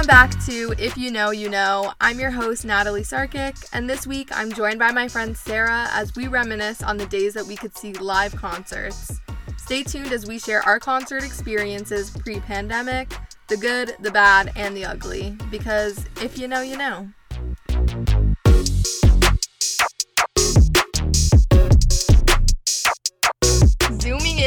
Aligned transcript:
Welcome 0.00 0.30
back 0.30 0.44
to 0.46 0.72
If 0.78 0.96
You 0.96 1.10
Know, 1.10 1.30
You 1.30 1.50
Know. 1.50 1.92
I'm 2.00 2.18
your 2.18 2.30
host, 2.30 2.64
Natalie 2.64 3.02
Sarkic, 3.02 3.68
and 3.74 3.88
this 3.88 4.06
week 4.06 4.30
I'm 4.32 4.50
joined 4.50 4.78
by 4.78 4.92
my 4.92 5.08
friend 5.08 5.36
Sarah 5.36 5.88
as 5.90 6.16
we 6.16 6.26
reminisce 6.26 6.82
on 6.82 6.96
the 6.96 7.04
days 7.04 7.34
that 7.34 7.44
we 7.44 7.54
could 7.54 7.76
see 7.76 7.92
live 7.92 8.34
concerts. 8.34 9.20
Stay 9.58 9.82
tuned 9.82 10.10
as 10.10 10.26
we 10.26 10.38
share 10.38 10.62
our 10.62 10.80
concert 10.80 11.22
experiences 11.22 12.08
pre 12.08 12.40
pandemic, 12.40 13.12
the 13.48 13.58
good, 13.58 13.94
the 14.00 14.10
bad, 14.10 14.52
and 14.56 14.74
the 14.74 14.86
ugly, 14.86 15.36
because 15.50 16.02
if 16.22 16.38
you 16.38 16.48
know, 16.48 16.62
you 16.62 16.78
know. 16.78 17.10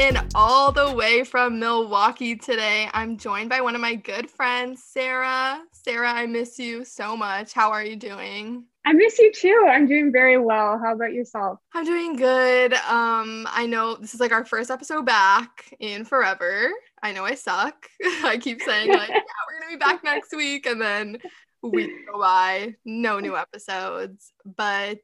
In 0.03 0.19
all 0.35 0.73
the 0.73 0.91
way 0.91 1.23
from 1.23 1.59
Milwaukee 1.59 2.35
today, 2.35 2.89
I'm 2.93 3.15
joined 3.17 3.49
by 3.49 3.61
one 3.61 3.73
of 3.73 3.79
my 3.79 3.95
good 3.95 4.29
friends, 4.29 4.83
Sarah. 4.83 5.61
Sarah, 5.71 6.11
I 6.11 6.25
miss 6.25 6.59
you 6.59 6.83
so 6.83 7.15
much. 7.15 7.53
How 7.53 7.71
are 7.71 7.85
you 7.85 7.95
doing? 7.95 8.65
I 8.85 8.91
miss 8.91 9.17
you 9.17 9.31
too. 9.31 9.65
I'm 9.65 9.87
doing 9.87 10.11
very 10.11 10.37
well. 10.37 10.77
How 10.77 10.93
about 10.93 11.13
yourself? 11.13 11.59
I'm 11.73 11.85
doing 11.85 12.17
good. 12.17 12.73
Um, 12.73 13.47
I 13.49 13.65
know 13.65 13.95
this 13.95 14.13
is 14.13 14.19
like 14.19 14.33
our 14.33 14.43
first 14.43 14.69
episode 14.69 15.05
back 15.05 15.73
in 15.79 16.03
forever. 16.03 16.69
I 17.01 17.13
know 17.13 17.23
I 17.23 17.35
suck. 17.35 17.87
I 18.25 18.37
keep 18.41 18.61
saying 18.61 18.89
like, 18.89 19.07
yeah, 19.09 19.21
we're 19.47 19.61
gonna 19.61 19.71
be 19.71 19.77
back 19.77 20.03
next 20.03 20.35
week, 20.35 20.65
and 20.65 20.81
then 20.81 21.17
weeks 21.61 21.93
go 22.11 22.19
by, 22.19 22.75
no 22.83 23.21
new 23.21 23.37
episodes. 23.37 24.33
But 24.43 24.99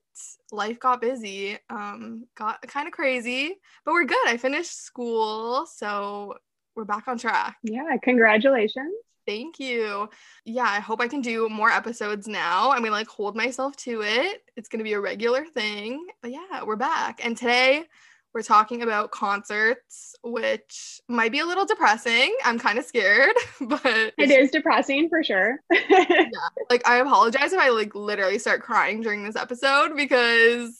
life 0.51 0.79
got 0.79 1.01
busy, 1.01 1.57
um, 1.69 2.25
got 2.35 2.61
kind 2.63 2.87
of 2.87 2.93
crazy, 2.93 3.55
but 3.85 3.93
we're 3.93 4.05
good. 4.05 4.27
I 4.27 4.37
finished 4.37 4.83
school, 4.83 5.65
so 5.65 6.35
we're 6.75 6.85
back 6.85 7.07
on 7.07 7.17
track. 7.17 7.57
Yeah, 7.63 7.97
congratulations. 8.01 8.93
Thank 9.27 9.59
you. 9.59 10.09
Yeah, 10.43 10.63
I 10.63 10.79
hope 10.79 11.01
I 11.01 11.07
can 11.07 11.21
do 11.21 11.49
more 11.49 11.69
episodes 11.69 12.27
now. 12.27 12.71
I'm 12.71 12.79
gonna 12.79 12.91
like 12.91 13.07
hold 13.07 13.35
myself 13.35 13.75
to 13.77 14.01
it. 14.01 14.43
It's 14.55 14.69
gonna 14.69 14.83
be 14.83 14.93
a 14.93 14.99
regular 14.99 15.45
thing. 15.45 16.07
But 16.21 16.31
yeah, 16.31 16.63
we're 16.63 16.75
back. 16.75 17.23
And 17.23 17.37
today 17.37 17.85
we're 18.33 18.43
talking 18.43 18.83
about 18.83 19.11
concerts, 19.11 20.15
which 20.23 21.01
might 21.07 21.31
be 21.31 21.39
a 21.39 21.45
little 21.45 21.65
depressing. 21.65 22.35
I'm 22.45 22.59
kind 22.59 22.77
of 22.77 22.85
scared, 22.85 23.35
but 23.61 24.13
it 24.17 24.31
is 24.31 24.51
depressing 24.51 25.09
for 25.09 25.23
sure. 25.23 25.57
yeah. 25.71 26.25
Like 26.69 26.87
I 26.87 26.97
apologize 26.97 27.53
if 27.53 27.59
I 27.59 27.69
like 27.69 27.95
literally 27.95 28.39
start 28.39 28.61
crying 28.61 29.01
during 29.01 29.23
this 29.23 29.35
episode 29.35 29.95
because 29.95 30.79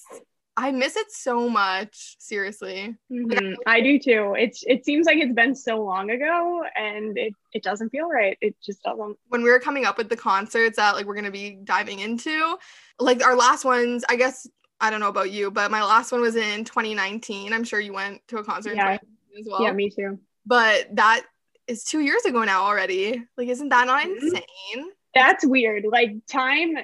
I 0.60 0.72
miss 0.72 0.98
it 0.98 1.10
so 1.10 1.50
much. 1.50 2.18
Seriously. 2.20 2.96
Mm-hmm. 3.12 3.54
I 3.66 3.82
do 3.82 3.98
too. 3.98 4.36
It's 4.38 4.62
it 4.68 4.86
seems 4.86 5.08
like 5.08 5.18
it's 5.18 5.34
been 5.34 5.56
so 5.56 5.84
long 5.84 6.12
ago 6.12 6.64
and 6.76 7.18
it, 7.18 7.34
it 7.54 7.64
doesn't 7.64 7.90
feel 7.90 8.10
right. 8.10 8.38
It 8.42 8.56
just 8.62 8.84
doesn't. 8.84 9.18
When 9.30 9.42
we 9.42 9.50
were 9.50 9.60
coming 9.60 9.86
up 9.86 9.98
with 9.98 10.10
the 10.10 10.18
concerts 10.18 10.76
that 10.76 10.96
like 10.96 11.06
we're 11.06 11.16
gonna 11.16 11.32
be 11.32 11.60
diving 11.64 12.00
into, 12.00 12.58
like 13.00 13.24
our 13.24 13.38
last 13.38 13.64
ones, 13.64 14.04
I 14.10 14.18
guess 14.18 14.48
I 14.82 14.90
don't 14.90 15.00
know 15.00 15.10
about 15.10 15.32
you, 15.32 15.52
but 15.52 15.72
my 15.72 15.84
last 15.84 16.12
one 16.12 16.22
was 16.22 16.36
in 16.36 16.64
2019. 16.64 17.54
I'm 17.54 17.64
sure 17.64 17.80
you 17.80 17.94
went 17.94 18.26
to 18.30 18.38
a 18.38 18.44
concert 18.44 18.76
yeah. 18.76 18.98
as 19.38 19.48
well. 19.50 19.62
Yeah, 19.62 19.74
me 19.74 19.90
too. 19.90 20.20
But 20.46 20.96
that 20.96 21.24
is 21.68 21.84
two 21.84 22.00
years 22.00 22.26
ago 22.26 22.44
now 22.44 22.64
already. 22.64 23.24
Like, 23.38 23.50
isn't 23.50 23.70
that 23.70 23.88
not 23.88 24.04
mm-hmm. 24.04 24.26
insane? 24.26 24.92
That's 25.14 25.46
weird. 25.46 25.86
Like 25.90 26.12
time, 26.28 26.78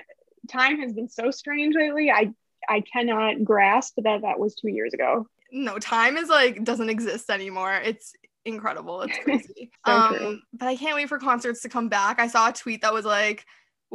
time 0.50 0.80
has 0.80 0.94
been 0.94 1.08
so 1.10 1.32
strange 1.32 1.76
lately. 1.76 2.12
I 2.12 2.34
I 2.68 2.82
cannot 2.82 3.44
grasp 3.44 3.96
that 3.98 4.22
that 4.22 4.40
was 4.40 4.56
two 4.56 4.70
years 4.70 4.94
ago. 4.94 5.28
No, 5.52 5.78
time 5.80 6.18
is 6.18 6.30
like 6.30 6.64
doesn't 6.64 6.90
exist 6.90 7.30
anymore. 7.30 7.76
It's 7.76 8.14
incredible. 8.46 9.02
It's 9.02 9.18
crazy. 9.24 9.72
so 9.86 9.92
um, 9.92 10.42
but 10.54 10.68
I 10.68 10.76
can't 10.76 10.96
wait 10.96 11.10
for 11.10 11.20
concerts 11.20 11.62
to 11.62 11.70
come 11.70 11.90
back. 11.90 12.20
I 12.20 12.28
saw 12.28 12.50
a 12.50 12.54
tweet 12.54 12.82
that 12.82 12.94
was 12.94 13.06
like 13.06 13.46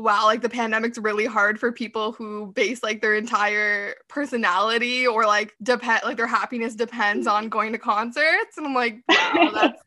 wow, 0.01 0.25
like 0.25 0.43
the 0.43 0.49
pandemic's 0.49 0.99
really 0.99 1.27
hard 1.27 1.59
for 1.59 1.73
people 1.73 2.13
who 2.13 2.53
base 2.53 2.83
like 2.83 3.01
their 3.01 3.15
entire 3.15 3.95
personality 4.09 5.07
or 5.07 5.27
like 5.27 5.55
depend 5.63 6.01
like 6.05 6.17
their 6.17 6.27
happiness 6.27 6.75
depends 6.75 7.27
on 7.27 7.49
going 7.51 7.73
to 7.73 7.79
concerts. 7.79 8.57
And 8.57 8.67
I'm 8.67 8.75
like, 8.75 9.03
wow, 9.09 9.51
that's 9.53 9.83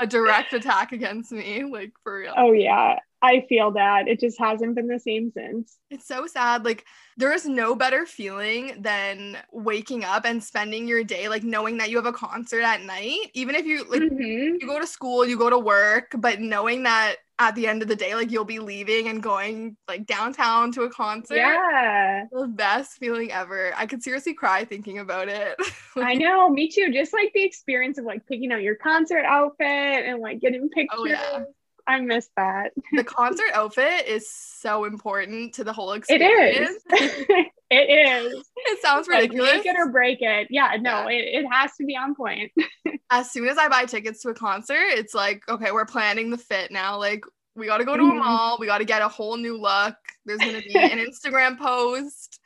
a 0.00 0.06
direct 0.06 0.52
attack 0.52 0.92
against 0.92 1.32
me, 1.32 1.64
like 1.64 1.92
for 2.02 2.18
real. 2.18 2.34
Oh 2.36 2.52
yeah. 2.52 2.98
I 3.20 3.44
feel 3.48 3.72
that. 3.72 4.06
It 4.06 4.20
just 4.20 4.38
hasn't 4.38 4.76
been 4.76 4.86
the 4.86 5.00
same 5.00 5.32
since. 5.32 5.76
It's 5.90 6.06
so 6.06 6.26
sad. 6.26 6.64
Like 6.64 6.84
there 7.16 7.32
is 7.32 7.46
no 7.46 7.74
better 7.74 8.06
feeling 8.06 8.80
than 8.80 9.38
waking 9.52 10.04
up 10.04 10.24
and 10.24 10.42
spending 10.42 10.86
your 10.86 11.02
day 11.02 11.28
like 11.28 11.42
knowing 11.42 11.78
that 11.78 11.90
you 11.90 11.96
have 11.96 12.06
a 12.06 12.12
concert 12.12 12.62
at 12.62 12.82
night. 12.82 13.30
Even 13.34 13.56
if 13.56 13.66
you 13.66 13.84
like 13.90 14.02
mm-hmm. 14.02 14.56
you 14.60 14.66
go 14.66 14.78
to 14.78 14.86
school, 14.86 15.26
you 15.26 15.36
go 15.36 15.50
to 15.50 15.58
work, 15.58 16.14
but 16.16 16.40
knowing 16.40 16.84
that 16.84 17.16
at 17.38 17.54
the 17.54 17.66
end 17.66 17.82
of 17.82 17.88
the 17.88 17.96
day, 17.96 18.14
like 18.14 18.30
you'll 18.30 18.44
be 18.44 18.58
leaving 18.58 19.08
and 19.08 19.22
going 19.22 19.76
like 19.86 20.06
downtown 20.06 20.72
to 20.72 20.82
a 20.82 20.90
concert. 20.90 21.36
Yeah. 21.36 22.24
The 22.32 22.48
best 22.48 22.98
feeling 22.98 23.30
ever. 23.30 23.72
I 23.76 23.86
could 23.86 24.02
seriously 24.02 24.34
cry 24.34 24.64
thinking 24.64 24.98
about 24.98 25.28
it. 25.28 25.56
I 25.96 26.14
know, 26.14 26.50
me 26.50 26.68
too. 26.68 26.92
Just 26.92 27.12
like 27.12 27.32
the 27.34 27.44
experience 27.44 27.98
of 27.98 28.04
like 28.04 28.26
picking 28.26 28.52
out 28.52 28.62
your 28.62 28.74
concert 28.74 29.24
outfit 29.24 29.66
and 29.66 30.20
like 30.20 30.40
getting 30.40 30.68
pictures. 30.68 30.98
Oh, 30.98 31.06
yeah. 31.06 31.44
I 31.86 32.00
miss 32.00 32.28
that. 32.36 32.72
The 32.92 33.04
concert 33.04 33.50
outfit 33.54 34.06
is 34.06 34.30
so 34.30 34.84
important 34.84 35.54
to 35.54 35.64
the 35.64 35.72
whole 35.72 35.92
experience. 35.92 36.82
It 36.90 37.28
is. 37.30 37.46
it 37.70 38.32
is. 38.34 38.50
It 38.56 38.82
sounds 38.82 39.08
ridiculous. 39.08 39.50
Like, 39.50 39.64
make 39.64 39.66
it 39.66 39.76
or 39.78 39.90
break 39.90 40.18
it. 40.20 40.48
Yeah, 40.50 40.76
no, 40.80 41.08
yeah. 41.08 41.18
It, 41.18 41.44
it 41.44 41.46
has 41.50 41.72
to 41.78 41.84
be 41.84 41.96
on 41.96 42.14
point. 42.14 42.52
as 43.10 43.30
soon 43.30 43.48
as 43.48 43.58
I 43.58 43.68
buy 43.68 43.84
tickets 43.84 44.22
to 44.22 44.30
a 44.30 44.34
concert, 44.34 44.76
it's 44.78 45.14
like, 45.14 45.42
okay, 45.48 45.72
we're 45.72 45.86
planning 45.86 46.30
the 46.30 46.38
fit 46.38 46.70
now. 46.70 46.98
Like, 46.98 47.24
we 47.54 47.66
got 47.66 47.78
to 47.78 47.84
go 47.84 47.96
to 47.96 48.02
mm-hmm. 48.02 48.18
a 48.18 48.24
mall. 48.24 48.56
We 48.58 48.66
got 48.66 48.78
to 48.78 48.84
get 48.84 49.02
a 49.02 49.08
whole 49.08 49.36
new 49.36 49.60
look. 49.60 49.96
There's 50.24 50.38
going 50.38 50.60
to 50.60 50.68
be 50.68 50.78
an 50.78 50.98
Instagram 51.06 51.58
post. 51.58 52.40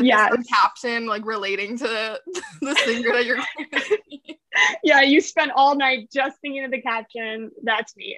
Yeah. 0.00 0.30
Caption 0.48 1.06
like 1.06 1.24
relating 1.24 1.78
to 1.78 2.20
the 2.60 2.74
singer 2.84 3.12
that 3.12 3.26
you're 3.26 3.36
going 3.36 3.70
to 3.72 3.80
see. 3.80 4.38
Yeah, 4.82 5.02
you 5.02 5.20
spent 5.20 5.52
all 5.54 5.74
night 5.74 6.10
just 6.12 6.38
thinking 6.40 6.64
of 6.64 6.70
the 6.70 6.80
caption. 6.80 7.50
That's 7.62 7.96
me. 7.96 8.16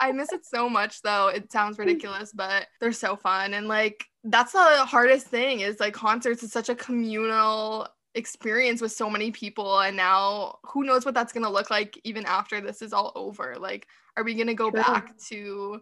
I 0.00 0.12
miss 0.12 0.32
it 0.32 0.46
so 0.46 0.68
much 0.68 1.02
though. 1.02 1.28
It 1.28 1.52
sounds 1.52 1.78
ridiculous, 1.78 2.32
but 2.32 2.66
they're 2.80 2.92
so 2.92 3.16
fun. 3.16 3.52
And 3.52 3.68
like 3.68 4.04
that's 4.24 4.52
the 4.52 4.84
hardest 4.84 5.26
thing 5.26 5.60
is 5.60 5.80
like 5.80 5.94
concerts 5.94 6.42
is 6.42 6.52
such 6.52 6.68
a 6.68 6.74
communal 6.74 7.88
experience 8.14 8.80
with 8.80 8.92
so 8.92 9.08
many 9.08 9.30
people 9.30 9.80
and 9.80 9.96
now 9.96 10.58
who 10.64 10.84
knows 10.84 11.04
what 11.04 11.14
that's 11.14 11.32
going 11.32 11.44
to 11.44 11.50
look 11.50 11.70
like 11.70 11.98
even 12.04 12.26
after 12.26 12.60
this 12.60 12.82
is 12.82 12.92
all 12.92 13.12
over. 13.14 13.56
Like 13.58 13.86
are 14.16 14.24
we 14.24 14.34
going 14.34 14.48
to 14.48 14.54
go 14.54 14.70
back 14.70 15.16
to 15.28 15.80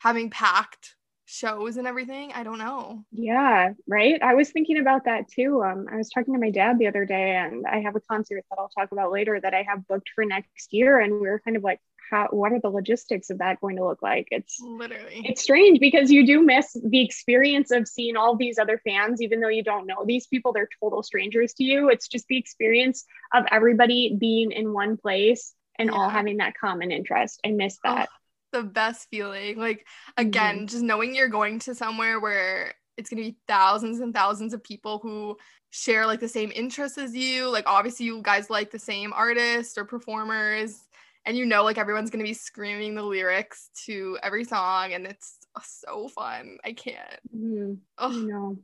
having 0.00 0.28
packed 0.28 0.96
shows 1.26 1.76
and 1.76 1.86
everything? 1.86 2.32
I 2.34 2.42
don't 2.42 2.58
know. 2.58 3.04
Yeah, 3.12 3.72
right? 3.86 4.20
I 4.22 4.34
was 4.34 4.50
thinking 4.50 4.78
about 4.78 5.04
that 5.04 5.28
too. 5.30 5.62
Um 5.62 5.86
I 5.90 5.96
was 5.96 6.10
talking 6.10 6.34
to 6.34 6.40
my 6.40 6.50
dad 6.50 6.78
the 6.78 6.88
other 6.88 7.04
day 7.04 7.36
and 7.36 7.66
I 7.66 7.80
have 7.80 7.96
a 7.96 8.00
concert 8.00 8.44
that 8.50 8.58
I'll 8.58 8.70
talk 8.70 8.92
about 8.92 9.12
later 9.12 9.40
that 9.40 9.54
I 9.54 9.62
have 9.62 9.86
booked 9.86 10.10
for 10.14 10.24
next 10.24 10.72
year 10.72 11.00
and 11.00 11.12
we 11.12 11.28
were 11.28 11.40
kind 11.44 11.56
of 11.56 11.62
like 11.62 11.80
how 12.10 12.28
what 12.30 12.52
are 12.52 12.60
the 12.60 12.70
logistics 12.70 13.30
of 13.30 13.38
that 13.38 13.60
going 13.60 13.76
to 13.76 13.84
look 13.84 14.02
like? 14.02 14.28
It's 14.30 14.58
literally. 14.60 15.22
it's 15.24 15.42
strange 15.42 15.80
because 15.80 16.10
you 16.10 16.26
do 16.26 16.42
miss 16.42 16.76
the 16.82 17.02
experience 17.02 17.70
of 17.70 17.88
seeing 17.88 18.16
all 18.16 18.36
these 18.36 18.58
other 18.58 18.80
fans 18.84 19.20
even 19.20 19.40
though 19.40 19.48
you 19.48 19.62
don't 19.62 19.86
know 19.86 20.04
these 20.04 20.26
people 20.26 20.52
they're 20.52 20.68
total 20.80 21.02
strangers 21.02 21.54
to 21.54 21.64
you. 21.64 21.88
It's 21.88 22.08
just 22.08 22.26
the 22.28 22.38
experience 22.38 23.04
of 23.32 23.44
everybody 23.50 24.16
being 24.18 24.52
in 24.52 24.72
one 24.72 24.96
place 24.96 25.54
and 25.78 25.90
yeah. 25.90 25.96
all 25.96 26.08
having 26.08 26.38
that 26.38 26.54
common 26.58 26.90
interest. 26.90 27.40
I 27.44 27.50
miss 27.50 27.78
oh, 27.84 27.94
that. 27.94 28.08
oh, 28.10 28.60
the 28.60 28.64
best 28.64 29.08
feeling. 29.10 29.58
Like 29.58 29.86
again 30.16 30.56
mm-hmm. 30.56 30.66
just 30.66 30.82
knowing 30.82 31.14
you're 31.14 31.28
going 31.28 31.58
to 31.60 31.74
somewhere 31.74 32.20
where 32.20 32.74
it's 32.96 33.10
going 33.10 33.22
to 33.22 33.30
be 33.30 33.38
thousands 33.46 34.00
and 34.00 34.12
thousands 34.12 34.52
of 34.52 34.62
people 34.62 34.98
who 35.02 35.36
share 35.70 36.06
like 36.06 36.20
the 36.20 36.28
same 36.28 36.52
interests 36.54 36.98
as 36.98 37.14
you. 37.14 37.48
Like 37.48 37.64
obviously 37.66 38.06
you 38.06 38.20
guys 38.22 38.50
like 38.50 38.70
the 38.70 38.78
same 38.78 39.12
artists 39.12 39.78
or 39.78 39.84
performers 39.84 40.87
and 41.28 41.36
you 41.36 41.44
know 41.44 41.62
like 41.62 41.76
everyone's 41.76 42.10
gonna 42.10 42.24
be 42.24 42.32
screaming 42.32 42.94
the 42.94 43.02
lyrics 43.02 43.68
to 43.84 44.18
every 44.22 44.44
song 44.44 44.94
and 44.94 45.06
it's 45.06 45.36
so 45.62 46.08
fun. 46.08 46.56
I 46.64 46.72
can't. 46.72 47.20
Mm, 47.36 47.78
oh 47.98 48.08
no 48.10 48.56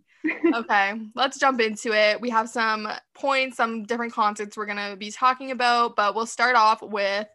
okay 0.55 0.95
let's 1.15 1.39
jump 1.39 1.61
into 1.61 1.93
it. 1.93 2.19
We 2.21 2.31
have 2.31 2.49
some 2.49 2.89
points 3.15 3.59
some 3.59 3.85
different 3.85 4.15
concerts 4.15 4.57
we're 4.57 4.67
gonna 4.67 4.97
be 4.97 5.11
talking 5.11 5.51
about 5.51 5.95
but 5.95 6.15
we'll 6.15 6.25
start 6.25 6.57
off 6.57 6.81
with 6.83 7.29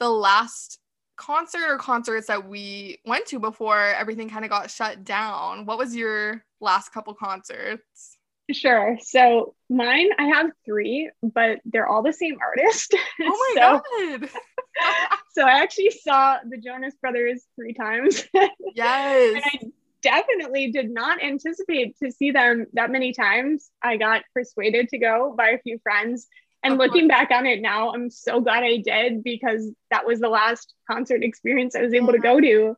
the 0.00 0.10
last 0.10 0.80
concert 1.16 1.62
or 1.68 1.78
concerts 1.78 2.26
that 2.26 2.48
we 2.48 2.98
went 3.06 3.26
to 3.26 3.38
before 3.38 3.78
everything 3.78 4.28
kind 4.28 4.44
of 4.44 4.50
got 4.50 4.68
shut 4.68 5.04
down. 5.04 5.64
What 5.64 5.78
was 5.78 5.94
your 5.94 6.44
last 6.60 6.92
couple 6.92 7.14
concerts 7.14 8.13
Sure. 8.52 8.98
So 9.00 9.54
mine, 9.70 10.10
I 10.18 10.24
have 10.24 10.50
three, 10.66 11.10
but 11.22 11.60
they're 11.64 11.86
all 11.86 12.02
the 12.02 12.12
same 12.12 12.36
artist. 12.40 12.94
Oh 13.20 13.54
my 13.56 13.60
so, 13.60 14.18
god. 14.18 14.30
so 15.32 15.42
I 15.44 15.62
actually 15.62 15.90
saw 15.90 16.38
the 16.46 16.58
Jonas 16.58 16.94
Brothers 17.00 17.44
three 17.56 17.74
times. 17.74 18.24
Yes. 18.74 19.34
and 19.36 19.44
I 19.44 19.72
definitely 20.02 20.72
did 20.72 20.90
not 20.90 21.22
anticipate 21.22 21.96
to 22.02 22.10
see 22.10 22.32
them 22.32 22.66
that 22.72 22.90
many 22.90 23.12
times. 23.12 23.70
I 23.82 23.96
got 23.96 24.22
persuaded 24.34 24.88
to 24.88 24.98
go 24.98 25.32
by 25.36 25.50
a 25.50 25.58
few 25.58 25.78
friends. 25.78 26.26
And 26.64 26.76
looking 26.78 27.08
back 27.08 27.30
on 27.30 27.46
it 27.46 27.60
now, 27.60 27.92
I'm 27.92 28.10
so 28.10 28.40
glad 28.40 28.64
I 28.64 28.78
did 28.78 29.22
because 29.22 29.70
that 29.90 30.06
was 30.06 30.18
the 30.18 30.28
last 30.28 30.74
concert 30.90 31.22
experience 31.22 31.76
I 31.76 31.82
was 31.82 31.94
able 31.94 32.12
to 32.12 32.18
mm-hmm. 32.18 32.22
go 32.22 32.40
to. 32.40 32.76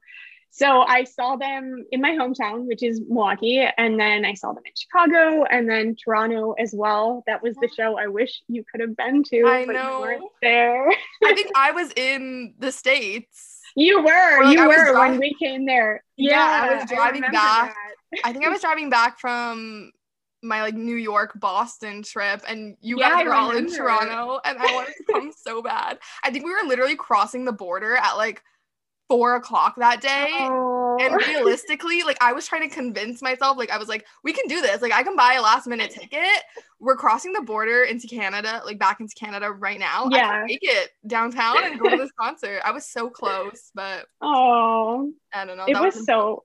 So 0.58 0.80
I 0.82 1.04
saw 1.04 1.36
them 1.36 1.84
in 1.92 2.00
my 2.00 2.12
hometown, 2.12 2.66
which 2.66 2.82
is 2.82 3.00
Milwaukee, 3.00 3.62
and 3.76 4.00
then 4.00 4.24
I 4.24 4.32
saw 4.32 4.54
them 4.54 4.62
in 4.64 4.72
Chicago 4.74 5.44
and 5.44 5.68
then 5.68 5.94
Toronto 6.02 6.52
as 6.52 6.72
well. 6.74 7.22
That 7.26 7.42
was 7.42 7.54
the 7.56 7.68
show 7.76 7.98
I 7.98 8.06
wish 8.06 8.40
you 8.48 8.64
could 8.70 8.80
have 8.80 8.96
been 8.96 9.22
to, 9.24 9.42
I 9.44 9.66
but 9.66 9.72
you 9.74 9.78
know. 9.82 10.00
weren't 10.00 10.22
there. 10.40 10.88
I 11.24 11.34
think 11.34 11.50
I 11.54 11.72
was 11.72 11.92
in 11.94 12.54
the 12.58 12.72
States. 12.72 13.60
You 13.76 13.98
were, 14.02 14.44
like, 14.44 14.56
you 14.56 14.62
I 14.62 14.66
were 14.66 14.74
driving- 14.92 14.96
when 14.96 15.18
we 15.20 15.34
came 15.34 15.66
there. 15.66 16.02
Yeah, 16.16 16.62
I 16.70 16.74
was 16.76 16.88
driving 16.88 17.20
remember 17.20 17.32
back. 17.36 17.74
that. 18.12 18.20
I 18.24 18.32
think 18.32 18.46
I 18.46 18.48
was 18.48 18.62
driving 18.62 18.88
back 18.88 19.18
from 19.20 19.92
my 20.42 20.62
like 20.62 20.74
New 20.74 20.96
York 20.96 21.32
Boston 21.38 22.02
trip 22.02 22.42
and 22.48 22.76
you 22.80 22.98
Yeah, 22.98 23.10
guys 23.10 23.26
were 23.26 23.34
all 23.34 23.50
in. 23.54 23.70
Toronto 23.70 24.40
and 24.44 24.56
I 24.58 24.72
wanted 24.72 24.94
to 24.96 25.04
come 25.12 25.32
so 25.36 25.60
bad. 25.60 25.98
I 26.24 26.30
think 26.30 26.46
we 26.46 26.52
were 26.52 26.66
literally 26.66 26.96
crossing 26.96 27.44
the 27.44 27.52
border 27.52 27.96
at 27.96 28.14
like 28.16 28.42
four 29.08 29.36
o'clock 29.36 29.74
that 29.78 30.00
day. 30.00 30.28
Oh. 30.32 30.98
And 31.00 31.14
realistically, 31.26 32.02
like 32.02 32.16
I 32.20 32.32
was 32.32 32.46
trying 32.46 32.68
to 32.68 32.74
convince 32.74 33.22
myself, 33.22 33.56
like 33.56 33.70
I 33.70 33.78
was 33.78 33.88
like, 33.88 34.04
we 34.24 34.32
can 34.32 34.46
do 34.48 34.60
this. 34.60 34.82
Like 34.82 34.92
I 34.92 35.02
can 35.02 35.16
buy 35.16 35.34
a 35.34 35.42
last 35.42 35.66
minute 35.66 35.90
ticket. 35.90 36.42
We're 36.80 36.96
crossing 36.96 37.32
the 37.32 37.42
border 37.42 37.82
into 37.84 38.06
Canada, 38.06 38.62
like 38.64 38.78
back 38.78 39.00
into 39.00 39.14
Canada 39.14 39.50
right 39.50 39.78
now. 39.78 40.04
I 40.06 40.16
Yeah. 40.16 40.30
can 40.32 40.46
make 40.46 40.58
it 40.62 40.90
downtown 41.06 41.64
and 41.64 41.78
go 41.80 41.88
to 41.90 41.96
this 41.96 42.12
concert. 42.18 42.60
I 42.64 42.70
was 42.72 42.86
so 42.86 43.08
close, 43.10 43.70
but 43.74 44.06
oh, 44.20 45.12
I 45.32 45.44
don't 45.44 45.56
know. 45.56 45.64
it 45.66 45.74
was 45.80 45.94
was 45.96 46.06
so 46.06 46.44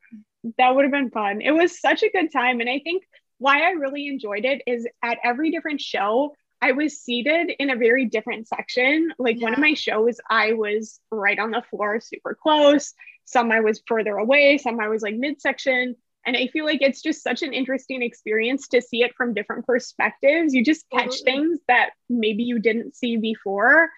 that 0.57 0.73
would 0.75 0.83
have 0.83 0.91
been 0.91 1.11
fun. 1.11 1.41
It 1.41 1.51
was 1.51 1.79
such 1.79 2.03
a 2.03 2.09
good 2.09 2.31
time. 2.31 2.61
And 2.61 2.69
I 2.69 2.79
think 2.79 3.03
why 3.37 3.61
I 3.61 3.71
really 3.71 4.07
enjoyed 4.07 4.45
it 4.45 4.61
is 4.67 4.87
at 5.03 5.17
every 5.23 5.51
different 5.51 5.81
show, 5.81 6.35
I 6.61 6.73
was 6.73 6.99
seated 6.99 7.51
in 7.57 7.69
a 7.71 7.75
very 7.75 8.05
different 8.05 8.47
section. 8.47 9.11
Like 9.17 9.41
one 9.41 9.53
of 9.53 9.59
my 9.59 9.73
shows, 9.73 10.17
I 10.29 10.53
was 10.53 10.99
right 11.11 11.39
on 11.39 11.51
the 11.51 11.63
floor, 11.69 11.99
super 11.99 12.37
close. 12.39 12.93
Some 13.25 13.51
I 13.51 13.61
was 13.61 13.81
further 13.87 14.15
away, 14.17 14.57
some 14.57 14.79
I 14.79 14.87
was 14.87 15.01
like 15.01 15.15
midsection. 15.15 15.95
And 16.23 16.37
I 16.37 16.47
feel 16.47 16.65
like 16.65 16.83
it's 16.83 17.01
just 17.01 17.23
such 17.23 17.41
an 17.41 17.51
interesting 17.51 18.03
experience 18.03 18.67
to 18.69 18.81
see 18.81 19.01
it 19.01 19.15
from 19.15 19.33
different 19.33 19.65
perspectives. 19.65 20.53
You 20.53 20.63
just 20.63 20.87
catch 20.91 21.05
Totally. 21.05 21.23
things 21.23 21.59
that 21.67 21.91
maybe 22.09 22.43
you 22.43 22.59
didn't 22.59 22.95
see 22.95 23.17
before. 23.17 23.89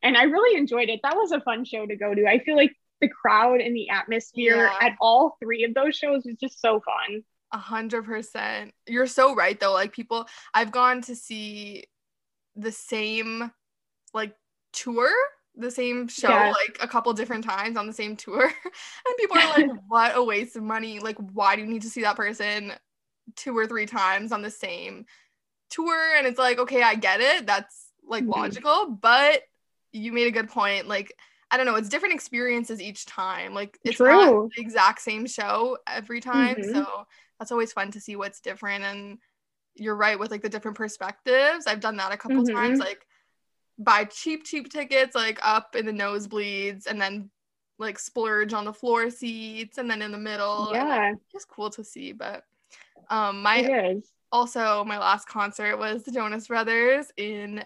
And 0.00 0.16
I 0.16 0.24
really 0.24 0.56
enjoyed 0.56 0.88
it. 0.90 1.00
That 1.02 1.16
was 1.16 1.32
a 1.32 1.40
fun 1.40 1.64
show 1.64 1.84
to 1.84 1.96
go 1.96 2.14
to. 2.14 2.26
I 2.26 2.38
feel 2.38 2.54
like 2.56 2.72
the 3.00 3.08
crowd 3.08 3.60
and 3.60 3.74
the 3.74 3.90
atmosphere 3.90 4.56
Yeah. 4.56 4.86
at 4.86 4.92
all 5.00 5.36
three 5.42 5.64
of 5.64 5.74
those 5.74 5.96
shows 5.96 6.22
was 6.24 6.36
just 6.36 6.60
so 6.60 6.80
fun. 6.80 7.24
A 7.50 7.58
hundred 7.58 8.04
percent. 8.04 8.72
You're 8.86 9.08
so 9.08 9.34
right 9.34 9.58
though. 9.58 9.72
Like 9.72 9.92
people, 9.92 10.26
I've 10.52 10.70
gone 10.70 11.00
to 11.02 11.16
see 11.16 11.84
the 12.56 12.72
same 12.72 13.50
like 14.12 14.34
tour, 14.72 15.10
the 15.56 15.70
same 15.70 16.08
show, 16.08 16.28
Yeah. 16.28 16.52
like 16.64 16.78
a 16.80 16.88
couple 16.88 17.12
different 17.12 17.44
times 17.44 17.76
on 17.76 17.86
the 17.86 17.92
same 17.92 18.16
tour. 18.16 18.44
and 19.06 19.16
people 19.18 19.36
are 19.36 19.48
like, 19.50 19.66
what 19.88 20.16
a 20.16 20.22
waste 20.22 20.56
of 20.56 20.62
money. 20.62 21.00
Like, 21.00 21.16
why 21.18 21.56
do 21.56 21.62
you 21.62 21.68
need 21.68 21.82
to 21.82 21.90
see 21.90 22.02
that 22.02 22.16
person 22.16 22.72
two 23.36 23.56
or 23.56 23.66
three 23.66 23.86
times 23.86 24.32
on 24.32 24.42
the 24.42 24.50
same 24.50 25.06
tour? 25.70 26.16
And 26.16 26.26
it's 26.26 26.38
like, 26.38 26.58
okay, 26.58 26.82
I 26.82 26.94
get 26.94 27.20
it. 27.20 27.46
That's 27.46 27.88
like 28.06 28.24
Mhm. 28.24 28.30
logical, 28.30 28.86
but 29.00 29.42
you 29.92 30.12
made 30.12 30.26
a 30.26 30.30
good 30.32 30.48
point. 30.48 30.88
Like, 30.88 31.14
I 31.50 31.56
don't 31.56 31.66
know, 31.66 31.76
it's 31.76 31.88
different 31.88 32.14
experiences 32.14 32.80
each 32.80 33.06
time. 33.06 33.54
Like 33.54 33.78
it's 33.84 34.00
not 34.00 34.30
the 34.56 34.62
exact 34.62 35.00
same 35.00 35.26
show 35.26 35.78
every 35.86 36.20
time. 36.20 36.56
Mhm. 36.58 36.72
So 36.72 37.06
that's 37.38 37.52
always 37.52 37.72
fun 37.72 37.90
to 37.92 38.00
see 38.00 38.16
what's 38.16 38.40
different. 38.40 38.84
And 38.84 39.18
you're 39.76 39.96
right 39.96 40.18
with 40.18 40.30
like 40.30 40.42
the 40.42 40.48
different 40.48 40.76
perspectives. 40.76 41.66
I've 41.66 41.80
done 41.80 41.96
that 41.96 42.12
a 42.12 42.16
couple 42.16 42.42
Mhm. 42.42 42.54
times, 42.54 42.78
like 42.80 43.06
buy 43.78 44.04
cheap, 44.04 44.44
cheap 44.44 44.70
tickets, 44.70 45.14
like 45.14 45.38
up 45.42 45.74
in 45.76 45.86
the 45.86 45.92
nosebleeds, 45.92 46.86
and 46.86 47.00
then 47.00 47.30
like 47.78 47.98
splurge 47.98 48.52
on 48.52 48.64
the 48.64 48.72
floor 48.72 49.10
seats 49.10 49.78
and 49.78 49.90
then 49.90 50.00
in 50.00 50.12
the 50.12 50.18
middle. 50.18 50.68
and, 50.72 50.88
like, 50.88 50.98
Yeah, 50.98 51.12
it's 51.12 51.32
just 51.32 51.48
cool 51.48 51.70
to 51.70 51.82
see. 51.84 52.12
But 52.12 52.44
um 53.10 53.42
my 53.42 53.60
also 54.30 54.84
my 54.84 54.98
last 54.98 55.26
concert 55.28 55.76
was 55.76 56.04
the 56.04 56.12
Jonas 56.12 56.46
Brothers 56.48 57.10
in 57.16 57.64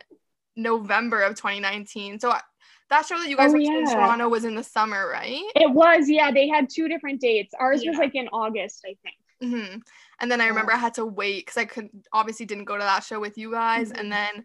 November 0.56 1.22
of 1.22 1.34
2019. 1.36 2.18
So 2.20 2.30
I, 2.30 2.40
that 2.90 3.04
show 3.06 3.18
that 3.18 3.28
you 3.28 3.36
guys 3.36 3.50
Oh, 3.50 3.52
went 3.54 3.66
to 3.66 3.72
in. 3.72 3.86
Toronto 3.94 4.28
was 4.28 4.44
in 4.44 4.54
the 4.54 4.64
summer, 4.64 5.08
right? 5.08 5.42
It 5.54 5.70
was, 5.70 6.08
yeah. 6.08 6.32
They 6.32 6.48
had 6.48 6.70
two 6.70 6.88
different 6.88 7.20
dates. 7.20 7.52
Ours 7.58 7.82
was 7.86 7.96
like 7.98 8.14
in 8.14 8.28
August, 8.28 8.82
I 8.86 8.96
think. 9.02 9.16
Hmm 9.40 9.76
And 10.20 10.30
then 10.30 10.40
I 10.40 10.48
remember 10.48 10.72
I 10.72 10.76
had 10.78 10.94
to 10.94 11.06
wait 11.06 11.46
because 11.46 11.56
I 11.58 11.64
could 11.64 11.88
obviously 12.12 12.46
didn't 12.46 12.64
go 12.64 12.76
to 12.76 12.82
that 12.84 13.04
show 13.04 13.20
with 13.20 13.38
you 13.38 13.52
guys, 13.52 13.90
Mhm. 13.90 14.00
and 14.00 14.12
then 14.12 14.44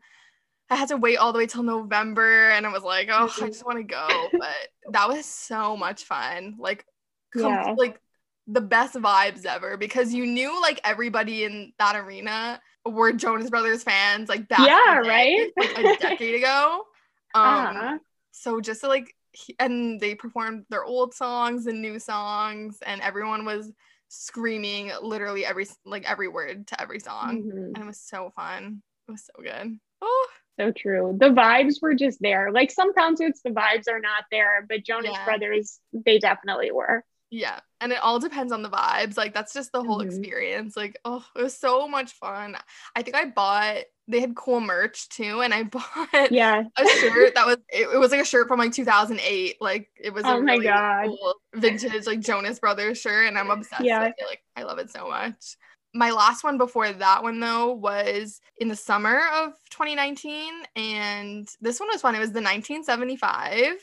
I 0.70 0.76
had 0.76 0.90
to 0.90 0.98
wait 0.98 1.18
all 1.18 1.34
the 1.34 1.40
way 1.40 1.48
till 1.48 1.64
November, 1.64 2.50
and 2.52 2.66
I 2.66 2.72
was 2.72 2.84
like, 2.84 3.10
oh, 3.12 3.34
I 3.42 3.46
Mhm. 3.46 3.48
just 3.48 3.66
want 3.66 3.78
to 3.80 3.84
go, 3.84 4.30
but 4.38 4.56
that 4.92 5.08
was 5.10 5.26
so 5.26 5.78
much 5.78 6.04
fun, 6.06 6.56
like, 6.60 6.86
com- 7.34 7.42
Yeah. 7.44 7.76
like 7.76 8.00
the 8.48 8.62
best 8.62 8.96
vibes 8.96 9.46
ever 9.46 9.78
because 9.78 10.14
you 10.14 10.26
knew 10.26 10.62
like 10.62 10.80
everybody 10.84 11.44
in 11.46 11.74
that 11.80 11.96
arena 11.96 12.62
were 12.86 13.14
Jonas 13.14 13.50
Brothers 13.50 13.84
fans, 13.84 14.30
like 14.30 14.48
back 14.50 14.60
in 14.60 14.66
Yeah, 14.66 15.02
day, 15.02 15.08
right? 15.08 15.52
like 15.58 15.72
a 15.76 15.84
decade 15.98 16.36
ago. 16.36 16.84
Um, 17.36 17.68
Uh-huh. 17.68 17.98
so 18.32 18.62
just 18.62 18.82
to 18.82 18.88
like 18.88 19.16
he- 19.32 19.56
and 19.60 20.00
they 20.00 20.14
performed 20.16 20.66
their 20.70 20.84
old 20.84 21.14
songs 21.16 21.66
and 21.66 21.82
new 21.82 21.98
songs 22.00 22.78
and 22.86 23.02
everyone 23.02 23.44
was 23.46 23.72
screaming 24.16 24.92
literally 25.02 25.46
every 25.46 25.66
like 25.86 26.10
every 26.10 26.28
word 26.28 26.68
to 26.68 26.80
every 26.82 27.00
song 27.00 27.44
Mhm. 27.44 27.72
and 27.74 27.78
it 27.78 27.86
was 27.86 28.00
so 28.00 28.32
fun 28.36 28.84
it 29.08 29.12
was 29.12 29.26
so 29.26 29.42
good 29.42 29.80
oh 30.02 30.28
So 30.60 30.72
true. 30.72 31.18
The 31.20 31.30
vibes 31.30 31.82
were 31.82 31.96
just 31.96 32.22
there. 32.22 32.52
Like 32.52 32.70
some 32.70 32.94
concerts, 32.94 33.42
the 33.42 33.50
vibes 33.50 33.88
are 33.90 34.00
not 34.00 34.26
there, 34.30 34.64
but 34.70 34.84
Jonas 34.84 35.10
Yeah. 35.14 35.26
Brothers, 35.26 35.80
they 35.92 36.20
definitely 36.20 36.72
were. 36.72 37.04
yeah 37.32 37.60
and 37.82 37.92
it 37.92 37.98
all 37.98 38.20
depends 38.20 38.54
on 38.54 38.62
the 38.62 38.70
vibes 38.70 39.18
like 39.18 39.34
that's 39.34 39.54
just 39.54 39.72
the 39.72 39.82
whole 39.84 39.98
Mhm. 40.02 40.06
experience 40.06 40.78
like 40.78 40.96
oh 41.06 41.26
it 41.36 41.42
was 41.42 41.58
so 41.58 41.88
much 41.88 42.12
fun 42.14 42.56
i 42.96 43.02
think 43.02 43.16
i 43.16 43.26
bought 43.26 43.78
they 44.08 44.20
had 44.20 44.36
cool 44.36 44.60
merch 44.60 45.08
too 45.10 45.42
and 45.42 45.54
i 45.54 45.64
bought 45.76 46.32
Yeah. 46.32 46.64
a 46.78 46.88
shirt 46.88 47.36
that 47.36 47.46
was 47.46 47.58
it, 47.70 47.88
it 47.94 47.98
was 47.98 48.12
like 48.12 48.22
a 48.22 48.26
shirt 48.26 48.48
from 48.48 48.60
like 48.60 48.74
2008 48.74 49.58
like 49.62 49.90
it 49.96 50.14
was 50.14 50.26
a 50.26 50.30
Oh 50.30 50.42
my 50.42 50.54
really 50.54 50.66
God. 50.66 51.06
cool 51.08 51.36
vintage 51.56 52.06
like 52.06 52.20
jonas 52.20 52.60
brothers 52.60 53.00
shirt 53.00 53.28
and 53.28 53.38
i'm 53.38 53.50
obsessed 53.50 53.84
Yeah. 53.84 54.04
with 54.04 54.14
it 54.18 54.26
like 54.28 54.44
i 54.58 54.64
love 54.64 54.80
it 54.80 54.90
so 54.92 55.08
much 55.08 55.56
my 55.96 56.10
last 56.12 56.44
one 56.44 56.58
before 56.58 56.92
that 56.92 57.24
one 57.24 57.40
though 57.40 57.72
was 57.72 58.42
in 58.58 58.68
the 58.68 58.76
summer 58.76 59.22
of 59.36 59.54
2019 59.70 60.52
and 60.76 61.48
this 61.62 61.80
one 61.80 61.88
was 61.90 62.02
fun 62.02 62.16
it 62.16 62.20
was 62.20 62.32
the 62.32 62.42
1975 62.42 63.78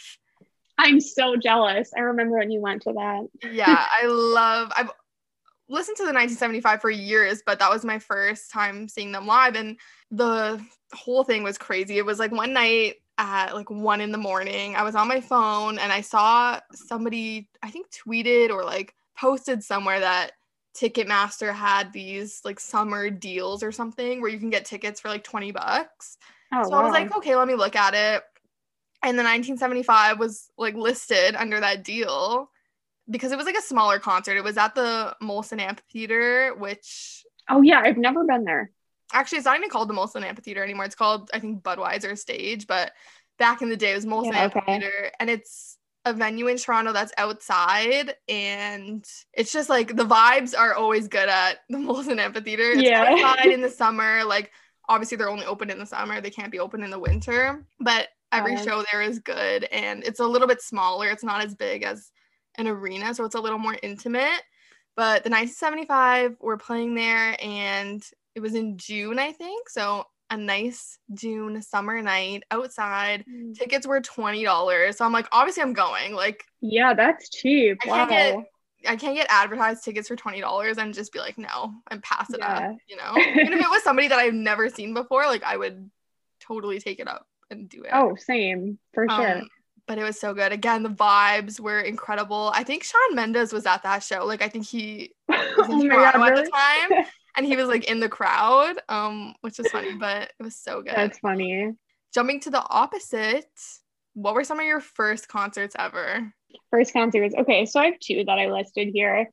I'm 0.82 0.98
so 0.98 1.36
jealous. 1.36 1.90
I 1.94 2.00
remember 2.00 2.38
when 2.38 2.50
you 2.50 2.60
went 2.60 2.82
to 2.82 2.92
that. 2.94 3.26
yeah 3.52 3.86
i 4.02 4.06
love 4.06 4.72
i've 4.76 4.90
listened 5.68 5.96
to 5.98 6.02
the 6.02 6.12
1975 6.12 6.80
for 6.80 6.90
years 6.90 7.42
but 7.46 7.60
that 7.60 7.70
was 7.70 7.84
my 7.84 7.98
first 8.00 8.50
time 8.50 8.88
seeing 8.88 9.12
them 9.12 9.26
live 9.26 9.54
and 9.54 9.78
the 10.10 10.60
whole 10.92 11.24
thing 11.24 11.42
was 11.42 11.58
crazy 11.58 11.98
it 11.98 12.06
was 12.06 12.18
like 12.18 12.32
one 12.32 12.52
night 12.52 12.96
at 13.18 13.54
like 13.54 13.70
one 13.70 14.00
in 14.00 14.12
the 14.12 14.18
morning 14.18 14.74
i 14.74 14.82
was 14.82 14.94
on 14.94 15.06
my 15.06 15.20
phone 15.20 15.78
and 15.78 15.92
i 15.92 16.00
saw 16.00 16.58
somebody 16.72 17.48
i 17.62 17.70
think 17.70 17.86
tweeted 17.90 18.50
or 18.50 18.64
like 18.64 18.94
posted 19.16 19.62
somewhere 19.62 20.00
that 20.00 20.32
ticketmaster 20.76 21.52
had 21.52 21.92
these 21.92 22.40
like 22.44 22.58
summer 22.58 23.10
deals 23.10 23.62
or 23.62 23.70
something 23.70 24.20
where 24.20 24.30
you 24.30 24.38
can 24.38 24.50
get 24.50 24.64
tickets 24.64 25.00
for 25.00 25.08
like 25.08 25.24
20 25.24 25.52
bucks 25.52 26.16
Oh, 26.52 26.64
so 26.68 26.74
I 26.74 26.82
was 26.82 26.92
like, 26.92 27.14
okay, 27.16 27.36
let 27.36 27.46
me 27.46 27.54
look 27.54 27.76
at 27.76 27.94
it. 27.94 28.22
And 29.02 29.18
the 29.18 29.22
1975 29.22 30.18
was 30.18 30.50
like 30.58 30.74
listed 30.74 31.34
under 31.34 31.60
that 31.60 31.84
deal 31.84 32.50
because 33.08 33.32
it 33.32 33.36
was 33.36 33.46
like 33.46 33.56
a 33.56 33.62
smaller 33.62 33.98
concert. 33.98 34.36
It 34.36 34.44
was 34.44 34.56
at 34.56 34.74
the 34.74 35.16
Molson 35.22 35.60
Amphitheater, 35.60 36.54
which 36.56 37.24
oh 37.48 37.62
yeah, 37.62 37.80
I've 37.80 37.96
never 37.96 38.24
been 38.24 38.44
there. 38.44 38.70
Actually 39.12 39.38
it's 39.38 39.44
not 39.44 39.56
even 39.56 39.70
called 39.70 39.88
the 39.88 39.94
Molson 39.94 40.22
Amphitheater 40.24 40.62
anymore. 40.62 40.84
It's 40.84 40.94
called 40.94 41.30
I 41.34 41.38
think 41.40 41.62
Budweiser 41.62 42.16
Stage, 42.18 42.66
but 42.66 42.92
back 43.38 43.62
in 43.62 43.68
the 43.70 43.76
day 43.76 43.92
it 43.92 43.96
was 43.96 44.06
Molson 44.06 44.32
Yeah, 44.34 44.46
okay. 44.46 44.60
Amphitheater, 44.60 45.12
and 45.20 45.30
it's 45.30 45.78
a 46.06 46.14
venue 46.14 46.46
in 46.46 46.56
Toronto 46.56 46.92
that's 46.92 47.12
outside, 47.18 48.14
and 48.28 49.04
it's 49.34 49.52
just 49.52 49.68
like 49.68 49.94
the 49.96 50.04
vibes 50.06 50.56
are 50.58 50.74
always 50.74 51.08
good 51.08 51.28
at 51.28 51.58
the 51.68 51.78
Molson 51.78 52.18
Amphitheater. 52.18 52.70
It's 52.72 52.82
Yeah. 52.82 53.04
outside 53.06 53.50
in 53.50 53.60
the 53.60 53.70
summer, 53.82 54.24
like 54.24 54.50
obviously 54.88 55.16
they're 55.16 55.30
only 55.30 55.46
open 55.46 55.70
in 55.70 55.78
the 55.78 55.86
summer; 55.86 56.20
they 56.20 56.30
can't 56.30 56.52
be 56.52 56.58
open 56.60 56.82
in 56.82 56.90
the 56.90 56.98
winter, 56.98 57.64
but 57.80 58.08
every 58.32 58.54
it. 58.54 58.64
show 58.64 58.84
there 58.92 59.02
is 59.02 59.18
good, 59.18 59.64
and 59.64 60.04
it's 60.04 60.20
a 60.20 60.26
little 60.26 60.48
bit 60.48 60.62
smaller. 60.62 61.08
It's 61.08 61.24
not 61.24 61.44
as 61.44 61.54
big 61.54 61.82
as 61.82 62.10
an 62.56 62.66
arena, 62.66 63.14
so 63.14 63.24
it's 63.24 63.34
a 63.34 63.40
little 63.40 63.58
more 63.58 63.76
intimate. 63.82 64.42
But 64.96 65.22
the 65.24 65.30
1975 65.30 66.36
were 66.40 66.56
playing 66.56 66.94
there, 66.94 67.36
and 67.42 68.02
it 68.34 68.40
was 68.40 68.54
in 68.54 68.76
June, 68.78 69.18
I 69.18 69.32
think. 69.32 69.68
So 69.68 70.04
a 70.30 70.36
nice 70.36 70.98
June 71.14 71.60
summer 71.62 72.00
night 72.02 72.44
outside. 72.50 73.24
Tickets 73.56 73.86
were 73.86 74.00
twenty 74.00 74.44
dollars, 74.44 74.96
so 74.96 75.04
I'm 75.04 75.12
like, 75.12 75.26
obviously 75.32 75.62
I'm 75.62 75.72
going. 75.72 76.14
Like 76.14 76.44
Yeah, 76.60 76.94
that's 76.94 77.28
cheap. 77.30 77.78
I 77.84 77.88
wow. 77.88 78.06
can't 78.06 78.10
get- 78.36 78.46
I 78.88 78.96
can't 78.96 79.14
get 79.14 79.26
advertised 79.28 79.84
tickets 79.84 80.08
for 80.08 80.16
twenty 80.16 80.40
dollars 80.40 80.78
and 80.78 80.94
just 80.94 81.12
be 81.12 81.18
like, 81.18 81.36
no, 81.36 81.72
and 81.90 82.02
pass 82.02 82.30
it 82.32 82.38
Yeah. 82.38 82.68
up. 82.70 82.76
You 82.88 82.96
know, 82.96 83.12
even 83.18 83.52
if 83.52 83.60
it 83.60 83.68
was 83.70 83.82
somebody 83.82 84.08
that 84.08 84.18
I've 84.18 84.32
never 84.32 84.70
seen 84.70 84.94
before, 84.94 85.24
like 85.26 85.42
I 85.44 85.56
would 85.58 85.90
totally 86.40 86.80
take 86.80 86.98
it 86.98 87.06
up 87.06 87.26
and 87.50 87.68
do 87.68 87.82
it. 87.82 87.90
oh, 87.92 88.14
same 88.16 88.78
for 88.94 89.06
sure. 89.06 89.38
Um, 89.40 89.48
but 89.86 89.98
it 89.98 90.02
was 90.04 90.18
so 90.18 90.32
good. 90.32 90.52
Again, 90.52 90.82
the 90.82 90.88
vibes 90.88 91.60
were 91.60 91.80
incredible. 91.80 92.52
I 92.54 92.62
think 92.64 92.84
Shawn 92.84 93.14
Mendes 93.16 93.52
was 93.52 93.66
at 93.66 93.82
that 93.82 94.02
show. 94.02 94.24
Like 94.24 94.40
I 94.40 94.48
think 94.48 94.64
he 94.66 95.12
was 95.28 95.68
in 95.68 95.74
Oh 95.74 95.88
Toronto 95.88 96.18
God, 96.20 96.38
at 96.38 96.44
the 96.44 96.50
time. 96.50 97.04
And 97.36 97.46
he 97.46 97.56
was 97.56 97.68
like 97.68 97.88
in 97.90 98.00
the 98.00 98.08
crowd, 98.08 98.74
um, 98.88 99.34
which 99.40 99.58
was 99.58 99.70
funny, 99.70 99.92
but 99.98 100.32
it 100.38 100.42
was 100.42 100.56
so 100.56 100.82
good. 100.82 100.94
That's 100.94 101.18
funny. 101.18 101.72
Jumping 102.12 102.40
to 102.40 102.50
the 102.50 102.62
opposite, 102.68 103.46
what 104.14 104.34
were 104.34 104.44
some 104.44 104.58
of 104.58 104.66
your 104.66 104.80
first 104.80 105.28
concerts 105.28 105.76
ever? 105.78 106.32
First 106.70 106.92
concerts. 106.92 107.34
Okay, 107.38 107.66
so 107.66 107.78
I 107.80 107.86
have 107.86 108.00
two 108.00 108.24
that 108.26 108.38
I 108.38 108.50
listed 108.50 108.88
here. 108.92 109.30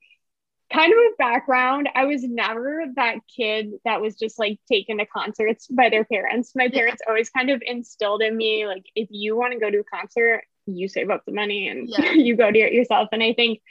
Kind 0.72 0.92
of 0.92 0.98
a 1.00 1.10
background. 1.18 1.88
I 1.96 2.06
was 2.06 2.24
never 2.24 2.84
that 2.98 3.20
kid 3.36 3.72
that 3.86 4.02
was 4.02 4.16
just 4.18 4.38
like 4.38 4.60
taken 4.70 4.98
to 4.98 5.06
concerts 5.06 5.66
by 5.68 5.90
their 5.90 6.04
parents. 6.04 6.52
My 6.56 6.66
Yeah. 6.66 6.72
parents 6.72 7.02
always 7.08 7.30
kind 7.30 7.50
of 7.50 7.64
instilled 7.66 8.22
in 8.22 8.36
me 8.36 8.68
like 8.68 8.84
if 8.94 9.08
you 9.10 9.36
want 9.38 9.54
to 9.54 9.60
go 9.60 9.72
to 9.72 9.80
a 9.80 9.84
concert, 9.86 10.44
you 10.66 10.90
save 10.90 11.10
up 11.10 11.24
the 11.26 11.32
money 11.32 11.70
and 11.70 11.88
Yeah. 11.90 12.12
you 12.12 12.36
go 12.36 12.52
to 12.52 12.60
it 12.60 12.74
yourself. 12.74 13.08
And 13.14 13.24
I 13.24 13.34
think 13.34 13.62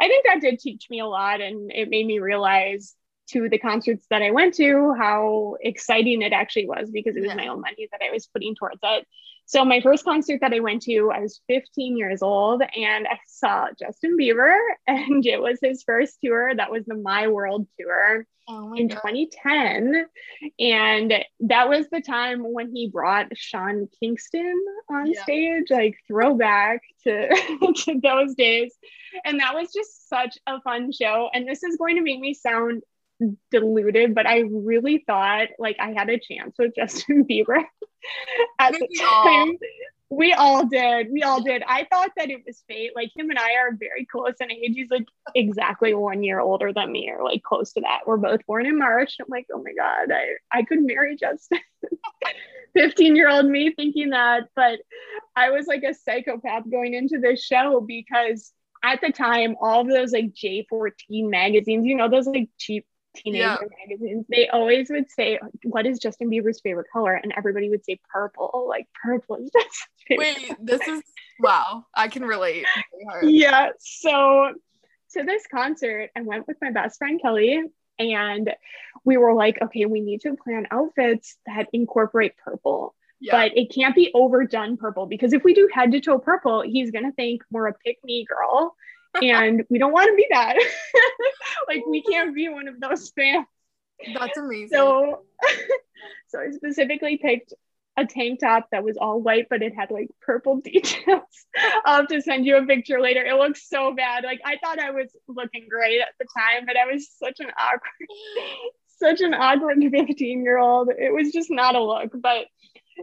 I 0.00 0.06
think 0.08 0.24
that 0.26 0.40
did 0.40 0.60
teach 0.60 0.86
me 0.88 1.00
a 1.00 1.06
lot 1.06 1.40
and 1.40 1.70
it 1.72 1.88
made 1.90 2.06
me 2.06 2.20
realize 2.20 2.94
to 3.28 3.48
the 3.48 3.58
concerts 3.58 4.06
that 4.10 4.22
I 4.22 4.30
went 4.30 4.54
to 4.54 4.94
how 4.98 5.56
exciting 5.60 6.22
it 6.22 6.32
actually 6.32 6.66
was 6.66 6.90
because 6.90 7.16
it 7.16 7.20
was 7.20 7.28
Yeah. 7.30 7.36
my 7.36 7.46
own 7.48 7.60
money 7.60 7.88
that 7.90 8.00
I 8.06 8.12
was 8.12 8.26
putting 8.26 8.54
towards 8.54 8.80
it. 8.82 9.06
So 9.46 9.64
my 9.64 9.80
first 9.80 10.04
concert 10.04 10.40
that 10.40 10.54
I 10.54 10.60
went 10.60 10.82
to, 10.82 11.10
I 11.14 11.20
was 11.20 11.40
15 11.48 11.96
years 11.98 12.22
old 12.22 12.62
and 12.62 13.06
I 13.06 13.18
saw 13.26 13.66
Justin 13.78 14.16
Bieber 14.18 14.54
and 14.86 15.24
it 15.26 15.40
was 15.40 15.58
his 15.62 15.82
first 15.82 16.18
tour. 16.24 16.54
That 16.54 16.70
was 16.70 16.84
the 16.86 16.94
My 16.96 17.28
World 17.28 17.66
tour 17.78 18.26
Oh 18.46 18.68
my 18.68 18.76
in 18.76 18.88
god. 18.88 19.00
2010. 19.02 20.06
And 20.58 21.24
that 21.40 21.68
was 21.68 21.88
the 21.90 22.00
time 22.02 22.40
when 22.42 22.74
he 22.74 22.88
brought 22.88 23.28
Sean 23.36 23.88
Kingston 24.00 24.62
on 24.90 25.12
Yeah. 25.12 25.22
stage, 25.22 25.70
like 25.70 25.96
throwback 26.06 26.82
to, 27.04 27.28
to 27.84 28.00
those 28.02 28.34
days. 28.34 28.74
And 29.24 29.40
that 29.40 29.54
was 29.54 29.72
just 29.72 30.08
such 30.08 30.36
a 30.46 30.60
fun 30.60 30.90
show. 30.92 31.30
And 31.32 31.48
this 31.48 31.62
is 31.62 31.76
going 31.76 31.96
to 31.96 32.02
make 32.02 32.20
me 32.20 32.34
sound 32.34 32.82
deluded, 33.50 34.14
but 34.14 34.26
I 34.26 34.40
really 34.50 35.04
thought 35.06 35.48
like 35.58 35.76
I 35.80 35.92
had 35.92 36.10
a 36.10 36.18
chance 36.18 36.54
with 36.58 36.74
Justin 36.76 37.24
Bieber 37.24 37.62
at 38.58 38.72
the 38.72 38.78
think 38.78 38.90
we 38.98 39.02
all- 39.02 39.24
time. 39.24 39.58
We 40.10 40.32
all 40.32 40.66
did. 40.66 41.08
We 41.10 41.22
all 41.22 41.40
did. 41.42 41.64
I 41.66 41.88
thought 41.90 42.10
that 42.16 42.30
it 42.30 42.42
was 42.46 42.62
fate. 42.68 42.92
Like 42.94 43.10
him 43.16 43.30
and 43.30 43.38
I 43.38 43.54
are 43.54 43.72
very 43.76 44.04
close 44.04 44.34
in 44.38 44.52
age. 44.52 44.74
He's 44.74 44.90
like 44.90 45.06
exactly 45.34 45.92
one 45.92 46.22
year 46.22 46.38
older 46.38 46.72
than 46.72 46.92
me, 46.92 47.10
or 47.10 47.24
like 47.24 47.42
close 47.42 47.72
to 47.72 47.80
that. 47.80 48.00
We're 48.06 48.18
both 48.18 48.46
born 48.46 48.66
in 48.66 48.78
March. 48.78 49.16
I'm 49.18 49.26
like, 49.28 49.46
oh 49.52 49.60
my 49.60 49.72
God, 49.72 50.12
I, 50.14 50.34
I 50.56 50.62
could 50.62 50.82
marry 50.82 51.16
Justin. 51.16 51.58
15 52.74 53.16
year 53.16 53.28
old 53.28 53.46
me 53.46 53.72
thinking 53.74 54.10
that. 54.10 54.44
But 54.54 54.80
I 55.34 55.50
was 55.50 55.66
like 55.66 55.82
a 55.82 55.94
psychopath 55.94 56.70
going 56.70 56.94
into 56.94 57.18
this 57.18 57.42
show 57.44 57.80
because 57.80 58.52
at 58.84 59.00
the 59.00 59.10
time, 59.10 59.56
all 59.60 59.80
of 59.80 59.88
those 59.88 60.12
like 60.12 60.34
J14 60.34 60.92
magazines, 61.30 61.86
you 61.86 61.96
know, 61.96 62.08
those 62.08 62.26
like 62.26 62.50
cheap 62.58 62.86
teenager 63.14 63.38
Yeah. 63.42 63.56
magazines, 63.86 64.26
they 64.28 64.48
always 64.48 64.90
would 64.90 65.10
say, 65.10 65.38
What 65.64 65.86
is 65.86 65.98
Justin 65.98 66.30
Bieber's 66.30 66.60
favorite 66.60 66.86
color? 66.92 67.14
And 67.14 67.32
everybody 67.36 67.70
would 67.70 67.84
say 67.84 67.98
purple. 68.12 68.50
Oh, 68.52 68.64
like, 68.64 68.86
purple 69.02 69.36
is 69.36 69.50
Justin's 69.54 69.74
favorite 70.08 70.36
Wait, 70.50 70.56
this 70.60 70.86
is 70.88 71.02
wow. 71.40 71.84
I 71.94 72.08
can 72.08 72.24
relate. 72.24 72.66
yeah. 73.22 73.70
So 73.78 74.52
to 75.12 75.22
this 75.22 75.44
concert, 75.50 76.10
I 76.16 76.22
went 76.22 76.46
with 76.48 76.56
my 76.60 76.70
best 76.70 76.98
friend 76.98 77.20
Kelly, 77.20 77.62
and 77.98 78.52
we 79.04 79.16
were 79.16 79.32
like, 79.34 79.58
okay, 79.62 79.86
we 79.86 80.00
need 80.00 80.20
to 80.22 80.34
plan 80.36 80.66
outfits 80.72 81.36
that 81.46 81.68
incorporate 81.72 82.36
purple, 82.36 82.94
Yeah. 83.20 83.32
but 83.32 83.56
it 83.56 83.72
can't 83.72 83.94
be 83.94 84.10
overdone 84.14 84.76
purple 84.76 85.06
because 85.06 85.32
if 85.32 85.44
we 85.44 85.54
do 85.54 85.68
head 85.72 85.92
to 85.92 86.00
toe 86.00 86.18
purple, 86.18 86.62
he's 86.62 86.90
gonna 86.90 87.12
think 87.12 87.42
we're 87.52 87.68
a 87.68 87.74
pick 87.74 87.98
me 88.02 88.24
girl. 88.28 88.74
And 89.22 89.64
we 89.70 89.78
don't 89.78 89.92
want 89.92 90.08
to 90.08 90.14
be 90.14 90.26
that. 90.30 90.56
like 91.68 91.84
we 91.86 92.02
can't 92.02 92.34
be 92.34 92.48
one 92.48 92.68
of 92.68 92.80
those 92.80 93.10
fans. 93.10 93.46
That's 94.14 94.36
amazing. 94.36 94.68
So, 94.68 95.22
so 96.28 96.40
I 96.40 96.50
specifically 96.50 97.18
picked 97.18 97.54
a 97.96 98.04
tank 98.04 98.40
top 98.40 98.68
that 98.72 98.82
was 98.82 98.96
all 98.96 99.20
white, 99.20 99.46
but 99.48 99.62
it 99.62 99.74
had 99.74 99.90
like 99.90 100.08
purple 100.20 100.60
details. 100.64 101.22
I'll 101.84 102.00
have 102.00 102.08
to 102.08 102.20
send 102.20 102.44
you 102.46 102.56
a 102.56 102.66
picture 102.66 103.00
later. 103.00 103.24
It 103.24 103.36
looks 103.36 103.68
so 103.68 103.94
bad. 103.94 104.24
Like 104.24 104.40
I 104.44 104.56
thought 104.62 104.78
I 104.78 104.90
was 104.90 105.10
looking 105.28 105.66
great 105.68 106.00
at 106.00 106.08
the 106.18 106.26
time, 106.36 106.66
but 106.66 106.76
I 106.76 106.92
was 106.92 107.08
such 107.18 107.40
an 107.40 107.50
awkward, 107.56 108.08
such 108.98 109.20
an 109.20 109.34
awkward 109.34 109.78
15 109.90 110.42
year 110.42 110.58
old. 110.58 110.90
It 110.90 111.12
was 111.12 111.32
just 111.32 111.50
not 111.50 111.76
a 111.76 111.82
look. 111.82 112.10
But 112.14 112.46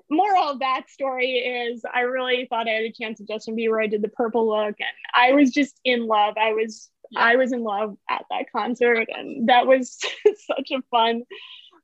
moral 0.10 0.44
of 0.50 0.60
that 0.60 0.90
story 0.90 1.32
is 1.34 1.84
I 1.92 2.02
really 2.02 2.46
thought 2.50 2.68
I 2.68 2.72
had 2.72 2.84
a 2.84 2.92
chance 2.92 3.20
at 3.22 3.28
Justin 3.28 3.56
Bieber. 3.56 3.82
I 3.84 3.88
did 3.88 4.02
the 4.02 4.08
purple 4.10 4.48
look 4.48 4.76
and 4.80 4.90
I 5.16 5.34
was 5.34 5.52
just 5.52 5.80
in 5.84 6.06
love. 6.08 6.36
I 6.38 6.54
was 6.54 6.90
Yeah. 7.12 7.22
I 7.22 7.36
was 7.36 7.52
in 7.52 7.64
love 7.64 7.98
at 8.10 8.26
that 8.30 8.52
concert 8.52 9.08
and 9.14 9.50
that 9.50 9.68
was 9.68 9.98
such 10.48 10.72
a 10.72 10.82
fun 10.92 11.24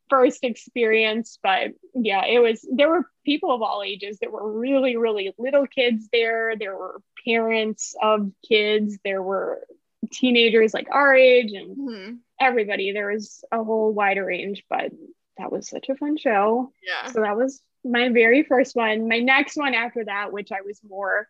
first 0.10 0.44
experience. 0.44 1.38
But 1.44 1.72
yeah, 1.94 2.26
it 2.26 2.40
was 2.40 2.66
there 2.74 2.90
were 2.90 3.06
people 3.26 3.54
of 3.54 3.62
all 3.62 3.84
ages. 3.84 4.20
There 4.20 4.32
were 4.32 4.52
really, 4.52 4.96
really 4.96 5.34
little 5.38 5.68
kids 5.68 6.08
there. 6.14 6.56
There 6.58 6.78
were 6.78 7.02
parents 7.26 7.94
of 8.02 8.32
kids. 8.48 8.98
There 9.04 9.22
were 9.22 9.66
teenagers 10.12 10.74
like 10.74 10.88
our 10.92 11.14
age 11.14 11.52
and 11.52 11.76
Mhm. 11.78 12.18
everybody. 12.40 12.94
There 12.94 13.12
was 13.12 13.44
a 13.52 13.62
whole 13.64 13.92
wider 13.92 14.24
range, 14.26 14.64
but 14.70 14.92
that 15.38 15.52
was 15.52 15.68
such 15.68 15.90
a 15.90 15.96
fun 15.96 16.16
show. 16.18 16.72
Yeah. 16.82 17.12
So 17.12 17.22
that 17.22 17.36
was 17.36 17.62
my 17.90 18.10
very 18.10 18.44
first 18.44 18.76
one. 18.76 19.08
My 19.08 19.20
next 19.20 19.58
one 19.58 19.74
after 19.74 20.06
that, 20.06 20.32
which 20.32 20.52
I 20.52 20.62
was 20.62 20.80
more, 20.88 21.28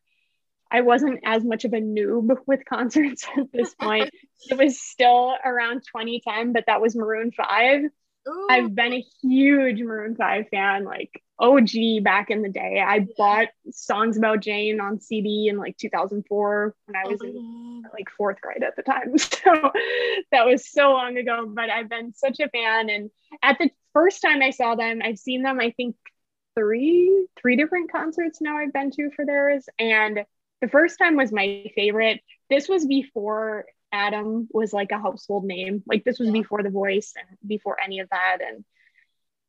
I 0.71 0.81
wasn't 0.81 1.21
as 1.23 1.43
much 1.43 1.65
of 1.65 1.73
a 1.73 1.79
noob 1.81 2.37
with 2.45 2.65
concerts 2.69 3.25
at 3.37 3.51
this 3.51 3.73
point. 3.75 4.09
it 4.49 4.57
was 4.57 4.79
still 4.79 5.35
around 5.43 5.81
2010, 5.81 6.53
but 6.53 6.65
that 6.67 6.81
was 6.81 6.95
Maroon 6.95 7.31
5. 7.31 7.81
Ooh. 8.27 8.47
I've 8.49 8.75
been 8.75 8.93
a 8.93 9.05
huge 9.21 9.81
Maroon 9.81 10.15
5 10.15 10.49
fan, 10.49 10.83
like 10.83 11.21
OG 11.39 12.03
back 12.03 12.29
in 12.29 12.41
the 12.41 12.49
day. 12.49 12.83
I 12.85 13.05
bought 13.17 13.47
Songs 13.71 14.17
About 14.17 14.41
Jane 14.41 14.81
on 14.81 14.99
CD 14.99 15.47
in 15.47 15.57
like 15.57 15.77
2004 15.77 16.75
when 16.85 16.95
I 16.95 17.07
was 17.07 17.21
in 17.21 17.83
like 17.93 18.09
fourth 18.17 18.41
grade 18.41 18.63
at 18.63 18.75
the 18.75 18.83
time. 18.83 19.15
So 19.17 19.71
that 20.31 20.45
was 20.45 20.69
so 20.69 20.91
long 20.91 21.15
ago, 21.17 21.45
but 21.47 21.69
I've 21.69 21.89
been 21.89 22.13
such 22.13 22.39
a 22.39 22.49
fan. 22.49 22.89
And 22.89 23.11
at 23.41 23.57
the 23.59 23.69
first 23.93 24.21
time 24.21 24.41
I 24.41 24.49
saw 24.49 24.75
them, 24.75 24.99
I've 25.03 25.19
seen 25.19 25.41
them, 25.43 25.59
I 25.59 25.71
think 25.71 25.95
three, 26.57 27.27
three 27.39 27.55
different 27.55 27.91
concerts 27.91 28.41
now 28.41 28.57
I've 28.57 28.73
been 28.73 28.91
to 28.91 29.11
for 29.15 29.25
theirs. 29.25 29.67
And 29.77 30.25
the 30.61 30.67
first 30.67 30.97
time 30.97 31.15
was 31.15 31.31
my 31.31 31.65
favorite. 31.75 32.21
This 32.49 32.67
was 32.67 32.85
before 32.85 33.65
Adam 33.91 34.47
was 34.51 34.73
like 34.73 34.91
a 34.91 34.97
household 34.99 35.45
name. 35.45 35.83
Like 35.85 36.03
this 36.03 36.19
was 36.19 36.31
before 36.31 36.63
The 36.63 36.69
Voice 36.69 37.13
and 37.15 37.37
before 37.47 37.77
any 37.81 37.99
of 37.99 38.09
that. 38.09 38.39
And 38.41 38.65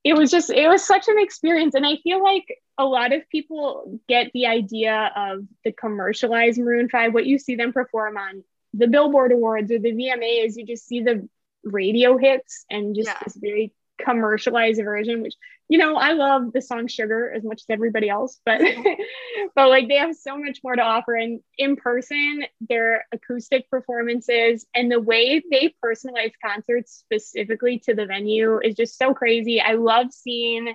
it 0.05 0.15
was 0.15 0.31
just, 0.31 0.51
it 0.51 0.69
was 0.69 0.85
such 0.85 1.09
an 1.09 1.19
experience. 1.19 1.75
And 1.75 1.87
I 1.87 1.97
feel 1.97 2.23
like 2.23 2.47
a 2.77 2.85
lot 2.85 3.13
of 3.13 3.29
people 3.31 4.01
get 4.09 4.31
the 4.35 4.47
idea 4.47 5.11
of 5.17 5.45
the 5.65 5.73
commercialized 5.73 6.59
Maroon 6.59 6.89
5, 6.89 7.15
what 7.15 7.27
you 7.27 7.39
see 7.39 7.57
them 7.57 7.73
perform 7.73 8.17
on 8.17 8.45
the 8.75 8.87
Billboard 8.87 9.33
Awards 9.33 9.73
or 9.73 9.79
the 9.79 9.93
VMAs, 9.93 10.57
you 10.57 10.67
just 10.67 10.87
see 10.87 11.01
the 11.01 11.29
radio 11.65 12.19
hits 12.19 12.65
and 12.71 12.95
just 12.95 13.09
Yeah. 13.09 13.19
this 13.25 13.37
very 13.37 13.73
commercialized 13.99 14.83
version, 14.83 15.23
which 15.23 15.35
you 15.69 15.77
know, 15.77 15.97
I 15.97 16.13
love 16.13 16.53
the 16.53 16.63
song 16.63 16.89
Sugar 16.89 17.31
as 17.31 17.45
much 17.45 17.61
as 17.61 17.67
everybody 17.69 18.09
else, 18.09 18.41
but 18.47 18.63
but 19.55 19.69
like 19.69 19.89
they 19.89 19.97
have 19.97 20.17
so 20.17 20.39
much 20.39 20.61
more 20.65 20.75
to 20.75 20.83
offer. 20.83 21.15
And 21.15 21.41
in 21.59 21.77
person, 21.77 22.45
their 22.61 23.05
acoustic 23.13 23.69
performances 23.71 24.67
and 24.75 24.91
the 24.91 25.01
way 25.01 25.43
they 25.51 25.75
personalize 25.85 26.33
concerts 26.43 26.93
specifically 26.95 27.81
to 27.81 27.95
the 27.95 28.07
venue 28.07 28.61
is 28.63 28.77
just 28.77 28.97
so 28.97 29.13
crazy. 29.13 29.61
I 29.61 29.75
love 29.75 30.11
seeing 30.11 30.75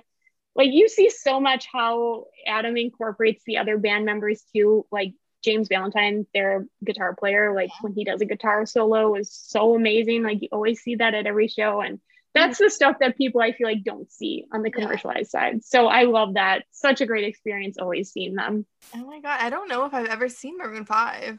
like 0.54 0.70
you 0.70 0.88
see 0.88 1.10
so 1.10 1.40
much 1.40 1.66
how 1.72 2.26
Adam 2.46 2.76
incorporates 2.76 3.42
the 3.44 3.58
other 3.58 3.76
band 3.76 4.04
members 4.04 4.44
too, 4.54 4.86
like 4.92 5.14
James 5.42 5.68
Valentine, 5.68 6.26
their 6.32 6.66
guitar 6.84 7.14
player, 7.14 7.54
like 7.54 7.70
when 7.82 7.92
he 7.92 8.04
does 8.04 8.20
a 8.20 8.26
guitar 8.26 8.64
solo 8.64 9.14
is 9.16 9.32
so 9.32 9.74
amazing. 9.74 10.22
Like 10.22 10.40
you 10.42 10.48
always 10.52 10.80
see 10.80 10.94
that 10.96 11.14
at 11.14 11.26
every 11.26 11.48
show. 11.48 11.80
And 11.80 12.00
that's 12.34 12.58
the 12.58 12.68
stuff 12.70 12.96
that 13.00 13.16
people 13.16 13.40
I 13.40 13.52
feel 13.52 13.68
like 13.68 13.84
don't 13.84 14.10
see 14.10 14.44
on 14.52 14.62
the 14.62 14.70
Yeah. 14.76 14.84
commercialized 14.84 15.30
side. 15.30 15.64
So 15.64 15.86
I 15.86 16.02
love 16.04 16.34
that. 16.34 16.64
Such 16.72 17.00
a 17.00 17.06
great 17.06 17.24
experience 17.24 17.78
always 17.78 18.10
seeing 18.12 18.34
them. 18.34 18.66
Oh 18.94 19.04
my 19.06 19.20
god, 19.20 19.40
I 19.40 19.50
don't 19.50 19.68
know 19.68 19.84
if 19.86 19.94
I've 19.94 20.06
ever 20.08 20.28
seen 20.28 20.58
Maroon 20.58 20.84
5. 20.84 21.38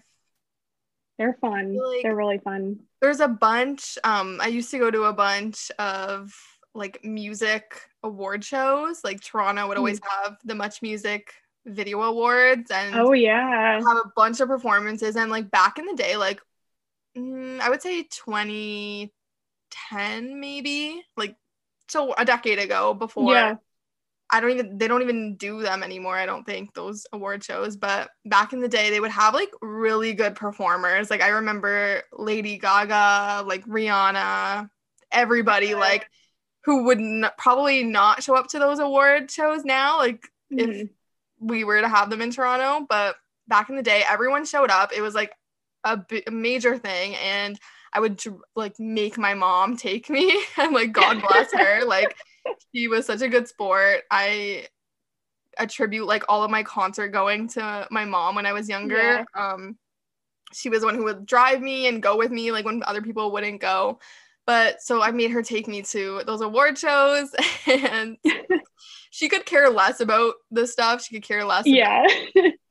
They're 1.18 1.38
fun. 1.40 1.76
like- 1.78 2.04
They're 2.04 2.16
really 2.16 2.40
fun. 2.40 2.80
There's 3.02 3.20
a 3.22 3.28
bunch, 3.28 3.98
um, 4.04 4.40
I 4.42 4.48
used 4.48 4.72
to 4.72 4.80
go 4.80 4.92
to 4.92 5.04
a 5.04 5.14
bunch 5.14 5.72
of 5.80 6.34
like 6.74 7.04
music 7.06 7.80
award 8.04 8.44
shows. 8.44 9.02
Like 9.04 9.22
Toronto 9.22 9.68
would 9.68 9.78
always 9.78 10.02
have 10.24 10.38
the 10.44 10.56
Much 10.56 10.82
Music 10.82 11.34
Video 11.66 12.02
Awards 12.02 12.70
and 12.70 12.96
Oh 12.96 13.14
yeah. 13.14 13.76
have 13.80 13.98
a 13.98 14.12
bunch 14.16 14.40
of 14.42 14.50
performances. 14.50 15.16
And 15.16 15.32
like 15.32 15.50
back 15.50 15.80
in 15.80 15.86
the 15.86 15.96
day, 15.96 16.18
like 16.18 16.42
mm, 17.18 17.60
I 17.62 17.70
would 17.70 17.82
say 17.82 18.04
2010 19.72 20.40
maybe, 20.40 21.04
like 21.18 21.36
so 21.88 22.14
a 22.18 22.26
decade 22.26 22.60
ago 22.60 22.94
before 22.94 23.34
Yeah. 23.34 23.56
I 24.32 24.40
don't 24.40 24.52
even 24.52 24.78
they 24.80 24.88
don't 24.88 25.04
even 25.04 25.36
do 25.36 25.62
them 25.62 25.84
anymore. 25.84 26.18
I 26.18 26.26
don't 26.26 26.46
think 26.46 26.74
those 26.74 27.06
award 27.14 27.44
shows, 27.44 27.78
but 27.78 28.10
back 28.26 28.54
in 28.54 28.60
the 28.60 28.68
day 28.68 28.90
they 28.90 29.00
would 29.00 29.12
have 29.12 29.34
like 29.34 29.52
really 29.62 30.14
good 30.14 30.36
performers. 30.36 31.12
Like 31.12 31.22
I 31.22 31.30
remember 31.30 32.02
Lady 32.12 32.58
Gaga, 32.58 33.44
like 33.46 33.64
Rihanna, 33.66 34.70
everybody 35.12 35.68
yeah. 35.68 35.76
like 35.76 36.10
who 36.64 36.86
would 36.86 37.00
probably 37.38 37.84
not 37.84 38.24
show 38.24 38.36
up 38.36 38.48
to 38.48 38.60
those 38.60 38.80
award 38.80 39.30
shows 39.30 39.64
now 39.64 40.00
like 40.00 40.28
mm-hmm. 40.52 40.70
if 40.70 40.90
we 41.40 41.64
were 41.64 41.82
to 41.82 41.88
have 41.88 42.10
them 42.10 42.22
in 42.22 42.32
Toronto, 42.32 42.86
but 42.90 43.16
back 43.48 43.70
in 43.70 43.76
the 43.76 43.84
day 43.84 44.04
everyone 44.10 44.46
showed 44.46 44.72
up. 44.72 44.92
It 44.92 45.02
was 45.02 45.14
like 45.14 45.34
a, 45.84 45.98
b- 45.98 46.24
a 46.26 46.32
major 46.32 46.78
thing 46.80 47.16
and 47.16 47.60
I 47.96 48.02
would 48.02 48.22
like 48.56 48.78
make 48.78 49.18
my 49.18 49.34
mom 49.34 49.78
take 49.78 50.10
me 50.10 50.44
and 50.58 50.74
like 50.74 50.92
God 50.92 51.22
bless 51.22 51.54
her. 51.54 51.86
like 51.86 52.16
she 52.74 52.88
was 52.88 53.06
such 53.06 53.22
a 53.22 53.30
good 53.30 53.48
sport. 53.48 54.04
I 54.12 54.68
attribute 55.58 56.06
like 56.06 56.26
all 56.28 56.44
of 56.44 56.52
my 56.52 56.64
concert 56.64 57.10
going 57.10 57.48
to 57.48 57.88
my 57.90 58.04
mom 58.04 58.36
when 58.36 58.46
I 58.46 58.52
was 58.52 58.68
younger. 58.68 58.98
Yeah. 58.98 59.24
Um 59.34 59.78
she 60.54 60.70
was 60.70 60.82
the 60.82 60.88
one 60.88 60.96
who 60.96 61.06
would 61.06 61.26
drive 61.26 61.62
me 61.62 61.88
and 61.88 62.04
go 62.04 62.18
with 62.18 62.32
me 62.32 62.52
like 62.52 62.66
when 62.66 62.84
other 62.86 63.02
people 63.02 63.32
wouldn't 63.32 63.62
go. 63.62 64.00
But 64.46 64.82
so 64.82 65.02
I 65.02 65.12
made 65.12 65.32
her 65.32 65.42
take 65.42 65.68
me 65.68 65.82
to 65.84 66.22
those 66.26 66.42
award 66.42 66.78
shows 66.78 67.34
and 67.68 68.18
she 69.10 69.30
could 69.30 69.46
care 69.46 69.70
less 69.70 70.02
about 70.02 70.36
the 70.52 70.68
stuff. 70.68 71.04
She 71.04 71.16
could 71.16 71.24
care 71.24 71.46
less 71.46 71.66
yeah. 71.66 72.06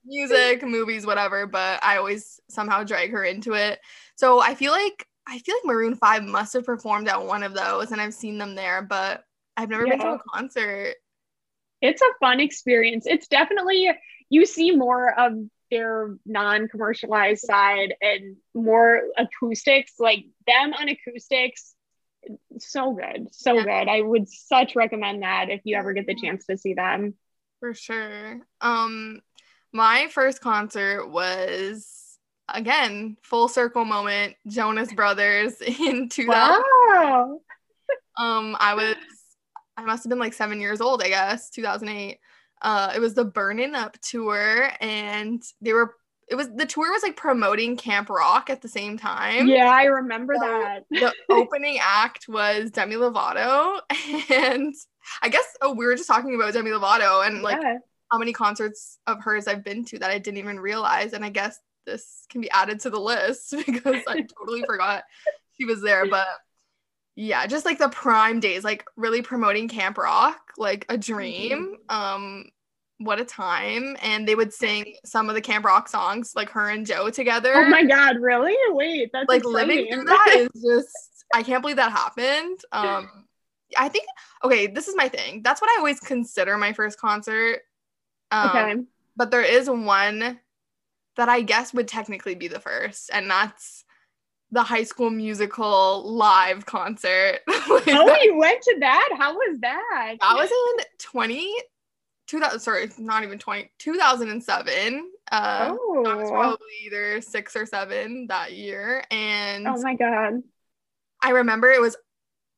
music, 0.04 0.62
movies, 0.62 1.06
whatever, 1.06 1.46
but 1.46 1.82
I 1.82 1.96
always 1.96 2.40
somehow 2.50 2.84
drag 2.84 3.10
her 3.10 3.24
into 3.24 3.54
it. 3.54 3.80
So 4.16 4.40
I 4.40 4.54
feel 4.54 4.70
like 4.70 5.06
I 5.26 5.38
feel 5.38 5.54
like 5.56 5.64
Maroon 5.64 5.94
5 5.94 6.24
must 6.24 6.52
have 6.52 6.64
performed 6.64 7.08
at 7.08 7.24
one 7.24 7.42
of 7.42 7.54
those 7.54 7.92
and 7.92 8.00
I've 8.00 8.14
seen 8.14 8.38
them 8.38 8.54
there, 8.54 8.82
but 8.82 9.24
I've 9.56 9.70
never 9.70 9.86
yeah. 9.86 9.96
been 9.96 10.06
to 10.06 10.14
a 10.14 10.22
concert. 10.32 10.96
It's 11.80 12.02
a 12.02 12.18
fun 12.20 12.40
experience. 12.40 13.06
It's 13.06 13.28
definitely 13.28 13.90
you 14.30 14.46
see 14.46 14.72
more 14.72 15.18
of 15.18 15.34
their 15.70 16.16
non-commercialized 16.26 17.42
side 17.42 17.94
and 18.00 18.36
more 18.54 19.02
acoustics, 19.16 19.94
like 19.98 20.26
them 20.46 20.72
on 20.74 20.88
acoustics. 20.88 21.74
So 22.58 22.92
good. 22.92 23.28
So 23.32 23.54
yeah. 23.54 23.62
good. 23.84 23.90
I 23.90 24.00
would 24.00 24.28
such 24.28 24.76
recommend 24.76 25.22
that 25.22 25.50
if 25.50 25.60
you 25.64 25.76
ever 25.76 25.92
get 25.92 26.06
the 26.06 26.14
chance 26.14 26.46
to 26.46 26.56
see 26.56 26.74
them. 26.74 27.14
For 27.60 27.74
sure. 27.74 28.40
Um 28.60 29.20
my 29.72 30.06
first 30.10 30.40
concert 30.40 31.08
was 31.08 32.03
again, 32.48 33.16
full 33.22 33.48
circle 33.48 33.84
moment, 33.84 34.34
Jonas 34.46 34.92
Brothers 34.92 35.60
in 35.60 36.08
2000. 36.08 36.62
Wow. 36.88 37.40
um, 38.18 38.56
I 38.58 38.74
was, 38.74 38.96
I 39.76 39.84
must 39.84 40.04
have 40.04 40.10
been 40.10 40.18
like 40.18 40.34
seven 40.34 40.60
years 40.60 40.80
old, 40.80 41.02
I 41.02 41.08
guess, 41.08 41.50
2008. 41.50 42.18
Uh, 42.62 42.92
it 42.94 43.00
was 43.00 43.14
the 43.14 43.24
Burning 43.24 43.74
Up 43.74 43.98
tour, 44.00 44.70
and 44.80 45.42
they 45.60 45.72
were. 45.72 45.96
It 46.26 46.36
was 46.36 46.48
the 46.56 46.64
tour 46.64 46.90
was 46.90 47.02
like 47.02 47.16
promoting 47.16 47.76
Camp 47.76 48.08
Rock 48.08 48.48
at 48.48 48.62
the 48.62 48.68
same 48.68 48.96
time. 48.96 49.46
Yeah, 49.46 49.70
I 49.70 49.84
remember 49.84 50.34
so 50.40 50.46
that. 50.48 50.84
the 50.90 51.12
opening 51.28 51.78
act 51.82 52.24
was 52.26 52.70
Demi 52.70 52.94
Lovato, 52.94 53.80
and 54.30 54.74
I 55.22 55.28
guess 55.28 55.44
oh, 55.60 55.74
we 55.74 55.84
were 55.84 55.94
just 55.94 56.08
talking 56.08 56.34
about 56.34 56.54
Demi 56.54 56.70
Lovato 56.70 57.26
and 57.26 57.42
like 57.42 57.60
yeah. 57.60 57.76
how 58.10 58.16
many 58.16 58.32
concerts 58.32 58.98
of 59.06 59.22
hers 59.22 59.46
I've 59.46 59.62
been 59.62 59.84
to 59.86 59.98
that 59.98 60.10
I 60.10 60.18
didn't 60.18 60.38
even 60.38 60.58
realize, 60.58 61.12
and 61.12 61.22
I 61.22 61.28
guess 61.28 61.58
this 61.86 62.26
can 62.30 62.40
be 62.40 62.50
added 62.50 62.80
to 62.80 62.90
the 62.90 63.00
list 63.00 63.54
because 63.66 64.02
I 64.06 64.22
totally 64.22 64.62
forgot 64.66 65.04
she 65.58 65.64
was 65.64 65.80
there. 65.80 66.06
But 66.06 66.26
yeah, 67.16 67.46
just 67.46 67.64
like 67.64 67.78
the 67.78 67.88
prime 67.88 68.40
days, 68.40 68.64
like 68.64 68.84
really 68.96 69.22
promoting 69.22 69.68
Camp 69.68 69.98
Rock, 69.98 70.52
like 70.56 70.86
a 70.88 70.98
dream. 70.98 71.76
Mm-hmm. 71.88 71.96
Um, 71.96 72.44
what 72.98 73.20
a 73.20 73.24
time. 73.24 73.96
And 74.02 74.26
they 74.26 74.34
would 74.34 74.52
sing 74.52 74.94
some 75.04 75.28
of 75.28 75.34
the 75.34 75.40
Camp 75.40 75.64
Rock 75.64 75.88
songs, 75.88 76.32
like 76.34 76.50
her 76.50 76.70
and 76.70 76.86
Joe 76.86 77.10
together. 77.10 77.52
Oh 77.54 77.68
my 77.68 77.84
god, 77.84 78.16
really? 78.20 78.56
Wait, 78.70 79.10
that's 79.12 79.28
like 79.28 79.40
exciting. 79.40 79.68
living 79.68 79.92
through 79.92 80.04
that 80.04 80.34
is 80.36 80.62
just 80.62 81.24
I 81.34 81.42
can't 81.42 81.62
believe 81.62 81.76
that 81.76 81.92
happened. 81.92 82.60
Um 82.72 83.08
I 83.76 83.88
think 83.88 84.06
okay, 84.44 84.66
this 84.66 84.88
is 84.88 84.96
my 84.96 85.08
thing. 85.08 85.42
That's 85.42 85.60
what 85.60 85.70
I 85.70 85.78
always 85.78 86.00
consider 86.00 86.56
my 86.56 86.72
first 86.72 86.98
concert. 86.98 87.62
Um, 88.30 88.48
okay. 88.48 88.74
But 89.16 89.30
there 89.30 89.42
is 89.42 89.68
one 89.70 90.40
that 91.16 91.28
I 91.28 91.42
guess 91.42 91.72
would 91.74 91.88
technically 91.88 92.34
be 92.34 92.48
the 92.48 92.60
first, 92.60 93.10
and 93.12 93.30
that's 93.30 93.84
the 94.50 94.62
High 94.62 94.84
School 94.84 95.10
Musical 95.10 96.14
live 96.14 96.64
concert. 96.64 97.40
like 97.48 97.88
oh, 97.88 98.06
that, 98.06 98.22
you 98.22 98.36
went 98.36 98.62
to 98.62 98.76
that? 98.80 99.10
How 99.18 99.34
was 99.34 99.58
that? 99.60 100.16
That 100.20 100.34
was 100.34 100.50
in 100.50 100.84
20, 100.98 101.54
2000, 102.28 102.60
sorry, 102.60 102.90
not 102.98 103.24
even 103.24 103.38
20, 103.38 103.70
2007. 103.78 105.10
Uh, 105.32 105.70
oh. 105.72 106.04
I 106.06 106.14
was 106.14 106.30
probably 106.30 106.66
either 106.86 107.20
six 107.20 107.56
or 107.56 107.66
seven 107.66 108.28
that 108.28 108.52
year. 108.52 109.04
And 109.10 109.66
oh 109.66 109.80
my 109.82 109.94
God. 109.94 110.42
I 111.20 111.30
remember 111.30 111.70
it 111.70 111.80
was 111.80 111.96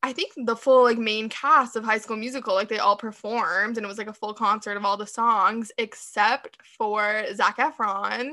I 0.03 0.13
think 0.13 0.33
the 0.35 0.55
full 0.55 0.83
like 0.83 0.97
main 0.97 1.27
cast 1.27 1.75
of 1.75 1.83
High 1.83 1.97
School 1.97 2.17
Musical, 2.17 2.53
like 2.53 2.69
they 2.69 2.79
all 2.79 2.95
performed, 2.95 3.77
and 3.77 3.85
it 3.85 3.87
was 3.87 3.97
like 3.97 4.07
a 4.07 4.13
full 4.13 4.33
concert 4.33 4.77
of 4.77 4.85
all 4.85 4.97
the 4.97 5.07
songs 5.07 5.71
except 5.77 6.59
for 6.77 7.25
Zac 7.33 7.57
Efron, 7.57 8.31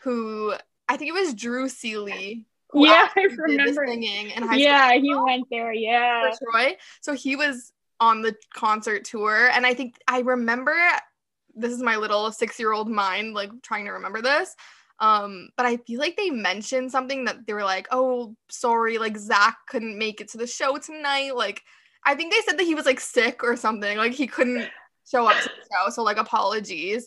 who 0.00 0.54
I 0.88 0.96
think 0.96 1.10
it 1.10 1.20
was 1.20 1.34
Drew 1.34 1.68
Seeley. 1.68 2.46
Yeah, 2.72 3.08
I 3.16 3.22
remember 3.22 3.84
singing 3.86 4.30
in 4.30 4.42
High 4.44 4.56
Yeah, 4.56 4.92
he 4.92 5.14
went 5.14 5.46
there. 5.50 5.72
Yeah, 5.72 6.30
for 6.30 6.38
Troy. 6.52 6.76
So 7.00 7.14
he 7.14 7.36
was 7.36 7.72
on 7.98 8.22
the 8.22 8.34
concert 8.54 9.04
tour, 9.04 9.50
and 9.52 9.66
I 9.66 9.74
think 9.74 9.96
I 10.06 10.20
remember. 10.20 10.76
This 11.56 11.72
is 11.72 11.82
my 11.82 11.96
little 11.96 12.30
six-year-old 12.30 12.88
mind, 12.88 13.34
like 13.34 13.50
trying 13.60 13.84
to 13.86 13.90
remember 13.90 14.22
this. 14.22 14.54
Um, 15.00 15.48
but 15.56 15.66
I 15.66 15.78
feel 15.78 15.98
like 15.98 16.16
they 16.16 16.30
mentioned 16.30 16.92
something 16.92 17.24
that 17.24 17.46
they 17.46 17.54
were 17.54 17.64
like, 17.64 17.88
oh, 17.90 18.34
sorry, 18.50 18.98
like 18.98 19.16
Zac 19.16 19.56
couldn't 19.66 19.98
make 19.98 20.20
it 20.20 20.28
to 20.30 20.38
the 20.38 20.46
show 20.46 20.76
tonight. 20.78 21.34
Like, 21.34 21.62
I 22.04 22.14
think 22.14 22.32
they 22.32 22.40
said 22.46 22.58
that 22.58 22.64
he 22.64 22.74
was 22.74 22.86
like 22.86 23.00
sick 23.00 23.42
or 23.42 23.56
something, 23.56 23.96
like 23.96 24.12
he 24.12 24.26
couldn't 24.26 24.68
show 25.10 25.26
up 25.26 25.36
to 25.42 25.48
the 25.48 25.66
show. 25.72 25.90
So, 25.90 26.02
like, 26.02 26.18
apologies. 26.18 27.06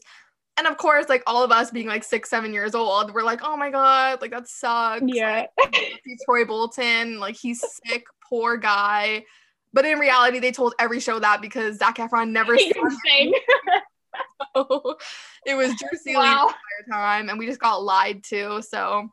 And 0.58 0.68
of 0.68 0.78
course, 0.78 1.10
like 1.10 1.24
all 1.26 1.44
of 1.44 1.52
us 1.52 1.72
being 1.72 1.88
like 1.88 2.04
six, 2.04 2.30
seven 2.30 2.54
years 2.54 2.76
old, 2.76 3.14
we're 3.14 3.24
like, 3.24 3.42
oh 3.44 3.58
my 3.58 3.72
God, 3.72 4.22
like 4.22 4.32
that 4.32 4.48
sucks. 4.48 5.02
Yeah. 5.06 5.48
Troy 6.26 6.46
Bolton, 6.46 7.20
like 7.20 7.36
he's 7.36 7.64
sick, 7.86 8.06
poor 8.30 8.58
guy. 8.58 9.26
But 9.74 9.86
in 9.86 9.98
reality, 9.98 10.38
they 10.38 10.52
told 10.52 10.76
every 10.80 11.00
show 11.00 11.18
that 11.18 11.42
because 11.42 11.78
Zac 11.78 11.98
Efron 11.98 12.30
never 12.30 12.56
sang. 13.06 13.34
so 14.56 14.98
it 15.46 15.56
was 15.56 15.70
Drew 15.80 16.00
Seeley 16.00 16.18
wow. 16.18 16.54
The 16.86 16.92
time, 16.92 17.30
and 17.30 17.38
we 17.38 17.46
just 17.46 17.60
got 17.60 17.84
lied 17.84 18.24
to. 18.26 18.62
So 18.62 19.08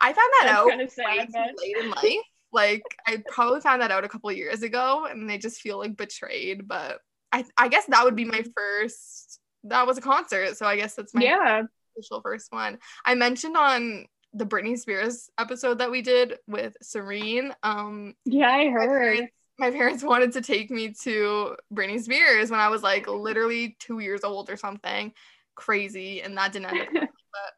I 0.00 0.06
found 0.06 0.16
that 0.16 0.44
That's 0.44 0.58
out 0.58 0.68
kind 0.68 0.80
of 0.82 0.90
sad, 0.90 1.28
late 1.56 1.76
in 1.76 1.90
life. 1.90 2.24
Like 2.52 2.82
I 3.06 3.22
probably 3.28 3.60
found 3.60 3.82
that 3.82 3.90
out 3.90 4.04
a 4.04 4.08
couple 4.08 4.30
years 4.32 4.62
ago, 4.62 5.06
and 5.10 5.28
they 5.28 5.38
just 5.38 5.60
feel 5.60 5.78
like 5.78 5.96
betrayed. 5.96 6.66
But 6.66 6.98
I, 7.32 7.44
I 7.56 7.68
guess 7.68 7.86
that 7.86 8.04
would 8.04 8.16
be 8.16 8.24
my 8.24 8.44
first. 8.56 9.40
That 9.64 9.86
was 9.86 9.98
a 9.98 10.02
concert, 10.02 10.56
so 10.56 10.66
I 10.66 10.76
guess 10.76 10.94
that's 10.94 11.14
my 11.14 11.22
yeah 11.22 11.62
official 11.96 12.20
first 12.22 12.52
one. 12.52 12.78
I 13.04 13.14
mentioned 13.14 13.56
on 13.56 14.06
the 14.32 14.46
Britney 14.46 14.78
Spears 14.78 15.30
episode 15.38 15.78
that 15.78 15.90
we 15.90 16.02
did 16.02 16.34
with 16.46 16.76
Serene. 16.82 17.52
Um, 17.62 18.14
yeah, 18.24 18.48
I 18.48 18.68
heard 18.68 19.28
my 19.58 19.70
parents 19.70 20.04
wanted 20.04 20.32
to 20.32 20.40
take 20.40 20.70
me 20.70 20.94
to 21.02 21.56
Britney 21.74 22.00
Spears 22.00 22.50
when 22.50 22.60
I 22.60 22.68
was 22.68 22.82
like 22.82 23.08
literally 23.08 23.76
two 23.80 23.98
years 23.98 24.22
old 24.22 24.48
or 24.50 24.56
something. 24.56 25.12
Crazy, 25.58 26.22
and 26.22 26.36
that 26.38 26.52
didn't 26.52 26.66
end 26.66 26.80
up. 26.80 26.88
but 26.92 27.10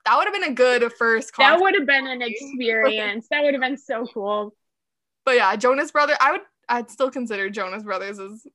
that 0.07 0.17
would 0.17 0.25
have 0.25 0.35
been 0.35 0.51
a 0.51 0.55
good 0.55 0.91
first. 0.95 1.33
That 1.37 1.61
would 1.61 1.75
have 1.75 1.87
been 1.87 2.07
an 2.07 2.23
experience. 2.23 3.27
that 3.31 3.43
would 3.43 3.53
have 3.53 3.61
been 3.61 3.77
so 3.77 4.07
cool. 4.07 4.55
But 5.27 5.37
yeah, 5.37 5.55
Jonas 5.57 5.91
Brothers. 5.91 6.17
I 6.21 6.33
would. 6.33 6.41
I'd 6.69 6.91
still 6.91 7.11
consider 7.11 7.51
Jonas 7.51 7.83
Brothers 7.83 8.19
as 8.19 8.47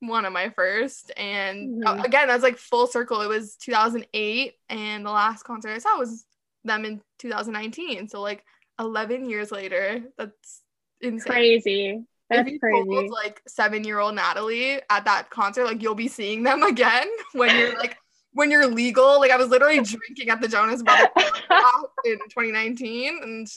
one 0.00 0.24
of 0.24 0.32
my 0.32 0.48
first. 0.50 1.12
And 1.16 1.84
uh, 1.84 1.94
mm-hmm. 1.94 2.04
again, 2.04 2.26
that's 2.26 2.42
like 2.42 2.58
full 2.58 2.88
circle. 2.88 3.20
It 3.20 3.28
was 3.28 3.56
2008, 3.56 4.54
and 4.68 5.06
the 5.06 5.10
last 5.10 5.44
concert 5.44 5.70
I 5.70 5.78
saw 5.78 5.98
was 5.98 6.24
them 6.64 6.84
in 6.84 7.00
2019. 7.18 8.08
So 8.08 8.20
like 8.20 8.44
11 8.80 9.28
years 9.30 9.52
later. 9.52 10.02
That's 10.18 10.62
insane. 11.00 11.32
Crazy. 11.32 12.04
That's 12.30 12.50
if 12.50 12.60
crazy. 12.60 12.84
Told, 12.84 13.10
like 13.10 13.42
seven 13.46 13.84
year 13.84 13.98
old 13.98 14.14
Natalie 14.14 14.80
at 14.90 15.04
that 15.04 15.30
concert, 15.30 15.64
like 15.64 15.82
you'll 15.82 15.94
be 15.94 16.08
seeing 16.08 16.42
them 16.42 16.62
again 16.64 17.06
when 17.32 17.56
you're 17.56 17.78
like 17.78 17.96
when 18.34 18.50
you're 18.50 18.66
legal. 18.66 19.18
Like 19.18 19.30
I 19.30 19.36
was 19.36 19.48
literally 19.48 19.80
drinking 19.82 20.28
at 20.28 20.40
the 20.40 20.48
Jonas 20.48 20.82
Brothers 20.82 21.08
in 22.04 22.18
2019, 22.18 23.20
and 23.22 23.48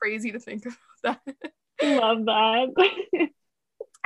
crazy 0.00 0.32
to 0.32 0.38
think 0.38 0.66
about 0.66 1.18
that. 1.26 1.46
Love 1.82 2.26
that. 2.26 3.30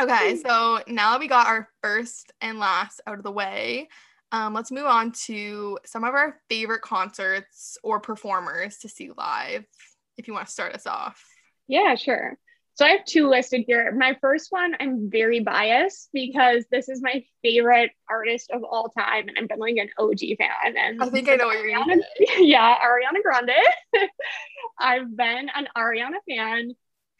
okay, 0.00 0.36
so 0.36 0.80
now 0.86 1.12
that 1.12 1.20
we 1.20 1.26
got 1.26 1.48
our 1.48 1.68
first 1.82 2.32
and 2.40 2.58
last 2.58 3.00
out 3.06 3.18
of 3.18 3.24
the 3.24 3.32
way, 3.32 3.88
um, 4.30 4.54
let's 4.54 4.70
move 4.70 4.86
on 4.86 5.12
to 5.26 5.78
some 5.84 6.04
of 6.04 6.14
our 6.14 6.40
favorite 6.48 6.82
concerts 6.82 7.76
or 7.82 7.98
performers 8.00 8.78
to 8.78 8.88
see 8.88 9.10
live. 9.16 9.64
If 10.16 10.28
you 10.28 10.34
want 10.34 10.46
to 10.46 10.52
start 10.52 10.74
us 10.74 10.86
off. 10.86 11.24
Yeah, 11.66 11.96
sure. 11.96 12.38
So 12.76 12.84
I 12.84 12.90
have 12.90 13.04
two 13.04 13.28
listed 13.28 13.64
here. 13.68 13.92
My 13.92 14.16
first 14.20 14.50
one, 14.50 14.74
I'm 14.80 15.08
very 15.08 15.38
biased 15.38 16.08
because 16.12 16.64
this 16.72 16.88
is 16.88 17.00
my 17.00 17.24
favorite 17.40 17.92
artist 18.10 18.50
of 18.50 18.64
all 18.64 18.88
time, 18.88 19.28
and 19.28 19.38
I'm 19.38 19.46
definitely 19.46 19.78
an 19.78 19.90
OG 19.96 20.18
fan. 20.38 20.76
And 20.76 21.00
I 21.00 21.08
think 21.08 21.28
I 21.28 21.36
know 21.36 21.46
what 21.46 21.58
you're 21.64 21.78
Ariana, 21.78 22.00
yeah, 22.38 22.76
Ariana 22.84 23.22
Grande. 23.22 23.50
I've 24.78 25.16
been 25.16 25.50
an 25.54 25.68
Ariana 25.76 26.16
fan 26.28 26.72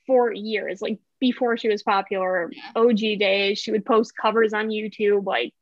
for 0.08 0.32
years, 0.32 0.82
like 0.82 0.98
before 1.20 1.56
she 1.56 1.68
was 1.68 1.84
popular, 1.84 2.50
yeah. 2.52 2.72
OG 2.74 2.98
days. 3.20 3.60
She 3.60 3.70
would 3.70 3.86
post 3.86 4.12
covers 4.20 4.52
on 4.52 4.70
YouTube, 4.70 5.24
like 5.24 5.54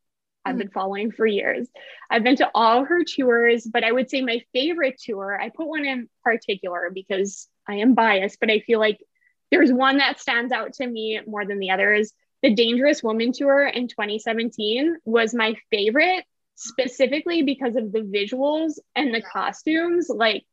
I've 0.45 0.57
been 0.57 0.69
mm-hmm. 0.69 0.73
following 0.73 1.13
for 1.13 1.27
years. 1.27 1.69
I've 2.11 2.25
been 2.25 2.37
to 2.37 2.51
all 2.55 2.85
her 2.87 3.05
tours, 3.05 3.67
but 3.71 3.85
I 3.85 3.93
would 3.93 4.09
say 4.09 4.23
my 4.23 4.43
favorite 4.55 4.99
tour, 4.99 5.39
I 5.39 5.51
put 5.51 5.69
one 5.69 5.85
in 5.85 6.09
particular 6.25 6.91
because 6.93 7.47
I 7.69 7.77
am 7.77 7.95
biased, 7.95 8.41
but 8.41 8.51
I 8.51 8.61
feel 8.61 8.81
like 8.81 8.99
there's 9.53 9.71
one 9.71 9.99
that 9.99 10.19
stands 10.19 10.51
out 10.51 10.73
to 10.75 10.87
me 10.87 11.21
more 11.27 11.45
than 11.45 11.61
the 11.61 11.71
others. 11.71 12.13
The 12.43 12.55
Dangerous 12.55 13.03
Woman 13.03 13.33
tour 13.33 13.65
in 13.65 13.87
2017 13.87 14.97
was 15.05 15.35
my 15.35 15.55
favorite, 15.71 16.25
specifically 16.57 17.43
because 17.43 17.77
of 17.77 17.93
the 17.93 18.01
visuals 18.01 18.79
and 18.97 19.15
the 19.15 19.21
costumes. 19.23 20.09
Like, 20.09 20.45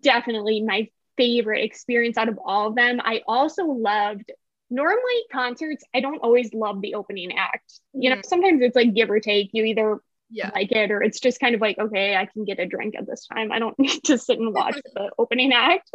definitely 0.00 0.62
my 0.62 0.88
favorite 1.16 1.64
experience 1.64 2.16
out 2.16 2.28
of 2.28 2.38
all 2.42 2.68
of 2.68 2.76
them. 2.76 3.00
I 3.02 3.22
also 3.26 3.64
loved 3.64 4.30
normally 4.70 5.24
concerts, 5.32 5.84
I 5.94 6.00
don't 6.00 6.18
always 6.18 6.54
love 6.54 6.80
the 6.80 6.94
opening 6.94 7.36
act. 7.36 7.80
You 7.92 8.10
know, 8.10 8.16
mm. 8.16 8.26
sometimes 8.26 8.62
it's 8.62 8.76
like 8.76 8.94
give 8.94 9.10
or 9.10 9.20
take. 9.20 9.50
You 9.52 9.64
either 9.64 9.98
yeah. 10.30 10.50
like 10.54 10.72
it 10.72 10.90
or 10.90 11.02
it's 11.02 11.20
just 11.20 11.40
kind 11.40 11.54
of 11.54 11.60
like, 11.60 11.78
okay, 11.78 12.16
I 12.16 12.26
can 12.26 12.44
get 12.44 12.58
a 12.58 12.66
drink 12.66 12.94
at 12.96 13.06
this 13.06 13.26
time. 13.26 13.52
I 13.52 13.58
don't 13.58 13.78
need 13.78 14.02
to 14.04 14.18
sit 14.18 14.38
and 14.38 14.52
watch 14.52 14.76
the 14.94 15.10
opening 15.18 15.52
act. 15.52 15.90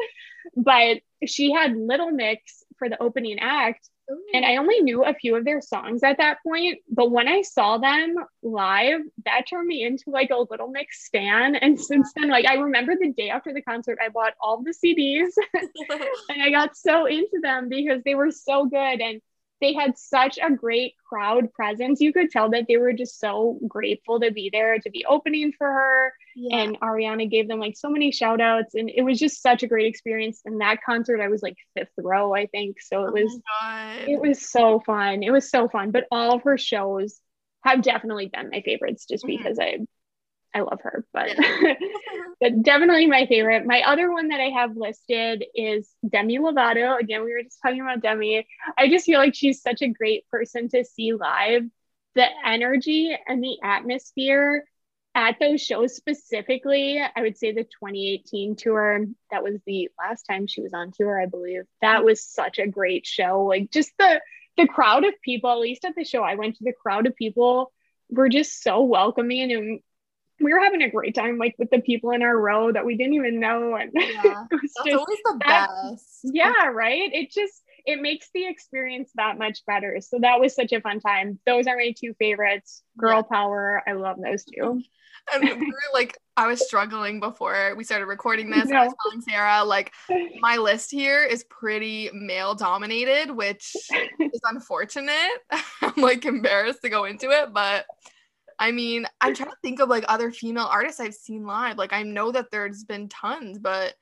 But 0.55 0.99
she 1.25 1.51
had 1.51 1.75
Little 1.75 2.11
Mix 2.11 2.63
for 2.77 2.89
the 2.89 3.01
opening 3.01 3.39
act. 3.39 3.87
Ooh. 4.11 4.19
And 4.33 4.43
I 4.43 4.57
only 4.57 4.81
knew 4.81 5.05
a 5.05 5.13
few 5.13 5.35
of 5.35 5.45
their 5.45 5.61
songs 5.61 6.03
at 6.03 6.17
that 6.17 6.39
point. 6.45 6.79
But 6.89 7.11
when 7.11 7.27
I 7.27 7.43
saw 7.43 7.77
them 7.77 8.15
live, 8.41 9.01
that 9.25 9.47
turned 9.47 9.67
me 9.67 9.83
into 9.83 10.05
like 10.07 10.31
a 10.31 10.45
Little 10.49 10.67
Mix 10.67 11.05
stan. 11.05 11.55
And 11.55 11.79
since 11.79 12.11
then, 12.15 12.29
like 12.29 12.45
I 12.47 12.55
remember 12.55 12.95
the 12.99 13.11
day 13.11 13.29
after 13.29 13.53
the 13.53 13.61
concert, 13.61 13.99
I 14.03 14.09
bought 14.09 14.33
all 14.41 14.63
the 14.63 14.73
CDs 14.73 15.31
and 16.29 16.41
I 16.41 16.49
got 16.49 16.75
so 16.75 17.05
into 17.05 17.39
them 17.41 17.69
because 17.69 18.01
they 18.03 18.15
were 18.15 18.31
so 18.31 18.65
good. 18.65 18.99
And 18.99 19.21
they 19.61 19.73
had 19.73 19.97
such 19.97 20.39
a 20.41 20.51
great 20.51 20.95
crowd 21.07 21.53
presence. 21.53 22.01
You 22.01 22.11
could 22.11 22.31
tell 22.31 22.49
that 22.49 22.65
they 22.67 22.77
were 22.77 22.93
just 22.93 23.19
so 23.19 23.59
grateful 23.67 24.19
to 24.19 24.31
be 24.31 24.49
there, 24.51 24.79
to 24.79 24.89
be 24.89 25.05
opening 25.05 25.53
for 25.55 25.67
her. 25.67 26.13
Yeah. 26.35 26.57
And 26.57 26.79
Ariana 26.79 27.29
gave 27.29 27.47
them 27.47 27.59
like 27.59 27.77
so 27.77 27.89
many 27.89 28.11
shout 28.11 28.41
outs. 28.41 28.73
And 28.73 28.89
it 28.89 29.03
was 29.03 29.19
just 29.19 29.41
such 29.41 29.61
a 29.61 29.67
great 29.67 29.85
experience. 29.85 30.41
And 30.45 30.61
that 30.61 30.83
concert, 30.83 31.21
I 31.21 31.27
was 31.27 31.43
like 31.43 31.57
fifth 31.77 31.91
row, 31.97 32.33
I 32.33 32.47
think. 32.47 32.81
So 32.81 33.05
it 33.05 33.09
oh 33.09 33.13
was 33.13 33.39
it 34.07 34.19
was 34.19 34.49
so 34.49 34.79
fun. 34.79 35.21
It 35.21 35.31
was 35.31 35.49
so 35.49 35.69
fun. 35.69 35.91
But 35.91 36.07
all 36.11 36.35
of 36.35 36.43
her 36.43 36.57
shows 36.57 37.21
have 37.63 37.83
definitely 37.83 38.31
been 38.33 38.49
my 38.49 38.61
favorites 38.61 39.05
just 39.05 39.23
mm-hmm. 39.23 39.37
because 39.37 39.59
I 39.59 39.77
I 40.53 40.61
love 40.61 40.81
her, 40.83 41.05
but 41.13 41.29
but 42.39 42.61
definitely 42.61 43.07
my 43.07 43.25
favorite. 43.25 43.65
My 43.65 43.81
other 43.83 44.11
one 44.11 44.29
that 44.29 44.41
I 44.41 44.49
have 44.49 44.75
listed 44.75 45.45
is 45.55 45.89
Demi 46.07 46.39
Lovato. 46.39 46.99
Again, 46.99 47.23
we 47.23 47.33
were 47.33 47.43
just 47.43 47.59
talking 47.61 47.81
about 47.81 48.01
Demi. 48.01 48.45
I 48.77 48.89
just 48.89 49.05
feel 49.05 49.19
like 49.19 49.35
she's 49.35 49.61
such 49.61 49.81
a 49.81 49.87
great 49.87 50.27
person 50.29 50.67
to 50.69 50.83
see 50.83 51.13
live. 51.13 51.63
The 52.15 52.25
energy 52.45 53.17
and 53.27 53.41
the 53.41 53.57
atmosphere 53.63 54.65
at 55.13 55.37
those 55.39 55.61
shows 55.61 55.95
specifically, 55.95 57.01
I 57.01 57.21
would 57.21 57.37
say 57.37 57.51
the 57.51 57.63
2018 57.63 58.55
tour, 58.55 59.05
that 59.29 59.43
was 59.43 59.59
the 59.65 59.89
last 59.99 60.23
time 60.23 60.47
she 60.47 60.61
was 60.61 60.73
on 60.73 60.91
tour, 60.91 61.21
I 61.21 61.25
believe. 61.25 61.63
That 61.81 62.03
was 62.05 62.23
such 62.23 62.59
a 62.59 62.67
great 62.67 63.05
show. 63.05 63.43
Like 63.43 63.71
just 63.71 63.91
the 63.97 64.21
the 64.57 64.67
crowd 64.67 65.05
of 65.05 65.13
people, 65.23 65.49
at 65.49 65.59
least 65.59 65.85
at 65.85 65.95
the 65.95 66.03
show 66.03 66.23
I 66.23 66.35
went 66.35 66.57
to, 66.57 66.63
the 66.65 66.73
crowd 66.73 67.07
of 67.07 67.15
people 67.15 67.71
were 68.09 68.27
just 68.27 68.61
so 68.61 68.83
welcoming 68.83 69.51
and 69.51 69.79
we 70.41 70.53
were 70.53 70.59
having 70.59 70.81
a 70.81 70.89
great 70.89 71.15
time 71.15 71.37
like 71.37 71.55
with 71.57 71.69
the 71.69 71.79
people 71.79 72.11
in 72.11 72.21
our 72.21 72.37
row 72.37 72.71
that 72.71 72.85
we 72.85 72.97
didn't 72.97 73.13
even 73.13 73.39
know 73.39 73.75
and 73.75 73.91
yeah, 73.95 74.45
that's 74.49 74.73
just, 74.85 74.97
always 74.97 75.19
the 75.25 75.39
that, 75.45 75.69
best. 75.89 76.19
Yeah 76.23 76.67
right? 76.67 77.13
It 77.13 77.31
just 77.31 77.63
it 77.85 78.01
makes 78.01 78.29
the 78.33 78.47
experience 78.47 79.09
that 79.15 79.39
much 79.39 79.65
better. 79.65 79.99
So 80.01 80.19
that 80.19 80.39
was 80.39 80.53
such 80.55 80.71
a 80.71 80.81
fun 80.81 80.99
time. 80.99 81.39
Those 81.47 81.65
are 81.65 81.75
my 81.75 81.93
two 81.99 82.13
favorites. 82.19 82.83
Girl 82.97 83.17
yeah. 83.17 83.35
power 83.35 83.83
i 83.87 83.93
love 83.93 84.17
those 84.23 84.43
two. 84.45 84.81
And 85.33 85.43
we 85.43 85.67
were 85.67 85.93
like 85.93 86.17
i 86.37 86.47
was 86.47 86.65
struggling 86.65 87.19
before 87.19 87.75
we 87.75 87.83
started 87.83 88.05
recording 88.05 88.49
this. 88.49 88.65
No. 88.65 88.77
i 88.77 88.85
was 88.85 88.93
telling 89.03 89.21
sarah 89.21 89.63
like 89.63 89.91
my 90.39 90.57
list 90.57 90.91
here 90.91 91.23
is 91.23 91.43
pretty 91.45 92.09
male 92.13 92.55
dominated 92.55 93.31
which 93.31 93.75
is 94.19 94.41
unfortunate. 94.43 95.31
I'm 95.81 95.93
like 96.01 96.25
embarrassed 96.25 96.81
to 96.83 96.89
go 96.89 97.05
into 97.05 97.29
it 97.29 97.53
but 97.53 97.85
I 98.61 98.71
mean, 98.71 99.07
I'm 99.19 99.33
trying 99.33 99.49
to 99.49 99.57
think 99.63 99.79
of 99.79 99.89
like 99.89 100.05
other 100.07 100.31
female 100.31 100.69
artists 100.71 100.99
I've 100.99 101.15
seen 101.15 101.45
live. 101.47 101.79
Like 101.79 101.93
I 101.93 102.03
know 102.03 102.31
that 102.31 102.51
there's 102.51 102.83
been 102.83 103.09
tons, 103.09 103.57
but 103.57 103.95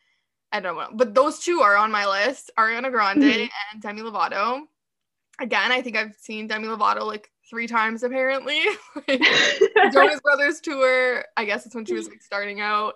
I 0.52 0.60
don't 0.60 0.76
know. 0.76 0.90
But 0.94 1.16
those 1.16 1.40
two 1.40 1.62
are 1.62 1.78
on 1.78 1.92
my 1.92 2.06
list: 2.06 2.52
Ariana 2.60 2.92
Grande 2.92 3.24
mm-hmm. 3.24 3.48
and 3.72 3.82
Demi 3.82 4.02
Lovato. 4.02 4.64
Again, 5.40 5.72
I 5.72 5.82
think 5.82 5.96
I've 5.96 6.14
seen 6.20 6.48
Demi 6.48 6.68
Lovato 6.68 7.08
like 7.08 7.32
three 7.50 7.68
times 7.68 8.04
apparently. 8.04 8.62
Jonas 9.94 10.20
Brothers 10.22 10.60
tour. 10.60 11.24
I 11.38 11.46
guess 11.46 11.66
it's 11.66 11.74
when 11.74 11.86
she 11.86 11.94
was 11.94 12.10
like 12.10 12.22
starting 12.22 12.60
out. 12.60 12.96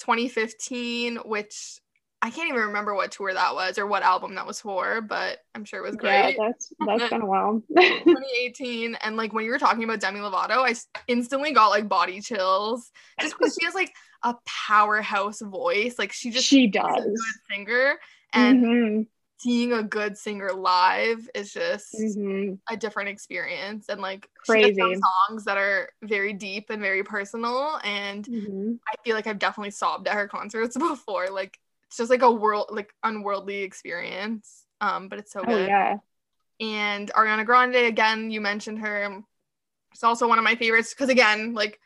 2015, 0.00 1.18
which 1.24 1.80
I 2.22 2.30
can't 2.30 2.48
even 2.48 2.62
remember 2.62 2.94
what 2.94 3.12
tour 3.12 3.32
that 3.32 3.54
was 3.54 3.78
or 3.78 3.86
what 3.86 4.02
album 4.02 4.34
that 4.36 4.46
was 4.46 4.60
for, 4.60 5.00
but 5.00 5.38
I'm 5.54 5.64
sure 5.64 5.80
it 5.80 5.86
was 5.86 5.96
great. 5.96 6.36
Yeah, 6.36 6.46
that's 6.46 6.72
that's 6.86 7.08
been 7.10 7.20
a 7.20 7.26
while. 7.26 7.62
2018, 7.76 8.96
and 9.02 9.16
like 9.16 9.32
when 9.32 9.44
you 9.44 9.50
were 9.50 9.58
talking 9.58 9.84
about 9.84 10.00
Demi 10.00 10.20
Lovato, 10.20 10.58
I 10.58 10.74
instantly 11.08 11.52
got 11.52 11.68
like 11.68 11.88
body 11.88 12.20
chills 12.20 12.90
just 13.20 13.36
because 13.38 13.56
she 13.58 13.66
has 13.66 13.74
like 13.74 13.92
a 14.22 14.34
powerhouse 14.46 15.40
voice. 15.40 15.98
Like 15.98 16.12
she 16.12 16.30
just 16.30 16.46
she 16.46 16.66
does 16.68 17.04
a 17.04 17.08
good 17.08 17.16
singer, 17.50 17.96
and 18.32 18.64
mm-hmm. 18.64 19.02
seeing 19.38 19.74
a 19.74 19.82
good 19.82 20.16
singer 20.16 20.52
live 20.54 21.28
is 21.34 21.52
just 21.52 21.94
mm-hmm. 21.94 22.54
a 22.72 22.76
different 22.78 23.10
experience. 23.10 23.90
And 23.90 24.00
like 24.00 24.26
crazy 24.38 24.74
songs 24.74 25.44
that 25.44 25.58
are 25.58 25.90
very 26.02 26.32
deep 26.32 26.70
and 26.70 26.80
very 26.80 27.04
personal. 27.04 27.78
And 27.84 28.24
mm-hmm. 28.24 28.72
I 28.88 28.94
feel 29.04 29.14
like 29.14 29.26
I've 29.26 29.38
definitely 29.38 29.72
sobbed 29.72 30.08
at 30.08 30.14
her 30.14 30.28
concerts 30.28 30.76
before. 30.78 31.28
Like 31.30 31.58
it's 31.88 31.96
just 31.96 32.10
like 32.10 32.22
a 32.22 32.30
world 32.30 32.66
like 32.70 32.92
unworldly 33.02 33.62
experience. 33.62 34.64
Um, 34.80 35.08
but 35.08 35.18
it's 35.18 35.32
so 35.32 35.40
oh, 35.40 35.46
good. 35.46 35.62
Oh, 35.62 35.66
yeah. 35.66 35.96
And 36.60 37.10
Ariana 37.12 37.44
Grande, 37.44 37.76
again, 37.76 38.30
you 38.30 38.40
mentioned 38.40 38.80
her. 38.80 39.22
It's 39.92 40.04
also 40.04 40.28
one 40.28 40.38
of 40.38 40.44
my 40.44 40.54
favorites 40.54 40.90
because 40.90 41.08
again, 41.08 41.54
like 41.54 41.78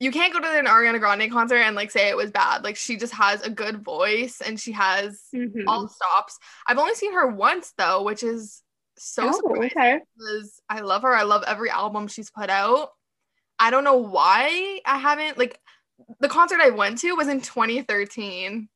you 0.00 0.10
can't 0.10 0.32
go 0.32 0.40
to 0.40 0.58
an 0.58 0.66
Ariana 0.66 0.98
Grande 0.98 1.30
concert 1.30 1.58
and 1.58 1.76
like 1.76 1.90
say 1.90 2.08
it 2.08 2.16
was 2.16 2.30
bad. 2.30 2.64
Like 2.64 2.76
she 2.76 2.96
just 2.96 3.12
has 3.14 3.42
a 3.42 3.50
good 3.50 3.84
voice 3.84 4.40
and 4.44 4.58
she 4.58 4.72
has 4.72 5.22
mm-hmm. 5.34 5.68
all 5.68 5.88
stops. 5.88 6.38
I've 6.66 6.78
only 6.78 6.94
seen 6.94 7.14
her 7.14 7.28
once 7.28 7.72
though, 7.78 8.02
which 8.02 8.22
is 8.22 8.62
so 8.98 9.28
oh, 9.28 9.32
surprising 9.32 9.78
okay. 9.78 9.98
because 10.18 10.60
I 10.68 10.80
love 10.80 11.02
her. 11.02 11.14
I 11.14 11.22
love 11.22 11.44
every 11.46 11.70
album 11.70 12.08
she's 12.08 12.30
put 12.30 12.50
out. 12.50 12.90
I 13.58 13.70
don't 13.70 13.84
know 13.84 13.98
why 13.98 14.80
I 14.84 14.98
haven't 14.98 15.38
like 15.38 15.58
the 16.18 16.28
concert 16.28 16.60
I 16.60 16.70
went 16.70 16.98
to 16.98 17.14
was 17.14 17.28
in 17.28 17.40
2013. 17.40 18.68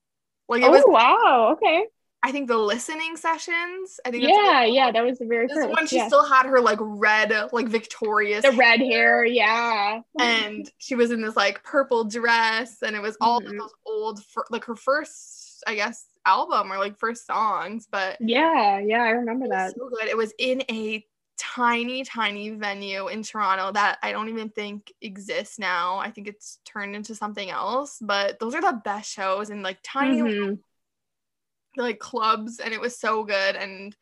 Like 0.49 0.63
it 0.63 0.69
oh, 0.69 0.71
was 0.71 0.85
wow, 0.87 1.53
okay. 1.53 1.87
I 2.23 2.33
think 2.33 2.49
the 2.49 2.57
listening 2.57 3.17
sessions. 3.17 4.01
I 4.05 4.11
think 4.11 4.25
yeah, 4.25 4.65
yeah, 4.65 4.91
that 4.91 5.05
was 5.05 5.19
the 5.19 5.27
very 5.27 5.47
this 5.47 5.57
first. 5.57 5.69
one. 5.69 5.87
she 5.87 5.97
yeah. 5.97 6.09
still 6.09 6.25
had 6.25 6.47
her 6.47 6.61
like 6.61 6.79
red, 6.81 7.33
like 7.53 7.69
victorious, 7.69 8.43
the 8.43 8.53
red 8.53 8.81
hair, 8.81 9.25
yeah. 9.25 10.01
And 10.19 10.69
she 10.79 10.95
was 10.95 11.13
in 11.13 11.23
this 11.23 11.37
like 11.37 11.63
purple 11.63 12.05
dress, 12.05 12.83
and 12.83 12.97
it 12.97 13.03
was 13.03 13.17
all 13.21 13.41
mm-hmm. 13.41 13.59
those 13.59 13.73
old, 13.85 14.21
like 14.51 14.65
her 14.65 14.75
first, 14.75 15.63
I 15.67 15.75
guess, 15.77 16.05
album 16.25 16.73
or 16.73 16.79
like 16.79 16.99
first 16.99 17.27
songs. 17.27 17.87
But 17.91 18.17
yeah, 18.21 18.79
yeah, 18.79 19.03
I 19.03 19.11
remember 19.11 19.49
that. 19.49 19.75
So 19.77 19.89
good. 19.89 20.09
It 20.09 20.17
was 20.17 20.33
in 20.39 20.63
a 20.71 21.05
tiny, 21.39 22.05
tiny 22.05 22.51
venue 22.51 23.09
in 23.09 23.23
Toronto 23.23 23.73
that 23.73 23.99
I 24.03 24.13
don't 24.13 24.29
even 24.29 24.49
think 24.49 24.93
exists 25.01 25.59
now. 25.59 25.99
I 25.99 26.11
think 26.11 26.29
it's 26.29 26.59
turned 26.65 26.97
into 26.97 27.15
something 27.15 27.51
else, 27.51 27.99
but 28.01 28.39
those 28.39 28.55
are 28.55 28.61
the 28.61 28.81
best 28.85 29.11
shows 29.11 29.51
and 29.51 29.63
like 29.63 29.79
tiny 29.83 30.21
mm-hmm. 30.21 30.55
like 31.81 31.99
clubs 31.99 32.61
and 32.61 32.73
it 32.73 32.81
was 32.81 32.99
so 32.99 33.25
good 33.25 33.57
and 33.57 33.95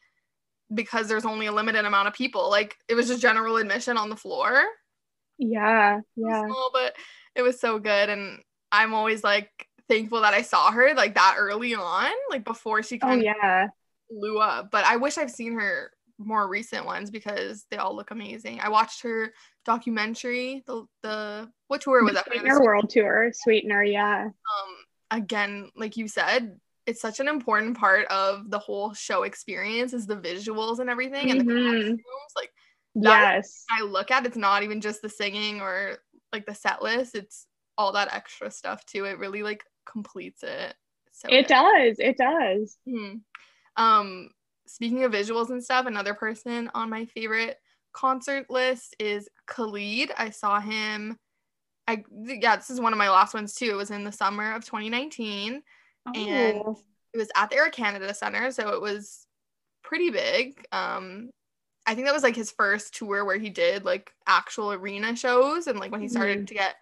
because 0.73 1.09
there's 1.09 1.27
only 1.27 1.47
a 1.47 1.53
limited 1.53 1.85
amount 1.85 2.09
of 2.09 2.15
people, 2.15 2.51
like 2.51 2.77
it 2.89 2.95
was 2.95 3.09
just 3.09 3.23
general 3.23 3.57
admission 3.57 3.97
on 3.97 4.09
the 4.09 4.17
floor. 4.17 4.65
Yeah, 5.39 6.01
yeah. 6.17 6.47
Small, 6.47 6.71
but 6.73 6.97
it 7.35 7.43
was 7.43 7.61
so 7.61 7.79
good 7.79 8.09
and 8.09 8.41
I'm 8.73 8.95
always 8.95 9.23
like 9.23 9.69
thankful 9.89 10.23
that 10.23 10.35
I 10.35 10.43
saw 10.43 10.71
her 10.71 10.95
like 10.95 11.15
that 11.15 11.37
early 11.39 11.75
on, 11.75 12.11
like 12.31 12.45
before 12.45 12.83
she 12.83 12.99
kind 12.99 13.21
oh, 13.21 13.25
yeah. 13.25 13.67
blew 14.11 14.39
up. 14.39 14.71
But 14.71 14.85
I 14.85 14.97
wish 14.97 15.19
I've 15.19 15.31
seen 15.31 15.59
her 15.59 15.91
more 16.25 16.49
recent 16.49 16.87
ones 16.87 17.11
because 17.11 17.67
they 17.71 17.77
all 17.77 17.95
look 17.95 18.11
amazing. 18.11 18.61
I 18.61 18.69
watched 18.69 19.03
her 19.03 19.33
documentary, 19.65 20.63
the 20.67 20.87
the 21.03 21.51
what 21.69 21.81
tour 21.81 22.03
was 22.05 22.15
that? 22.15 22.27
Sweetener 22.27 22.63
World 22.63 22.91
Tour, 22.91 23.31
Sweetener, 23.33 23.83
yeah. 23.85 24.25
Um, 24.25 24.75
again, 25.11 25.71
like 25.77 25.97
you 25.97 26.09
said, 26.09 26.59
it's 26.87 27.01
such 27.01 27.21
an 27.21 27.29
important 27.29 27.77
part 27.79 28.07
of 28.09 28.51
the 28.51 28.59
whole 28.59 28.93
show 28.95 29.23
experience 29.23 29.93
is 29.93 30.07
the 30.07 30.17
visuals 30.17 30.81
and 30.81 30.91
everything 30.91 31.31
and 31.31 31.41
the 31.41 31.45
Mhm. 31.45 31.65
costumes. 31.65 32.33
Like 32.37 32.53
Yes. 32.95 33.65
I 33.71 33.83
look 33.83 34.11
at, 34.11 34.27
it's 34.27 34.37
not 34.37 34.63
even 34.63 34.81
just 34.81 35.03
the 35.03 35.09
singing 35.09 35.61
or 35.61 35.99
like 36.33 36.47
the 36.47 36.55
set 36.55 36.83
list. 36.83 37.15
It's 37.15 37.47
all 37.77 37.93
that 37.93 38.13
extra 38.15 38.51
stuff 38.51 38.85
too. 38.87 39.05
It 39.05 39.19
really 39.19 39.43
like 39.43 39.65
completes 39.85 40.43
it. 40.43 40.75
So 41.11 41.29
It 41.29 41.49
good. 41.49 41.49
does. 41.49 41.97
It 41.99 42.17
does. 42.19 42.79
Mhm. 42.87 43.23
Um, 43.77 44.31
speaking 44.67 45.05
of 45.05 45.13
visuals 45.13 45.51
and 45.51 45.63
stuff, 45.63 45.87
another 45.87 46.15
person 46.15 46.71
on 46.75 46.91
my 46.91 47.05
favorite 47.07 47.59
concert 47.93 48.51
list 48.51 48.97
is 48.99 49.29
Khalid. 49.47 50.13
I 50.17 50.31
saw 50.31 50.61
him. 50.61 51.19
I 51.87 52.03
yeah, 52.25 52.57
this 52.57 52.71
is 52.71 52.81
one 52.81 52.93
of 52.93 52.99
my 52.99 53.11
last 53.11 53.35
ones 53.35 53.55
too. 53.55 53.71
It 53.71 53.77
was 53.77 53.91
in 53.91 54.05
the 54.05 54.13
summer 54.13 54.53
of 54.55 54.65
2019. 54.65 55.63
And 56.15 56.59
Oh. 56.65 56.79
It 57.13 57.19
was 57.19 57.31
at 57.37 57.51
the 57.51 57.57
Air 57.57 57.71
Canada 57.71 58.13
Center, 58.13 58.51
so 58.51 58.71
it 58.71 58.81
was 58.81 59.25
pretty 59.85 60.11
big. 60.11 60.67
Um, 60.73 61.31
I 61.87 61.95
think 61.95 62.07
that 62.09 62.15
was 62.15 62.25
like 62.25 62.35
his 62.35 62.51
first 62.51 62.93
tour 62.95 63.25
where 63.25 63.39
he 63.39 63.51
did 63.51 63.85
like 63.85 64.13
actual 64.27 64.73
arena 64.73 65.15
shows, 65.15 65.69
and 65.69 65.79
like 65.79 65.93
when 65.93 66.01
he 66.01 66.09
started 66.09 66.41
Mhm. 66.41 66.47
to 66.49 66.55
get 66.55 66.77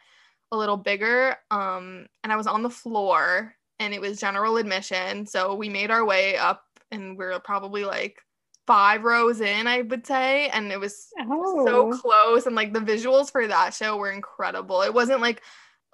a 0.51 0.57
little 0.57 0.79
bigger. 0.79 1.37
Um, 1.51 2.07
and 2.25 2.33
I 2.33 2.37
was 2.37 2.47
on 2.47 2.62
the 2.62 2.71
floor, 2.71 3.55
and 3.79 3.92
it 3.92 4.01
was 4.01 4.21
general 4.21 4.57
admission, 4.57 5.27
so 5.27 5.55
we 5.55 5.68
made 5.68 5.90
our 5.90 6.05
way 6.05 6.37
up, 6.38 6.64
and 6.92 7.18
we 7.18 7.24
are 7.24 7.40
probably 7.40 7.85
like 7.85 8.18
five 8.66 9.02
rows 9.02 9.40
in, 9.40 9.66
I 9.66 9.83
would 9.83 10.07
say, 10.07 10.48
and 10.50 10.70
it 10.70 10.78
was 10.78 11.09
Oh. 11.20 11.66
so 11.66 11.90
close 11.98 12.46
and 12.46 12.55
like 12.55 12.72
the 12.72 12.78
visuals 12.81 13.33
for 13.33 13.44
that 13.48 13.74
show 13.74 13.96
were 13.96 14.12
incredible. 14.12 14.83
It 14.83 14.94
wasn't 14.94 15.20
like 15.20 15.42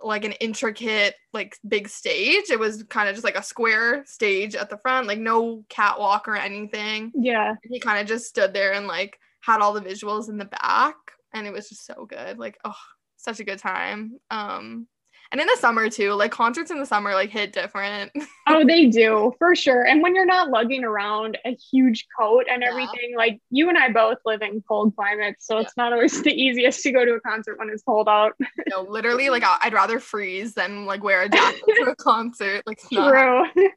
like 0.00 0.24
an 0.24 0.32
intricate 0.32 1.14
like 1.32 1.56
big 1.66 1.88
stage. 1.88 2.50
It 2.50 2.58
was 2.60 2.82
kind 2.84 3.08
of 3.08 3.14
just 3.16 3.24
like 3.24 3.34
a 3.38 3.42
square 3.42 4.04
stage 4.06 4.54
at 4.54 4.70
the 4.70 4.76
front 4.78 5.06
like 5.08 5.18
no 5.18 5.64
catwalk 5.70 6.28
or 6.28 6.36
anything. 6.36 7.10
Yeah. 7.16 7.54
he 7.64 7.80
kind 7.80 8.00
of 8.00 8.06
just 8.06 8.26
stood 8.26 8.52
there 8.52 8.74
and 8.74 8.86
like 8.86 9.18
had 9.40 9.60
all 9.60 9.72
the 9.72 9.80
visuals 9.80 10.28
in 10.28 10.36
the 10.38 10.44
back 10.44 10.94
and 11.32 11.46
it 11.46 11.52
was 11.52 11.68
just 11.68 11.86
so 11.86 12.04
good. 12.06 12.38
Like 12.38 12.58
oh 12.64 12.76
such 13.16 13.40
a 13.40 13.44
good 13.44 13.58
time. 13.58 14.18
Um 14.30 14.86
and 15.30 15.40
in 15.40 15.46
the 15.46 15.56
summer 15.58 15.90
too 15.90 16.12
like 16.14 16.30
concerts 16.32 16.70
in 16.70 16.78
the 16.78 16.86
summer 16.86 17.12
like 17.12 17.30
hit 17.30 17.52
different 17.52 18.10
Oh, 18.50 18.64
they 18.66 18.86
do 18.86 19.34
for 19.38 19.54
sure. 19.54 19.82
And 19.86 20.02
when 20.02 20.14
you're 20.14 20.24
not 20.24 20.48
lugging 20.48 20.82
around 20.82 21.36
a 21.44 21.54
huge 21.70 22.06
coat 22.18 22.46
and 22.50 22.62
Yeah. 22.62 22.70
everything, 22.70 23.14
like 23.14 23.40
you 23.50 23.68
and 23.68 23.76
I 23.76 23.90
both 23.92 24.16
live 24.24 24.40
in 24.40 24.62
cold 24.66 24.96
climates, 24.96 25.46
so 25.46 25.58
it's 25.58 25.76
not 25.76 25.92
always 25.92 26.22
the 26.22 26.32
easiest 26.32 26.82
to 26.84 26.92
go 26.92 27.04
to 27.04 27.12
a 27.12 27.20
concert 27.20 27.58
when 27.58 27.68
it's 27.68 27.82
cold 27.82 28.08
out. 28.08 28.32
no 28.70 28.80
literally 28.82 29.28
like 29.28 29.42
i'd 29.62 29.74
rather 29.74 30.00
freeze 30.00 30.54
than 30.54 30.86
like 30.86 31.04
wear 31.04 31.22
a 31.22 31.28
jacket 31.28 31.60
to 31.66 31.90
a 31.90 31.94
concert 32.10 32.62
like 32.66 32.80
not 32.90 33.10
True. 33.54 33.68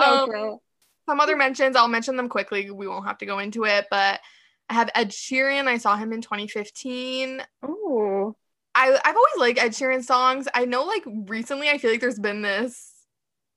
so 0.00 0.04
Um, 0.04 0.28
true. 0.30 0.58
some 1.08 1.20
other 1.20 1.36
mentions 1.36 1.76
i'll 1.76 1.86
mention 1.86 2.16
them 2.16 2.28
quickly 2.28 2.68
we 2.72 2.88
won't 2.88 3.06
have 3.06 3.18
to 3.18 3.26
go 3.26 3.38
into 3.38 3.64
it 3.64 3.86
but 3.88 4.18
i 4.68 4.74
have 4.74 4.90
ed 4.96 5.10
sheeran 5.10 5.68
i 5.68 5.78
saw 5.78 5.96
him 5.96 6.12
in 6.12 6.20
2015 6.22 7.40
Oh, 7.62 8.34
I, 8.74 8.98
i've 9.04 9.16
always 9.16 9.36
liked 9.38 9.58
ed 9.58 9.72
sheeran 9.72 10.02
songs 10.02 10.48
i 10.54 10.64
know 10.64 10.84
like 10.84 11.02
recently 11.06 11.68
i 11.68 11.78
feel 11.78 11.90
like 11.90 12.00
there's 12.00 12.18
been 12.18 12.42
this 12.42 12.90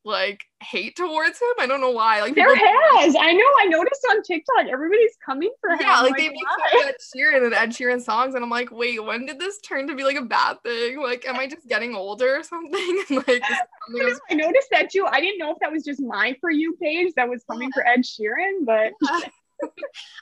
like 0.04 0.44
hate 0.62 0.96
towards 0.96 1.40
him 1.40 1.54
i 1.60 1.66
don't 1.66 1.82
know 1.82 1.92
why 1.92 2.22
like 2.22 2.36
there 2.36 2.54
people- 2.54 2.68
has. 2.96 3.16
I 3.20 3.34
know. 3.34 3.46
I 3.62 3.66
noticed 3.66 4.06
on 4.10 4.24
TikTok, 4.24 4.68
everybody's 4.72 5.18
coming 5.24 5.52
for 5.60 5.72
him. 5.72 5.80
yeah, 5.82 6.00
like, 6.02 6.18
they 6.18 6.30
make 6.30 6.38
fun 6.38 6.82
of 6.82 6.88
Ed 6.90 6.96
Sheeran 7.16 7.46
and 7.46 7.54
Ed 7.54 7.70
Sheeran 7.70 8.02
songs, 8.02 8.36
and 8.36 8.44
I'm 8.44 8.50
like, 8.50 8.72
wait, 8.72 9.04
when 9.04 9.26
did 9.26 9.40
this 9.40 9.60
turn 9.60 9.88
to 9.88 9.96
be 9.96 10.04
like 10.04 10.16
a 10.16 10.24
bad 10.24 10.62
thing? 10.64 11.02
Like, 11.02 11.28
am 11.28 11.36
I 11.36 11.48
just 11.48 11.68
getting 11.68 11.96
older 11.96 12.38
or 12.38 12.44
something? 12.44 13.04
And 13.10 13.18
like, 13.28 13.44
was 13.90 14.20
I 14.30 14.34
noticed 14.34 14.70
that 14.72 14.90
too. 14.90 15.06
I 15.10 15.20
didn't 15.20 15.38
know 15.38 15.52
if 15.52 15.58
that 15.60 15.72
was 15.72 15.84
just 15.84 16.02
my 16.02 16.36
for 16.42 16.50
you 16.50 16.76
page 16.82 17.14
that 17.16 17.30
was 17.30 17.44
coming 17.50 17.70
for 17.74 17.86
Ed 17.86 18.02
Sheeran, 18.02 18.66
but 18.66 18.94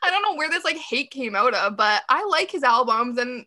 I 0.04 0.10
don't 0.10 0.22
know 0.24 0.36
where 0.36 0.50
this 0.50 0.66
like 0.66 0.78
hate 0.78 1.12
came 1.12 1.36
out 1.36 1.54
of, 1.54 1.78
but 1.78 2.04
I 2.10 2.26
like 2.26 2.52
his 2.52 2.64
albums 2.64 3.18
and 3.18 3.46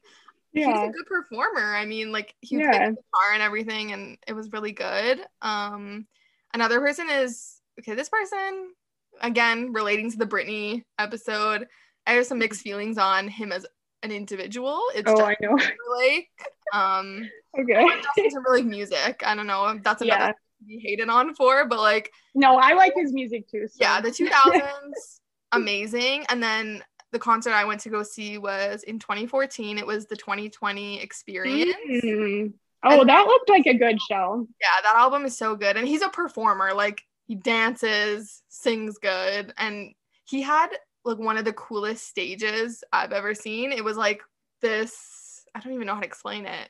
he's 0.64 0.66
a 0.88 0.92
good 0.92 1.06
performer. 1.06 1.74
I 1.74 1.84
mean, 1.84 2.12
like 2.12 2.34
he 2.40 2.56
Yeah. 2.56 2.70
played 2.70 2.82
the 2.82 2.86
guitar 2.92 3.32
and 3.34 3.42
everything, 3.42 3.92
and 3.92 4.18
it 4.26 4.32
was 4.32 4.52
really 4.52 4.72
good. 4.72 5.20
Um, 5.42 6.06
another 6.54 6.80
person 6.80 7.08
is 7.10 7.60
okay. 7.80 7.94
This 7.94 8.08
person, 8.08 8.72
again, 9.20 9.72
relating 9.72 10.10
to 10.10 10.16
the 10.18 10.26
Britney 10.26 10.82
episode, 10.98 11.66
I 12.06 12.12
have 12.12 12.26
some 12.26 12.38
mixed 12.38 12.62
feelings 12.62 12.98
on 12.98 13.28
him 13.28 13.52
as 13.52 13.66
an 14.02 14.12
individual. 14.12 14.80
It's 14.94 15.10
Oh, 15.10 15.16
Justin 15.16 15.26
I 15.26 15.36
know. 15.46 15.56
Timberlake. 15.58 16.30
Um, 16.72 17.30
Okay. 17.58 17.86
Justin 18.02 18.30
Timberlake 18.30 18.66
music. 18.66 19.22
I 19.26 19.34
don't 19.34 19.46
know. 19.46 19.78
That's 19.82 20.02
another 20.02 20.20
Yeah. 20.20 20.26
thing 20.26 20.34
to 20.60 20.64
be 20.66 20.78
hated 20.78 21.08
on 21.08 21.34
for, 21.34 21.64
but 21.66 21.78
like 21.80 22.12
No, 22.34 22.56
I 22.58 22.74
like 22.74 22.92
his 22.94 23.12
music 23.12 23.48
too. 23.48 23.66
So. 23.68 23.76
yeah, 23.80 24.00
the 24.00 24.10
2000s, 24.10 25.20
amazing. 25.52 26.26
And 26.28 26.42
then 26.42 26.82
the 27.16 27.20
concert 27.20 27.52
I 27.52 27.64
went 27.64 27.81
to 27.81 27.88
go 27.88 28.02
see 28.02 28.37
was 28.37 28.83
in 28.83 28.98
2014. 28.98 29.79
It 29.79 29.87
was 29.87 30.05
the 30.05 30.16
2020 30.16 31.00
experience. 31.00 31.74
Mm. 32.05 32.52
Oh, 32.83 33.05
that 33.07 33.26
looked 33.26 33.48
like 33.48 33.66
a 33.66 33.72
good 33.72 33.98
show. 34.02 34.46
Yeah, 34.61 34.83
that 34.83 34.96
album 34.96 35.24
is 35.24 35.35
so 35.35 35.57
good. 35.57 35.79
And 35.79 35.88
he's 35.88 36.02
a 36.02 36.11
performer. 36.11 36.74
Like 36.74 37.02
he 37.26 37.35
dances, 37.35 38.42
sings 38.50 38.98
good. 38.98 39.55
And 39.57 39.94
he 40.26 40.42
had 40.42 40.68
like 41.07 41.16
one 41.16 41.38
of 41.38 41.46
the 41.46 41.55
coolest 41.55 42.07
stages 42.07 42.85
I've 42.92 43.12
ever 43.12 43.35
seen. 43.35 43.72
It 43.72 43.83
was 43.83 43.96
like 43.96 44.20
this, 44.61 45.42
I 45.55 45.61
don't 45.61 45.72
even 45.72 45.87
know 45.87 45.94
how 45.94 46.00
to 46.00 46.07
explain 46.07 46.44
it. 46.44 46.68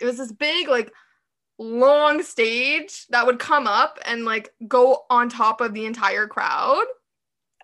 It 0.00 0.04
was 0.04 0.18
this 0.18 0.32
big, 0.32 0.66
like 0.66 0.92
long 1.58 2.24
stage 2.24 3.06
that 3.10 3.24
would 3.24 3.38
come 3.38 3.68
up 3.68 4.00
and 4.04 4.24
like 4.24 4.52
go 4.66 5.04
on 5.08 5.28
top 5.28 5.60
of 5.60 5.74
the 5.74 5.86
entire 5.86 6.26
crowd. 6.26 6.86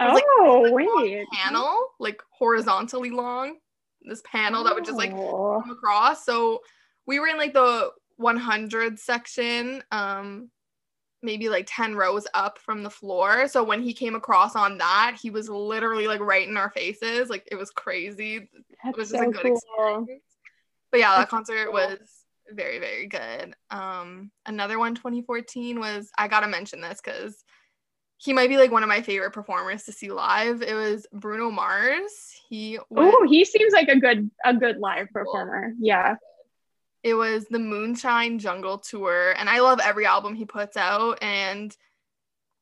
It 0.01 0.05
Oh, 0.05 0.63
like, 0.63 0.73
wait. 0.73 1.27
panel, 1.33 1.89
like 2.01 2.23
horizontally 2.31 3.11
long. 3.11 3.57
This 4.03 4.23
panel 4.25 4.65
that 4.65 4.75
would 4.75 4.85
just 4.85 4.99
like 4.99 5.13
Oh. 5.13 5.61
come 5.63 5.71
across. 5.71 6.25
So 6.25 6.61
we 7.07 7.21
were 7.21 7.29
in 7.29 7.37
like 7.37 7.53
the 7.53 7.91
100 8.17 8.99
section, 8.99 9.83
um, 9.93 10.51
maybe 11.23 11.49
like 11.49 11.67
10 11.69 11.95
rows 11.95 12.27
up 12.35 12.59
from 12.59 12.83
the 12.83 12.91
floor. 12.91 13.47
So 13.47 13.63
when 13.63 13.81
he 13.83 13.93
came 13.93 14.17
across 14.17 14.57
on 14.57 14.79
that, 14.79 15.17
he 15.21 15.31
was 15.31 15.49
literally 15.49 16.09
like 16.09 16.21
right 16.21 16.49
in 16.49 16.57
our 16.57 16.71
faces. 16.71 17.31
Like 17.31 17.47
it 17.51 17.55
was 17.57 17.71
crazy. 17.71 18.37
It 18.37 18.49
That's 18.83 18.97
was 18.99 19.11
just 19.11 19.23
so 19.23 19.29
a 19.29 19.33
good 19.33 19.43
cool. 19.43 19.57
experience. 19.57 20.23
But 20.91 21.01
yeah, 21.01 21.11
that 21.11 21.19
That's 21.19 21.31
so 21.31 21.37
concert 21.37 21.65
cool. 21.67 21.75
was 21.75 21.99
very, 22.51 22.81
very 22.81 23.07
good. 23.07 23.55
Um, 23.71 24.31
another 24.47 24.79
one 24.79 24.95
2014 24.97 25.79
was 25.79 26.11
I 26.19 26.27
gotta 26.27 26.49
mention 26.49 26.81
this 26.81 27.01
because 27.03 27.45
he 28.23 28.33
might 28.33 28.49
be 28.49 28.57
like 28.57 28.71
one 28.71 28.85
of 28.85 28.89
my 28.89 29.03
favorite 29.03 29.33
performers 29.33 29.83
to 29.85 29.93
see 29.93 30.13
live. 30.13 30.63
It 30.63 30.75
was 30.75 31.07
Bruno 31.13 31.51
Mars. 31.51 32.13
He 32.49 32.79
Oh, 32.97 33.27
he 33.29 33.45
seems 33.45 33.73
like 33.73 33.89
a 33.89 33.99
good 33.99 34.31
a 34.45 34.55
good 34.55 34.79
live 34.79 35.09
performer. 35.11 35.73
Yeah. 35.81 36.15
it 37.03 37.15
was 37.15 37.47
the 37.51 37.59
Moonshine 37.59 38.39
Jungle 38.39 38.79
Tour, 38.79 39.35
and 39.37 39.49
I 39.51 39.59
love 39.59 39.81
every 39.83 40.07
album 40.07 40.35
he 40.37 40.45
puts 40.45 40.77
out. 40.77 41.19
And 41.21 41.77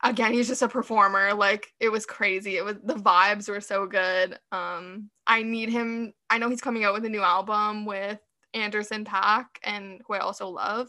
again, 0.02 0.32
he's 0.32 0.48
just 0.48 0.62
a 0.62 0.68
performer. 0.68 1.34
Like 1.34 1.66
it 1.78 1.90
was 1.90 2.06
crazy. 2.06 2.56
It 2.56 2.64
was 2.64 2.76
the 2.82 2.94
vibes 2.94 3.48
were 3.50 3.60
so 3.60 3.86
good. 3.86 4.38
Um, 4.50 5.10
I 5.26 5.42
need 5.42 5.68
him. 5.68 6.14
I 6.30 6.38
know 6.38 6.48
he's 6.48 6.62
coming 6.62 6.84
out 6.84 6.94
with 6.94 7.04
a 7.04 7.10
new 7.10 7.20
album 7.22 7.84
with 7.84 8.18
Anderson 8.54 9.04
.Paak, 9.04 9.44
and 9.62 10.00
who 10.06 10.14
I 10.14 10.20
also 10.20 10.48
love. 10.48 10.88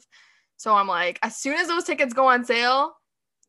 So 0.55 0.73
I'm 0.73 0.87
like, 0.87 1.19
as 1.23 1.35
soon 1.35 1.57
as 1.57 1.67
those 1.67 1.83
tickets 1.83 2.13
go 2.13 2.27
on 2.27 2.45
sale, 2.45 2.93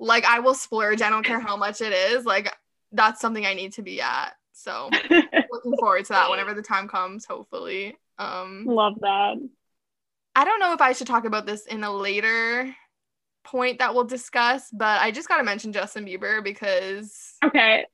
like 0.03 0.25
I 0.25 0.41
will 0.41 0.55
splurge. 0.55 1.01
I 1.01 1.11
don't 1.11 1.25
care 1.25 1.41
how 1.41 1.57
much 1.57 1.81
it 1.81 1.93
is. 1.93 2.25
Like 2.25 2.53
that's 2.91 3.21
something 3.21 3.47
I 3.47 3.55
need 3.55 3.73
to 3.75 3.83
be 3.83 4.01
at. 4.01 4.33
So 4.53 4.91
looking 5.11 5.77
forward 5.79 6.05
to 6.07 6.13
that 6.13 6.31
whenever 6.31 6.55
the 6.55 6.63
time 6.63 6.89
comes. 6.89 7.25
Hopefully. 7.25 7.97
Um, 8.19 8.65
Love 8.67 8.95
that. 9.01 9.37
I 10.35 10.45
don't 10.45 10.61
know 10.61 10.73
if 10.73 10.81
I 10.81 10.93
should 10.93 11.07
talk 11.07 11.25
about 11.25 11.47
this 11.47 11.67
in 11.67 11.85
a 11.85 11.93
later 11.93 12.75
point 13.45 13.79
that 13.81 13.95
we'll 13.95 14.05
discuss, 14.05 14.69
but 14.73 15.01
I 15.01 15.11
just 15.11 15.29
got 15.29 15.39
to 15.39 15.45
mention 15.45 15.73
Justin 15.73 16.05
Bieber 16.07 16.43
because 16.43 17.35
Okay. 17.45 17.85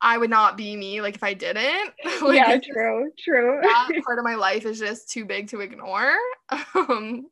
I 0.00 0.16
would 0.16 0.30
not 0.30 0.56
be 0.56 0.76
me 0.76 1.00
like 1.00 1.14
if 1.16 1.22
I 1.22 1.34
didn't. 1.34 1.92
like, 2.22 2.36
yeah, 2.36 2.52
it's 2.52 2.66
just- 2.66 2.74
true, 2.76 3.10
true. 3.18 3.58
that 3.62 3.88
part 4.04 4.18
of 4.18 4.24
my 4.24 4.34
life 4.36 4.64
is 4.64 4.78
just 4.78 5.10
too 5.10 5.24
big 5.24 5.48
to 5.48 5.60
ignore. 5.60 6.12
Um, 6.74 7.26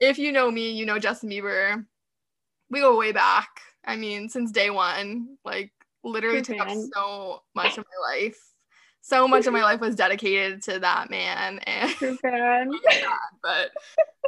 if 0.00 0.18
you 0.18 0.32
know 0.32 0.50
me, 0.50 0.72
you 0.72 0.84
know 0.86 0.98
Justin 0.98 1.30
Bieber. 1.30 1.84
We 2.70 2.80
go 2.80 2.96
way 2.98 3.12
back. 3.12 3.48
I 3.84 3.96
mean, 3.96 4.28
since 4.28 4.52
day 4.52 4.70
one, 4.70 5.36
like 5.44 5.72
literally 6.04 6.42
True 6.42 6.56
took 6.56 6.66
up 6.66 6.76
so 6.94 7.42
much 7.54 7.78
of 7.78 7.84
my 7.84 8.14
life. 8.14 8.38
So 9.00 9.26
much 9.26 9.46
of 9.46 9.52
my 9.52 9.62
life 9.62 9.80
was 9.80 9.94
dedicated 9.94 10.62
to 10.64 10.80
that 10.80 11.08
man, 11.08 11.60
and 11.60 11.90
True 11.92 12.16
fan. 12.18 12.70
but 13.42 13.70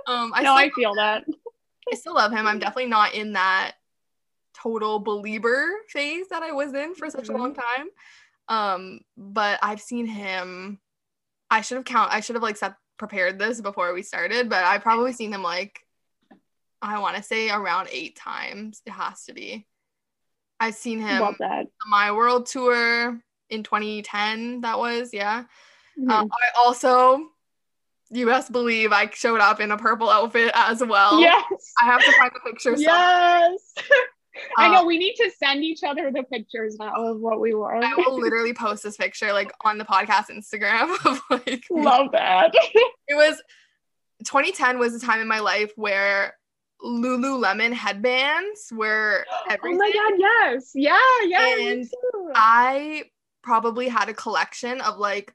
um, 0.06 0.32
I 0.34 0.42
no, 0.42 0.56
still 0.56 0.66
I 0.66 0.70
feel 0.70 0.94
that. 0.94 1.24
I 1.92 1.96
still 1.96 2.14
love 2.14 2.32
him. 2.32 2.46
I'm 2.46 2.58
definitely 2.58 2.86
not 2.86 3.14
in 3.14 3.34
that 3.34 3.72
total 4.54 5.00
believer 5.00 5.66
phase 5.88 6.28
that 6.28 6.42
I 6.42 6.52
was 6.52 6.72
in 6.72 6.94
for 6.94 7.10
such 7.10 7.28
a 7.28 7.32
long 7.32 7.54
time. 7.54 7.88
Um, 8.48 9.00
but 9.16 9.58
I've 9.62 9.80
seen 9.80 10.06
him. 10.06 10.78
I 11.50 11.60
should 11.60 11.76
have 11.76 11.84
count. 11.84 12.12
I 12.12 12.20
should 12.20 12.36
have 12.36 12.42
like 12.42 12.56
set 12.56 12.74
prepared 12.96 13.38
this 13.38 13.60
before 13.60 13.92
we 13.92 14.02
started, 14.02 14.48
but 14.48 14.64
I've 14.64 14.82
probably 14.82 15.12
seen 15.12 15.32
him 15.32 15.42
like 15.42 15.80
I 16.82 16.98
want 16.98 17.16
to 17.16 17.22
say 17.22 17.50
around 17.50 17.88
eight 17.92 18.16
times. 18.16 18.80
It 18.86 18.90
has 18.90 19.24
to 19.24 19.34
be. 19.34 19.66
I've 20.58 20.74
seen 20.74 21.00
him 21.00 21.36
my 21.88 22.12
world 22.12 22.46
tour 22.46 23.18
in 23.48 23.62
2010 23.62 24.60
that 24.60 24.78
was 24.78 25.10
yeah 25.12 25.44
uh, 26.08 26.24
i 26.30 26.58
also 26.58 27.26
you 28.10 28.26
best 28.26 28.52
believe 28.52 28.92
i 28.92 29.08
showed 29.10 29.40
up 29.40 29.58
in 29.60 29.70
a 29.70 29.76
purple 29.76 30.08
outfit 30.08 30.50
as 30.54 30.82
well 30.84 31.18
yes. 31.20 31.42
i 31.80 31.84
have 31.86 32.00
to 32.04 32.12
find 32.12 32.30
the 32.34 32.40
picture. 32.50 32.74
Yes. 32.78 33.74
I 34.56 34.68
know 34.68 34.80
Um, 34.82 34.86
we 34.86 34.96
need 34.96 35.14
to 35.16 35.30
send 35.38 35.64
each 35.64 35.82
other 35.82 36.12
the 36.12 36.22
pictures 36.22 36.76
now 36.78 36.92
of 36.94 37.18
what 37.20 37.40
we 37.40 37.52
wore. 37.52 37.74
i 37.74 37.94
will 37.96 38.20
literally 38.20 38.54
post 38.54 38.82
this 38.84 38.96
picture 38.96 39.32
like 39.32 39.50
on 39.64 39.76
the 39.78 39.84
podcast 39.84 40.30
instagram 40.30 40.94
of 41.06 41.20
like 41.30 41.64
Love 41.70 42.12
that. 42.12 42.52
it 43.08 43.14
was 43.16 43.42
2010 44.24 44.78
was 44.78 44.92
the 44.92 45.04
time 45.04 45.20
in 45.20 45.26
my 45.26 45.40
life 45.40 45.72
where 45.74 46.34
lululemon 46.84 47.72
headbands 47.72 48.72
were 48.72 49.24
oh 49.50 49.56
my 49.62 49.92
god, 49.92 50.12
yes. 50.18 50.72
Yeah, 50.74 50.98
yeah. 51.24 51.56
And. 51.58 51.90
I 52.34 53.04
probably 53.42 53.88
had 53.88 54.08
a 54.08 54.14
collection 54.14 54.80
of 54.80 54.98
like 54.98 55.34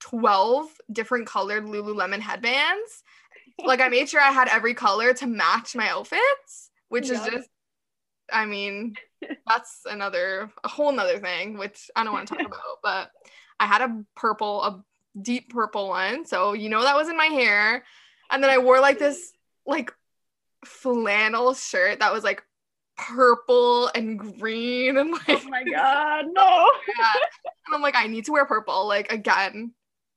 12 0.00 0.68
different 0.90 1.26
colored 1.26 1.64
Lululemon 1.64 2.20
headbands. 2.20 3.02
Like 3.64 3.80
I 3.80 3.88
made 3.88 4.08
sure 4.08 4.20
I 4.20 4.30
had 4.30 4.48
every 4.48 4.74
color 4.74 5.12
to 5.14 5.26
match 5.26 5.74
my 5.76 5.88
outfits, 5.88 6.70
which 6.88 7.10
is 7.10 7.20
just 7.24 7.48
I 8.32 8.46
mean, 8.46 8.94
that's 9.46 9.82
another 9.88 10.50
a 10.64 10.68
whole 10.68 10.92
nother 10.92 11.18
thing, 11.18 11.58
which 11.58 11.90
I 11.94 12.04
don't 12.04 12.12
want 12.12 12.28
to 12.28 12.34
talk 12.34 12.46
about, 12.46 12.78
but 12.82 13.10
I 13.60 13.66
had 13.66 13.82
a 13.82 14.04
purple, 14.16 14.62
a 14.62 14.84
deep 15.20 15.52
purple 15.52 15.88
one. 15.88 16.24
So 16.24 16.54
you 16.54 16.68
know 16.68 16.82
that 16.82 16.96
was 16.96 17.08
in 17.08 17.16
my 17.16 17.26
hair. 17.26 17.84
And 18.30 18.42
then 18.42 18.50
I 18.50 18.58
wore 18.58 18.80
like 18.80 18.98
this 18.98 19.32
like 19.66 19.92
flannel 20.64 21.54
shirt 21.54 22.00
that 22.00 22.12
was 22.12 22.24
like 22.24 22.42
purple 22.96 23.88
and 23.94 24.18
green 24.18 24.96
and 24.98 25.10
like 25.12 25.22
oh 25.44 25.48
my 25.48 25.64
god, 25.64 26.26
no. 26.32 26.70
yeah. 26.98 27.12
And 27.66 27.74
I'm 27.74 27.82
like, 27.82 27.96
I 27.96 28.06
need 28.06 28.24
to 28.26 28.32
wear 28.32 28.44
purple. 28.44 28.86
Like 28.86 29.12
again, 29.12 29.72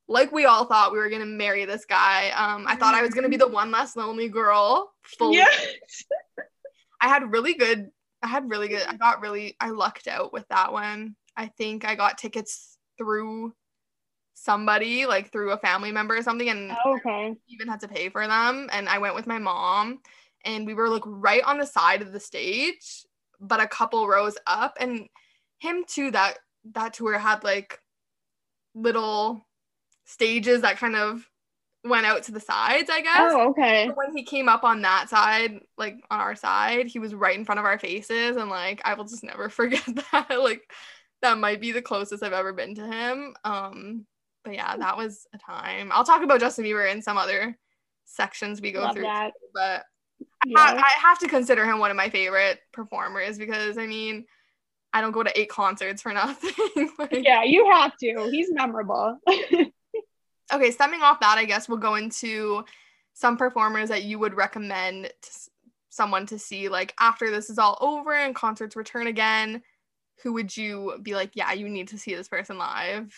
like 0.08 0.32
we 0.32 0.46
all 0.46 0.66
thought 0.66 0.92
we 0.92 1.00
were 1.00 1.10
gonna 1.10 1.26
marry 1.26 1.66
this 1.66 1.86
guy. 1.86 2.30
Um, 2.32 2.66
I 2.68 2.76
thought 2.76 2.96
I 2.96 3.02
was 3.02 3.14
gonna 3.14 3.30
be 3.30 3.38
the 3.38 3.48
one 3.48 3.72
less 3.72 3.96
lonely 3.96 4.30
girl. 4.30 4.94
Fully. 5.04 5.38
Yes. 5.38 6.04
I 7.02 7.08
had 7.08 7.32
really 7.32 7.54
good. 7.54 7.90
I 8.22 8.28
had 8.28 8.50
really 8.50 8.68
good. 8.68 8.84
I 8.88 8.96
got 8.96 9.22
really. 9.22 9.56
I 9.60 9.70
lucked 9.70 10.08
out 10.08 10.34
with 10.34 10.48
that 10.50 10.72
one. 10.74 11.16
I 11.38 11.48
think 11.48 11.86
I 11.86 11.96
got 11.96 12.18
tickets 12.18 12.78
through 12.98 13.54
somebody, 14.34 15.06
like 15.06 15.32
through 15.32 15.52
a 15.52 15.58
family 15.58 15.92
member 15.92 16.16
or 16.16 16.24
something, 16.24 16.50
and 16.50 16.72
Okay. 16.86 17.36
even 17.48 17.68
had 17.68 17.82
to 17.82 17.88
pay 17.88 18.10
for 18.10 18.26
them. 18.28 18.70
And 18.72 18.88
I 18.90 19.00
went 19.00 19.16
with 19.16 19.28
my 19.28 19.38
mom, 19.40 20.00
and 20.46 20.66
we 20.66 20.74
were 20.74 20.90
like 20.90 21.04
right 21.06 21.44
on 21.44 21.58
the 21.58 21.66
side 21.66 22.02
of 22.02 22.12
the 22.12 22.20
stage, 22.20 23.06
but 23.40 23.60
a 23.60 23.68
couple 23.68 24.08
rows 24.08 24.38
up. 24.48 24.78
And 24.80 25.08
him 25.60 25.84
too. 25.88 26.12
That 26.12 26.38
that 26.74 26.94
tour 26.94 27.18
had 27.18 27.44
like 27.44 27.80
little 28.74 29.46
stages 30.06 30.62
that 30.62 30.78
kind 30.78 30.96
of 30.96 31.28
went 31.84 32.06
out 32.06 32.24
to 32.24 32.32
the 32.32 32.40
sides, 32.40 32.90
I 32.90 33.02
guess. 33.02 33.32
Oh, 33.34 33.50
okay. 33.50 33.90
When 33.94 34.16
he 34.16 34.24
came 34.24 34.50
up 34.50 34.64
on 34.64 34.82
that 34.82 35.10
side, 35.10 35.60
like 35.78 35.96
on 36.10 36.20
our 36.20 36.36
side, 36.36 36.88
he 36.88 37.00
was 37.00 37.14
right 37.14 37.38
in 37.38 37.46
front 37.46 37.60
of 37.60 37.66
our 37.66 37.80
faces, 37.80 38.38
and 38.38 38.50
like 38.50 38.82
I 38.86 38.94
will 38.94 39.06
just 39.06 39.24
never 39.24 39.50
forget 39.50 39.84
that. 40.12 40.40
like 40.40 40.72
that 41.22 41.38
might 41.38 41.62
be 41.62 41.72
the 41.72 41.82
closest 41.82 42.24
I've 42.24 42.34
ever 42.34 42.54
been 42.54 42.76
to 42.76 42.86
him. 42.86 43.36
Um, 43.44 44.06
but 44.44 44.54
yeah, 44.54 44.78
that 44.78 44.98
was 44.98 45.28
a 45.34 45.38
time. 45.38 45.92
I'll 45.92 46.04
talk 46.04 46.24
about 46.24 46.40
Justin 46.40 46.66
Bieber 46.66 46.92
in 46.92 47.02
some 47.02 47.18
other 47.18 47.58
sections 48.06 48.62
we 48.62 48.72
go 48.72 48.82
Love 48.82 48.94
through, 48.94 49.04
that. 49.04 49.34
but 49.54 49.84
Yeah. 50.46 50.58
I 50.58 50.92
have 51.02 51.20
to 51.20 51.28
consider 51.28 51.66
him 51.66 51.80
one 51.80 51.92
of 51.92 51.98
my 51.98 52.10
favorite 52.10 52.60
performers 52.72 53.38
because 53.38 53.78
I 53.78 53.88
mean, 53.88 54.26
I 54.94 55.02
don't 55.02 55.12
go 55.12 55.24
to 55.24 55.40
eight 55.40 55.50
concerts 55.50 56.02
for 56.02 56.14
nothing. 56.14 56.92
Like- 57.00 57.12
yeah, 57.12 57.44
you 57.44 57.70
have 57.72 57.94
to. 57.98 58.30
He's 58.32 58.52
memorable. 58.52 59.20
okay, 60.54 60.72
stemming 60.72 61.02
off 61.02 61.20
that, 61.22 61.38
I 61.38 61.46
guess 61.46 61.68
we'll 61.68 61.80
go 61.80 61.96
into 61.96 62.64
some 63.14 63.38
performers 63.38 63.90
that 63.90 64.04
you 64.04 64.20
would 64.20 64.36
recommend 64.36 65.06
to 65.06 65.30
someone 65.90 66.26
to 66.26 66.38
see 66.38 66.68
like 66.68 66.94
after 67.00 67.32
this 67.32 67.50
is 67.50 67.58
all 67.58 67.78
over 67.80 68.14
and 68.14 68.36
concerts 68.36 68.76
return 68.76 69.08
again. 69.08 69.62
Who 70.24 70.34
would 70.34 70.56
you 70.56 71.00
be 71.02 71.16
like, 71.16 71.32
yeah, 71.34 71.54
you 71.54 71.70
need 71.70 71.90
to 71.90 71.98
see 71.98 72.16
this 72.16 72.28
person 72.28 72.58
live? 72.58 73.14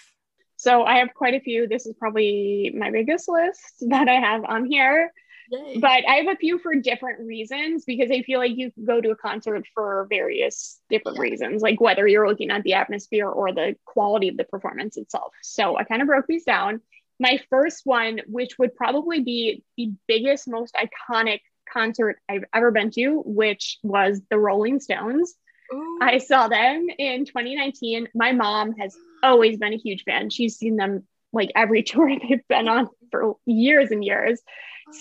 so 0.57 0.83
I 0.83 0.97
have 0.97 1.13
quite 1.13 1.35
a 1.35 1.39
few. 1.39 1.67
This 1.67 1.85
is 1.85 1.95
probably 1.97 2.73
my 2.75 2.91
biggest 2.91 3.29
list 3.29 3.61
that 3.89 4.09
I 4.09 4.15
have 4.15 4.43
on 4.43 4.65
here. 4.65 5.13
Yay. 5.51 5.77
but 5.79 6.07
I 6.07 6.15
have 6.15 6.27
a 6.27 6.35
few 6.35 6.59
for 6.59 6.75
different 6.75 7.19
reasons 7.21 7.85
because 7.85 8.11
I 8.11 8.21
feel 8.23 8.39
like 8.39 8.55
you 8.57 8.71
can 8.71 8.85
go 8.85 8.99
to 9.01 9.11
a 9.11 9.15
concert 9.15 9.65
for 9.73 10.05
various 10.09 10.79
different 10.89 11.17
Yeah. 11.17 11.21
reasons, 11.23 11.61
like 11.61 11.79
whether 11.81 12.07
you're 12.07 12.27
looking 12.27 12.51
at 12.51 12.63
the 12.63 12.73
atmosphere 12.73 13.27
or 13.29 13.51
the 13.53 13.75
quality 13.85 14.27
of 14.29 14.37
the 14.37 14.43
performance 14.43 14.97
itself. 14.97 15.33
So 15.41 15.77
I 15.77 15.83
kind 15.83 16.01
of 16.01 16.07
broke 16.07 16.27
these 16.27 16.43
down. 16.43 16.81
My 17.19 17.39
first 17.49 17.81
one, 17.85 18.21
which 18.27 18.59
would 18.59 18.75
probably 18.75 19.21
be 19.21 19.63
the 19.77 19.91
biggest, 20.07 20.47
most 20.47 20.75
iconic 20.75 21.39
concert 21.71 22.17
I've 22.29 22.45
ever 22.53 22.71
been 22.71 22.91
to, 22.91 23.21
which 23.25 23.79
was 23.83 24.21
the 24.29 24.37
Rolling 24.37 24.79
Stones. 24.79 25.35
Ooh. 25.73 25.99
I 26.01 26.19
saw 26.19 26.47
them 26.47 26.87
in 26.97 27.25
2019. 27.25 28.07
My 28.15 28.31
mom 28.31 28.73
has 28.73 28.95
always 29.23 29.57
been 29.57 29.73
a 29.73 29.77
huge 29.77 30.03
fan. 30.03 30.29
She's 30.29 30.55
seen 30.57 30.75
them 30.77 31.05
like 31.37 31.51
every 31.55 31.83
tour 31.89 32.09
they've 32.09 32.47
been 32.49 32.67
on 32.67 32.89
for 33.11 33.35
years 33.45 33.91
and 33.91 34.03
years. 34.03 34.41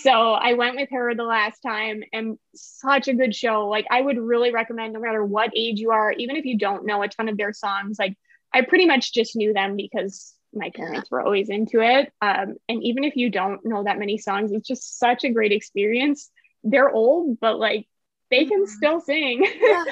So 0.03 0.11
I 0.11 0.53
went 0.53 0.75
with 0.75 0.89
her 0.91 1.15
the 1.15 1.23
last 1.23 1.59
time 1.61 2.03
and 2.11 2.37
such 2.55 3.07
a 3.07 3.13
good 3.13 3.33
show. 3.33 3.67
Like 3.69 3.85
I 3.89 4.01
would 4.01 4.17
really 4.17 4.51
recommend 4.51 4.93
no 4.93 4.99
matter 4.99 5.23
what 5.23 5.51
age 5.55 5.79
you 5.79 5.91
are, 5.91 6.11
even 6.11 6.35
if 6.35 6.43
you 6.45 6.57
don't 6.57 6.85
know 6.85 7.01
a 7.03 7.07
ton 7.07 7.29
of 7.29 7.37
their 7.37 7.53
songs, 7.53 7.97
like 7.97 8.17
I 8.53 8.61
pretty 8.61 8.85
much 8.85 9.13
just 9.13 9.35
knew 9.35 9.53
them 9.53 9.75
because 9.77 10.33
my 10.53 10.71
parents 10.75 11.09
were 11.11 11.21
always 11.21 11.49
into 11.49 11.79
it. 11.81 12.11
Um, 12.21 12.55
and 12.67 12.83
even 12.83 13.03
if 13.05 13.15
you 13.15 13.29
don't 13.29 13.65
know 13.65 13.83
that 13.83 13.97
many 13.99 14.17
songs, 14.17 14.51
it's 14.51 14.67
just 14.67 14.99
such 14.99 15.23
a 15.23 15.29
great 15.29 15.51
experience. 15.53 16.29
They're 16.63 16.89
old, 16.91 17.39
but 17.39 17.57
like 17.59 17.87
they 18.29 18.43
can 18.45 18.63
Mhm. 18.63 18.67
still 18.67 18.99
sing. 18.99 19.45
Yeah. 19.61 19.83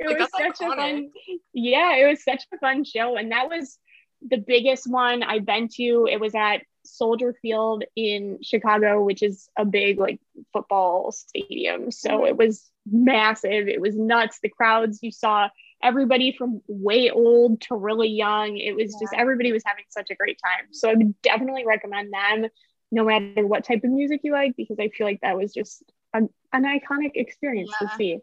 it 0.00 0.18
was 0.18 0.28
such 0.36 0.60
a 0.60 0.74
fun 0.76 1.10
yeah 1.52 1.94
it 1.96 2.06
was 2.08 2.24
such 2.24 2.42
a 2.52 2.58
fun 2.58 2.82
show 2.84 3.16
and 3.16 3.30
that 3.30 3.48
was 3.48 3.78
the 4.22 4.36
biggest 4.38 4.90
one 4.90 5.22
i've 5.22 5.44
been 5.46 5.68
to 5.68 6.08
it 6.10 6.20
was 6.20 6.34
at 6.34 6.58
soldier 6.84 7.34
field 7.40 7.84
in 7.96 8.38
chicago 8.42 9.02
which 9.02 9.22
is 9.22 9.48
a 9.56 9.64
big 9.64 9.98
like 9.98 10.20
football 10.52 11.10
stadium 11.12 11.90
so 11.90 12.10
Mhm. 12.10 12.28
it 12.28 12.36
was 12.36 12.70
massive 12.90 13.68
it 13.68 13.80
was 13.80 13.96
nuts 13.96 14.38
the 14.42 14.48
crowds 14.50 14.98
you 15.02 15.10
saw 15.10 15.48
everybody 15.82 16.32
from 16.36 16.60
way 16.68 17.10
old 17.10 17.60
to 17.62 17.74
really 17.74 18.08
young 18.08 18.56
it 18.58 18.74
was 18.76 18.94
just 19.00 19.14
everybody 19.14 19.52
was 19.52 19.62
having 19.64 19.84
such 19.88 20.10
a 20.10 20.14
great 20.14 20.38
time 20.44 20.66
so 20.72 20.90
i 20.90 20.94
would 20.94 21.20
definitely 21.22 21.64
recommend 21.66 22.12
them 22.12 22.50
no 22.92 23.04
matter 23.04 23.46
what 23.46 23.64
type 23.64 23.82
of 23.84 23.90
music 23.90 24.20
you 24.22 24.32
like 24.32 24.54
because 24.56 24.78
i 24.78 24.88
feel 24.88 25.06
like 25.06 25.20
that 25.22 25.36
was 25.36 25.52
just 25.52 25.82
a, 26.12 26.18
an 26.52 26.64
iconic 26.64 27.12
experience 27.14 27.70
Yeah. 27.80 27.88
to 27.88 27.94
see 27.96 28.18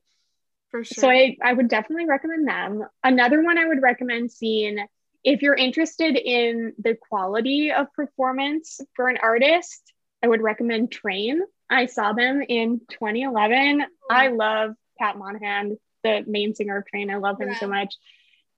For 0.70 0.84
sure. 0.84 1.04
so 1.04 1.10
I, 1.10 1.36
I 1.44 1.54
would 1.54 1.68
definitely 1.68 2.06
recommend 2.06 2.48
them. 2.48 2.84
Another 3.04 3.44
one 3.44 3.58
I 3.58 3.66
would 3.68 3.82
recommend 3.82 4.32
seeing 4.32 4.78
if 5.24 5.42
you're 5.42 5.56
interested 5.56 6.18
in 6.18 6.74
the 6.80 6.96
quality 6.96 7.72
of 7.72 7.94
performance 7.94 8.80
for 8.96 9.08
an 9.08 9.18
artist, 9.22 9.94
I 10.24 10.28
would 10.28 10.42
recommend 10.42 10.92
Train. 10.92 11.42
I 11.70 11.86
saw 11.86 12.14
them 12.14 12.42
in 12.48 12.82
2011. 12.90 13.82
Hmm. 13.82 13.86
I 14.10 14.28
love 14.28 14.72
Pat 15.00 15.18
Monahan, 15.18 15.78
the 16.04 16.24
main 16.28 16.56
singer 16.56 16.78
of 16.78 16.86
Train. 16.86 17.10
I 17.10 17.18
love 17.18 17.40
him 17.40 17.54
so 17.60 17.68
much. 17.68 17.96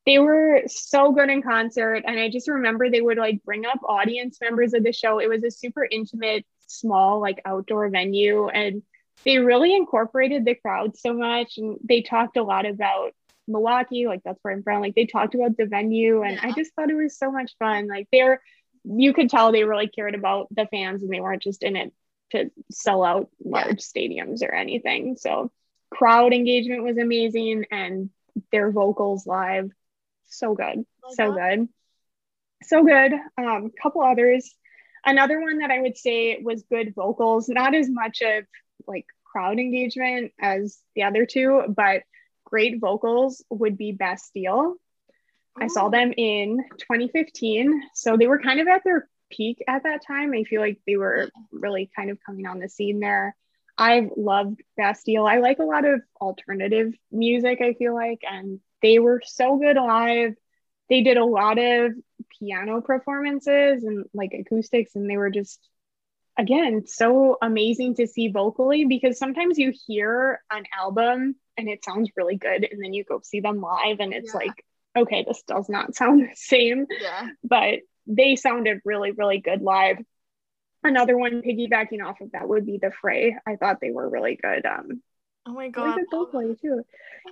They 0.06 0.20
were 0.20 0.64
so 0.68 1.14
good 1.14 1.30
in 1.30 1.42
concert. 1.42 2.04
And 2.06 2.20
I 2.20 2.30
just 2.30 2.50
remember 2.50 2.90
they 2.90 3.02
would 3.02 3.18
like 3.18 3.44
bring 3.44 3.66
up 3.66 3.80
audience 3.88 4.38
members 4.42 4.74
of 4.74 4.84
the 4.84 4.92
show. 4.92 5.20
It 5.20 5.30
was 5.30 5.44
a 5.44 5.52
super 5.52 5.88
intimate, 5.90 6.46
small, 6.68 7.22
like 7.22 7.42
outdoor 7.46 7.90
venue. 7.90 8.48
And 8.50 8.84
they 9.24 9.38
really 9.38 9.74
incorporated 9.74 10.44
the 10.44 10.56
crowd 10.56 10.98
so 10.98 11.14
much 11.14 11.58
and 11.58 11.78
they 11.84 12.02
talked 12.02 12.36
a 12.36 12.44
lot 12.44 12.66
about 12.66 13.14
Milwaukee, 13.48 14.08
like 14.08 14.22
that's 14.24 14.40
where 14.42 14.54
I'm 14.54 14.64
from. 14.64 14.82
Like 14.82 14.96
they 14.96 15.06
talked 15.06 15.36
about 15.36 15.58
the 15.58 15.66
venue 15.66 16.24
and 16.24 16.40
I 16.40 16.52
just 16.52 16.74
thought 16.74 16.90
it 16.90 16.96
was 16.96 17.18
so 17.18 17.32
much 17.32 17.52
fun. 17.60 17.88
Like 17.88 18.08
they're 18.12 18.42
you 18.86 19.14
could 19.14 19.30
tell 19.30 19.52
they 19.52 19.64
really 19.64 19.88
cared 19.88 20.16
about 20.16 20.48
the 20.52 20.68
fans 20.68 21.04
and 21.04 21.12
they 21.12 21.22
weren't 21.22 21.42
just 21.42 21.64
in 21.64 21.76
it 21.76 21.94
to 22.32 22.52
sell 22.72 23.04
out 23.04 23.30
large 23.44 23.80
stadiums 23.80 24.42
or 24.44 24.54
anything. 24.54 25.16
So 25.18 25.52
crowd 25.90 26.34
engagement 26.34 26.84
was 26.84 26.98
amazing 26.98 27.66
and 27.72 28.10
their 28.52 28.72
vocals 28.72 29.26
live 29.26 29.70
so 30.26 30.56
good. 30.56 30.86
Oh 31.04 31.14
so 31.16 31.32
my 31.32 31.56
good. 31.56 31.70
So 32.64 32.84
good. 32.84 33.14
Um 33.38 33.72
couple 33.82 34.02
others. 34.02 34.54
Another 35.06 35.42
one 35.42 35.60
that 35.60 35.72
I 35.72 35.82
would 35.82 35.98
say 35.98 36.42
was 36.42 36.64
good 36.64 36.94
vocals, 36.96 37.50
not 37.50 37.76
as 37.76 37.90
much 37.90 38.22
of 38.22 38.46
like 38.88 39.06
crowd 39.26 39.60
engagement 39.60 40.32
as 40.40 40.80
the 40.96 41.04
other 41.04 41.26
two, 41.26 41.64
but 41.68 42.04
great 42.54 42.80
vocals 42.80 43.44
would 43.50 43.76
be 43.80 43.94
Bastille. 43.94 44.76
I 45.60 45.66
saw 45.66 45.88
oh. 45.88 45.90
them 45.90 46.14
in 46.16 46.64
2015. 46.78 47.82
So 47.96 48.16
they 48.16 48.28
were 48.28 48.38
kind 48.38 48.60
of 48.60 48.68
at 48.68 48.84
their 48.84 49.10
peak 49.32 49.64
at 49.68 49.84
that 49.84 50.06
time. 50.06 50.34
I 50.36 50.44
feel 50.44 50.62
like 50.62 50.80
they 50.86 50.96
were 50.96 51.32
really 51.52 51.90
kind 51.96 52.12
of 52.12 52.20
coming 52.24 52.46
on 52.46 52.60
the 52.60 52.70
scene 52.70 53.00
there. 53.00 53.36
I've 53.76 54.12
loved 54.16 54.62
Bastille. 54.78 55.26
I 55.26 55.40
like 55.40 55.58
a 55.58 55.64
lot 55.64 55.84
of 55.84 56.02
alternative 56.22 56.94
music, 57.12 57.60
I 57.60 57.74
feel 57.74 57.96
like, 57.96 58.22
and 58.30 58.60
they 58.84 59.00
were 59.00 59.24
so 59.26 59.58
good 59.58 59.78
live. 59.78 60.36
They 60.90 61.02
did 61.02 61.18
a 61.18 61.26
lot 61.26 61.58
of 61.58 61.94
piano 62.38 62.82
performances 62.82 63.84
and 63.84 64.06
like 64.14 64.34
acoustics, 64.40 64.94
and 64.94 65.10
they 65.10 65.18
were 65.18 65.32
just, 65.32 65.60
again, 66.38 66.86
so 66.86 67.40
amazing 67.42 67.96
to 67.96 68.06
see 68.06 68.28
vocally 68.28 68.86
because 68.86 69.18
sometimes 69.18 69.58
you 69.58 69.74
hear 69.88 70.40
an 70.52 70.66
album 70.78 71.36
and 71.58 71.70
it 71.70 71.84
sounds 71.84 72.10
really 72.16 72.38
good, 72.38 72.68
and 72.70 72.84
then 72.84 72.94
you 72.94 73.04
go 73.04 73.22
see 73.24 73.40
them 73.40 73.62
live, 73.62 74.00
and 74.00 74.14
it's 74.14 74.34
yeah. 74.34 74.40
like, 74.40 74.66
okay, 74.96 75.24
this 75.28 75.44
does 75.44 75.70
not 75.70 75.96
sound 75.96 76.24
the 76.24 76.36
same. 76.36 76.86
Yeah. 77.02 77.28
But 77.44 77.80
they 78.08 78.36
sounded 78.36 78.82
really, 78.86 79.12
really 79.12 79.40
good 79.40 79.62
live 79.62 79.98
another 80.84 81.18
one 81.18 81.42
piggybacking 81.42 82.04
off 82.04 82.22
of 82.22 82.32
that 82.32 82.48
would 82.48 82.66
be 82.66 82.78
the 82.78 82.92
fray 82.92 83.36
i 83.48 83.56
thought 83.56 83.80
they 83.82 83.92
were 83.92 84.10
really 84.10 84.38
good 84.42 84.66
um 84.66 85.02
oh 85.46 85.54
my 85.54 85.70
god 85.70 86.00
really 86.34 86.56
too 86.56 86.84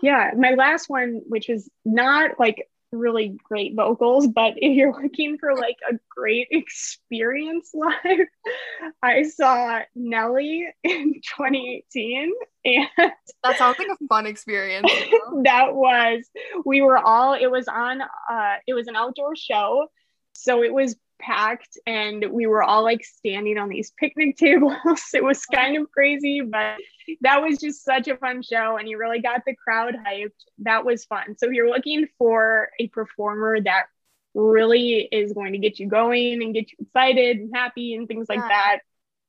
yeah 0.02 0.32
my 0.38 0.52
last 0.52 0.90
one 0.90 1.22
which 1.28 1.50
is 1.50 1.70
not 1.86 2.40
like 2.40 2.70
really 2.92 3.38
great 3.44 3.76
vocals 3.76 4.28
but 4.28 4.54
if 4.58 4.76
you're 4.76 5.02
looking 5.02 5.38
for 5.38 5.56
like 5.56 5.78
a 5.90 5.96
great 6.10 6.48
experience 6.52 7.72
live 7.74 8.28
i 9.02 9.24
saw 9.24 9.80
nelly 9.96 10.68
in 10.84 11.14
2018 11.38 12.32
and 12.66 12.88
that 12.98 13.58
sounds 13.58 13.80
like 13.80 13.88
a 13.88 14.08
fun 14.08 14.26
experience 14.26 14.92
that 15.44 15.74
was 15.74 16.24
we 16.66 16.82
were 16.82 16.98
all 16.98 17.34
it 17.34 17.50
was 17.50 17.68
on 17.68 18.02
uh 18.02 18.56
it 18.68 18.74
was 18.74 18.88
an 18.88 18.96
outdoor 18.96 19.36
show 19.36 19.88
so 20.34 20.64
it 20.64 20.74
was 20.74 20.96
packed 21.22 21.78
and 21.86 22.26
we 22.32 22.46
were 22.46 22.64
all 22.64 22.84
like 22.84 23.04
standing 23.04 23.58
on 23.58 23.70
these 23.70 23.92
picnic 23.98 24.38
tables. 24.38 24.78
it 25.14 25.24
was 25.24 25.46
kind 25.46 25.78
of 25.78 25.92
crazy, 25.92 26.42
but 26.42 26.78
that 27.22 27.42
was 27.42 27.60
just 27.60 27.84
such 27.84 28.08
a 28.08 28.18
fun 28.18 28.42
show 28.42 28.78
and 28.78 28.90
you 28.90 28.98
really 28.98 29.22
got 29.22 29.42
the 29.46 29.56
crowd 29.56 29.96
hyped. 29.96 30.30
That 30.60 30.86
was 30.86 31.06
fun. 31.06 31.36
So 31.38 31.48
if 31.48 31.54
you're 31.54 31.70
looking 31.70 32.08
for 32.18 32.70
a 32.80 32.88
performer 32.88 33.62
that 33.62 33.86
really 34.34 35.08
is 35.12 35.34
going 35.34 35.54
to 35.54 35.60
get 35.60 35.80
you 35.80 35.88
going 35.88 36.42
and 36.42 36.54
get 36.54 36.72
you 36.72 36.78
excited 36.82 37.38
and 37.38 37.56
happy 37.56 37.96
and 37.96 38.08
things 38.08 38.28
like 38.30 38.40
yeah. 38.40 38.48
that, 38.48 38.80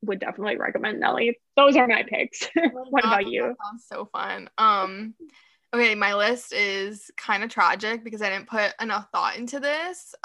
would 0.04 0.18
definitely 0.18 0.56
recommend 0.56 0.98
Nelly. 0.98 1.38
Those 1.56 1.76
are 1.76 1.86
my 1.86 2.02
picks. 2.02 2.48
What 2.72 3.04
about 3.04 3.28
you? 3.28 3.42
That 3.42 3.56
sounds 3.64 3.86
so 3.88 4.08
fun. 4.12 4.50
Um 4.58 5.14
Okay, 5.74 5.94
my 5.94 6.14
list 6.14 6.52
is 6.52 7.10
kind 7.16 7.42
of 7.42 7.48
tragic 7.48 8.04
because 8.04 8.20
I 8.20 8.28
didn't 8.28 8.48
put 8.48 8.74
enough 8.78 9.08
thought 9.10 9.36
into 9.36 9.60
this. 9.60 10.14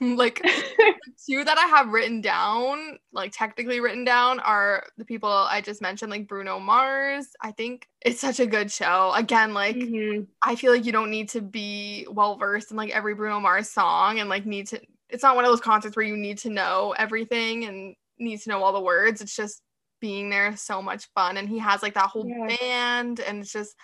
Um, 0.00 0.16
like 0.16 0.40
the 0.42 0.94
two 1.28 1.42
that 1.42 1.58
I 1.58 1.66
have 1.66 1.88
written 1.88 2.20
down, 2.20 2.98
like 3.12 3.32
technically 3.32 3.80
written 3.80 4.04
down, 4.04 4.38
are 4.38 4.84
the 4.96 5.04
people 5.04 5.28
I 5.28 5.60
just 5.60 5.82
mentioned, 5.82 6.12
like 6.12 6.28
Bruno 6.28 6.60
Mars. 6.60 7.26
I 7.40 7.50
think 7.50 7.88
it's 8.02 8.20
such 8.20 8.38
a 8.38 8.46
good 8.46 8.70
show. 8.70 9.12
Again, 9.16 9.54
like 9.54 9.74
mm-hmm. 9.74 10.22
I 10.40 10.54
feel 10.54 10.72
like 10.72 10.84
you 10.84 10.92
don't 10.92 11.10
need 11.10 11.28
to 11.30 11.40
be 11.40 12.06
well 12.12 12.36
versed 12.36 12.70
in 12.70 12.76
like 12.76 12.90
every 12.90 13.14
Bruno 13.14 13.40
Mars 13.40 13.70
song 13.70 14.20
and 14.20 14.28
like 14.28 14.46
need 14.46 14.68
to. 14.68 14.80
It's 15.10 15.24
not 15.24 15.34
one 15.34 15.44
of 15.44 15.50
those 15.50 15.60
concerts 15.60 15.96
where 15.96 16.06
you 16.06 16.16
need 16.16 16.38
to 16.38 16.50
know 16.50 16.94
everything 16.96 17.64
and 17.64 17.96
need 18.20 18.40
to 18.42 18.50
know 18.50 18.62
all 18.62 18.72
the 18.72 18.80
words. 18.80 19.20
It's 19.20 19.34
just 19.34 19.62
being 20.00 20.30
there 20.30 20.56
so 20.56 20.80
much 20.80 21.08
fun, 21.14 21.38
and 21.38 21.48
he 21.48 21.58
has 21.58 21.82
like 21.82 21.94
that 21.94 22.06
whole 22.06 22.28
yeah. 22.28 22.56
band, 22.56 23.18
and 23.18 23.40
it's 23.40 23.52
just 23.52 23.74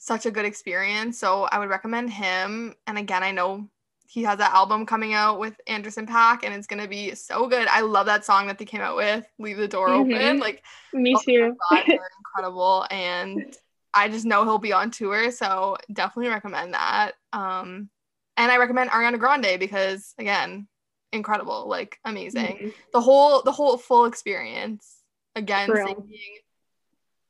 such 0.00 0.24
a 0.24 0.30
good 0.30 0.46
experience. 0.46 1.18
So 1.18 1.42
I 1.44 1.58
would 1.58 1.68
recommend 1.68 2.10
him. 2.10 2.74
And 2.86 2.96
again, 2.96 3.22
I 3.22 3.32
know 3.32 3.68
he 4.08 4.22
has 4.22 4.38
that 4.38 4.54
album 4.54 4.86
coming 4.86 5.12
out 5.12 5.38
with 5.38 5.60
Anderson 5.66 6.06
.Paak 6.06 6.40
and 6.42 6.54
it's 6.54 6.66
gonna 6.66 6.88
be 6.88 7.14
so 7.14 7.46
good. 7.46 7.68
I 7.68 7.82
love 7.82 8.06
that 8.06 8.24
song 8.24 8.46
that 8.46 8.58
they 8.58 8.64
came 8.64 8.80
out 8.80 8.96
with, 8.96 9.26
Leave 9.38 9.58
the 9.58 9.68
Door 9.68 9.88
mm-hmm. 9.90 10.12
Open. 10.14 10.38
Like 10.40 10.64
me 10.94 11.14
oh 11.14 11.20
too. 11.22 11.56
God, 11.70 11.84
they're 11.86 11.98
incredible. 12.18 12.86
And 12.90 13.54
I 13.92 14.08
just 14.08 14.24
know 14.24 14.44
he'll 14.44 14.58
be 14.58 14.72
on 14.72 14.90
tour. 14.90 15.30
So 15.30 15.76
definitely 15.92 16.30
recommend 16.30 16.72
that. 16.72 17.12
Um 17.34 17.90
and 18.38 18.50
I 18.50 18.56
recommend 18.56 18.90
Ariana 18.90 19.18
Grande 19.18 19.60
because 19.60 20.14
again, 20.18 20.66
incredible, 21.12 21.68
like 21.68 21.98
amazing. 22.06 22.56
Mm-hmm. 22.56 22.68
The 22.94 23.00
whole 23.02 23.42
the 23.42 23.52
whole 23.52 23.76
full 23.76 24.06
experience. 24.06 24.96
Again, 25.36 25.68
singing, 25.72 26.38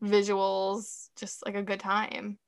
visuals, 0.03 1.09
just 1.17 1.45
like 1.45 1.57
a 1.57 1.63
good 1.63 1.81
time 1.81 2.39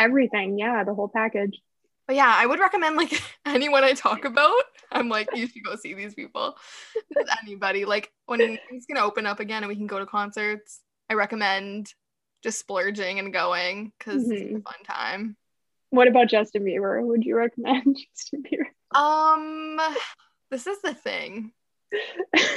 everything. 0.00 0.58
Yeah, 0.58 0.84
the 0.84 0.94
whole 0.94 1.08
package. 1.08 1.60
But 2.06 2.16
yeah, 2.16 2.34
I 2.34 2.46
would 2.46 2.58
recommend 2.58 2.96
like 2.96 3.22
anyone 3.46 3.84
I 3.84 3.92
talk 3.92 4.24
about. 4.24 4.62
I'm 4.90 5.08
like, 5.08 5.28
you 5.34 5.46
should 5.46 5.62
go 5.62 5.76
see 5.76 5.94
these 5.94 6.14
people. 6.14 6.56
anybody. 7.42 7.84
Like 7.84 8.10
when 8.26 8.58
it's 8.70 8.86
gonna 8.86 9.06
open 9.06 9.26
up 9.26 9.40
again 9.40 9.62
and 9.62 9.68
we 9.68 9.76
can 9.76 9.86
go 9.86 9.98
to 9.98 10.06
concerts, 10.06 10.80
I 11.08 11.14
recommend 11.14 11.92
just 12.42 12.58
splurging 12.58 13.18
and 13.18 13.32
going 13.32 13.92
because 13.98 14.24
mm-hmm. 14.24 14.32
it's 14.32 14.58
a 14.58 14.62
fun 14.62 14.84
time. 14.86 15.36
What 15.90 16.08
about 16.08 16.28
Justin 16.28 16.64
Bieber? 16.64 17.04
Would 17.04 17.24
you 17.24 17.36
recommend 17.36 17.96
Justin 18.16 18.42
Bieber? 18.42 18.96
Um, 18.96 19.78
this 20.50 20.66
is 20.66 20.80
the 20.82 20.94
thing. 20.94 21.52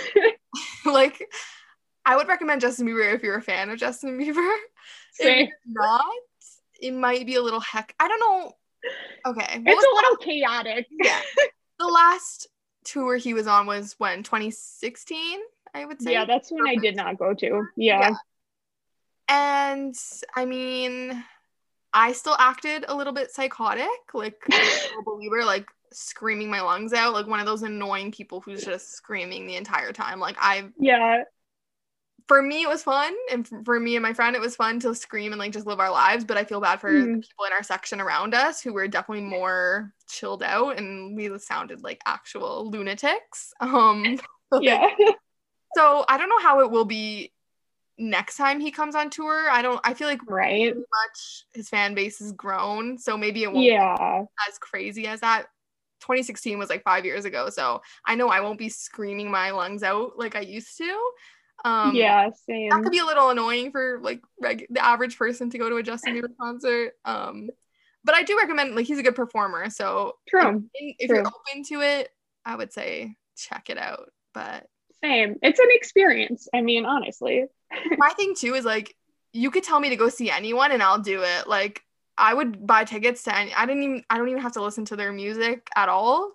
like, 0.85 1.27
I 2.05 2.15
would 2.15 2.27
recommend 2.27 2.61
Justin 2.61 2.87
Bieber 2.87 3.13
if 3.13 3.23
you're 3.23 3.37
a 3.37 3.41
fan 3.41 3.69
of 3.69 3.79
Justin 3.79 4.19
Bieber. 4.19 4.55
Same. 5.13 5.47
If 5.47 5.53
not, 5.65 6.05
it 6.81 6.91
might 6.91 7.25
be 7.25 7.35
a 7.35 7.41
little 7.41 7.59
heck. 7.59 7.93
I 7.99 8.07
don't 8.07 8.19
know. 8.19 8.53
Okay. 9.25 9.61
It's 9.65 9.85
a 9.85 9.95
little 9.95 10.17
chaotic. 10.17 10.87
Yeah. 11.03 11.19
the 11.79 11.87
last 11.87 12.47
tour 12.83 13.17
he 13.17 13.33
was 13.33 13.47
on 13.47 13.65
was 13.65 13.95
when 13.97 14.23
2016, 14.23 15.39
I 15.73 15.85
would 15.85 16.01
say. 16.01 16.11
Yeah, 16.13 16.25
that's 16.25 16.51
when 16.51 16.67
I 16.67 16.75
did 16.75 16.95
not 16.95 17.17
go 17.17 17.33
to. 17.33 17.63
Yeah. 17.75 17.99
yeah. 17.99 18.15
And 19.29 19.95
I 20.35 20.45
mean, 20.45 21.23
I 21.93 22.11
still 22.11 22.35
acted 22.37 22.85
a 22.87 22.95
little 22.95 23.13
bit 23.13 23.31
psychotic, 23.31 23.87
like 24.13 24.37
a 24.51 25.01
believer, 25.05 25.45
like 25.45 25.67
screaming 25.91 26.49
my 26.49 26.61
lungs 26.61 26.91
out, 26.91 27.13
like 27.13 27.27
one 27.27 27.39
of 27.39 27.45
those 27.45 27.63
annoying 27.63 28.11
people 28.11 28.41
who's 28.41 28.65
just 28.65 28.93
screaming 28.93 29.47
the 29.47 29.55
entire 29.55 29.93
time. 29.93 30.19
Like 30.19 30.35
I've 30.41 30.71
Yeah 30.77 31.23
for 32.27 32.41
me 32.41 32.63
it 32.63 32.69
was 32.69 32.83
fun 32.83 33.13
and 33.31 33.47
for 33.65 33.79
me 33.79 33.95
and 33.95 34.03
my 34.03 34.13
friend 34.13 34.35
it 34.35 34.41
was 34.41 34.55
fun 34.55 34.79
to 34.79 34.95
scream 34.95 35.31
and 35.31 35.39
like 35.39 35.51
just 35.51 35.67
live 35.67 35.79
our 35.79 35.91
lives 35.91 36.23
but 36.23 36.37
i 36.37 36.43
feel 36.43 36.61
bad 36.61 36.79
for 36.79 36.91
mm. 36.91 37.01
the 37.01 37.21
people 37.21 37.45
in 37.45 37.53
our 37.53 37.63
section 37.63 37.99
around 37.99 38.33
us 38.33 38.61
who 38.61 38.73
were 38.73 38.87
definitely 38.87 39.23
more 39.23 39.91
chilled 40.07 40.43
out 40.43 40.77
and 40.77 41.15
we 41.15 41.37
sounded 41.39 41.83
like 41.83 42.01
actual 42.05 42.69
lunatics 42.69 43.53
um 43.59 44.19
yeah. 44.61 44.87
So 45.75 46.05
i 46.07 46.17
don't 46.17 46.29
know 46.29 46.39
how 46.39 46.61
it 46.61 46.71
will 46.71 46.85
be 46.85 47.33
next 47.97 48.37
time 48.37 48.59
he 48.59 48.71
comes 48.71 48.95
on 48.95 49.09
tour. 49.09 49.49
I 49.49 49.61
don't 49.61 49.79
i 49.83 49.93
feel 49.93 50.07
like 50.07 50.21
right. 50.27 50.75
much 50.75 51.45
his 51.53 51.69
fan 51.69 51.93
base 51.93 52.19
has 52.19 52.31
grown 52.31 52.97
so 52.97 53.17
maybe 53.17 53.43
it 53.43 53.51
won't 53.51 53.65
yeah. 53.65 54.23
as 54.47 54.57
crazy 54.59 55.07
as 55.07 55.21
that. 55.21 55.47
2016 56.01 56.59
was 56.59 56.69
like 56.69 56.83
five 56.83 57.05
years 57.05 57.23
ago 57.23 57.49
so 57.49 57.81
i 58.05 58.13
know 58.13 58.27
i 58.27 58.41
won't 58.41 58.59
be 58.59 58.67
screaming 58.67 59.31
my 59.31 59.51
lungs 59.51 59.83
out 59.83 60.19
like 60.19 60.35
i 60.35 60.41
used 60.41 60.77
to 60.77 60.99
um, 61.63 61.95
yeah, 61.95 62.29
same. 62.47 62.69
That 62.69 62.83
could 62.83 62.91
be 62.91 62.99
a 62.99 63.05
little 63.05 63.29
annoying 63.29 63.71
for 63.71 63.99
like 64.01 64.21
reg- 64.41 64.67
the 64.69 64.83
average 64.83 65.17
person 65.17 65.49
to 65.51 65.57
go 65.57 65.69
to 65.69 65.77
a 65.77 65.83
Justin 65.83 66.15
Bieber 66.15 66.35
concert. 66.39 66.93
Um, 67.05 67.49
but 68.03 68.15
I 68.15 68.23
do 68.23 68.37
recommend 68.37 68.75
like 68.75 68.85
he's 68.85 68.99
a 68.99 69.03
good 69.03 69.15
performer. 69.15 69.69
So 69.69 70.17
true. 70.27 70.63
If, 70.73 70.95
if 70.99 71.07
true. 71.07 71.17
you're 71.17 71.27
open 71.27 71.63
to 71.69 71.81
it, 71.81 72.09
I 72.45 72.55
would 72.55 72.73
say 72.73 73.15
check 73.37 73.69
it 73.69 73.77
out. 73.77 74.11
But 74.33 74.67
same, 75.01 75.37
it's 75.41 75.59
an 75.59 75.69
experience. 75.71 76.47
I 76.53 76.61
mean, 76.61 76.85
honestly. 76.85 77.45
my 77.97 78.09
thing 78.09 78.35
too 78.35 78.55
is 78.55 78.65
like 78.65 78.95
you 79.31 79.49
could 79.49 79.63
tell 79.63 79.79
me 79.79 79.89
to 79.89 79.95
go 79.95 80.09
see 80.09 80.29
anyone 80.29 80.71
and 80.71 80.83
I'll 80.83 80.99
do 80.99 81.23
it. 81.23 81.47
Like 81.47 81.81
I 82.17 82.33
would 82.33 82.67
buy 82.67 82.83
tickets 82.83 83.23
to 83.23 83.37
any. 83.37 83.53
I 83.53 83.65
didn't 83.65 83.83
even. 83.83 84.03
I 84.09 84.17
don't 84.17 84.29
even 84.29 84.41
have 84.41 84.53
to 84.53 84.61
listen 84.61 84.83
to 84.85 84.97
their 84.97 85.13
music 85.13 85.69
at 85.75 85.87
all 85.87 86.33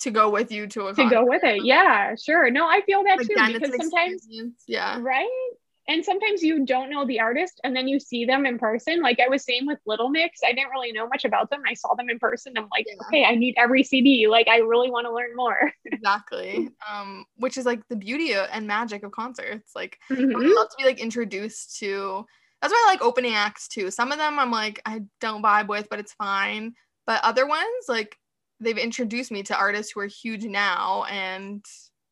to 0.00 0.10
go 0.10 0.30
with 0.30 0.52
you 0.52 0.66
to 0.68 0.88
a 0.88 0.94
to 0.94 1.08
go 1.08 1.24
with 1.24 1.44
it. 1.44 1.64
Yeah, 1.64 2.14
sure. 2.14 2.50
No, 2.50 2.66
I 2.66 2.82
feel 2.82 3.02
that 3.04 3.20
Again, 3.20 3.52
too 3.52 3.60
because 3.60 3.76
sometimes, 3.76 4.26
yeah, 4.66 4.98
right. 5.00 5.50
And 5.86 6.02
sometimes 6.02 6.42
you 6.42 6.64
don't 6.64 6.88
know 6.88 7.06
the 7.06 7.20
artist, 7.20 7.60
and 7.62 7.76
then 7.76 7.86
you 7.86 8.00
see 8.00 8.24
them 8.24 8.46
in 8.46 8.58
person. 8.58 9.02
Like 9.02 9.20
I 9.20 9.28
was 9.28 9.44
saying 9.44 9.66
with 9.66 9.78
Little 9.84 10.08
Mix, 10.08 10.40
I 10.42 10.52
didn't 10.52 10.70
really 10.70 10.92
know 10.92 11.06
much 11.06 11.26
about 11.26 11.50
them. 11.50 11.62
I 11.68 11.74
saw 11.74 11.94
them 11.94 12.08
in 12.08 12.18
person. 12.18 12.54
I'm 12.56 12.68
like, 12.72 12.86
yeah. 12.88 13.06
okay, 13.06 13.24
I 13.24 13.34
need 13.34 13.54
every 13.58 13.82
CD. 13.82 14.26
Like 14.26 14.48
I 14.48 14.58
really 14.58 14.90
want 14.90 15.06
to 15.06 15.12
learn 15.12 15.36
more. 15.36 15.70
exactly. 15.84 16.70
Um, 16.90 17.26
which 17.36 17.58
is 17.58 17.66
like 17.66 17.86
the 17.88 17.96
beauty 17.96 18.32
and 18.32 18.66
magic 18.66 19.02
of 19.02 19.12
concerts. 19.12 19.72
Like 19.74 19.98
mm-hmm. 20.10 20.36
I 20.36 20.46
love 20.54 20.70
to 20.70 20.76
be 20.78 20.84
like 20.84 21.00
introduced 21.00 21.78
to. 21.80 22.24
That's 22.62 22.72
why 22.72 22.82
I 22.86 22.90
like 22.90 23.02
opening 23.02 23.34
acts 23.34 23.68
too. 23.68 23.90
Some 23.90 24.10
of 24.10 24.16
them 24.16 24.38
I'm 24.38 24.50
like 24.50 24.80
I 24.86 25.02
don't 25.20 25.42
vibe 25.42 25.68
with, 25.68 25.88
but 25.90 25.98
it's 25.98 26.14
fine. 26.14 26.74
But 27.06 27.22
other 27.22 27.46
ones, 27.46 27.84
like 27.88 28.16
they've 28.64 28.78
introduced 28.78 29.30
me 29.30 29.42
to 29.44 29.56
artists 29.56 29.92
who 29.92 30.00
are 30.00 30.06
huge 30.06 30.44
now 30.44 31.04
and 31.04 31.64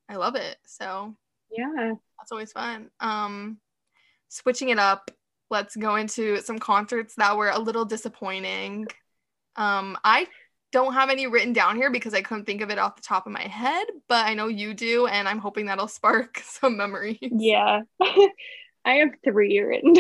I 0.08 0.16
love 0.16 0.36
it. 0.36 0.56
So 0.66 1.16
yeah, 1.50 1.94
that's 2.18 2.32
always 2.32 2.52
fun. 2.52 2.90
Um, 3.00 3.58
switching 4.28 4.68
it 4.68 4.78
up, 4.78 5.10
let's 5.50 5.76
go 5.76 5.96
into 5.96 6.40
some 6.42 6.58
concerts 6.58 7.14
that 7.16 7.36
were 7.36 7.50
a 7.50 7.58
little 7.58 7.84
disappointing. 7.84 8.86
Um, 9.56 9.98
I 10.04 10.26
don't 10.72 10.94
have 10.94 11.10
any 11.10 11.26
written 11.26 11.52
down 11.52 11.76
here 11.76 11.90
because 11.90 12.14
I 12.14 12.22
couldn't 12.22 12.46
think 12.46 12.62
of 12.62 12.70
it 12.70 12.78
off 12.78 12.96
the 12.96 13.02
top 13.02 13.26
of 13.26 13.32
my 13.32 13.42
head, 13.42 13.86
but 14.08 14.26
I 14.26 14.34
know 14.34 14.48
you 14.48 14.72
do, 14.72 15.06
and 15.06 15.28
I'm 15.28 15.38
hoping 15.38 15.66
that'll 15.66 15.88
spark 15.88 16.40
some 16.42 16.76
memories. 16.76 17.18
Yeah. 17.20 17.82
I 18.84 18.94
have 18.94 19.10
three 19.24 19.60
written. 19.60 19.94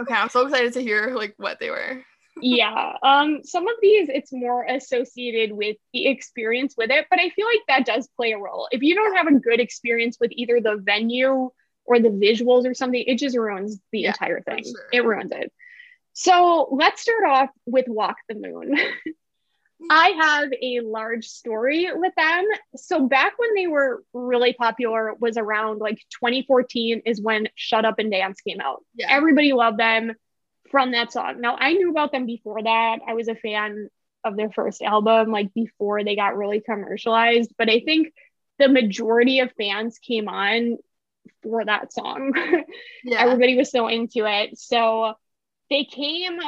okay, 0.00 0.14
I'm 0.14 0.30
so 0.30 0.46
excited 0.46 0.72
to 0.72 0.82
hear 0.82 1.14
like 1.14 1.34
what 1.36 1.60
they 1.60 1.70
were. 1.70 2.02
Yeah. 2.40 2.96
Um, 3.02 3.40
some 3.44 3.66
of 3.68 3.74
these 3.82 4.08
it's 4.08 4.32
more 4.32 4.64
associated 4.64 5.52
with 5.52 5.76
the 5.92 6.06
experience 6.06 6.74
with 6.76 6.90
it, 6.90 7.06
but 7.10 7.18
I 7.18 7.30
feel 7.30 7.46
like 7.46 7.60
that 7.68 7.86
does 7.86 8.08
play 8.16 8.32
a 8.32 8.38
role. 8.38 8.68
If 8.70 8.82
you 8.82 8.94
don't 8.94 9.16
have 9.16 9.26
a 9.26 9.38
good 9.38 9.60
experience 9.60 10.16
with 10.20 10.30
either 10.32 10.60
the 10.60 10.76
venue 10.76 11.50
or 11.84 11.98
the 11.98 12.08
visuals 12.08 12.66
or 12.66 12.74
something, 12.74 13.02
it 13.06 13.18
just 13.18 13.36
ruins 13.36 13.80
the 13.92 14.00
yeah, 14.00 14.08
entire 14.08 14.40
thing. 14.42 14.64
Sure. 14.64 14.88
It 14.92 15.04
ruins 15.04 15.32
it. 15.32 15.52
So 16.12 16.68
let's 16.72 17.02
start 17.02 17.24
off 17.24 17.50
with 17.66 17.86
Walk 17.88 18.16
the 18.28 18.34
Moon. 18.34 18.76
I 19.90 20.10
have 20.20 20.50
a 20.60 20.80
large 20.80 21.26
story 21.26 21.88
with 21.94 22.12
them. 22.14 22.44
So 22.76 23.08
back 23.08 23.38
when 23.38 23.54
they 23.54 23.66
were 23.66 24.02
really 24.12 24.52
popular 24.52 25.14
was 25.18 25.38
around 25.38 25.78
like 25.78 25.98
2014 26.20 27.02
is 27.06 27.20
when 27.20 27.48
Shut 27.54 27.86
Up 27.86 27.98
and 27.98 28.10
Dance 28.10 28.42
came 28.42 28.60
out. 28.60 28.84
Yeah. 28.94 29.06
Everybody 29.08 29.54
loved 29.54 29.78
them 29.78 30.12
from 30.70 30.92
that 30.92 31.12
song. 31.12 31.40
Now 31.40 31.56
I 31.56 31.72
knew 31.72 31.90
about 31.90 32.12
them 32.12 32.26
before 32.26 32.62
that. 32.62 33.00
I 33.06 33.14
was 33.14 33.28
a 33.28 33.34
fan 33.34 33.88
of 34.24 34.36
their 34.36 34.50
first 34.50 34.82
album 34.82 35.30
like 35.30 35.52
before 35.54 36.04
they 36.04 36.16
got 36.16 36.36
really 36.36 36.60
commercialized, 36.60 37.52
but 37.56 37.70
I 37.70 37.80
think 37.80 38.12
the 38.58 38.68
majority 38.68 39.40
of 39.40 39.52
fans 39.56 39.98
came 39.98 40.28
on 40.28 40.76
for 41.42 41.64
that 41.64 41.92
song. 41.92 42.32
Yeah. 43.02 43.22
Everybody 43.22 43.56
was 43.56 43.70
so 43.70 43.88
into 43.88 44.26
it. 44.26 44.58
So 44.58 45.14
they 45.70 45.84
came 45.84 46.38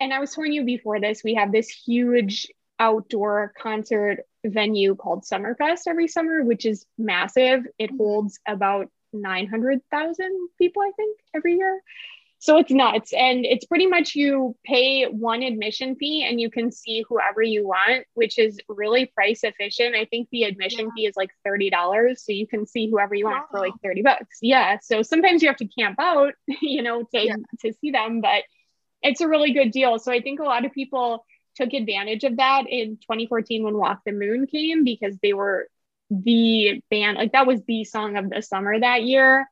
and 0.00 0.12
I 0.12 0.18
was 0.20 0.34
telling 0.34 0.52
you 0.52 0.64
before 0.64 1.00
this, 1.00 1.24
we 1.24 1.34
have 1.34 1.50
this 1.50 1.70
huge 1.70 2.46
outdoor 2.78 3.52
concert 3.58 4.20
venue 4.44 4.94
called 4.94 5.24
Summerfest 5.24 5.82
every 5.88 6.08
summer, 6.08 6.44
which 6.44 6.66
is 6.66 6.86
massive. 6.96 7.66
It 7.78 7.86
mm-hmm. 7.86 7.96
holds 7.96 8.38
about 8.46 8.90
900,000 9.12 10.48
people, 10.58 10.82
I 10.82 10.92
think, 10.96 11.18
every 11.34 11.56
year. 11.56 11.80
So 12.40 12.56
it's 12.58 12.70
nuts. 12.70 13.12
And 13.12 13.44
it's 13.44 13.64
pretty 13.66 13.86
much 13.86 14.14
you 14.14 14.56
pay 14.64 15.04
one 15.04 15.42
admission 15.42 15.96
fee 15.96 16.24
and 16.28 16.40
you 16.40 16.50
can 16.50 16.70
see 16.70 17.04
whoever 17.08 17.42
you 17.42 17.66
want, 17.66 18.06
which 18.14 18.38
is 18.38 18.60
really 18.68 19.06
price 19.06 19.42
efficient. 19.42 19.96
I 19.96 20.04
think 20.04 20.28
the 20.30 20.44
admission 20.44 20.86
yeah. 20.86 20.90
fee 20.94 21.06
is 21.06 21.16
like 21.16 21.30
$30. 21.46 22.16
So 22.16 22.32
you 22.32 22.46
can 22.46 22.64
see 22.66 22.88
whoever 22.88 23.14
you 23.14 23.24
want 23.24 23.42
wow. 23.42 23.46
for 23.50 23.60
like 23.60 23.72
30 23.82 24.02
bucks. 24.02 24.38
Yeah. 24.40 24.78
So 24.80 25.02
sometimes 25.02 25.42
you 25.42 25.48
have 25.48 25.56
to 25.56 25.66
camp 25.66 25.96
out, 25.98 26.34
you 26.62 26.82
know, 26.82 27.02
to, 27.02 27.24
yeah. 27.24 27.36
to 27.60 27.72
see 27.80 27.90
them, 27.90 28.20
but 28.20 28.44
it's 29.02 29.20
a 29.20 29.28
really 29.28 29.52
good 29.52 29.72
deal. 29.72 29.98
So 29.98 30.12
I 30.12 30.20
think 30.20 30.38
a 30.38 30.44
lot 30.44 30.64
of 30.64 30.72
people 30.72 31.24
took 31.56 31.72
advantage 31.72 32.22
of 32.22 32.36
that 32.36 32.64
in 32.68 32.98
2014 32.98 33.64
when 33.64 33.76
Walk 33.76 34.02
the 34.06 34.12
Moon 34.12 34.46
came 34.46 34.84
because 34.84 35.16
they 35.22 35.32
were 35.32 35.68
the 36.08 36.80
band, 36.88 37.18
like 37.18 37.32
that 37.32 37.48
was 37.48 37.62
the 37.66 37.84
song 37.84 38.16
of 38.16 38.30
the 38.30 38.42
summer 38.42 38.78
that 38.78 39.02
year. 39.02 39.46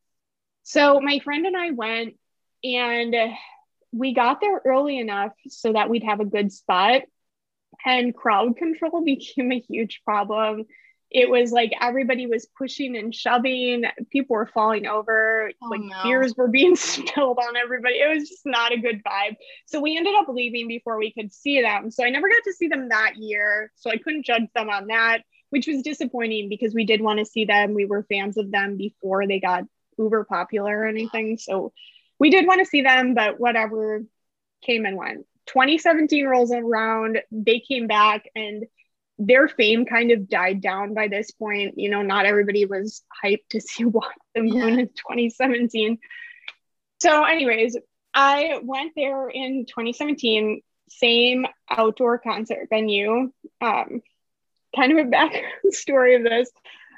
So 0.63 1.01
my 1.01 1.19
friend 1.19 1.47
and 1.47 1.57
I 1.57 1.73
went 1.73 2.15
and 2.75 3.15
we 3.93 4.15
got 4.15 4.41
there 4.41 4.61
early 4.65 4.99
enough 4.99 5.33
so 5.49 5.73
that 5.73 5.89
we'd 5.89 6.05
have 6.05 6.21
a 6.21 6.25
good 6.25 6.53
spot. 6.53 7.03
And 7.85 8.15
crowd 8.15 8.57
control 8.57 9.03
became 9.05 9.53
a 9.53 9.61
huge 9.61 10.03
problem. 10.05 10.65
It 11.09 11.31
was 11.31 11.53
like 11.53 11.71
everybody 11.81 12.27
was 12.27 12.49
pushing 12.59 12.97
and 12.97 13.15
shoving. 13.15 13.85
People 14.11 14.35
were 14.35 14.47
falling 14.47 14.87
over. 14.87 15.53
Oh, 15.63 15.69
like 15.69 15.81
no. 15.81 16.03
beers 16.03 16.35
were 16.37 16.49
being 16.51 16.75
spilled 16.75 17.39
on 17.39 17.57
everybody. 17.57 17.97
It 17.97 18.13
was 18.13 18.29
just 18.29 18.45
not 18.45 18.73
a 18.73 18.79
good 18.79 19.05
vibe. 19.05 19.37
So 19.67 19.81
we 19.81 19.97
ended 19.97 20.15
up 20.17 20.27
leaving 20.29 20.67
before 20.67 20.99
we 20.99 21.13
could 21.13 21.33
see 21.33 21.63
them. 21.63 21.91
So 21.91 22.05
i 22.05 22.11
never 22.11 22.29
got 22.29 22.43
to 22.45 22.53
see 22.53 22.69
them 22.69 22.89
that 22.89 23.17
year. 23.17 23.71
So 23.77 23.91
i 23.91 23.99
couldn't 23.99 24.27
judge 24.27 24.49
them 24.55 24.69
on 24.69 24.89
that 24.89 25.23
which 25.51 25.67
was 25.67 25.83
disappointing 25.83 26.49
because 26.49 26.75
we 26.75 26.85
did 26.85 27.01
want 27.01 27.19
to 27.19 27.25
see 27.25 27.45
them. 27.45 27.75
We 27.75 27.85
were 27.85 28.07
fans 28.09 28.37
of 28.37 28.51
them 28.51 28.77
before 28.77 29.27
they 29.27 29.41
got 29.41 29.65
uber 29.99 30.25
popular 30.25 30.81
or 30.81 30.87
anything. 30.87 31.39
So 31.39 31.73
we 32.19 32.31
did 32.31 32.47
want 32.47 32.61
to 32.61 32.67
see 32.67 32.83
them 32.83 33.15
but 33.15 33.39
whatever 33.39 34.03
came 34.63 34.87
and 34.87 34.97
went 34.97 35.27
2017 35.47 36.27
rolls 36.27 36.53
around 36.53 37.21
they 37.31 37.61
came 37.61 37.87
back 37.87 38.29
and 38.35 38.65
their 39.19 39.49
fame 39.49 39.87
kind 39.87 40.11
of 40.11 40.29
died 40.29 40.61
down 40.61 40.95
by 40.95 41.09
this 41.09 41.31
point. 41.31 41.79
You 41.79 41.91
know, 41.91 42.03
not 42.03 42.27
everybody 42.27 42.65
was 42.67 43.03
hyped 43.25 43.49
to 43.51 43.61
see 43.61 43.85
the 44.35 44.43
Moon 44.43 44.79
in 44.79 44.89
2017. 44.89 45.99
So, 47.01 47.25
anyways, 47.25 47.77
I 48.15 48.61
went 48.63 48.93
there 48.97 49.29
in 49.29 49.67
2017, 49.67 50.63
same 50.89 51.47
outdoor 51.71 52.19
concert 52.19 52.69
venue. 52.71 53.33
Um, 53.61 54.03
kind 54.75 54.99
of 54.99 55.07
a 55.07 55.11
background 55.11 55.73
story 55.73 56.15
of 56.15 56.23
this. 56.23 56.51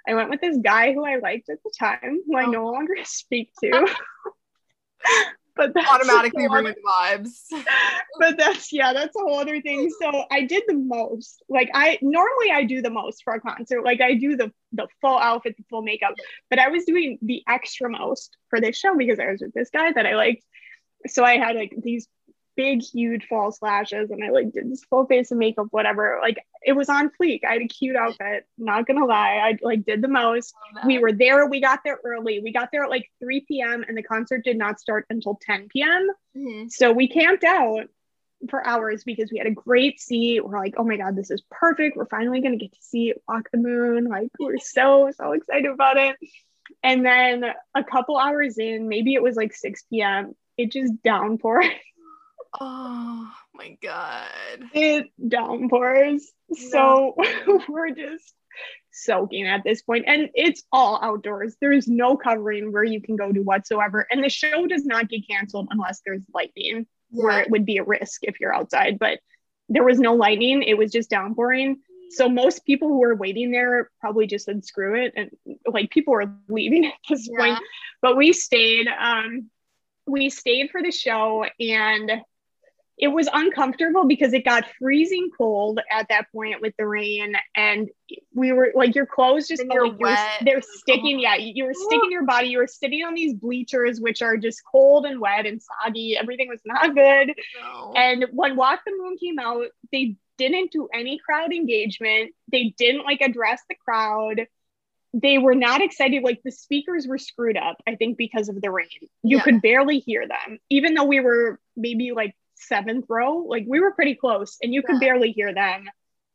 I 0.06 0.14
went 0.14 0.30
with 0.30 0.40
this 0.40 0.56
guy 0.56 0.94
who 0.94 1.04
I 1.04 1.16
liked 1.16 1.50
at 1.50 1.58
the 1.62 1.72
time, 1.78 2.22
who 2.26 2.36
I 2.36 2.44
oh. 2.44 2.50
no 2.50 2.70
longer 2.70 2.94
speak 3.04 3.50
to. 3.62 3.86
But 5.58 5.74
that's 5.74 5.90
automatically 5.90 6.46
bringing 6.48 6.74
vibes. 6.86 7.46
but 8.18 8.38
that's 8.38 8.72
yeah, 8.72 8.92
that's 8.92 9.14
a 9.16 9.18
whole 9.18 9.38
other 9.40 9.60
thing. 9.60 9.90
So 10.00 10.24
I 10.30 10.42
did 10.42 10.62
the 10.66 10.74
most. 10.74 11.42
Like 11.48 11.68
I 11.74 11.98
normally 12.00 12.50
I 12.52 12.64
do 12.64 12.80
the 12.80 12.90
most 12.90 13.22
for 13.24 13.34
a 13.34 13.40
concert. 13.40 13.84
Like 13.84 14.00
I 14.00 14.14
do 14.14 14.36
the 14.36 14.52
the 14.72 14.86
full 15.00 15.18
outfit, 15.18 15.56
the 15.58 15.64
full 15.68 15.82
makeup. 15.82 16.14
But 16.48 16.60
I 16.60 16.68
was 16.68 16.84
doing 16.84 17.18
the 17.20 17.42
extra 17.48 17.90
most 17.90 18.36
for 18.48 18.60
this 18.60 18.78
show 18.78 18.96
because 18.96 19.18
I 19.18 19.30
was 19.32 19.40
with 19.40 19.52
this 19.52 19.70
guy 19.70 19.92
that 19.92 20.06
I 20.06 20.14
liked. 20.14 20.44
So 21.06 21.24
I 21.24 21.38
had 21.38 21.56
like 21.56 21.74
these 21.82 22.08
big, 22.58 22.82
huge 22.82 23.24
false 23.28 23.62
lashes, 23.62 24.10
and 24.10 24.22
I 24.22 24.30
like 24.30 24.50
did 24.50 24.68
this 24.68 24.82
full 24.82 25.06
face 25.06 25.30
of 25.30 25.38
makeup, 25.38 25.68
whatever. 25.70 26.18
Like 26.20 26.44
it 26.64 26.72
was 26.72 26.88
on 26.88 27.08
fleek. 27.10 27.44
I 27.48 27.52
had 27.52 27.62
a 27.62 27.68
cute 27.68 27.94
outfit. 27.94 28.46
Not 28.58 28.84
gonna 28.84 29.06
lie, 29.06 29.36
I 29.36 29.58
like 29.62 29.86
did 29.86 30.02
the 30.02 30.08
most. 30.08 30.52
We 30.84 30.98
were 30.98 31.12
there. 31.12 31.46
We 31.46 31.60
got 31.60 31.80
there 31.84 32.00
early. 32.04 32.40
We 32.40 32.52
got 32.52 32.70
there 32.72 32.82
at 32.82 32.90
like 32.90 33.08
3 33.20 33.44
p.m. 33.46 33.84
and 33.86 33.96
the 33.96 34.02
concert 34.02 34.42
did 34.44 34.58
not 34.58 34.80
start 34.80 35.06
until 35.08 35.38
10 35.40 35.68
p.m. 35.68 36.08
Mm-hmm. 36.36 36.68
So 36.68 36.92
we 36.92 37.06
camped 37.08 37.44
out 37.44 37.86
for 38.50 38.66
hours 38.66 39.04
because 39.04 39.30
we 39.30 39.38
had 39.38 39.46
a 39.46 39.52
great 39.52 40.00
seat. 40.00 40.44
We're 40.44 40.58
like, 40.58 40.74
oh 40.78 40.84
my 40.84 40.96
god, 40.96 41.14
this 41.14 41.30
is 41.30 41.42
perfect. 41.52 41.96
We're 41.96 42.06
finally 42.06 42.40
gonna 42.40 42.56
get 42.56 42.72
to 42.72 42.82
see 42.82 43.14
Walk 43.28 43.50
the 43.52 43.58
Moon. 43.58 44.06
Like 44.06 44.30
we're 44.40 44.58
so 44.58 45.12
so 45.16 45.30
excited 45.30 45.70
about 45.70 45.96
it. 45.96 46.16
And 46.82 47.06
then 47.06 47.44
a 47.76 47.84
couple 47.84 48.18
hours 48.18 48.58
in, 48.58 48.88
maybe 48.88 49.14
it 49.14 49.22
was 49.22 49.36
like 49.36 49.54
6 49.54 49.84
p.m. 49.90 50.34
It 50.56 50.72
just 50.72 50.92
downpoured. 51.04 51.70
Oh 52.60 53.30
my 53.54 53.76
god. 53.82 54.28
It 54.72 55.06
downpours. 55.26 56.30
No. 56.48 57.14
So 57.16 57.62
we're 57.68 57.90
just 57.90 58.34
soaking 58.90 59.46
at 59.46 59.62
this 59.64 59.82
point 59.82 60.04
and 60.08 60.28
it's 60.34 60.64
all 60.72 60.98
outdoors 61.00 61.56
there's 61.60 61.86
no 61.86 62.16
covering 62.16 62.72
where 62.72 62.82
you 62.82 63.00
can 63.00 63.16
go 63.16 63.30
to 63.30 63.40
whatsoever 63.40 64.06
and 64.10 64.24
the 64.24 64.28
show 64.28 64.66
does 64.66 64.84
not 64.84 65.08
get 65.08 65.28
canceled 65.28 65.68
unless 65.70 66.00
there's 66.04 66.22
lightning 66.34 66.86
yeah. 67.10 67.24
where 67.24 67.40
it 67.40 67.50
would 67.50 67.64
be 67.64 67.78
a 67.78 67.84
risk 67.84 68.22
if 68.24 68.40
you're 68.40 68.54
outside 68.54 68.98
but 68.98 69.20
there 69.68 69.84
was 69.84 70.00
no 70.00 70.14
lightning 70.14 70.62
it 70.62 70.76
was 70.76 70.90
just 70.90 71.10
downpouring 71.10 71.78
so 72.10 72.28
most 72.28 72.64
people 72.64 72.88
who 72.88 72.98
were 72.98 73.14
waiting 73.14 73.52
there 73.52 73.90
probably 74.00 74.26
just 74.26 74.46
said 74.46 74.64
screw 74.64 75.00
it 75.00 75.12
and 75.14 75.30
like 75.70 75.90
people 75.90 76.14
were 76.14 76.34
leaving 76.48 76.86
at 76.86 76.94
this 77.08 77.28
yeah. 77.30 77.38
point 77.38 77.58
but 78.02 78.16
we 78.16 78.32
stayed 78.32 78.88
um 78.88 79.48
we 80.06 80.30
stayed 80.30 80.70
for 80.70 80.82
the 80.82 80.90
show 80.90 81.44
and 81.60 82.10
it 82.98 83.08
was 83.08 83.28
uncomfortable 83.32 84.06
because 84.06 84.32
it 84.32 84.44
got 84.44 84.64
freezing 84.78 85.30
cold 85.36 85.80
at 85.90 86.08
that 86.08 86.30
point 86.32 86.60
with 86.60 86.74
the 86.78 86.86
rain 86.86 87.34
and 87.54 87.88
we 88.34 88.52
were 88.52 88.72
like 88.74 88.94
your 88.94 89.06
clothes 89.06 89.46
just 89.46 89.64
felt 89.66 89.92
like 89.92 90.00
were, 90.00 90.44
they're 90.44 90.62
sticking 90.62 91.18
yeah 91.20 91.36
you 91.36 91.64
were 91.64 91.74
sticking 91.74 92.10
your 92.10 92.24
body 92.24 92.48
you 92.48 92.58
were 92.58 92.66
sitting 92.66 93.04
on 93.04 93.14
these 93.14 93.34
bleachers 93.34 94.00
which 94.00 94.20
are 94.20 94.36
just 94.36 94.62
cold 94.70 95.06
and 95.06 95.20
wet 95.20 95.46
and 95.46 95.62
soggy 95.62 96.16
everything 96.16 96.48
was 96.48 96.60
not 96.64 96.94
good. 96.94 97.32
No. 97.60 97.92
and 97.96 98.26
when 98.32 98.56
walk 98.56 98.80
the 98.84 98.92
moon 98.96 99.16
came 99.16 99.38
out 99.38 99.66
they 99.92 100.16
didn't 100.36 100.72
do 100.72 100.88
any 100.92 101.18
crowd 101.18 101.52
engagement 101.52 102.32
they 102.50 102.74
didn't 102.76 103.04
like 103.04 103.20
address 103.20 103.62
the 103.68 103.74
crowd. 103.74 104.46
They 105.14 105.38
were 105.38 105.54
not 105.54 105.80
excited 105.80 106.22
like 106.22 106.42
the 106.44 106.52
speakers 106.52 107.06
were 107.06 107.18
screwed 107.18 107.56
up 107.56 107.76
i 107.86 107.94
think 107.94 108.18
because 108.18 108.48
of 108.48 108.60
the 108.60 108.70
rain. 108.70 108.88
You 109.22 109.38
yeah. 109.38 109.42
could 109.42 109.62
barely 109.62 110.00
hear 110.00 110.26
them 110.26 110.58
even 110.68 110.94
though 110.94 111.04
we 111.04 111.20
were 111.20 111.60
maybe 111.76 112.12
like 112.12 112.34
seventh 112.58 113.06
row. 113.08 113.38
Like 113.38 113.64
we 113.66 113.80
were 113.80 113.92
pretty 113.92 114.14
close 114.14 114.58
and 114.62 114.72
you 114.72 114.82
could 114.82 115.00
barely 115.00 115.32
hear 115.32 115.54
them. 115.54 115.84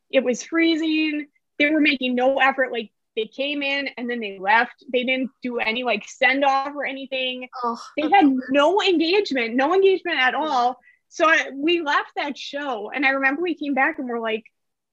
It 0.09 0.23
was 0.23 0.43
freezing. 0.43 1.27
They 1.59 1.69
were 1.69 1.81
making 1.81 2.15
no 2.15 2.37
effort. 2.39 2.71
Like 2.71 2.91
they 3.15 3.25
came 3.25 3.61
in 3.61 3.89
and 3.97 4.09
then 4.09 4.19
they 4.19 4.39
left. 4.39 4.83
They 4.91 5.03
didn't 5.03 5.31
do 5.41 5.59
any 5.59 5.83
like 5.83 6.07
send 6.07 6.43
off 6.43 6.73
or 6.75 6.85
anything. 6.85 7.47
Oh, 7.63 7.79
they 7.97 8.09
had 8.09 8.25
no 8.49 8.81
engagement, 8.81 9.55
no 9.55 9.73
engagement 9.73 10.19
at 10.19 10.35
all. 10.35 10.77
So 11.09 11.27
I, 11.27 11.51
we 11.53 11.81
left 11.81 12.09
that 12.15 12.37
show 12.37 12.89
and 12.93 13.05
I 13.05 13.09
remember 13.09 13.41
we 13.41 13.55
came 13.55 13.75
back 13.75 13.99
and 13.99 14.07
we're 14.07 14.19
like, 14.19 14.43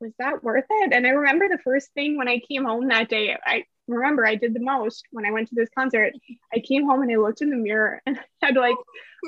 was 0.00 0.12
that 0.18 0.42
worth 0.42 0.66
it? 0.68 0.92
And 0.92 1.06
I 1.06 1.10
remember 1.10 1.48
the 1.48 1.62
first 1.62 1.92
thing 1.94 2.16
when 2.16 2.28
I 2.28 2.40
came 2.40 2.64
home 2.64 2.88
that 2.88 3.08
day, 3.08 3.36
I 3.44 3.64
remember 3.90 4.26
I 4.26 4.34
did 4.34 4.54
the 4.54 4.60
most 4.60 5.04
when 5.10 5.26
I 5.26 5.30
went 5.30 5.48
to 5.48 5.54
this 5.54 5.68
concert. 5.74 6.12
I 6.54 6.60
came 6.60 6.86
home 6.86 7.02
and 7.02 7.12
I 7.12 7.16
looked 7.16 7.42
in 7.42 7.50
the 7.50 7.56
mirror 7.56 8.00
and 8.06 8.18
I 8.18 8.22
had 8.46 8.56
like 8.56 8.76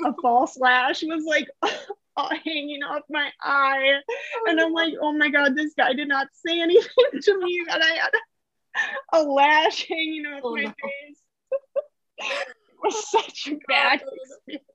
a 0.05 0.13
false 0.21 0.57
lash 0.57 1.03
was 1.03 1.25
like 1.25 1.47
hanging 2.45 2.83
off 2.83 3.03
my 3.09 3.29
eye. 3.41 3.99
And 4.47 4.59
I'm 4.59 4.73
like, 4.73 4.93
oh 5.01 5.13
my 5.13 5.29
God, 5.29 5.55
this 5.55 5.73
guy 5.75 5.93
did 5.93 6.07
not 6.07 6.27
say 6.45 6.61
anything 6.61 7.21
to 7.21 7.39
me 7.39 7.63
that 7.67 7.81
I 7.81 7.93
had 7.95 8.11
a 9.13 9.23
lash 9.23 9.87
hanging 9.87 10.25
off 10.25 10.41
oh, 10.43 10.55
my 10.55 10.63
no. 10.63 10.69
face. 10.69 11.19
It 12.17 12.55
was 12.83 13.11
such 13.11 13.47
a 13.47 13.57
bad 13.67 14.01
experience. 14.01 14.72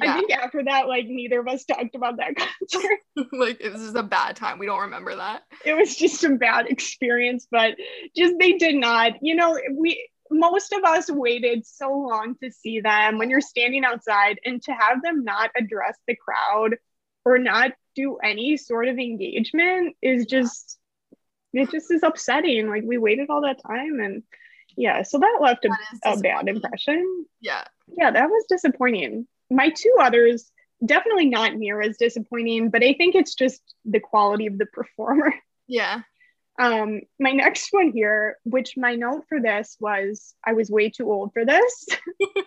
I 0.00 0.14
think 0.14 0.30
after 0.30 0.64
that, 0.64 0.88
like 0.88 1.06
neither 1.06 1.40
of 1.40 1.48
us 1.48 1.64
talked 1.64 1.94
about 1.94 2.16
that 2.18 2.34
concert. 2.70 2.98
like 3.32 3.60
it 3.60 3.72
was 3.72 3.82
just 3.82 3.96
a 3.96 4.02
bad 4.02 4.36
time. 4.36 4.58
We 4.58 4.66
don't 4.66 4.80
remember 4.80 5.16
that. 5.16 5.42
It 5.64 5.74
was 5.74 5.96
just 5.96 6.24
a 6.24 6.30
bad 6.30 6.66
experience, 6.66 7.46
but 7.50 7.76
just 8.16 8.34
they 8.38 8.52
did 8.52 8.74
not, 8.74 9.12
you 9.22 9.34
know, 9.34 9.58
we 9.76 10.08
most 10.30 10.72
of 10.72 10.82
us 10.84 11.10
waited 11.10 11.66
so 11.66 11.92
long 11.92 12.36
to 12.42 12.50
see 12.50 12.80
them 12.80 13.18
when 13.18 13.28
you're 13.28 13.40
standing 13.40 13.84
outside 13.84 14.40
and 14.44 14.62
to 14.62 14.72
have 14.72 15.02
them 15.02 15.24
not 15.24 15.50
address 15.56 15.98
the 16.08 16.16
crowd 16.16 16.76
or 17.24 17.38
not 17.38 17.72
do 17.94 18.16
any 18.16 18.56
sort 18.56 18.88
of 18.88 18.98
engagement 18.98 19.94
is 20.00 20.24
just 20.26 20.78
it 21.52 21.70
just 21.70 21.90
is 21.90 22.02
upsetting. 22.02 22.68
Like 22.68 22.82
we 22.84 22.98
waited 22.98 23.28
all 23.28 23.42
that 23.42 23.60
time 23.62 24.00
and 24.00 24.22
yeah, 24.76 25.02
so 25.02 25.18
that 25.18 25.38
left 25.40 25.64
a, 25.64 25.70
a 26.10 26.16
bad 26.18 26.48
impression. 26.48 27.26
Yeah. 27.40 27.64
Yeah, 27.96 28.10
that 28.10 28.28
was 28.28 28.44
disappointing. 28.48 29.26
My 29.54 29.70
two 29.70 29.94
others 30.00 30.50
definitely 30.84 31.26
not 31.26 31.54
near 31.54 31.80
as 31.80 31.96
disappointing, 31.96 32.70
but 32.70 32.82
I 32.82 32.94
think 32.94 33.14
it's 33.14 33.34
just 33.34 33.62
the 33.84 34.00
quality 34.00 34.46
of 34.46 34.58
the 34.58 34.66
performer. 34.72 35.34
Yeah. 35.66 36.02
Um, 36.58 37.00
my 37.18 37.32
next 37.32 37.68
one 37.72 37.92
here, 37.92 38.36
which 38.44 38.76
my 38.76 38.94
note 38.94 39.24
for 39.28 39.40
this 39.40 39.76
was 39.80 40.34
I 40.44 40.52
was 40.52 40.70
way 40.70 40.90
too 40.90 41.10
old 41.10 41.32
for 41.32 41.44
this. 41.44 41.88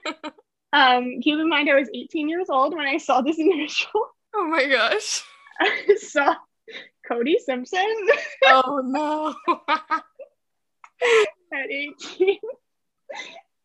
um, 0.74 1.22
keep 1.22 1.39
in 1.39 1.49
mind 1.49 1.70
I 1.70 1.76
was 1.76 1.89
18 1.93 2.30
years 2.30 2.49
old 2.49 2.76
when 2.76 2.86
I 2.86 2.97
saw 2.97 3.22
this 3.22 3.39
initial. 3.39 3.89
Oh 4.36 4.47
my 4.47 4.66
gosh. 4.66 5.24
I 5.60 5.95
saw 5.97 6.36
Cody 7.08 7.38
Simpson. 7.43 7.95
oh 8.43 8.82
no. 8.84 9.34
at 11.53 11.72
18. 11.72 12.38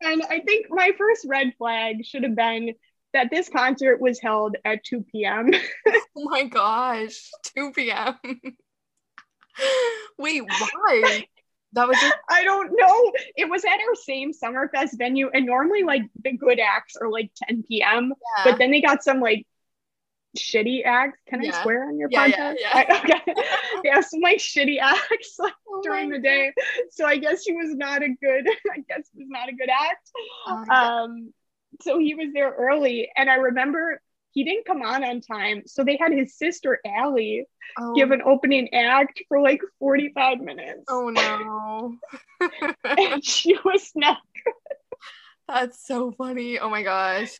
and 0.01 0.23
I 0.23 0.41
think 0.41 0.67
my 0.71 0.93
first 0.97 1.27
red 1.29 1.53
flag 1.59 2.05
should 2.05 2.23
have 2.23 2.37
been 2.37 2.75
that 3.13 3.31
this 3.31 3.49
concert 3.49 4.01
was 4.01 4.21
held 4.21 4.57
at 4.65 4.85
2 4.85 5.05
p.m. 5.11 5.51
oh 5.89 6.25
my 6.31 6.45
gosh, 6.45 7.31
2 7.57 7.73
p.m. 7.73 8.15
Wait, 10.19 10.43
why? 10.43 11.27
That 11.73 11.89
was 11.89 11.99
just- 12.01 12.17
I 12.29 12.45
don't 12.45 12.73
know. 12.73 13.13
It 13.37 13.49
was 13.49 13.65
at 13.65 13.79
our 13.81 13.95
same 13.95 14.33
Summerfest 14.33 14.99
venue, 14.99 15.31
and 15.33 15.47
normally 15.47 15.83
like 15.83 16.03
the 16.23 16.33
good 16.33 16.59
acts 16.59 16.97
are 16.97 17.11
like 17.11 17.31
10 17.49 17.65
p.m. 17.69 18.13
Yeah. 18.37 18.45
But 18.45 18.59
then 18.59 18.71
they 18.71 18.81
got 18.81 19.03
some 19.03 19.21
like 19.21 19.47
shitty 20.37 20.85
acts. 20.85 21.19
Can 21.29 21.43
yeah. 21.43 21.57
I 21.57 21.63
swear 21.63 21.85
on 21.85 21.99
your 21.99 22.09
yeah, 22.11 22.29
podcast? 22.29 22.55
Yeah, 22.61 22.85
yeah. 22.89 22.99
okay. 22.99 23.35
they 23.83 23.91
have 23.91 24.05
some 24.05 24.21
like 24.21 24.39
shitty 24.39 24.79
acts 24.81 25.37
like, 25.39 25.53
oh 25.69 25.81
during 25.83 26.11
the 26.11 26.19
day. 26.19 26.53
So 26.91 27.05
I 27.07 27.17
guess 27.17 27.45
she 27.45 27.53
was 27.53 27.75
not 27.75 28.03
a 28.03 28.09
good, 28.09 28.49
I 28.73 28.79
guess 28.89 29.09
was 29.15 29.29
not 29.29 29.49
a 29.49 29.53
good 29.53 29.71
act. 29.71 30.11
Oh 30.47 30.65
um, 30.71 31.33
so 31.83 31.99
he 31.99 32.15
was 32.15 32.29
there 32.33 32.51
early. 32.51 33.11
And 33.17 33.31
I 33.31 33.35
remember 33.35 34.01
he 34.33 34.45
didn't 34.45 34.67
come 34.67 34.83
on 34.83 35.05
on 35.05 35.21
time. 35.21 35.63
So 35.67 35.85
they 35.85 35.99
had 36.01 36.13
his 36.13 36.37
sister 36.37 36.79
Alli 36.87 37.47
oh. 37.79 37.95
give 37.95 38.11
an 38.11 38.23
opening 38.23 38.73
act 38.73 39.23
for 39.29 39.41
like 39.41 39.61
45 39.79 40.41
minutes. 40.41 40.85
Oh 40.89 41.11
no. 41.11 41.97
and 42.85 43.25
she 43.25 43.57
was 43.65 43.91
not 43.95 44.19
good. 44.45 44.55
That's 45.49 45.85
so 45.85 46.13
funny. 46.13 46.61
Oh 46.61 46.71
my 46.71 46.85
gosh. 46.85 47.31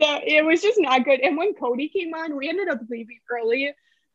Yeah, 0.00 0.18
it 0.24 0.44
was 0.46 0.62
just 0.62 0.80
not 0.80 1.04
good. 1.04 1.20
And 1.20 1.36
when 1.36 1.52
Cody 1.52 1.90
came 1.90 2.14
on, 2.14 2.36
we 2.36 2.48
ended 2.48 2.68
up 2.68 2.80
leaving 2.88 3.18
early 3.30 3.74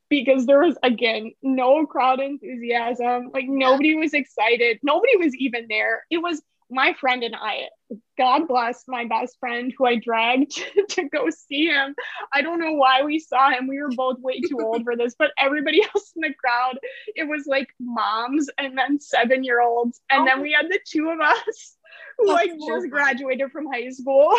because 0.09 0.47
there 0.47 0.59
was 0.59 0.75
again 0.81 1.31
no 1.43 1.85
crowd 1.85 2.19
enthusiasm. 2.19 3.29
Like 3.31 3.45
nobody 3.47 3.95
was 3.95 4.15
excited. 4.15 4.79
Nobody 4.81 5.15
was 5.17 5.35
even 5.35 5.67
there. 5.69 6.05
It 6.09 6.17
was 6.17 6.41
my 6.69 6.93
friend 6.93 7.23
and 7.23 7.35
I, 7.35 7.69
God 8.17 8.47
bless 8.47 8.83
my 8.87 9.05
best 9.05 9.37
friend 9.39 9.73
who 9.77 9.85
I 9.85 9.95
dragged 9.95 10.51
to 10.89 11.03
go 11.09 11.29
see 11.29 11.67
him. 11.67 11.95
I 12.31 12.41
don't 12.41 12.59
know 12.59 12.73
why 12.73 13.03
we 13.03 13.19
saw 13.19 13.49
him. 13.49 13.67
We 13.67 13.81
were 13.81 13.91
both 13.95 14.19
way 14.19 14.39
too 14.41 14.59
old 14.61 14.83
for 14.83 14.95
this, 14.95 15.15
but 15.17 15.31
everybody 15.37 15.81
else 15.95 16.11
in 16.15 16.21
the 16.21 16.33
crowd, 16.33 16.77
it 17.15 17.27
was 17.27 17.45
like 17.45 17.69
moms 17.79 18.49
and 18.57 18.77
then 18.77 18.99
seven 18.99 19.43
year 19.43 19.61
olds. 19.61 20.01
And 20.09 20.23
oh. 20.23 20.25
then 20.25 20.41
we 20.41 20.51
had 20.51 20.69
the 20.69 20.79
two 20.85 21.09
of 21.09 21.19
us 21.19 21.77
who 22.17 22.27
like 22.27 22.51
just 22.67 22.89
graduated 22.89 23.51
from 23.51 23.71
high 23.71 23.89
school. 23.89 24.37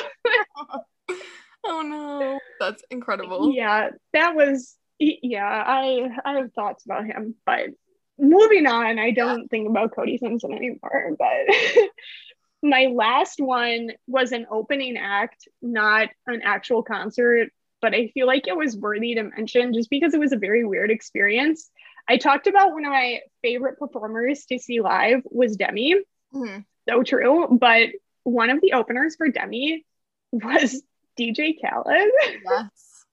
oh 1.64 1.82
no, 1.82 2.38
that's 2.60 2.82
incredible. 2.90 3.52
Yeah, 3.52 3.90
that 4.12 4.34
was 4.34 4.76
yeah. 4.98 5.64
I 5.66 6.08
I 6.24 6.32
have 6.38 6.52
thoughts 6.52 6.84
about 6.84 7.06
him, 7.06 7.34
but 7.44 7.70
moving 8.18 8.66
on. 8.66 8.98
I 8.98 9.10
don't 9.10 9.48
think 9.48 9.68
about 9.68 9.94
Cody 9.94 10.18
Simpson 10.18 10.52
anymore. 10.52 11.16
But 11.18 12.70
my 12.70 12.86
last 12.86 13.40
one 13.40 13.90
was 14.06 14.32
an 14.32 14.46
opening 14.50 14.96
act, 14.96 15.46
not 15.60 16.08
an 16.26 16.40
actual 16.42 16.82
concert. 16.82 17.50
But 17.82 17.94
I 17.94 18.08
feel 18.14 18.26
like 18.26 18.48
it 18.48 18.56
was 18.56 18.76
worthy 18.76 19.14
to 19.16 19.24
mention 19.24 19.74
just 19.74 19.90
because 19.90 20.14
it 20.14 20.20
was 20.20 20.32
a 20.32 20.38
very 20.38 20.64
weird 20.64 20.90
experience. 20.90 21.70
I 22.08 22.16
talked 22.16 22.46
about 22.46 22.72
one 22.72 22.86
of 22.86 22.90
my 22.90 23.20
favorite 23.42 23.78
performers 23.78 24.46
to 24.46 24.58
see 24.58 24.80
live 24.80 25.20
was 25.30 25.56
Demi. 25.56 25.96
Mm-hmm 26.34 26.60
so 26.88 27.02
true. 27.02 27.48
But 27.50 27.90
one 28.22 28.50
of 28.50 28.60
the 28.60 28.72
openers 28.72 29.16
for 29.16 29.28
Demi 29.28 29.84
was 30.32 30.82
DJ 31.18 31.54
Khaled. 31.60 32.10
Yes. 32.44 33.04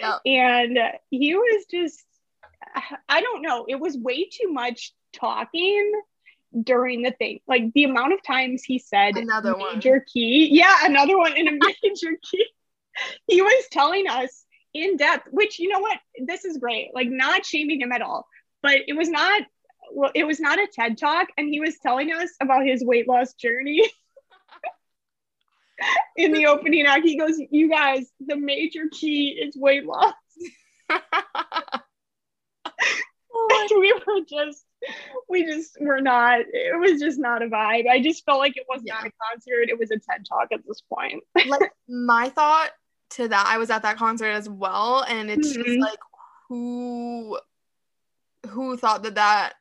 Yep. 0.00 0.20
and 0.24 0.78
he 1.10 1.34
was 1.34 1.66
just, 1.70 2.02
I 3.08 3.20
don't 3.20 3.42
know, 3.42 3.66
it 3.68 3.78
was 3.78 3.96
way 3.96 4.24
too 4.24 4.52
much 4.52 4.92
talking 5.12 5.92
during 6.62 7.02
the 7.02 7.12
thing. 7.12 7.40
Like 7.46 7.72
the 7.74 7.84
amount 7.84 8.14
of 8.14 8.22
times 8.22 8.62
he 8.62 8.78
said 8.78 9.16
another 9.16 9.56
major 9.56 9.92
one. 9.92 10.04
key. 10.12 10.48
Yeah, 10.52 10.74
another 10.82 11.18
one 11.18 11.36
in 11.36 11.48
a 11.48 11.52
major 11.82 12.18
key. 12.30 12.46
He 13.26 13.42
was 13.42 13.64
telling 13.70 14.08
us 14.08 14.44
in 14.74 14.96
depth, 14.96 15.28
which 15.30 15.58
you 15.58 15.68
know 15.68 15.80
what? 15.80 15.98
This 16.24 16.44
is 16.44 16.58
great. 16.58 16.90
Like 16.94 17.08
not 17.08 17.44
shaming 17.44 17.80
him 17.80 17.92
at 17.92 18.02
all. 18.02 18.26
But 18.62 18.78
it 18.86 18.96
was 18.96 19.08
not 19.08 19.42
well, 19.92 20.10
it 20.14 20.24
was 20.24 20.40
not 20.40 20.58
a 20.58 20.68
TED 20.72 20.98
talk, 20.98 21.28
and 21.36 21.48
he 21.48 21.60
was 21.60 21.78
telling 21.78 22.12
us 22.12 22.30
about 22.40 22.66
his 22.66 22.84
weight 22.84 23.08
loss 23.08 23.34
journey. 23.34 23.88
In 26.16 26.32
the 26.32 26.46
opening 26.46 26.86
act, 26.86 27.04
he 27.04 27.16
goes, 27.16 27.40
"You 27.50 27.70
guys, 27.70 28.10
the 28.18 28.36
major 28.36 28.88
key 28.90 29.28
is 29.28 29.56
weight 29.56 29.86
loss." 29.86 30.14
we 33.78 33.92
were 33.92 34.20
just, 34.28 34.64
we 35.28 35.44
just 35.44 35.76
were 35.80 36.00
not. 36.00 36.40
It 36.40 36.78
was 36.78 37.00
just 37.00 37.18
not 37.18 37.42
a 37.42 37.46
vibe. 37.46 37.88
I 37.88 38.00
just 38.00 38.24
felt 38.24 38.38
like 38.38 38.56
it 38.56 38.66
was 38.68 38.82
yeah. 38.84 38.94
not 38.94 39.06
a 39.06 39.12
concert. 39.30 39.68
It 39.68 39.78
was 39.78 39.90
a 39.90 39.98
TED 39.98 40.26
talk 40.28 40.48
at 40.52 40.60
this 40.66 40.82
point. 40.82 41.22
like 41.46 41.70
my 41.88 42.28
thought 42.28 42.70
to 43.10 43.28
that, 43.28 43.46
I 43.46 43.58
was 43.58 43.70
at 43.70 43.82
that 43.82 43.96
concert 43.96 44.30
as 44.30 44.48
well, 44.48 45.04
and 45.08 45.30
it's 45.30 45.56
mm-hmm. 45.56 45.62
just 45.62 45.78
like 45.80 45.98
who 46.48 47.38
who 48.48 48.76
thought 48.76 49.02
that 49.02 49.16
that 49.16 49.54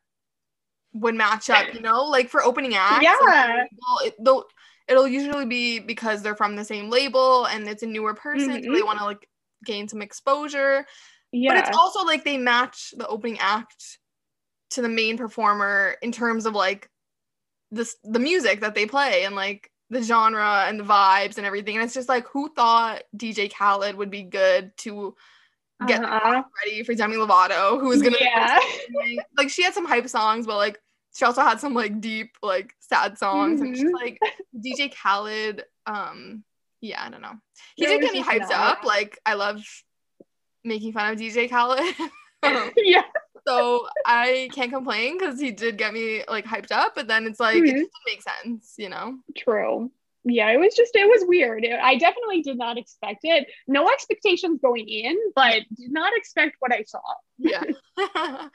would 0.93 1.15
match 1.15 1.49
up, 1.49 1.73
you 1.73 1.81
know, 1.81 2.05
like 2.05 2.29
for 2.29 2.43
opening 2.43 2.75
acts. 2.75 3.03
Yeah. 3.03 3.65
It, 4.03 4.15
they'll, 4.19 4.45
it'll 4.87 5.07
usually 5.07 5.45
be 5.45 5.79
because 5.79 6.21
they're 6.21 6.35
from 6.35 6.55
the 6.55 6.65
same 6.65 6.89
label 6.89 7.45
and 7.45 7.67
it's 7.67 7.83
a 7.83 7.87
newer 7.87 8.13
person, 8.13 8.49
mm-hmm. 8.49 8.65
so 8.65 8.73
they 8.73 8.83
want 8.83 8.99
to 8.99 9.05
like 9.05 9.27
gain 9.65 9.87
some 9.87 10.01
exposure. 10.01 10.85
Yeah. 11.31 11.53
But 11.53 11.67
it's 11.67 11.77
also 11.77 12.05
like 12.05 12.23
they 12.23 12.37
match 12.37 12.93
the 12.95 13.07
opening 13.07 13.37
act 13.39 13.99
to 14.71 14.81
the 14.81 14.89
main 14.89 15.17
performer 15.17 15.95
in 16.01 16.11
terms 16.11 16.45
of 16.45 16.53
like 16.53 16.89
this 17.71 17.95
the 18.03 18.19
music 18.19 18.61
that 18.61 18.75
they 18.75 18.85
play 18.85 19.23
and 19.23 19.35
like 19.35 19.69
the 19.89 20.01
genre 20.01 20.65
and 20.67 20.79
the 20.79 20.83
vibes 20.83 21.37
and 21.37 21.45
everything. 21.45 21.75
And 21.75 21.85
it's 21.85 21.93
just 21.93 22.09
like 22.09 22.27
who 22.27 22.53
thought 22.53 23.03
DJ 23.15 23.53
Khaled 23.53 23.95
would 23.95 24.11
be 24.11 24.23
good 24.23 24.75
to 24.77 25.15
get 25.85 26.03
uh-huh. 26.03 26.43
ready 26.65 26.83
for 26.83 26.95
Demi 26.95 27.17
Lovato, 27.17 27.79
who 27.79 27.87
was 27.87 28.01
gonna 28.01 28.17
yeah. 28.19 28.59
like 29.37 29.49
she 29.49 29.63
had 29.63 29.73
some 29.73 29.85
hype 29.85 30.07
songs, 30.09 30.45
but 30.47 30.57
like 30.57 30.79
she 31.15 31.25
also 31.25 31.41
had 31.41 31.59
some 31.59 31.73
like 31.73 31.99
deep, 32.01 32.31
like 32.41 32.73
sad 32.79 33.17
songs. 33.17 33.59
Mm-hmm. 33.59 33.67
And 33.67 33.77
she's 33.77 33.91
like 33.91 34.19
DJ 34.55 34.93
Khaled, 34.93 35.63
um, 35.85 36.43
yeah, 36.81 37.03
I 37.03 37.09
don't 37.09 37.21
know. 37.21 37.33
He 37.75 37.85
no, 37.85 37.91
did 37.91 38.01
get 38.01 38.13
me 38.13 38.23
hyped 38.23 38.51
up. 38.51 38.83
Like 38.83 39.19
I 39.25 39.35
love 39.35 39.63
making 40.63 40.93
fun 40.93 41.13
of 41.13 41.19
DJ 41.19 41.49
Khaled. 41.49 41.79
yeah. 42.77 43.03
So 43.47 43.87
I 44.05 44.49
can't 44.51 44.71
complain 44.71 45.17
because 45.17 45.39
he 45.39 45.51
did 45.51 45.77
get 45.77 45.93
me 45.93 46.23
like 46.27 46.45
hyped 46.45 46.71
up, 46.71 46.95
but 46.95 47.07
then 47.07 47.25
it's 47.25 47.39
like 47.39 47.55
mm-hmm. 47.55 47.65
it 47.65 47.73
doesn't 47.73 47.91
make 48.05 48.21
sense, 48.21 48.73
you 48.77 48.89
know? 48.89 49.17
True 49.37 49.89
yeah, 50.29 50.51
it 50.51 50.59
was 50.59 50.75
just 50.75 50.95
it 50.95 51.07
was 51.07 51.25
weird. 51.27 51.65
I 51.65 51.95
definitely 51.95 52.41
did 52.41 52.57
not 52.57 52.77
expect 52.77 53.21
it. 53.23 53.47
No 53.67 53.89
expectations 53.89 54.59
going 54.61 54.87
in, 54.87 55.17
but 55.35 55.63
did 55.75 55.91
not 55.91 56.15
expect 56.15 56.57
what 56.59 56.73
I 56.73 56.83
saw. 56.83 57.01
yeah. 57.37 57.63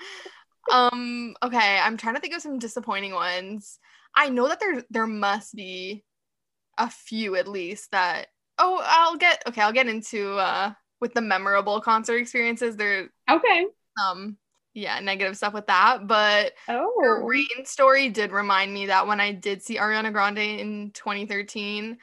um 0.73 1.35
okay, 1.43 1.79
I'm 1.83 1.97
trying 1.97 2.15
to 2.15 2.21
think 2.21 2.35
of 2.35 2.43
some 2.43 2.59
disappointing 2.59 3.15
ones. 3.15 3.79
I 4.15 4.29
know 4.29 4.49
that 4.49 4.61
there 4.61 4.83
there 4.91 5.07
must 5.07 5.55
be 5.55 6.05
a 6.79 6.89
few 6.91 7.37
at 7.37 7.49
least 7.49 7.91
that 7.93 8.27
oh, 8.59 8.83
I'll 8.85 9.17
get 9.17 9.43
okay, 9.49 9.63
I'll 9.63 9.73
get 9.73 9.89
into 9.89 10.37
uh 10.37 10.73
with 11.03 11.13
the 11.13 11.21
memorable 11.21 11.81
concert 11.83 12.17
experiences. 12.17 12.77
There 12.77 13.11
Okay. 13.29 13.67
Um 14.03 14.39
yeah, 14.73 15.01
negative 15.01 15.37
stuff 15.37 15.53
with 15.53 15.67
that. 15.67 16.07
But 16.07 16.55
oh, 16.69 17.21
rain 17.23 17.67
story 17.67 18.09
did 18.09 18.33
remind 18.33 18.73
me 18.73 18.87
that 18.87 19.07
when 19.07 19.21
I 19.21 19.33
did 19.33 19.63
see 19.63 19.77
Ariana 19.77 20.11
Grande 20.13 20.39
in 20.39 20.91
2013, 20.95 21.99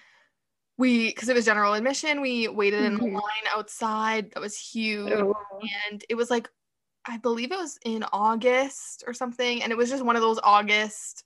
we 0.78 1.08
because 1.08 1.30
it 1.30 1.34
was 1.36 1.46
general 1.46 1.74
admission, 1.74 2.22
we 2.22 2.48
waited 2.48 2.84
in 2.84 2.96
a 2.96 3.00
Mhm. 3.00 3.14
line 3.14 3.48
outside 3.56 4.32
that 4.32 4.40
was 4.42 4.56
huge. 4.56 5.12
Oh. 5.14 5.34
And 5.90 6.06
it 6.10 6.16
was 6.16 6.30
like, 6.30 6.48
I 7.06 7.18
believe 7.18 7.52
it 7.52 7.58
was 7.58 7.80
in 7.84 8.04
August 8.14 9.04
or 9.08 9.14
something. 9.16 9.64
And 9.64 9.72
it 9.72 9.78
was 9.78 9.90
just 9.90 10.04
one 10.06 10.16
of 10.16 10.22
those 10.22 10.40
August 10.44 11.24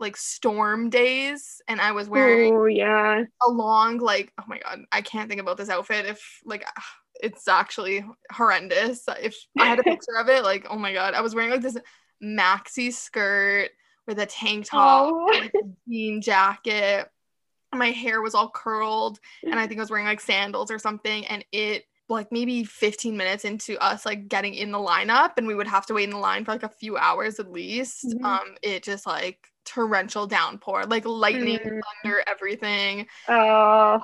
like 0.00 0.16
storm 0.16 0.90
days. 0.90 1.60
And 1.68 1.80
I 1.80 1.92
was 1.92 2.08
wearing 2.08 2.54
Oh, 2.54 2.66
yeah. 2.66 3.24
a 3.46 3.50
long 3.50 3.98
like 3.98 4.32
oh 4.38 4.44
my 4.46 4.58
god 4.58 4.80
i 4.92 5.00
can't 5.00 5.28
think 5.28 5.40
about 5.40 5.56
this 5.56 5.68
outfit 5.68 6.06
if 6.06 6.40
like 6.44 6.64
it's 7.20 7.48
actually 7.48 8.04
horrendous 8.30 9.02
if 9.20 9.36
i 9.58 9.66
had 9.66 9.80
a 9.80 9.82
picture 9.92 10.16
of 10.18 10.28
it 10.28 10.44
like 10.44 10.66
oh 10.70 10.78
my 10.78 10.92
god 10.92 11.14
i 11.14 11.20
was 11.20 11.34
wearing 11.34 11.50
like 11.50 11.62
this 11.62 11.76
maxi 12.22 12.92
skirt 12.92 13.70
with 14.06 14.18
a 14.20 14.26
tank 14.26 14.66
top 14.66 15.10
Oh. 15.12 15.32
a 15.32 15.50
jean 15.88 16.22
jacket 16.22 17.10
my 17.74 17.90
hair 17.90 18.22
was 18.22 18.34
all 18.36 18.50
curled 18.50 19.18
and 19.42 19.58
i 19.58 19.64
mm. 19.64 19.68
think 19.68 19.78
i 19.78 19.82
was 19.82 19.90
wearing 19.90 20.06
like 20.06 20.20
sandals 20.20 20.70
or 20.70 20.78
something 20.78 21.26
and 21.26 21.44
it 21.50 21.84
like 22.08 22.32
maybe 22.32 22.64
15 22.64 23.16
minutes 23.16 23.44
into 23.44 23.78
us 23.82 24.06
like 24.06 24.28
getting 24.28 24.54
in 24.54 24.70
the 24.72 24.78
lineup 24.78 25.32
and 25.36 25.46
we 25.46 25.54
would 25.54 25.66
have 25.68 25.86
to 25.86 25.94
wait 25.94 26.04
in 26.04 26.10
the 26.10 26.16
line 26.16 26.44
for 26.44 26.52
like 26.52 26.62
a 26.62 26.68
few 26.68 26.96
hours 26.96 27.38
at 27.38 27.52
least 27.52 28.04
Mhm. 28.06 28.24
um 28.24 28.54
it 28.62 28.82
just 28.82 29.06
like 29.06 29.38
torrential 29.64 30.26
downpour 30.26 30.86
like 30.86 31.04
lightning 31.04 31.58
Mm. 31.58 31.80
thunder 32.02 32.22
everything 32.26 33.06
Oh, 33.28 34.00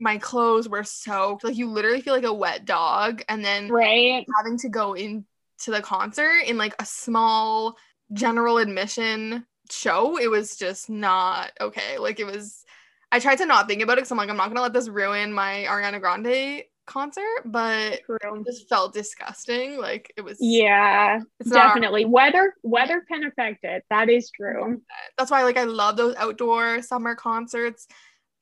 my 0.00 0.18
clothes 0.18 0.68
were 0.68 0.84
soaked. 0.84 1.42
Like 1.44 1.56
you 1.56 1.68
literally 1.68 2.00
feel 2.00 2.14
like 2.14 2.24
a 2.24 2.32
wet 2.32 2.64
dog. 2.64 3.22
And 3.28 3.44
then 3.44 3.68
right. 3.68 4.24
having 4.36 4.56
to 4.58 4.68
go 4.68 4.94
into 4.94 5.24
the 5.66 5.82
concert 5.82 6.42
in 6.46 6.56
like 6.56 6.74
a 6.78 6.84
small 6.84 7.76
general 8.12 8.58
admission 8.58 9.44
show, 9.70 10.16
it 10.16 10.28
was 10.30 10.56
just 10.56 10.88
not 10.88 11.50
okay. 11.60 11.98
Like 11.98 12.20
it 12.20 12.26
was 12.26 12.64
I 13.10 13.18
tried 13.18 13.38
to 13.38 13.46
not 13.46 13.66
think 13.66 13.82
about 13.82 13.94
it 13.94 14.02
because 14.02 14.12
I'm 14.12 14.18
like, 14.18 14.30
I'm 14.30 14.36
not 14.36 14.48
gonna 14.48 14.62
let 14.62 14.72
this 14.72 14.88
ruin 14.88 15.32
my 15.32 15.64
Ariana 15.68 16.00
Grande 16.00 16.62
concert, 16.88 17.42
but 17.44 18.00
True. 18.04 18.18
it 18.22 18.44
just 18.46 18.68
felt 18.68 18.92
disgusting. 18.92 19.78
Like 19.78 20.12
it 20.16 20.22
was 20.22 20.38
Yeah, 20.40 21.20
it's 21.38 21.50
not 21.50 21.58
our- 21.60 21.68
definitely. 21.68 22.04
Weather 22.04 22.54
weather 22.64 23.04
can 23.06 23.24
affect 23.24 23.64
it. 23.64 23.84
That 23.90 24.08
is 24.10 24.30
true. 24.30 24.82
that's 25.16 25.30
why 25.30 25.44
like 25.44 25.56
I 25.56 25.64
love 25.64 25.96
those 25.96 26.16
outdoor 26.16 26.82
summer 26.82 27.14
concerts. 27.14 27.86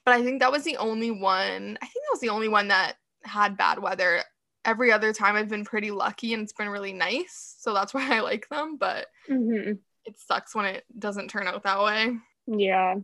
But 0.05 0.15
I 0.15 0.23
think 0.23 0.41
that 0.41 0.53
was 0.53 0.63
the 0.65 0.77
only 0.79 1.11
one. 1.11 1.79
I 1.83 1.87
think 1.87 2.05
that 2.07 2.13
was 2.13 2.21
the 2.21 2.29
only 2.31 2.49
one 2.49 2.69
that 2.69 2.95
had 3.25 3.57
bad 3.57 3.81
weather. 3.81 4.23
Every 4.65 4.91
other 4.93 5.13
time 5.13 5.37
I've 5.37 5.49
been 5.49 5.65
pretty 5.65 5.91
lucky 5.91 6.33
and 6.33 6.43
it's 6.43 6.53
been 6.53 6.69
really 6.69 6.93
nice. 6.93 7.57
So 7.59 7.75
that's 7.75 7.93
why 7.95 8.17
I 8.17 8.21
like 8.21 8.49
them, 8.49 8.77
but 8.79 9.09
hmm 9.27 9.73
it 10.05 10.17
sucks 10.29 10.55
when 10.55 10.65
it 10.67 10.85
doesn't 10.97 11.29
turn 11.31 11.49
out 11.49 11.65
that 11.65 11.83
way. 11.83 12.17
Yeah. 12.47 12.95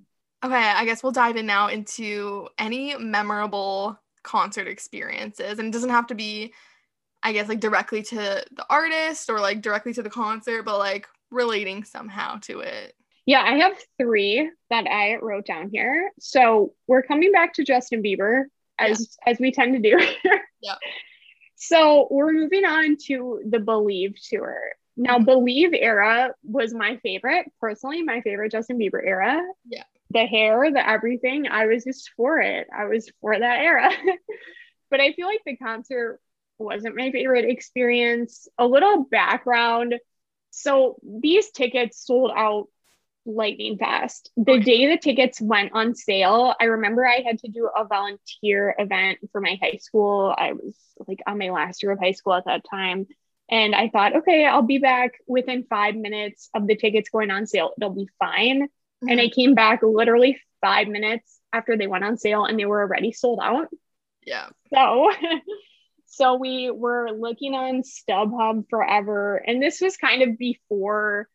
Okay, 0.44 0.54
I 0.54 0.84
guess 0.84 1.02
we'll 1.02 1.10
dive 1.12 1.36
in 1.36 1.46
now 1.46 1.66
into 1.68 2.48
any 2.58 2.96
memorable 2.96 3.98
concert 4.22 4.68
experiences. 4.68 5.58
And 5.58 5.68
it 5.68 5.72
doesn't 5.72 5.90
have 5.90 6.06
to 6.08 6.14
be 6.14 6.52
I 7.22 7.32
guess 7.32 7.48
like 7.48 7.60
directly 7.60 8.02
to 8.02 8.16
the 8.16 8.66
artist 8.68 9.30
or 9.30 9.38
like 9.38 9.62
directly 9.62 9.92
to 9.94 10.02
the 10.02 10.10
concert, 10.10 10.64
but 10.64 10.78
like 10.78 11.06
relating 11.30 11.84
somehow 11.84 12.38
to 12.42 12.60
it. 12.60 12.94
Yeah, 13.26 13.42
I 13.42 13.58
have 13.58 13.78
three 13.96 14.50
that 14.70 14.86
I 14.88 15.16
wrote 15.16 15.46
down 15.46 15.70
here. 15.72 16.10
So 16.18 16.74
we're 16.88 17.02
coming 17.02 17.30
back 17.30 17.54
to 17.54 17.64
Justin 17.64 18.02
Bieber 18.02 18.44
as 18.78 19.16
as 19.24 19.38
we 19.38 19.52
tend 19.52 19.74
to 19.74 19.90
do. 19.90 20.04
Yeah. 20.60 20.74
So 21.56 22.08
we're 22.10 22.32
moving 22.32 22.64
on 22.64 22.96
to 23.06 23.40
the 23.48 23.60
Believe 23.60 24.16
tour. 24.20 24.58
Now, 24.96 25.20
Believe 25.20 25.72
era 25.72 26.34
was 26.42 26.74
my 26.74 26.96
favorite, 27.04 27.46
personally, 27.60 28.02
my 28.02 28.20
favorite 28.20 28.50
Justin 28.50 28.80
Bieber 28.80 29.00
era. 29.00 29.40
Yeah. 29.64 29.84
The 30.12 30.26
hair, 30.26 30.70
the 30.72 30.86
everything, 30.88 31.46
I 31.48 31.66
was 31.66 31.84
just 31.84 32.10
for 32.16 32.40
it. 32.40 32.68
I 32.76 32.86
was 32.86 33.10
for 33.20 33.38
that 33.38 33.60
era. 33.60 33.90
but 34.90 35.00
I 35.00 35.12
feel 35.12 35.26
like 35.26 35.42
the 35.46 35.56
concert 35.56 36.20
wasn't 36.58 36.96
my 36.96 37.10
favorite 37.12 37.46
experience. 37.46 38.48
A 38.58 38.66
little 38.66 39.04
background. 39.04 39.94
So 40.50 40.96
these 41.02 41.50
tickets 41.50 42.04
sold 42.06 42.32
out 42.36 42.68
lightning 43.24 43.78
fast. 43.78 44.30
The 44.36 44.52
Okay. 44.52 44.64
day 44.64 44.86
the 44.88 44.98
tickets 44.98 45.40
went 45.40 45.72
on 45.74 45.94
sale, 45.94 46.54
I 46.60 46.64
remember 46.64 47.06
I 47.06 47.22
had 47.26 47.38
to 47.40 47.48
do 47.48 47.68
a 47.74 47.84
volunteer 47.84 48.74
event 48.78 49.18
for 49.32 49.40
my 49.40 49.58
high 49.62 49.78
school. 49.78 50.34
I 50.36 50.52
was 50.52 50.76
like 51.06 51.20
on 51.26 51.38
my 51.38 51.50
last 51.50 51.82
year 51.82 51.92
of 51.92 52.00
high 52.00 52.12
school 52.12 52.34
at 52.34 52.46
that 52.46 52.64
time. 52.68 53.06
And 53.50 53.74
I 53.74 53.88
thought, 53.88 54.16
okay, 54.16 54.46
I'll 54.46 54.62
be 54.62 54.78
back 54.78 55.12
within 55.26 55.64
five 55.64 55.94
minutes 55.94 56.48
of 56.54 56.66
the 56.66 56.76
tickets 56.76 57.10
going 57.10 57.30
on 57.30 57.46
sale. 57.46 57.72
It'll 57.76 57.90
be 57.94 58.08
fine. 58.18 58.68
And 59.02 59.18
mm-hmm. 59.18 59.26
I 59.26 59.28
came 59.28 59.54
back 59.54 59.80
literally 59.82 60.40
five 60.60 60.88
minutes 60.88 61.40
after 61.52 61.76
they 61.76 61.86
went 61.86 62.04
on 62.04 62.16
sale 62.16 62.44
and 62.44 62.58
they 62.58 62.64
were 62.64 62.80
already 62.80 63.12
sold 63.12 63.40
out. 63.42 63.68
yeah. 64.24 64.48
So, 64.72 65.10
so 66.06 66.34
we 66.36 66.70
were 66.70 67.10
looking 67.10 67.54
on 67.54 67.82
StubHub 67.82 68.64
forever, 68.70 69.36
and 69.36 69.62
this 69.62 69.80
was 69.80 69.96
kind 69.96 70.22
of 70.22 70.38
before 70.38 71.28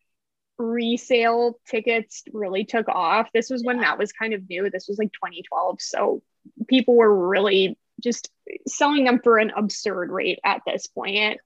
resale 0.58 1.60
tickets 1.68 2.24
really 2.34 2.66
took 2.66 2.88
off. 2.88 3.30
This 3.34 3.50
was 3.50 3.64
when 3.64 3.82
that 3.82 4.00
was 4.00 4.12
kind 4.12 4.34
of 4.34 4.50
new. 4.50 4.70
This 4.70 4.88
was 4.88 4.98
like 4.98 5.12
2012, 5.14 5.82
so 5.82 6.24
people 6.68 6.96
were 6.96 7.28
really 7.28 7.78
just 8.02 8.30
selling 8.68 9.04
them 9.04 9.20
for 9.24 9.38
an 9.38 9.52
absurd 9.56 10.10
rate 10.10 10.40
at 10.46 10.62
this 10.66 10.88
point. 10.88 11.40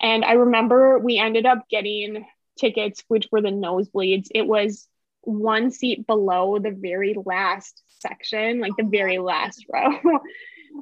And 0.00 0.24
I 0.24 0.32
remember 0.32 0.98
we 0.98 1.18
ended 1.18 1.46
up 1.46 1.68
getting 1.70 2.26
tickets, 2.58 3.04
which 3.08 3.28
were 3.30 3.40
the 3.40 3.48
nosebleeds. 3.48 4.28
It 4.34 4.46
was 4.46 4.88
one 5.22 5.70
seat 5.70 6.06
below 6.06 6.58
the 6.58 6.70
very 6.70 7.16
last 7.24 7.82
section, 8.00 8.60
like 8.60 8.72
the 8.76 8.84
very 8.84 9.18
last 9.18 9.64
row. 9.72 9.98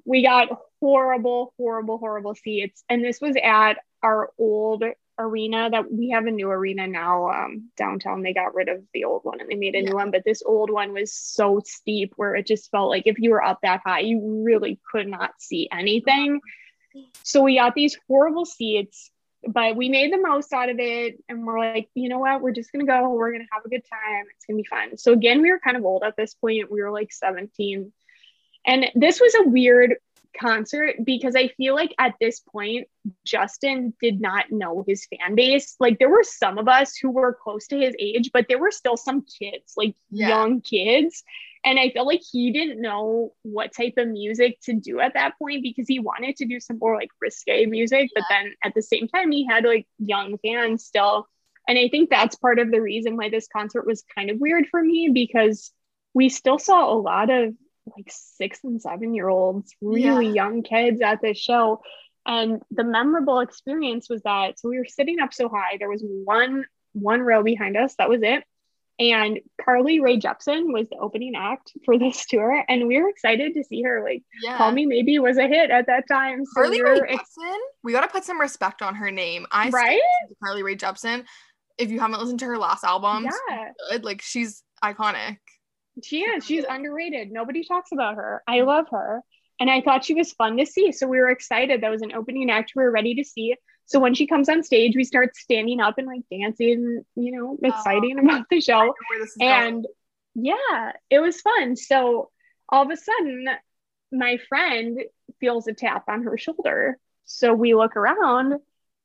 we 0.05 0.23
got 0.23 0.49
horrible, 0.81 1.53
horrible, 1.59 1.99
horrible 1.99 2.35
seats. 2.35 2.83
And 2.89 3.05
this 3.05 3.21
was 3.21 3.37
at 3.43 3.75
our 4.03 4.31
old 4.39 4.85
arena 5.19 5.69
that 5.71 5.93
we 5.93 6.11
have 6.11 6.27
a 6.27 6.31
new 6.31 6.51
arena 6.51 6.87
now 6.87 7.29
um, 7.29 7.71
downtown. 7.77 8.23
They 8.23 8.33
got 8.33 8.55
rid 8.55 8.69
of 8.69 8.83
the 8.95 9.05
old 9.05 9.23
one 9.23 9.41
and 9.41 9.51
they 9.51 9.55
made 9.55 9.75
a 9.75 9.83
new 9.83 9.95
one, 9.95 10.11
but 10.11 10.25
this 10.25 10.43
old 10.45 10.71
one 10.71 10.93
was 10.93 11.13
so 11.13 11.61
steep 11.65 12.15
where 12.17 12.35
it 12.35 12.47
just 12.47 12.71
felt 12.71 12.89
like 12.89 13.07
if 13.07 13.19
you 13.19 13.31
were 13.31 13.45
up 13.45 13.61
that 13.63 13.83
high, 13.85 14.01
you 14.01 14.43
really 14.45 14.81
could 14.91 15.07
not 15.07 15.33
see 15.39 15.69
anything. 15.71 16.41
So 17.23 17.43
we 17.43 17.57
got 17.57 17.75
these 17.75 17.97
horrible 18.09 18.47
seats, 18.47 19.11
but 19.47 19.77
we 19.77 19.89
made 19.89 20.13
the 20.13 20.21
most 20.21 20.53
out 20.53 20.69
of 20.69 20.79
it. 20.79 21.23
And 21.29 21.47
we're 21.47 21.59
like, 21.59 21.89
you 21.95 22.09
know 22.09 22.19
what? 22.19 22.41
We're 22.41 22.53
just 22.53 22.71
to 22.73 22.87
go. 22.87 23.09
We're 23.11 23.33
to 23.33 23.39
have 23.53 23.65
a 23.65 23.69
good 23.69 23.85
time. 23.91 24.25
It's 24.35 24.47
to 24.47 24.55
be 24.55 24.65
fun. 24.65 24.97
So 24.99 25.13
again, 25.13 25.41
we 25.43 25.51
were 25.51 25.59
kind 25.59 25.77
of 25.77 25.85
old 25.85 26.03
at 26.03 26.17
this 26.17 26.35
point. 26.35 26.71
We 26.71 26.83
were 26.83 26.91
like 26.91 27.13
17. 27.13 27.93
And 28.67 28.87
this 28.95 29.21
was 29.21 29.35
a 29.35 29.49
weird 29.49 29.97
concert 30.39 30.97
because 31.05 31.35
I 31.35 31.49
feel 31.49 31.75
like 31.75 31.95
at 31.99 32.15
this 32.21 32.41
point, 32.41 32.89
Justin 33.25 33.95
did 34.01 34.21
not 34.21 34.51
know 34.51 34.85
his 34.87 35.07
fan 35.07 35.35
base. 35.35 35.77
Like 35.81 35.99
there 35.99 36.11
were 36.11 36.23
some 36.23 36.59
of 36.59 36.69
us 36.69 36.97
who 36.97 37.11
were 37.11 37.33
close 37.43 37.67
to 37.69 37.79
his 37.79 37.95
age, 37.99 38.31
but 38.33 38.47
there 38.49 38.59
were 38.59 38.71
still 38.71 38.97
some 38.97 39.23
kids, 39.23 39.75
like 39.77 39.95
Yeah. 40.11 40.29
young 40.29 40.61
kids. 40.61 41.25
And 41.65 41.79
I 41.79 41.91
felt 41.91 42.07
like 42.07 42.23
he 42.33 42.53
didn't 42.53 42.81
know 42.81 43.35
what 43.43 43.75
type 43.75 43.95
of 43.99 44.09
music 44.09 44.59
to 44.63 44.73
do 44.73 44.99
at 45.01 45.15
that 45.15 45.39
point 45.39 45.63
because 45.63 45.87
he 45.87 45.99
wanted 45.99 46.37
to 46.37 46.47
do 46.47 46.59
some 46.59 46.79
more 46.79 46.95
like 46.97 47.11
risque 47.21 47.67
music, 47.67 48.11
but 48.15 48.25
then 48.31 48.55
at 48.65 48.75
the 48.75 48.83
same 48.83 49.09
time, 49.09 49.31
he 49.31 49.47
had 49.47 49.65
like 49.65 49.87
young 49.99 50.39
fans 50.39 50.85
still. 50.85 51.29
And 51.69 51.79
I 51.79 51.89
think 51.89 52.09
that's 52.09 52.37
part 52.37 52.59
of 52.59 52.71
the 52.71 52.81
reason 52.81 53.17
why 53.17 53.29
this 53.29 53.47
concert 53.55 53.87
was 53.87 54.03
kind 54.15 54.31
of 54.31 54.41
weird 54.41 54.67
for 54.71 54.83
me 54.83 55.11
because 55.13 55.71
we 56.15 56.31
still 56.31 56.59
saw 56.59 56.93
a 56.93 56.97
lot 56.97 57.29
of 57.31 57.55
like 57.97 58.09
six 58.11 58.61
and 58.65 58.81
seven 58.81 59.15
year 59.15 59.29
olds, 59.29 59.75
really 59.83 60.27
Yeah. 60.29 60.45
young 60.45 60.63
kids 60.63 61.01
at 61.03 61.21
this 61.21 61.39
show. 61.39 61.83
And 62.27 62.63
the 62.71 62.85
memorable 62.85 63.41
experience 63.41 64.09
was 64.09 64.23
that 64.23 64.59
so 64.59 64.69
we 64.69 64.79
were 64.79 64.85
sitting 64.87 65.21
up 65.21 65.33
so 65.35 65.49
high, 65.49 65.77
there 65.79 65.91
was 65.91 66.03
one 66.05 66.65
one 66.93 67.21
row 67.21 67.43
behind 67.43 67.77
us, 67.77 67.95
that 67.97 68.09
was 68.09 68.23
it. 68.23 68.45
And 69.01 69.41
Carly 69.65 69.99
Rae 69.99 70.19
Jepsen 70.19 70.73
was 70.75 70.87
the 70.91 70.99
opening 70.99 71.33
act 71.35 71.73
for 71.87 71.99
this 71.99 72.27
tour, 72.29 72.63
and 72.69 72.87
we 72.87 73.01
were 73.01 73.09
excited 73.09 73.55
to 73.55 73.65
see 73.65 73.83
her. 73.83 74.05
Like, 74.05 74.23
Yeah. 74.43 74.59
"Call 74.59 74.73
Me 74.73 74.85
Maybe" 74.85 75.19
was 75.19 75.39
a 75.39 75.49
hit 75.49 75.71
at 75.71 75.87
that 75.87 76.05
time. 76.07 76.45
So 76.45 76.61
Carly 76.61 76.83
we 76.83 76.91
Rae 76.91 77.01
were 77.01 77.09
ex- 77.11 77.23
Jepsen. 77.39 77.57
We 77.83 77.93
gotta 77.93 78.09
put 78.09 78.25
some 78.25 78.39
respect 78.39 78.83
on 78.83 78.95
her 78.97 79.11
name. 79.11 79.47
I 79.51 79.71
right? 79.71 80.01
Carly 80.45 80.63
Rae 80.63 80.77
Jepsen. 80.77 81.25
If 81.79 81.91
you 81.91 81.99
haven't 81.99 82.21
listened 82.21 82.41
to 82.41 82.45
her 82.47 82.59
last 82.59 82.85
album, 82.85 83.25
Yeah, 83.25 83.71
good. 83.91 84.05
Like 84.05 84.21
she's 84.21 84.63
iconic. 84.85 85.39
she 86.05 86.21
is. 86.21 86.45
She's 86.45 86.65
underrated. 86.69 87.33
Nobody 87.33 87.65
talks 87.65 87.93
about 87.93 88.17
her. 88.17 88.43
I 88.47 88.61
love 88.61 88.85
her, 88.91 89.23
and 89.59 89.71
I 89.71 89.81
thought 89.81 90.05
she 90.05 90.13
was 90.15 90.33
fun 90.35 90.59
to 90.59 90.67
see. 90.67 90.93
So 90.93 91.07
we 91.07 91.19
were 91.19 91.31
excited. 91.31 91.81
That 91.81 91.91
was 91.91 92.03
an 92.03 92.13
opening 92.13 92.51
act. 92.51 92.73
We 92.77 92.83
were 92.83 92.91
ready 92.91 93.15
to 93.15 93.25
see. 93.25 93.57
So 93.91 93.99
when 93.99 94.15
she 94.15 94.27
comes 94.27 94.49
on 94.49 94.63
stage, 94.63 94.95
we 94.95 95.05
start 95.05 95.37
standing 95.37 95.81
up 95.81 95.99
and 95.99 96.07
like 96.07 96.23
dancing. 96.31 97.05
You 97.17 97.33
know, 97.33 97.59
oh. 97.63 97.69
exciting 97.69 98.19
about 98.19 98.47
the 98.49 98.61
show. 98.61 98.79
know 98.79 98.95
where 99.11 99.21
this 99.21 99.31
is 99.31 99.37
going. 99.37 99.53
and 99.53 99.87
yeah 100.37 100.93
it 101.11 101.19
was 101.19 101.41
fun 101.41 101.75
so 101.75 102.31
all 102.69 102.85
of 102.85 102.91
a 102.91 102.97
sudden 102.97 103.49
my 104.13 104.39
friend 104.49 105.01
feels 105.41 105.67
a 105.67 105.73
tap 105.73 106.05
on 106.09 106.23
her 106.23 106.39
shoulder 106.39 106.97
so 107.25 107.53
we 107.53 107.75
look 107.75 107.97
around 107.97 108.55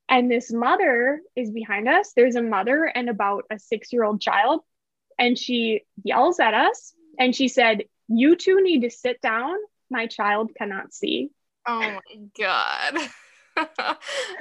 and 0.07 0.29
this 0.29 0.53
mother 0.53 1.19
is 1.35 1.49
behind 1.49 1.87
us 1.89 2.13
there's 2.15 2.35
a 2.35 2.43
mother 2.43 2.83
and 2.83 3.09
about 3.09 3.43
a 3.51 3.57
six 3.57 3.91
year 3.91 4.03
old 4.03 4.21
child 4.21 4.61
and 5.17 5.37
she 5.37 5.81
yells 6.03 6.39
at 6.39 6.53
us 6.53 6.93
and 7.17 7.35
she 7.35 7.47
said 7.47 7.83
You 8.07 8.35
two 8.35 8.61
need 8.61 8.81
to 8.81 8.89
sit 8.89 9.21
down. 9.21 9.55
My 9.89 10.07
child 10.07 10.51
cannot 10.57 10.93
see. 10.93 11.29
Oh 11.67 11.79
my 11.79 11.99
god. 12.37 12.99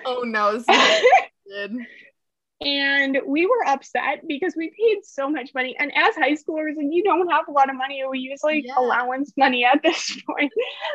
oh 0.04 0.22
no. 0.24 0.62
and 2.60 3.18
we 3.26 3.46
were 3.46 3.66
upset 3.66 4.26
because 4.26 4.54
we 4.56 4.70
paid 4.70 5.04
so 5.04 5.28
much 5.28 5.50
money. 5.54 5.76
And 5.78 5.92
as 5.94 6.14
high 6.14 6.32
schoolers, 6.32 6.76
and 6.76 6.92
you 6.92 7.02
don't 7.02 7.28
have 7.30 7.48
a 7.48 7.52
lot 7.52 7.68
of 7.68 7.76
money, 7.76 8.02
we 8.08 8.20
use 8.20 8.40
like 8.42 8.64
yeah. 8.64 8.78
allowance 8.78 9.32
money 9.36 9.64
at 9.64 9.82
this 9.82 10.18
point 10.26 10.52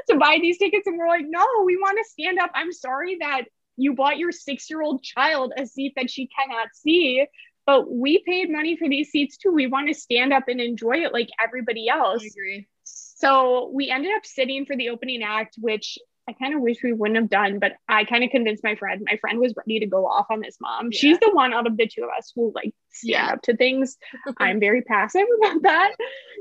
to 0.09 0.17
buy 0.17 0.39
these 0.41 0.57
tickets. 0.57 0.87
And 0.87 0.97
we're 0.97 1.07
like, 1.07 1.25
no, 1.27 1.45
we 1.65 1.77
want 1.77 1.97
to 1.97 2.09
stand 2.09 2.39
up. 2.39 2.51
I'm 2.53 2.71
sorry 2.71 3.17
that 3.19 3.43
you 3.77 3.93
bought 3.93 4.17
your 4.17 4.31
six 4.31 4.69
year 4.69 4.81
old 4.81 5.03
child 5.03 5.53
a 5.57 5.65
seat 5.65 5.93
that 5.95 6.09
she 6.09 6.27
cannot 6.27 6.69
see. 6.73 7.25
But 7.65 7.91
we 7.91 8.23
paid 8.25 8.49
money 8.49 8.75
for 8.77 8.89
these 8.89 9.11
seats 9.11 9.37
too. 9.37 9.51
We 9.51 9.67
want 9.67 9.89
to 9.89 9.93
stand 9.93 10.33
up 10.33 10.45
and 10.47 10.59
enjoy 10.59 11.03
it 11.03 11.13
like 11.13 11.29
everybody 11.41 11.87
else. 11.87 12.23
I 12.23 12.27
agree. 12.27 12.67
So 12.83 13.69
we 13.73 13.91
ended 13.91 14.11
up 14.15 14.25
sitting 14.25 14.65
for 14.65 14.75
the 14.75 14.89
opening 14.89 15.21
act, 15.21 15.55
which 15.59 15.99
I 16.29 16.33
kind 16.33 16.53
of 16.53 16.61
wish 16.61 16.83
we 16.83 16.93
wouldn't 16.93 17.17
have 17.17 17.29
done, 17.29 17.57
but 17.57 17.73
I 17.87 18.03
kind 18.03 18.23
of 18.23 18.29
convinced 18.29 18.63
my 18.63 18.75
friend. 18.75 19.01
My 19.03 19.17
friend 19.17 19.39
was 19.39 19.55
ready 19.57 19.79
to 19.79 19.87
go 19.87 20.05
off 20.05 20.27
on 20.29 20.41
this 20.41 20.57
mom. 20.61 20.89
Yeah. 20.91 20.99
She's 20.99 21.19
the 21.19 21.31
one 21.33 21.55
out 21.55 21.65
of 21.65 21.75
the 21.75 21.87
two 21.87 22.03
of 22.03 22.09
us 22.15 22.31
who 22.35 22.51
like 22.53 22.75
stand 22.91 23.11
yeah. 23.11 23.33
up 23.33 23.41
to 23.43 23.57
things. 23.57 23.97
I'm 24.37 24.59
very 24.59 24.83
passive 24.83 25.25
about 25.41 25.63
that. 25.63 25.95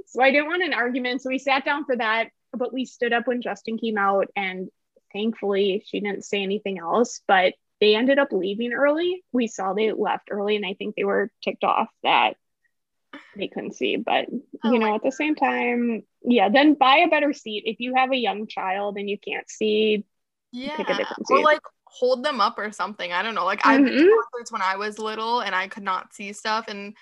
So 0.09 0.22
I 0.22 0.30
didn't 0.30 0.49
want 0.49 0.62
an 0.62 0.74
argument. 0.74 1.22
So 1.22 1.30
we 1.30 1.39
sat 1.39 1.64
down 1.64 1.86
for 1.86 1.97
that, 1.97 2.28
but 2.53 2.70
we 2.70 2.84
stood 2.84 3.14
up 3.14 3.26
when 3.26 3.41
Justin 3.41 3.78
came 3.78 3.97
out 3.97 4.26
and 4.36 4.68
thankfully 5.14 5.82
she 5.86 6.01
didn't 6.01 6.26
say 6.26 6.43
anything 6.43 6.78
else, 6.78 7.22
but 7.26 7.55
they 7.80 7.95
ended 7.95 8.18
up 8.18 8.28
leaving 8.30 8.74
early. 8.74 9.24
We 9.32 9.47
saw 9.47 9.72
they 9.72 9.93
left 9.93 10.28
early 10.30 10.57
and 10.57 10.66
I 10.66 10.74
think 10.74 10.97
they 10.97 11.05
were 11.05 11.30
ticked 11.43 11.64
off 11.64 11.89
that 12.03 12.34
they 13.36 13.48
couldn't 13.48 13.74
see. 13.74 13.96
But 13.96 14.26
oh 14.64 14.72
you 14.72 14.78
know, 14.78 14.94
at 14.94 15.02
the 15.02 15.12
same 15.12 15.34
time, 15.34 16.02
yeah, 16.22 16.48
then 16.48 16.74
buy 16.74 16.98
a 16.98 17.09
better 17.09 17.32
seat. 17.32 17.64
If 17.66 17.80
you 17.80 17.94
have 17.94 18.12
a 18.12 18.16
young 18.16 18.46
child 18.46 18.96
and 18.96 19.09
you 19.09 19.18
can't 19.18 19.48
see, 19.48 20.04
yeah, 20.52 20.76
pick 20.76 20.88
a 20.88 20.94
different 20.94 21.26
seat. 21.26 21.34
Or 21.34 21.42
like 21.42 21.61
hold 21.84 22.24
them 22.24 22.40
up 22.40 22.59
or 22.59 22.72
something. 22.72 23.12
I 23.12 23.22
don't 23.22 23.34
know. 23.34 23.44
Like 23.44 23.61
mm-hmm. 23.61 23.70
I've 23.70 23.84
been 23.84 23.94
to 23.94 24.22
concerts 24.32 24.52
when 24.52 24.62
I 24.62 24.76
was 24.76 24.98
little 24.98 25.40
and 25.40 25.54
I 25.54 25.68
could 25.68 25.82
not 25.82 26.12
see 26.12 26.32
stuff 26.32 26.66
and 26.68 26.96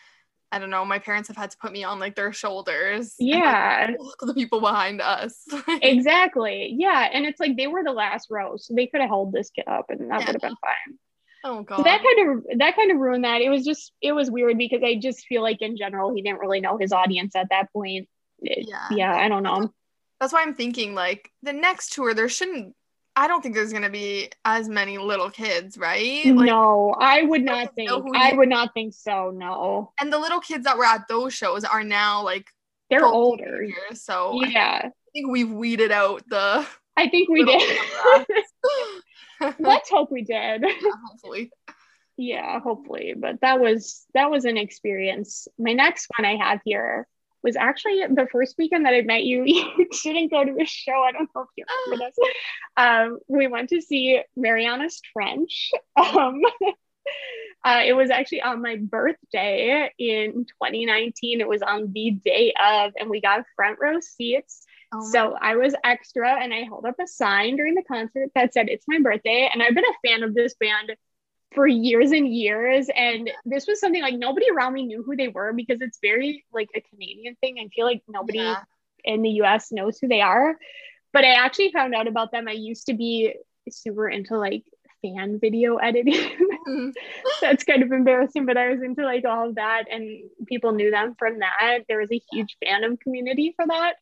I 0.53 0.59
don't 0.59 0.71
know, 0.71 0.85
my 0.85 1.01
parents 1.01 1.29
have 1.29 1.37
had 1.37 1.51
to 1.51 1.57
put 1.59 1.73
me 1.73 1.83
on 1.83 1.99
like 1.99 2.15
their 2.15 2.33
shoulders. 2.33 3.15
Yeah. 3.19 3.85
And, 3.85 3.97
like, 3.99 4.17
the 4.21 4.35
people 4.35 4.61
behind 4.61 5.01
us. 5.01 5.45
exactly. 5.83 6.75
Yeah. 6.79 7.09
And 7.13 7.27
it's 7.27 7.41
like 7.41 7.57
they 7.57 7.67
were 7.67 7.83
the 7.83 7.93
last 7.93 8.29
row. 8.31 8.57
So 8.57 8.75
they 8.75 8.87
could 8.87 9.01
have 9.01 9.11
held 9.11 9.33
this 9.33 9.51
kid 9.51 9.65
up 9.67 9.87
and 9.91 10.11
that 10.11 10.21
yeah. 10.21 10.27
would 10.27 10.35
have 10.35 10.41
been 10.41 10.57
fine. 10.63 10.99
Oh 11.47 11.63
god. 11.63 11.77
So 11.77 11.83
that 11.85 12.03
kind 12.03 12.31
of 12.31 12.59
that 12.59 12.75
kind 12.75 12.91
of 12.91 12.99
ruined 12.99 13.23
that. 13.23 13.41
It 13.41 13.51
was 13.51 13.65
just 13.65 13.93
it 14.03 14.13
was 14.13 14.31
weird 14.31 14.59
because 14.59 14.83
I 14.83 14.97
just 14.97 15.27
feel 15.27 15.43
like 15.43 15.63
in 15.63 15.77
general 15.77 16.13
he 16.13 16.21
didn't 16.21 16.41
really 16.41 16.61
know 16.61 16.77
his 16.77 16.91
audience 16.91 17.37
at 17.37 17.51
that 17.51 17.73
point. 17.73 18.09
It, 18.41 18.67
yeah. 18.69 18.89
Yeah, 18.91 19.15
I 19.15 19.29
don't 19.29 19.45
know. 19.45 19.73
That's 20.19 20.33
why 20.33 20.43
I'm 20.43 20.55
thinking 20.55 20.95
like 20.95 21.31
the 21.43 21.53
next 21.53 21.93
tour 21.93 22.15
there 22.15 22.29
shouldn't 22.29 22.75
I 23.15 23.29
don't 23.29 23.43
think 23.43 23.55
there's 23.55 23.73
gonna 23.73 23.91
be 23.91 24.29
as 24.45 24.69
many 24.69 24.99
little 24.99 25.31
kids, 25.31 25.79
right? 25.79 26.27
Like, 26.27 26.47
no, 26.47 26.97
I 26.99 27.23
would 27.23 27.43
not 27.43 27.77
think. 27.77 27.91
I 28.15 28.35
would 28.35 28.49
not 28.49 28.75
think 28.75 28.93
so. 28.93 29.31
No. 29.31 29.93
And 30.01 30.13
the 30.13 30.19
little 30.19 30.41
kids 30.41 30.65
that 30.65 30.77
were 30.77 30.85
at 30.85 31.07
those 31.09 31.33
shows 31.33 31.65
are 31.65 31.85
now 31.85 32.25
like 32.25 32.47
they're 32.91 33.07
older. 33.07 33.63
Years, 33.63 34.03
so 34.03 34.43
yeah, 34.43 34.81
I 34.85 34.91
think 35.13 35.31
we've 35.31 35.51
weeded 35.51 35.93
out 35.93 36.29
the. 36.29 36.67
I 36.97 37.09
think 37.09 37.29
we 37.29 37.45
did. 37.45 37.79
Let's 39.59 39.91
hope 39.91 40.11
we 40.11 40.23
did. 40.23 40.63
Yeah, 40.63 40.71
hopefully. 41.11 41.51
yeah, 42.17 42.61
hopefully. 42.61 43.15
But 43.17 43.41
that 43.41 43.61
was 43.61 44.07
that 44.15 44.31
was 44.31 44.45
an 44.45 44.57
experience. 44.57 45.49
My 45.59 45.73
next 45.73 46.09
one 46.17 46.27
I 46.27 46.37
have 46.37 46.61
here 46.65 47.07
was 47.43 47.57
actually 47.57 48.03
the 48.09 48.27
first 48.33 48.57
weekend 48.59 48.87
that 48.87 48.95
I 48.95 49.03
met 49.03 49.25
you. 49.25 49.45
You 49.47 49.87
didn't 50.03 50.31
go 50.31 50.45
to 50.45 50.61
a 50.61 50.65
show. 50.65 51.03
I 51.07 51.13
don't 51.13 51.31
know 51.35 51.43
if 51.43 51.49
you 51.57 51.65
remember 51.87 52.05
this. 52.07 52.17
Um, 52.77 53.19
we 53.29 53.47
went 53.47 53.71
to 53.71 53.81
see 53.81 54.21
Marianas 54.37 55.01
Trench. 55.13 55.71
Um, 55.97 56.41
uh, 57.65 57.83
it 57.85 57.93
was 57.95 58.11
actually 58.11 58.43
on 58.43 58.63
my 58.63 58.77
birthday 58.77 59.91
in 59.99 60.45
2019. 60.45 61.41
It 61.41 61.49
was 61.49 61.63
on 61.63 61.93
the 61.93 62.11
day 62.11 62.53
of, 62.63 62.93
and 62.99 63.11
we 63.11 63.21
got 63.21 63.45
front 63.55 63.79
row 63.81 64.01
seats. 64.01 64.66
Oh 64.99 65.11
so 65.11 65.37
I 65.41 65.57
was 65.57 65.75
extra 65.85 66.43
and 66.43 66.53
I 66.53 66.63
held 66.63 66.85
up 66.85 66.97
a 67.01 67.07
sign 67.07 67.57
during 67.57 67.75
the 67.75 67.83
concert 67.83 68.31
that 68.35 68.53
said, 68.53 68.69
It's 68.69 68.87
my 68.89 68.99
birthday. 69.01 69.51
And 69.53 69.63
I've 69.63 69.75
been 69.75 69.85
a 69.85 70.09
fan 70.09 70.23
of 70.23 70.35
this 70.35 70.55
band 70.55 70.93
for 71.55 71.67
years 71.67 72.13
and 72.13 72.33
years. 72.33 72.89
And 72.95 73.31
this 73.45 73.67
was 73.67 73.81
something 73.81 74.03
like 74.03 74.15
nobody 74.15 74.47
around 74.51 74.75
me 74.75 74.87
knew 74.87 75.03
who 75.03 75.17
they 75.17 75.29
were 75.29 75.53
because 75.53 75.81
it's 75.81 75.99
very 76.03 76.45
like 76.53 76.69
a 76.75 76.81
Canadian 76.81 77.37
thing. 77.41 77.59
I 77.59 77.69
feel 77.75 77.87
like 77.87 78.03
nobody 78.09 78.39
yeah. 78.39 78.63
in 79.05 79.23
the 79.23 79.31
US 79.43 79.73
knows 79.73 79.99
who 79.99 80.09
they 80.09 80.21
are. 80.21 80.57
But 81.13 81.25
I 81.25 81.33
actually 81.33 81.73
found 81.73 81.95
out 81.95 82.09
about 82.09 82.33
them. 82.33 82.49
I 82.49 82.53
used 82.53 82.87
to 82.87 82.95
be 82.95 83.35
super 83.71 84.09
into 84.09 84.39
like 84.39 84.65
fan 85.03 85.39
video 85.41 85.77
editing. 85.77 86.37
mm. 86.69 86.93
That's 87.41 87.65
kind 87.65 87.83
of 87.83 87.93
embarrassing, 87.93 88.47
but 88.47 88.57
I 88.57 88.71
was 88.71 88.83
into 88.83 89.05
like 89.05 89.25
all 89.25 89.49
of 89.49 89.55
that 89.57 89.85
and 89.91 90.25
people 90.47 90.73
knew 90.73 90.91
them 90.91 91.15
from 91.19 91.39
that. 91.41 91.81
There 91.89 92.01
was 92.01 92.11
a 92.13 92.23
huge 92.31 92.57
fandom 92.65 93.01
community 93.01 93.55
for 93.57 93.67
that. 93.67 93.95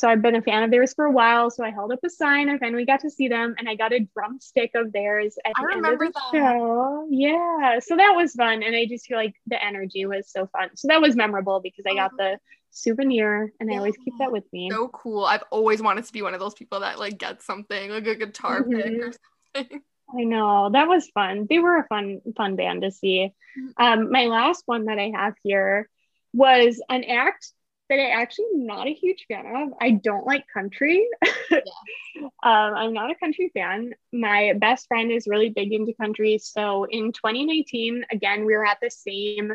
So 0.00 0.08
I've 0.08 0.22
been 0.22 0.34
a 0.34 0.40
fan 0.40 0.62
of 0.62 0.70
theirs 0.70 0.94
for 0.94 1.04
a 1.04 1.10
while. 1.10 1.50
So 1.50 1.62
I 1.62 1.70
held 1.70 1.92
up 1.92 1.98
a 2.02 2.08
sign. 2.08 2.48
I 2.48 2.56
finally 2.56 2.86
got 2.86 3.00
to 3.00 3.10
see 3.10 3.28
them, 3.28 3.54
and 3.58 3.68
I 3.68 3.74
got 3.74 3.92
a 3.92 4.00
drumstick 4.00 4.70
of 4.74 4.94
theirs 4.94 5.36
at 5.44 5.52
the 5.60 5.68
I 5.70 5.76
end 5.76 5.84
of 5.84 5.98
the 5.98 6.06
that. 6.06 6.22
show. 6.32 7.06
Yeah, 7.10 7.80
so 7.80 7.96
that 7.96 8.14
was 8.16 8.32
fun, 8.32 8.62
and 8.62 8.74
I 8.74 8.86
just 8.86 9.04
feel 9.04 9.18
like 9.18 9.34
the 9.46 9.62
energy 9.62 10.06
was 10.06 10.32
so 10.32 10.46
fun. 10.46 10.70
So 10.74 10.88
that 10.88 11.02
was 11.02 11.16
memorable 11.16 11.60
because 11.60 11.84
I 11.86 11.92
got 11.92 12.12
the 12.16 12.38
souvenir, 12.70 13.52
and 13.60 13.70
I 13.70 13.76
always 13.76 13.94
keep 14.02 14.14
that 14.20 14.32
with 14.32 14.50
me. 14.54 14.70
So 14.70 14.88
cool! 14.88 15.26
I've 15.26 15.44
always 15.50 15.82
wanted 15.82 16.06
to 16.06 16.12
be 16.14 16.22
one 16.22 16.32
of 16.32 16.40
those 16.40 16.54
people 16.54 16.80
that 16.80 16.98
like 16.98 17.18
gets 17.18 17.44
something 17.44 17.90
like 17.90 18.06
a 18.06 18.14
guitar 18.14 18.62
mm-hmm. 18.62 18.80
pick 18.80 19.02
or 19.02 19.12
something. 19.54 19.82
I 20.18 20.24
know 20.24 20.70
that 20.72 20.88
was 20.88 21.10
fun. 21.10 21.46
They 21.46 21.58
were 21.58 21.76
a 21.76 21.86
fun, 21.88 22.22
fun 22.38 22.56
band 22.56 22.82
to 22.82 22.90
see. 22.90 23.34
Mm-hmm. 23.58 23.82
Um, 23.82 24.10
my 24.10 24.28
last 24.28 24.62
one 24.64 24.86
that 24.86 24.98
I 24.98 25.12
have 25.14 25.34
here 25.42 25.90
was 26.32 26.82
an 26.88 27.04
act 27.04 27.52
that 27.90 27.98
I 27.98 28.10
actually 28.10 28.46
am 28.54 28.66
not 28.66 28.86
a 28.86 28.94
huge 28.94 29.26
fan 29.26 29.44
of. 29.46 29.74
I 29.80 29.90
don't 29.90 30.24
like 30.24 30.44
country. 30.52 31.06
Yeah. 31.50 31.58
um, 32.22 32.30
I'm 32.42 32.92
not 32.92 33.10
a 33.10 33.16
country 33.16 33.50
fan. 33.52 33.92
My 34.12 34.54
best 34.56 34.86
friend 34.86 35.10
is 35.10 35.26
really 35.26 35.50
big 35.50 35.72
into 35.72 35.92
country. 35.94 36.38
So 36.38 36.84
in 36.84 37.12
2019, 37.12 38.06
again, 38.12 38.46
we 38.46 38.54
were 38.54 38.64
at 38.64 38.78
the 38.80 38.90
same 38.90 39.54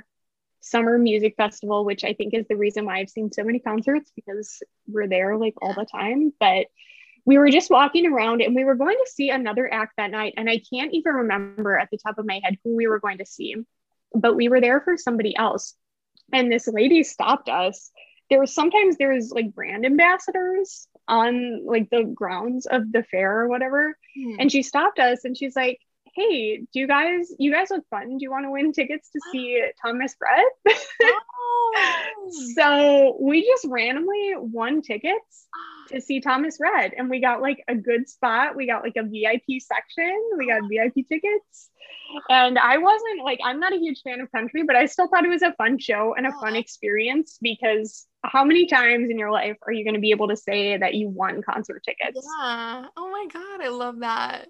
summer 0.59 0.97
music 0.97 1.35
festival, 1.37 1.85
which 1.85 2.03
I 2.03 2.13
think 2.13 2.33
is 2.33 2.45
the 2.49 2.57
reason 2.57 2.85
why 2.85 2.99
I've 2.99 3.09
seen 3.09 3.31
so 3.31 3.43
many 3.43 3.59
concerts 3.59 4.11
because 4.15 4.61
we're 4.85 5.07
there 5.07 5.37
like 5.37 5.55
all 5.61 5.73
the 5.73 5.85
time. 5.85 6.33
But 6.37 6.67
we 7.23 7.37
were 7.37 7.49
just 7.49 7.71
walking 7.71 8.05
around 8.05 8.41
and 8.41 8.53
we 8.53 8.65
were 8.65 8.75
going 8.75 8.97
to 8.97 9.11
see 9.11 9.29
another 9.29 9.73
act 9.73 9.93
that 9.95 10.11
night. 10.11 10.33
And 10.35 10.49
I 10.49 10.61
can't 10.69 10.93
even 10.93 11.13
remember 11.13 11.77
at 11.77 11.89
the 11.89 11.97
top 11.97 12.17
of 12.17 12.25
my 12.25 12.41
head 12.43 12.57
who 12.65 12.75
we 12.75 12.87
were 12.87 12.99
going 12.99 13.19
to 13.19 13.25
see, 13.25 13.55
but 14.13 14.35
we 14.35 14.49
were 14.49 14.59
there 14.59 14.81
for 14.81 14.97
somebody 14.97 15.37
else. 15.37 15.73
And 16.33 16.51
this 16.51 16.67
lady 16.67 17.03
stopped 17.03 17.47
us 17.47 17.91
there 18.29 18.39
was 18.39 18.53
sometimes 18.53 18.97
there 18.97 19.13
was 19.13 19.31
like 19.31 19.53
brand 19.53 19.85
ambassadors 19.85 20.87
on 21.07 21.65
like 21.65 21.89
the 21.89 22.03
grounds 22.03 22.65
of 22.65 22.91
the 22.91 23.03
fair 23.03 23.41
or 23.41 23.47
whatever. 23.47 23.97
Mm. 24.17 24.37
And 24.39 24.51
she 24.51 24.63
stopped 24.63 24.99
us 24.99 25.25
and 25.25 25.37
she's 25.37 25.55
like, 25.55 25.79
Hey, 26.15 26.59
do 26.71 26.79
you 26.79 26.87
guys 26.87 27.33
you 27.37 27.51
guys 27.51 27.69
look 27.69 27.83
fun? 27.89 28.17
Do 28.17 28.23
you 28.23 28.31
want 28.31 28.45
to 28.45 28.51
win 28.51 28.71
tickets 28.71 29.09
to 29.11 29.19
see 29.31 29.61
Thomas 29.81 30.15
Rhett? 30.21 30.77
oh. 31.03 32.31
so 32.55 33.17
we 33.19 33.45
just 33.45 33.65
randomly 33.67 34.33
won 34.37 34.81
tickets 34.81 35.47
to 35.89 36.01
see 36.01 36.21
Thomas 36.21 36.57
Rhett 36.59 36.93
and 36.97 37.09
we 37.09 37.19
got 37.19 37.41
like 37.41 37.63
a 37.67 37.75
good 37.75 38.07
spot. 38.09 38.55
We 38.55 38.65
got 38.65 38.83
like 38.83 38.95
a 38.97 39.03
VIP 39.03 39.61
section. 39.61 40.17
We 40.37 40.47
got 40.47 40.61
oh. 40.63 40.67
VIP 40.69 41.07
tickets. 41.07 41.69
And 42.29 42.57
I 42.57 42.77
wasn't 42.77 43.23
like, 43.23 43.39
I'm 43.43 43.59
not 43.59 43.73
a 43.73 43.77
huge 43.77 44.01
fan 44.01 44.21
of 44.21 44.31
country, 44.31 44.63
but 44.63 44.75
I 44.75 44.85
still 44.85 45.07
thought 45.07 45.25
it 45.25 45.29
was 45.29 45.41
a 45.41 45.53
fun 45.53 45.79
show 45.79 46.15
and 46.15 46.25
a 46.25 46.31
fun 46.31 46.53
oh. 46.53 46.59
experience 46.59 47.37
because 47.41 48.05
how 48.23 48.43
many 48.43 48.67
times 48.67 49.09
in 49.09 49.19
your 49.19 49.31
life 49.31 49.57
are 49.65 49.71
you 49.71 49.83
going 49.83 49.95
to 49.95 49.99
be 49.99 50.11
able 50.11 50.29
to 50.29 50.37
say 50.37 50.77
that 50.77 50.93
you 50.93 51.09
won 51.09 51.41
concert 51.41 51.83
tickets? 51.83 52.25
Yeah. 52.39 52.85
Oh 52.95 53.11
my 53.11 53.27
God. 53.31 53.61
I 53.61 53.69
love 53.69 53.99
that. 53.99 54.47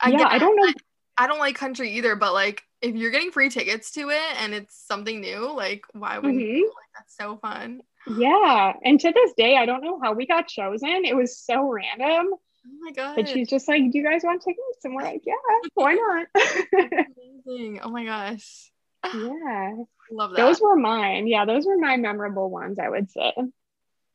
I 0.00 0.10
yeah, 0.10 0.28
I 0.28 0.38
don't 0.38 0.56
know. 0.56 0.64
I, 0.66 1.24
I, 1.24 1.26
don't 1.26 1.38
like 1.38 1.56
country 1.56 1.92
either, 1.92 2.16
but 2.16 2.32
like 2.32 2.62
if 2.80 2.94
you're 2.94 3.10
getting 3.10 3.30
free 3.30 3.48
tickets 3.48 3.92
to 3.92 4.10
it 4.10 4.40
and 4.40 4.54
it's 4.54 4.76
something 4.86 5.20
new, 5.20 5.50
like 5.52 5.82
why 5.92 6.18
wouldn't 6.18 6.40
mm-hmm. 6.40 6.56
you? 6.56 6.66
Like 6.66 6.90
that's 6.94 7.16
so 7.16 7.36
fun. 7.38 7.80
Yeah. 8.06 8.72
And 8.84 9.00
to 9.00 9.12
this 9.12 9.32
day, 9.36 9.56
I 9.56 9.66
don't 9.66 9.82
know 9.82 10.00
how 10.02 10.12
we 10.12 10.26
got 10.26 10.48
chosen. 10.48 11.04
It 11.04 11.16
was 11.16 11.38
so 11.38 11.68
random. 11.68 12.34
Oh 12.34 12.78
my 12.80 12.92
god. 12.92 13.16
But 13.16 13.28
she's 13.28 13.48
just 13.48 13.68
like, 13.68 13.82
Do 13.90 13.98
you 13.98 14.04
guys 14.04 14.22
want 14.24 14.42
tickets? 14.42 14.84
And 14.84 14.94
we're 14.94 15.02
like, 15.02 15.22
Yeah, 15.24 15.34
why 15.74 15.94
not? 15.94 16.26
amazing. 17.46 17.80
Oh 17.82 17.90
my 17.90 18.04
gosh. 18.04 18.70
Yeah. 19.04 19.72
Love 20.10 20.30
that. 20.30 20.36
Those 20.36 20.60
were 20.60 20.76
mine. 20.76 21.26
Yeah, 21.26 21.44
those 21.44 21.66
were 21.66 21.78
my 21.78 21.96
memorable 21.96 22.48
ones, 22.48 22.78
I 22.78 22.88
would 22.88 23.10
say. 23.10 23.32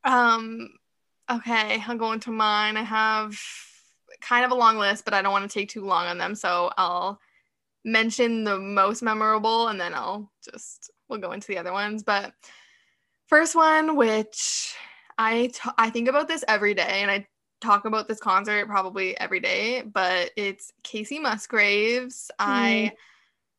Um, 0.06 0.70
okay, 1.30 1.84
I'm 1.86 1.98
going 1.98 2.22
to 2.22 2.32
mine. 2.32 2.78
I 2.78 2.84
have 2.84 3.38
kind 4.22 4.46
of 4.46 4.52
a 4.52 4.56
long 4.56 4.78
list, 4.78 5.06
but 5.06 5.14
I 5.14 5.22
don't 5.22 5.32
want 5.32 5.50
to 5.50 5.60
take 5.60 5.70
too 5.70 5.86
long 5.86 6.08
on 6.08 6.18
them. 6.18 6.36
So 6.36 6.72
I'll 6.78 7.20
mention 7.84 8.44
the 8.44 8.60
most 8.60 9.02
memorable 9.02 9.68
and 9.68 9.80
then 9.80 9.94
I'll 9.94 10.32
just 10.44 10.92
we'll 11.10 11.20
go 11.20 11.32
into 11.32 11.48
the 11.48 11.58
other 11.58 11.74
ones. 11.74 12.04
But 12.04 12.34
first 13.28 13.56
one, 13.56 13.96
which 13.96 14.76
I 15.18 15.48
t- 15.48 15.70
I 15.78 15.90
think 15.90 16.08
about 16.08 16.28
this 16.28 16.44
every 16.48 16.74
day, 16.74 17.02
and 17.02 17.12
I 17.12 17.28
talk 17.60 17.86
about 17.86 18.08
this 18.08 18.20
concert 18.20 18.68
probably 18.68 19.18
every 19.20 19.40
day. 19.40 19.82
But 19.82 20.32
it's 20.36 20.72
Kacey 20.84 21.22
Musgraves. 21.22 22.32
Mm. 22.40 22.46
I 22.46 22.92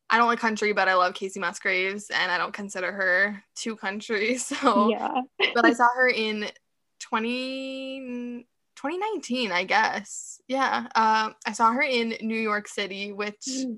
I 0.09 0.17
don't 0.17 0.27
like 0.27 0.39
country, 0.39 0.73
but 0.73 0.87
I 0.87 0.95
love 0.95 1.13
Kacey 1.13 1.39
Musgraves, 1.39 2.09
and 2.09 2.31
I 2.31 2.37
don't 2.37 2.53
consider 2.53 2.91
her 2.91 3.43
too 3.55 3.75
country. 3.75 4.37
So 4.37 4.89
yeah. 4.89 5.21
but 5.55 5.65
I 5.65 5.73
saw 5.73 5.87
her 5.95 6.07
in 6.07 6.49
20, 6.99 8.45
2019, 8.83 9.51
I 9.51 9.63
guess. 9.63 10.41
Yeah. 10.47 10.87
Um, 10.95 11.35
I 11.45 11.53
saw 11.53 11.71
her 11.71 11.81
in 11.81 12.15
New 12.21 12.39
York 12.39 12.67
City, 12.67 13.11
which 13.11 13.45
mm. 13.47 13.77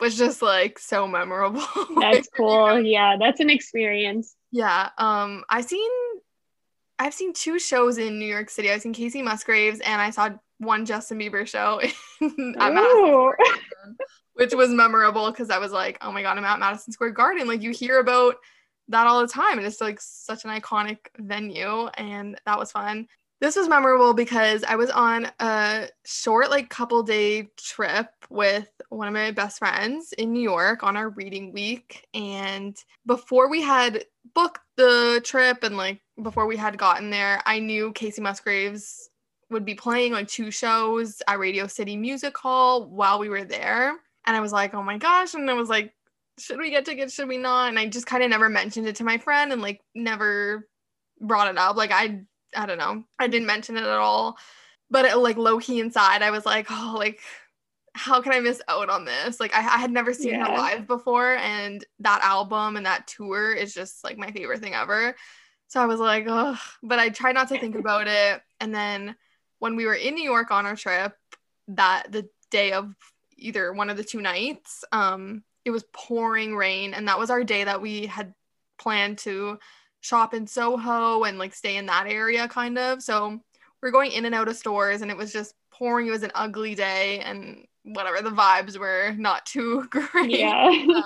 was 0.00 0.16
just 0.16 0.42
like 0.42 0.78
so 0.78 1.06
memorable. 1.06 1.64
That's 2.00 2.28
cool. 2.36 2.80
Yeah, 2.80 3.16
that's 3.18 3.40
an 3.40 3.50
experience. 3.50 4.34
Yeah. 4.50 4.90
Um, 4.98 5.44
I've 5.48 5.64
seen 5.64 5.90
I've 6.98 7.14
seen 7.14 7.32
two 7.32 7.58
shows 7.58 7.98
in 7.98 8.18
New 8.18 8.26
York 8.26 8.48
City. 8.48 8.70
I've 8.70 8.82
seen 8.82 8.94
Kacey 8.94 9.24
Musgraves 9.24 9.80
and 9.80 10.00
I 10.00 10.10
saw 10.10 10.30
one 10.58 10.86
Justin 10.86 11.18
Bieber 11.18 11.46
show 11.46 11.80
at 12.20 12.72
Madison 12.72 13.32
which 14.34 14.54
was 14.54 14.70
memorable 14.70 15.30
because 15.30 15.50
I 15.50 15.58
was 15.58 15.72
like, 15.72 15.98
oh 16.00 16.12
my 16.12 16.22
god, 16.22 16.38
I'm 16.38 16.44
at 16.44 16.58
Madison 16.58 16.92
Square 16.92 17.10
Garden. 17.10 17.46
Like 17.46 17.62
you 17.62 17.70
hear 17.70 17.98
about 17.98 18.36
that 18.88 19.06
all 19.06 19.20
the 19.20 19.28
time, 19.28 19.58
and 19.58 19.66
it's 19.66 19.80
like 19.80 20.00
such 20.00 20.44
an 20.44 20.50
iconic 20.50 20.98
venue, 21.18 21.86
and 21.88 22.38
that 22.46 22.58
was 22.58 22.72
fun. 22.72 23.06
This 23.42 23.56
was 23.56 23.68
memorable 23.68 24.14
because 24.14 24.62
I 24.62 24.76
was 24.76 24.88
on 24.90 25.28
a 25.40 25.88
short, 26.06 26.48
like, 26.48 26.70
couple 26.70 27.02
day 27.02 27.48
trip 27.58 28.06
with 28.30 28.70
one 28.88 29.08
of 29.08 29.14
my 29.14 29.32
best 29.32 29.58
friends 29.58 30.12
in 30.12 30.32
New 30.32 30.40
York 30.40 30.84
on 30.84 30.96
our 30.96 31.08
reading 31.08 31.52
week. 31.52 32.06
And 32.14 32.76
before 33.04 33.50
we 33.50 33.60
had 33.60 34.04
booked 34.32 34.60
the 34.76 35.20
trip 35.24 35.64
and, 35.64 35.76
like, 35.76 36.00
before 36.22 36.46
we 36.46 36.56
had 36.56 36.78
gotten 36.78 37.10
there, 37.10 37.42
I 37.44 37.58
knew 37.58 37.92
Kacey 37.94 38.20
Musgraves 38.20 39.10
would 39.50 39.64
be 39.64 39.74
playing 39.74 40.12
like 40.12 40.28
two 40.28 40.52
shows 40.52 41.20
at 41.26 41.40
Radio 41.40 41.66
City 41.66 41.96
Music 41.96 42.38
Hall 42.38 42.88
while 42.88 43.18
we 43.18 43.28
were 43.28 43.44
there. 43.44 43.90
And 44.24 44.36
I 44.36 44.40
was 44.40 44.52
like, 44.52 44.72
oh 44.72 44.84
my 44.84 44.98
gosh. 44.98 45.34
And 45.34 45.50
I 45.50 45.54
was 45.54 45.68
like, 45.68 45.92
should 46.38 46.58
we 46.58 46.70
get 46.70 46.84
tickets? 46.84 47.12
Should 47.12 47.26
we 47.26 47.38
not? 47.38 47.70
And 47.70 47.78
I 47.78 47.88
just 47.88 48.06
kind 48.06 48.22
of 48.22 48.30
never 48.30 48.48
mentioned 48.48 48.86
it 48.86 48.94
to 48.96 49.04
my 49.04 49.18
friend 49.18 49.52
and 49.52 49.60
like 49.60 49.80
never 49.96 50.68
brought 51.20 51.48
it 51.48 51.58
up. 51.58 51.76
Like 51.76 51.90
I 51.92 52.22
I 52.56 52.66
don't 52.66 52.78
know. 52.78 53.04
I 53.18 53.28
didn't 53.28 53.46
mention 53.46 53.76
it 53.76 53.84
at 53.84 53.90
all. 53.90 54.36
But 54.90 55.06
it, 55.06 55.16
like 55.16 55.36
low 55.36 55.58
key 55.58 55.80
inside, 55.80 56.22
I 56.22 56.30
was 56.30 56.44
like, 56.44 56.66
oh, 56.70 56.94
like 56.98 57.20
how 57.94 58.20
can 58.22 58.32
I 58.32 58.40
miss 58.40 58.60
out 58.68 58.88
on 58.88 59.04
this? 59.04 59.38
Like 59.38 59.54
I, 59.54 59.60
I 59.60 59.78
had 59.78 59.90
never 59.90 60.14
seen 60.14 60.34
yeah. 60.34 60.46
her 60.46 60.56
live 60.56 60.86
before, 60.86 61.36
and 61.36 61.84
that 62.00 62.22
album 62.22 62.76
and 62.76 62.86
that 62.86 63.06
tour 63.06 63.52
is 63.52 63.74
just 63.74 64.02
like 64.04 64.18
my 64.18 64.30
favorite 64.30 64.60
thing 64.60 64.74
ever. 64.74 65.14
So 65.68 65.80
I 65.80 65.86
was 65.86 66.00
like, 66.00 66.26
oh, 66.28 66.58
but 66.82 66.98
I 66.98 67.08
tried 67.08 67.34
not 67.34 67.48
to 67.48 67.58
think 67.58 67.74
about 67.78 68.06
it. 68.08 68.42
And 68.60 68.74
then 68.74 69.16
when 69.58 69.76
we 69.76 69.86
were 69.86 69.94
in 69.94 70.14
New 70.14 70.24
York 70.24 70.50
on 70.50 70.66
our 70.66 70.76
trip, 70.76 71.16
that 71.68 72.10
the 72.10 72.28
day 72.50 72.72
of 72.72 72.94
either 73.36 73.72
one 73.72 73.90
of 73.90 73.96
the 73.96 74.04
two 74.04 74.20
nights. 74.20 74.84
Um, 74.92 75.42
it 75.64 75.70
was 75.70 75.84
pouring 75.92 76.56
rain, 76.56 76.94
and 76.94 77.08
that 77.08 77.18
was 77.18 77.30
our 77.30 77.44
day 77.44 77.64
that 77.64 77.82
we 77.82 78.06
had 78.06 78.34
planned 78.78 79.18
to 79.18 79.58
shop 80.02 80.34
in 80.34 80.46
Soho 80.46 81.24
and 81.24 81.38
like 81.38 81.54
stay 81.54 81.76
in 81.76 81.86
that 81.86 82.06
area, 82.06 82.46
kind 82.48 82.76
of. 82.78 83.02
So 83.02 83.40
we're 83.82 83.90
going 83.90 84.12
in 84.12 84.26
and 84.26 84.34
out 84.34 84.48
of 84.48 84.56
stores, 84.56 85.00
and 85.00 85.10
it 85.10 85.16
was 85.16 85.32
just 85.32 85.54
pouring. 85.72 86.06
It 86.06 86.10
was 86.10 86.22
an 86.22 86.32
ugly 86.34 86.74
day, 86.74 87.20
and 87.20 87.66
whatever 87.84 88.20
the 88.20 88.30
vibes 88.30 88.78
were 88.78 89.14
not 89.16 89.46
too 89.46 89.88
great. 89.88 90.30
Yeah. 90.30 90.66
um, 90.68 91.04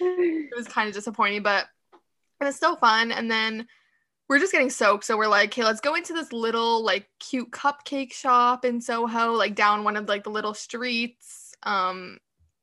it 0.00 0.56
was 0.56 0.66
kind 0.66 0.88
of 0.88 0.94
disappointing, 0.94 1.42
but 1.42 1.66
it 2.40 2.44
was 2.44 2.56
still 2.56 2.74
fun. 2.74 3.12
And 3.12 3.30
then 3.30 3.68
we're 4.28 4.38
just 4.40 4.52
getting 4.52 4.70
soaked. 4.70 5.04
So 5.04 5.16
we're 5.16 5.28
like, 5.28 5.50
okay, 5.50 5.64
let's 5.64 5.80
go 5.80 5.94
into 5.94 6.12
this 6.12 6.32
little 6.32 6.84
like 6.84 7.08
cute 7.18 7.50
cupcake 7.50 8.12
shop 8.12 8.64
in 8.64 8.80
Soho, 8.80 9.32
like 9.32 9.54
down 9.54 9.84
one 9.84 9.96
of 9.96 10.08
like 10.08 10.24
the 10.24 10.30
little 10.30 10.54
streets 10.54 11.50
um, 11.62 12.18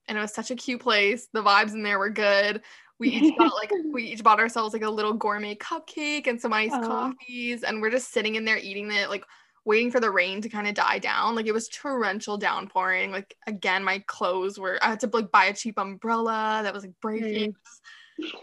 and 0.07 0.17
it 0.17 0.21
was 0.21 0.33
such 0.33 0.51
a 0.51 0.55
cute 0.55 0.81
place. 0.81 1.27
The 1.33 1.43
vibes 1.43 1.73
in 1.73 1.83
there 1.83 1.99
were 1.99 2.09
good. 2.09 2.61
We 2.99 3.09
each 3.09 3.37
got 3.37 3.53
like 3.53 3.71
we 3.91 4.03
each 4.03 4.23
bought 4.23 4.39
ourselves 4.39 4.73
like 4.73 4.83
a 4.83 4.89
little 4.89 5.13
gourmet 5.13 5.55
cupcake 5.55 6.27
and 6.27 6.41
some 6.41 6.53
iced 6.53 6.73
Aww. 6.73 6.85
coffees, 6.85 7.63
and 7.63 7.81
we're 7.81 7.91
just 7.91 8.11
sitting 8.11 8.35
in 8.35 8.45
there 8.45 8.57
eating 8.57 8.91
it, 8.91 9.09
like 9.09 9.23
waiting 9.65 9.91
for 9.91 9.99
the 9.99 10.09
rain 10.09 10.41
to 10.41 10.49
kind 10.49 10.67
of 10.67 10.73
die 10.73 10.97
down. 10.97 11.35
Like 11.35 11.45
it 11.45 11.53
was 11.53 11.67
torrential 11.67 12.37
downpouring. 12.37 13.11
Like 13.11 13.35
again, 13.45 13.83
my 13.83 14.03
clothes 14.07 14.57
were 14.57 14.79
I 14.81 14.89
had 14.89 14.99
to 15.01 15.09
like 15.13 15.31
buy 15.31 15.45
a 15.45 15.53
cheap 15.53 15.77
umbrella 15.77 16.61
that 16.63 16.73
was 16.73 16.83
like 16.83 16.93
breaking. 17.01 17.55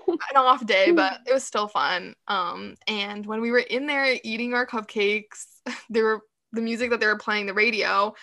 An 0.07 0.37
off 0.37 0.65
day, 0.65 0.93
but 0.93 1.19
it 1.27 1.33
was 1.33 1.43
still 1.43 1.67
fun. 1.67 2.15
Um, 2.29 2.77
and 2.87 3.27
when 3.27 3.41
we 3.41 3.51
were 3.51 3.59
in 3.59 3.87
there 3.89 4.21
eating 4.23 4.55
our 4.55 4.67
cupcakes, 4.67 5.47
there 5.91 6.05
were 6.05 6.21
the 6.53 6.61
music 6.61 6.91
that 6.91 7.01
they 7.01 7.07
were 7.07 7.19
playing 7.19 7.47
the 7.47 7.55
radio 7.55 8.15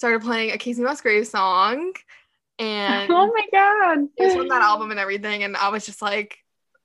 started 0.00 0.22
playing 0.22 0.50
a 0.50 0.56
Kacey 0.56 0.80
Musgrave 0.80 1.26
song. 1.26 1.92
And 2.60 3.10
oh 3.10 3.32
my 3.34 3.46
god. 3.52 4.08
It 4.16 4.24
was 4.26 4.34
from 4.34 4.48
that 4.48 4.62
album 4.62 4.90
and 4.90 5.00
everything. 5.00 5.42
And 5.42 5.56
I 5.56 5.70
was 5.70 5.86
just 5.86 6.02
like 6.02 6.36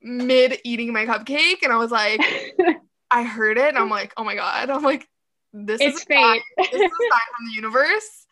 mid 0.02 0.58
eating 0.64 0.92
my 0.92 1.04
cupcake. 1.04 1.62
And 1.62 1.72
I 1.72 1.76
was 1.76 1.90
like, 1.90 2.20
I 3.10 3.22
heard 3.22 3.58
it 3.58 3.68
and 3.68 3.78
I'm 3.78 3.90
like, 3.90 4.12
oh 4.16 4.24
my 4.24 4.34
god. 4.34 4.70
I'm 4.70 4.82
like, 4.82 5.06
this 5.52 5.80
it's 5.80 5.98
is 5.98 6.04
fate. 6.04 6.16
Sign, 6.22 6.40
this 6.58 6.68
is 6.68 6.80
a 6.80 6.80
sign 6.80 7.20
from 7.36 7.46
the 7.46 7.54
universe. 7.54 8.26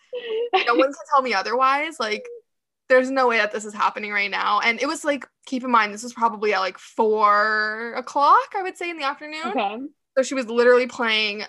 No 0.66 0.74
one 0.74 0.86
can 0.86 0.94
tell 1.12 1.22
me 1.22 1.34
otherwise. 1.34 1.98
Like, 2.00 2.24
there's 2.88 3.10
no 3.10 3.28
way 3.28 3.38
that 3.38 3.52
this 3.52 3.64
is 3.64 3.74
happening 3.74 4.12
right 4.12 4.30
now. 4.30 4.60
And 4.60 4.80
it 4.80 4.86
was 4.86 5.04
like, 5.04 5.26
keep 5.46 5.64
in 5.64 5.70
mind, 5.70 5.92
this 5.92 6.02
was 6.02 6.12
probably 6.12 6.54
at 6.54 6.60
like 6.60 6.78
four 6.78 7.94
o'clock, 7.96 8.54
I 8.56 8.62
would 8.62 8.76
say, 8.76 8.90
in 8.90 8.96
the 8.96 9.04
afternoon. 9.04 9.46
Okay. 9.46 9.78
So 10.16 10.22
she 10.22 10.34
was 10.34 10.46
literally 10.46 10.86
playing 10.86 11.44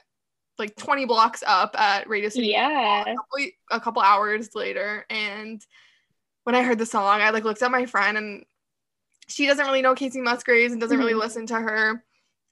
like 0.57 0.75
20 0.77 1.05
blocks 1.05 1.43
up 1.45 1.79
at 1.79 2.07
Radio 2.09 2.29
City. 2.29 2.47
Yeah. 2.47 3.01
A 3.01 3.15
couple, 3.15 3.49
a 3.71 3.79
couple 3.79 4.01
hours 4.01 4.49
later. 4.55 5.05
And 5.09 5.61
when 6.45 6.55
I 6.55 6.63
heard 6.63 6.77
the 6.77 6.85
song, 6.85 7.21
I 7.21 7.31
like 7.31 7.43
looked 7.43 7.61
at 7.63 7.71
my 7.71 7.85
friend 7.85 8.17
and 8.17 8.45
she 9.27 9.47
doesn't 9.47 9.65
really 9.65 9.81
know 9.81 9.95
Kacey 9.95 10.21
Musgraves 10.21 10.71
and 10.71 10.79
doesn't 10.79 10.95
mm-hmm. 10.95 11.05
really 11.05 11.19
listen 11.19 11.47
to 11.47 11.55
her. 11.55 12.03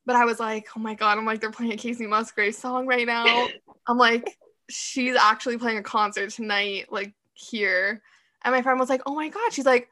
But 0.05 0.15
I 0.15 0.25
was 0.25 0.39
like, 0.39 0.67
oh 0.75 0.79
my 0.79 0.95
God, 0.95 1.17
I'm 1.17 1.25
like, 1.25 1.39
they're 1.39 1.51
playing 1.51 1.73
a 1.73 1.77
Kacey 1.77 2.09
Musgraves 2.09 2.57
song 2.57 2.87
right 2.87 3.05
now. 3.05 3.47
I'm 3.87 3.97
like, 3.97 4.37
she's 4.69 5.15
actually 5.15 5.57
playing 5.57 5.77
a 5.77 5.83
concert 5.83 6.31
tonight, 6.31 6.91
like 6.91 7.13
here. 7.33 8.01
And 8.43 8.53
my 8.53 8.63
friend 8.63 8.79
was 8.79 8.89
like, 8.89 9.03
oh 9.05 9.13
my 9.13 9.29
God. 9.29 9.53
She's 9.53 9.65
like, 9.65 9.89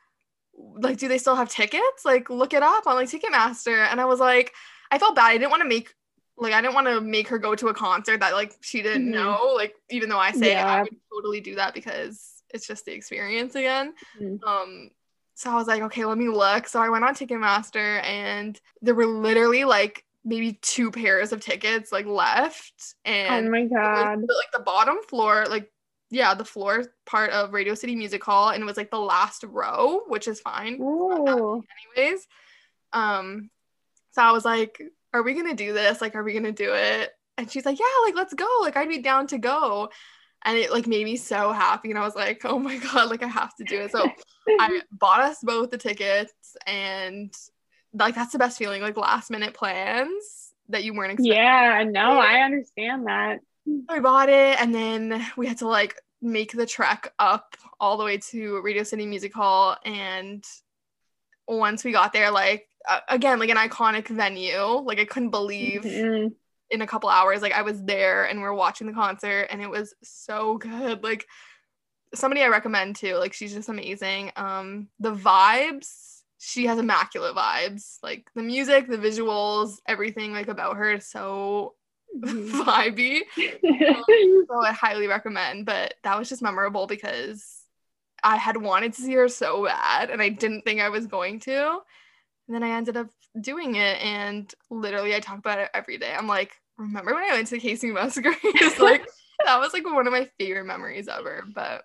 like, 0.53 0.97
do 0.97 1.07
they 1.07 1.19
still 1.19 1.35
have 1.35 1.49
tickets? 1.49 2.03
Like, 2.03 2.29
look 2.29 2.53
it 2.53 2.63
up 2.63 2.87
on 2.87 2.95
like 2.95 3.07
Ticketmaster. 3.07 3.87
And 3.89 4.01
I 4.01 4.05
was 4.05 4.19
like, 4.19 4.51
I 4.89 4.97
felt 4.97 5.15
bad. 5.15 5.29
I 5.29 5.37
didn't 5.37 5.51
want 5.51 5.61
to 5.61 5.69
make 5.69 5.93
like 6.37 6.53
I 6.53 6.61
didn't 6.61 6.73
want 6.73 6.87
to 6.87 6.99
make 7.01 7.27
her 7.27 7.37
go 7.37 7.53
to 7.53 7.67
a 7.67 7.73
concert 7.73 8.19
that 8.21 8.33
like 8.33 8.55
she 8.61 8.81
didn't 8.81 9.03
mm-hmm. 9.03 9.13
know. 9.13 9.53
Like 9.55 9.75
even 9.91 10.09
though 10.09 10.17
I 10.17 10.31
say 10.31 10.53
yeah. 10.53 10.65
I 10.65 10.81
would 10.81 10.95
totally 11.13 11.39
do 11.39 11.55
that 11.55 11.75
because 11.75 12.30
it's 12.53 12.67
just 12.67 12.85
the 12.85 12.93
experience 12.93 13.55
again. 13.55 13.93
Mm-hmm. 14.19 14.47
Um 14.47 14.89
so 15.33 15.49
I 15.49 15.55
was 15.55 15.67
like, 15.67 15.81
okay, 15.83 16.05
let 16.05 16.17
me 16.17 16.29
look. 16.29 16.67
So 16.67 16.79
I 16.79 16.89
went 16.89 17.03
on 17.03 17.15
Ticketmaster 17.15 18.03
and 18.03 18.59
there 18.81 18.93
were 18.93 19.07
literally 19.07 19.63
like 19.63 20.05
maybe 20.23 20.59
two 20.61 20.91
pairs 20.91 21.31
of 21.31 21.41
tickets 21.41 21.91
like 21.91 22.05
left. 22.05 22.95
And 23.05 23.47
oh 23.47 23.51
my 23.51 23.65
god. 23.65 24.21
Was, 24.21 24.37
like 24.37 24.51
the 24.53 24.63
bottom 24.63 24.97
floor, 25.07 25.45
like 25.49 25.71
yeah, 26.09 26.33
the 26.33 26.45
floor 26.45 26.83
part 27.05 27.31
of 27.31 27.53
Radio 27.53 27.73
City 27.73 27.95
Music 27.95 28.23
Hall, 28.23 28.49
and 28.49 28.61
it 28.61 28.65
was 28.65 28.75
like 28.75 28.91
the 28.91 28.99
last 28.99 29.43
row, 29.47 30.01
which 30.07 30.27
is 30.27 30.41
fine. 30.41 30.75
Anyways. 31.95 32.27
Um 32.93 33.49
so 34.11 34.21
I 34.21 34.31
was 34.31 34.45
like, 34.45 34.81
are 35.13 35.23
we 35.23 35.33
gonna 35.33 35.55
do 35.55 35.73
this? 35.73 36.01
Like, 36.01 36.15
are 36.15 36.23
we 36.23 36.33
gonna 36.33 36.51
do 36.51 36.73
it? 36.73 37.11
And 37.37 37.49
she's 37.49 37.65
like, 37.65 37.79
yeah, 37.79 37.85
like 38.05 38.15
let's 38.15 38.33
go. 38.33 38.47
Like 38.61 38.77
I'd 38.77 38.89
be 38.89 38.99
down 38.99 39.27
to 39.27 39.37
go. 39.37 39.89
And 40.43 40.57
it 40.57 40.71
like 40.71 40.87
made 40.87 41.05
me 41.05 41.17
so 41.17 41.51
happy. 41.51 41.89
And 41.89 41.99
I 41.99 42.03
was 42.03 42.15
like, 42.15 42.41
oh 42.45 42.59
my 42.59 42.77
God, 42.77 43.09
like 43.09 43.23
I 43.23 43.27
have 43.27 43.55
to 43.55 43.63
do 43.63 43.81
it. 43.81 43.91
So 43.91 44.09
I 44.59 44.81
bought 44.91 45.21
us 45.21 45.37
both 45.43 45.71
the 45.71 45.77
tickets 45.77 46.55
and 46.65 47.33
like 47.93 48.15
that's 48.15 48.31
the 48.31 48.39
best 48.39 48.57
feeling, 48.57 48.81
like 48.81 48.97
last 48.97 49.29
minute 49.29 49.53
plans 49.53 50.53
that 50.69 50.83
you 50.83 50.93
weren't 50.93 51.13
expecting. 51.13 51.33
Yeah, 51.33 51.83
no, 51.87 52.19
I 52.19 52.41
understand 52.41 53.07
that. 53.07 53.39
I 53.89 53.99
bought 53.99 54.29
it 54.29 54.59
and 54.59 54.73
then 54.73 55.25
we 55.37 55.47
had 55.47 55.59
to 55.59 55.67
like 55.67 56.01
make 56.21 56.53
the 56.53 56.65
trek 56.65 57.13
up 57.19 57.55
all 57.79 57.97
the 57.97 58.03
way 58.03 58.17
to 58.17 58.61
Radio 58.61 58.83
City 58.83 59.05
Music 59.05 59.33
Hall. 59.33 59.77
And 59.85 60.43
once 61.47 61.83
we 61.83 61.91
got 61.91 62.13
there, 62.13 62.31
like 62.31 62.67
uh, 62.89 62.99
again 63.09 63.39
like 63.39 63.49
an 63.49 63.57
iconic 63.57 64.07
venue 64.07 64.63
like 64.63 64.99
i 64.99 65.05
couldn't 65.05 65.29
believe 65.29 65.83
mm-hmm. 65.83 66.29
In 66.72 66.82
a 66.82 66.88
couple 66.88 67.09
hours 67.09 67.41
like 67.41 67.53
i 67.53 67.61
was 67.61 67.84
there 67.84 68.26
and 68.26 68.39
we 68.39 68.45
are 68.45 68.53
watching 68.53 68.88
the 68.88 68.93
concert 68.93 69.47
and 69.51 69.61
it 69.61 69.69
was 69.69 69.93
so 70.03 70.57
good. 70.57 71.03
Like 71.03 71.28
somebody 72.13 72.41
i 72.41 72.47
recommend 72.47 72.95
too 72.95 73.15
like 73.15 73.34
she's 73.34 73.53
just 73.53 73.69
amazing. 73.69 74.32
Um 74.36 74.88
the 74.99 75.13
vibes 75.13 76.22
she 76.39 76.65
has 76.65 76.80
immaculate 76.80 77.36
vibes. 77.36 77.97
Like 78.01 78.30
the 78.36 78.43
music 78.43 78.88
the 78.88 78.97
visuals 78.97 79.78
everything 79.88 80.32
like 80.32 80.47
about 80.47 80.78
her 80.78 80.93
is 80.93 81.07
so 81.07 81.76
mm-hmm. 82.17 82.61
vibey. 82.69 83.22
Um, 83.38 84.45
so 84.49 84.65
i 84.65 84.72
highly 84.72 85.07
recommend 85.07 85.65
but 85.65 85.93
that 86.03 86.17
was 86.17 86.30
just 86.30 86.41
memorable 86.41 86.88
because 86.88 87.63
i 88.24 88.38
had 88.38 88.57
wanted 88.57 88.93
to 88.93 89.01
see 89.01 89.13
her 89.13 89.28
so 89.28 89.65
bad 89.65 90.09
and 90.09 90.22
i 90.22 90.30
didn't 90.30 90.63
think 90.63 90.82
i 90.82 90.89
was 90.89 91.05
going 91.07 91.39
to. 91.41 91.80
And 92.51 92.61
then 92.61 92.69
I 92.69 92.76
ended 92.76 92.97
up 92.97 93.07
doing 93.39 93.76
it 93.76 94.01
and 94.01 94.53
literally 94.69 95.15
I 95.15 95.22
talk 95.22 95.38
about 95.38 95.59
it 95.59 95.69
every 95.74 95.97
day. 95.97 96.13
I'm 96.13 96.28
like, 96.28 96.59
remember 96.82 97.13
when 97.13 97.23
I 97.23 97.34
went 97.34 97.47
to 97.47 97.55
the 97.55 97.61
Kacey 97.61 97.93
Musgraves? 97.93 98.38
like 98.79 99.07
that 99.45 99.59
was 99.59 99.73
like 99.73 99.86
one 99.86 100.07
of 100.07 100.13
my 100.13 100.29
favorite 100.38 100.65
memories 100.65 101.07
ever. 101.07 101.43
But 101.53 101.84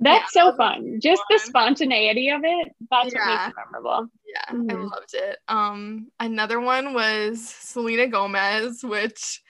that's 0.00 0.34
yeah, 0.34 0.50
so 0.50 0.56
fun. 0.56 0.98
Just 1.00 1.20
fun. 1.20 1.26
the 1.30 1.38
spontaneity 1.38 2.30
of 2.30 2.42
it. 2.44 2.74
That's 2.90 3.14
yeah. 3.14 3.26
what 3.26 3.46
makes 3.46 3.48
it 3.48 3.54
memorable. 3.64 4.08
Yeah, 4.26 4.54
mm-hmm. 4.54 4.70
I 4.70 4.74
loved 4.82 5.14
it. 5.14 5.38
Um, 5.48 6.08
another 6.18 6.60
one 6.60 6.94
was 6.94 7.46
Selena 7.46 8.08
Gomez, 8.08 8.82
which 8.82 9.40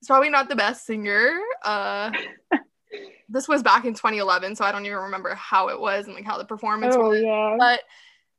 is 0.00 0.08
probably 0.08 0.30
not 0.30 0.48
the 0.48 0.56
best 0.56 0.86
singer. 0.86 1.38
Uh, 1.62 2.10
this 3.28 3.46
was 3.46 3.62
back 3.62 3.84
in 3.84 3.94
2011, 3.94 4.56
so 4.56 4.64
I 4.64 4.72
don't 4.72 4.86
even 4.86 4.98
remember 4.98 5.34
how 5.34 5.68
it 5.68 5.80
was 5.80 6.06
and 6.06 6.14
like 6.14 6.24
how 6.24 6.38
the 6.38 6.44
performance 6.44 6.96
oh, 6.98 7.10
was. 7.10 7.22
Yeah. 7.22 7.56
But 7.58 7.80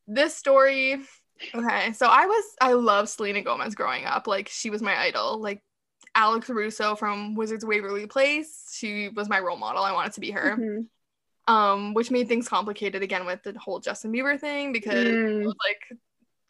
this 0.08 0.36
story, 0.36 1.00
okay, 1.56 1.94
so 1.94 2.08
I 2.08 2.26
was 2.26 2.46
I 2.60 2.74
love 2.74 3.08
Selena 3.08 3.42
Gomez 3.42 3.76
growing 3.76 4.06
up. 4.06 4.28
Like 4.28 4.50
she 4.50 4.70
was 4.70 4.82
my 4.82 4.98
idol. 4.98 5.39
Like 5.39 5.62
Alex 6.16 6.49
Russo 6.49 6.95
from 6.95 7.36
Wizards 7.36 7.66
Waverly 7.66 8.05
Place, 8.07 8.74
she 8.74 9.09
was 9.09 9.30
my 9.30 9.39
role 9.39 9.57
model. 9.57 9.84
I 9.84 9.93
wanted 9.93 10.14
to 10.14 10.20
be 10.20 10.32
her. 10.32 10.55
Mm-hmm 10.57 10.82
um, 11.47 11.93
which 11.93 12.12
made 12.12 12.28
things 12.28 12.47
complicated 12.47 13.01
again 13.03 13.26
with 13.26 13.43
the 13.43 13.57
whole 13.57 13.80
Justin 13.80 14.12
Bieber 14.12 14.39
thing 14.39 14.72
because 14.72 15.05
mm. 15.05 15.41
it 15.41 15.45
was 15.45 15.55
like 15.68 15.99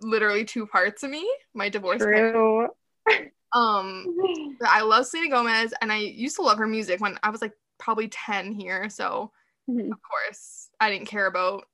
literally 0.02 0.46
two 0.46 0.68
parts 0.68 1.04
of 1.04 1.10
me. 1.10 1.30
My 1.54 1.70
divorce. 1.70 2.02
True. 2.02 2.68
um, 3.54 4.18
I 4.66 4.82
love 4.82 5.06
Selena 5.06 5.30
Gomez, 5.30 5.74
and 5.82 5.92
I 5.92 5.98
used 5.98 6.36
to 6.38 6.42
love 6.42 6.58
her 6.58 6.68
music 6.68 7.00
when 7.02 7.18
I 7.24 7.30
was 7.30 7.42
like 7.42 7.54
probably 7.80 8.10
ten 8.10 8.52
here. 8.52 8.90
So 8.90 9.32
mm-hmm. 9.70 9.92
of 9.92 10.00
course 10.02 10.70
I 10.80 10.92
didn't 10.92 11.08
care 11.08 11.28
about 11.28 11.66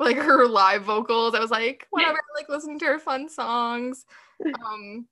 like 0.00 0.16
her 0.16 0.46
live 0.46 0.84
vocals. 0.84 1.34
I 1.34 1.40
was 1.40 1.50
like 1.50 1.86
whatever, 1.90 2.18
like 2.34 2.48
listening 2.48 2.78
to 2.80 2.86
her 2.86 2.98
fun 2.98 3.28
songs. 3.28 4.04
Um, 4.64 5.06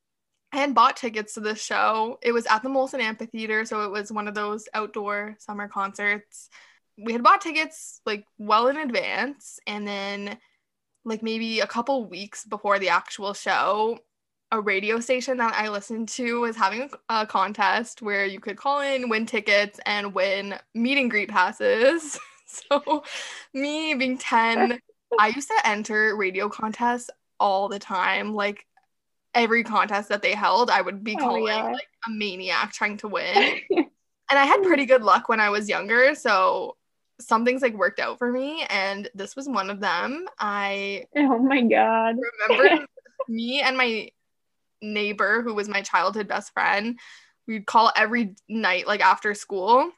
I 0.53 0.59
had 0.59 0.75
bought 0.75 0.97
tickets 0.97 1.35
to 1.35 1.41
this 1.41 1.63
show. 1.63 2.19
It 2.23 2.33
was 2.33 2.47
at 2.47 2.63
the 2.63 2.69
Molson 2.69 3.01
Amphitheater, 3.01 3.65
so 3.65 3.83
it 3.83 3.91
was 3.91 4.13
one 4.13 4.29
of 4.29 4.35
those 4.35 4.69
outdoor 4.75 5.37
summer 5.39 5.69
concerts 5.69 6.49
we 6.99 7.13
had 7.13 7.23
bought 7.23 7.41
tickets 7.41 8.01
like 8.07 8.25
well 8.39 8.69
in 8.69 8.77
advance 8.77 9.61
and 9.67 9.87
then 9.87 10.39
like 11.05 11.23
maybe 11.23 11.61
a 11.61 11.67
couple 11.67 12.07
weeks 12.07 12.45
before 12.45 12.79
the 12.79 12.89
actual 12.89 13.35
show 13.35 13.99
a 14.53 14.61
radio 14.61 15.01
station 15.01 15.39
that 15.39 15.55
I 15.55 15.69
listened 15.69 16.09
to 16.11 16.41
was 16.41 16.57
having 16.57 16.89
a, 17.09 17.23
a, 17.23 17.27
contest 17.27 18.01
where 18.01 18.25
you 18.25 18.39
could 18.39 18.57
call 18.57 18.81
in, 18.81 19.09
win 19.09 19.27
tickets, 19.27 19.81
and 19.85 20.15
win 20.15 20.55
meet 20.73 20.99
and 20.99 21.11
greet 21.11 21.29
passes. 21.29 22.17
so, 22.47 23.03
me 23.53 23.95
being 23.95 24.17
10, 24.17 24.79
I 25.19 25.29
used 25.35 25.49
to 25.49 25.61
enter 25.65 26.17
radio 26.17 26.49
contests 26.49 27.11
all 27.41 27.69
the 27.69 27.81
time. 27.81 28.35
Like, 28.35 28.65
every 29.37 29.63
contest 29.63 30.09
that 30.09 30.23
they 30.23 30.33
held, 30.33 30.71
I 30.71 30.81
would 30.81 31.05
be 31.05 31.15
oh, 31.15 31.21
calling 31.21 31.47
yeah. 31.47 31.71
like 31.71 31.89
a 32.09 32.11
maniac 32.11 32.73
trying 32.73 32.97
to 32.99 33.09
win. 33.09 33.61
and 33.71 33.87
I 34.31 34.45
had 34.45 34.63
pretty 34.65 34.87
good 34.87 35.03
luck 35.03 35.29
when 35.29 35.39
I 35.39 35.51
was 35.51 35.69
younger. 35.69 36.15
So, 36.17 36.77
some 37.21 37.45
things 37.45 37.63
like 37.63 37.75
worked 37.75 38.01
out 38.01 38.19
for 38.19 38.31
me 38.31 38.65
and 38.69 39.09
this 39.15 39.37
was 39.37 39.49
one 39.49 39.71
of 39.71 39.81
them 39.81 40.27
i 40.39 41.05
oh 41.17 41.39
my 41.39 41.63
god 41.63 42.17
remember 42.49 42.87
me 43.29 43.61
and 43.63 43.77
my 43.77 44.09
neighbor 44.83 45.43
who 45.43 45.55
was 45.55 45.69
my 45.69 45.81
childhood 45.81 46.29
best 46.29 46.53
friend 46.53 46.99
we'd 47.47 47.67
call 47.67 47.91
every 47.97 48.35
night 48.49 48.87
like 48.87 49.01
after 49.01 49.35
school 49.35 49.91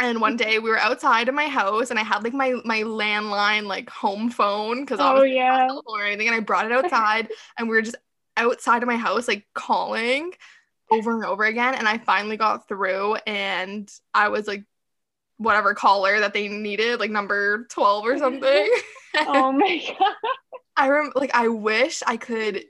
and 0.00 0.20
one 0.20 0.36
day 0.36 0.58
we 0.58 0.70
were 0.70 0.78
outside 0.78 1.28
of 1.28 1.34
my 1.34 1.46
house 1.46 1.90
and 1.90 1.98
i 1.98 2.02
had 2.02 2.24
like 2.24 2.34
my 2.34 2.54
my 2.64 2.80
landline 2.82 3.66
like 3.66 3.88
home 3.88 4.28
phone 4.28 4.80
because 4.80 4.98
oh 5.00 5.22
yeah 5.22 5.68
or 5.86 6.04
anything 6.04 6.26
and 6.26 6.34
i 6.34 6.40
brought 6.40 6.66
it 6.66 6.72
outside 6.84 7.28
and 7.58 7.68
we 7.68 7.76
were 7.76 7.82
just 7.82 7.96
outside 8.40 8.82
of 8.82 8.88
my 8.88 8.96
house 8.96 9.28
like 9.28 9.46
calling 9.54 10.32
over 10.90 11.14
and 11.14 11.24
over 11.24 11.44
again 11.44 11.74
and 11.74 11.86
i 11.86 11.98
finally 11.98 12.36
got 12.36 12.66
through 12.66 13.14
and 13.26 13.90
i 14.12 14.28
was 14.28 14.46
like 14.46 14.64
whatever 15.40 15.72
caller 15.72 16.20
that 16.20 16.34
they 16.34 16.48
needed, 16.48 17.00
like 17.00 17.10
number 17.10 17.66
12 17.70 18.04
or 18.04 18.18
something. 18.18 18.70
oh 19.20 19.50
my 19.50 19.82
god. 19.98 20.14
I 20.76 20.86
remember 20.86 21.18
like 21.18 21.34
I 21.34 21.48
wish 21.48 22.02
I 22.06 22.16
could 22.16 22.64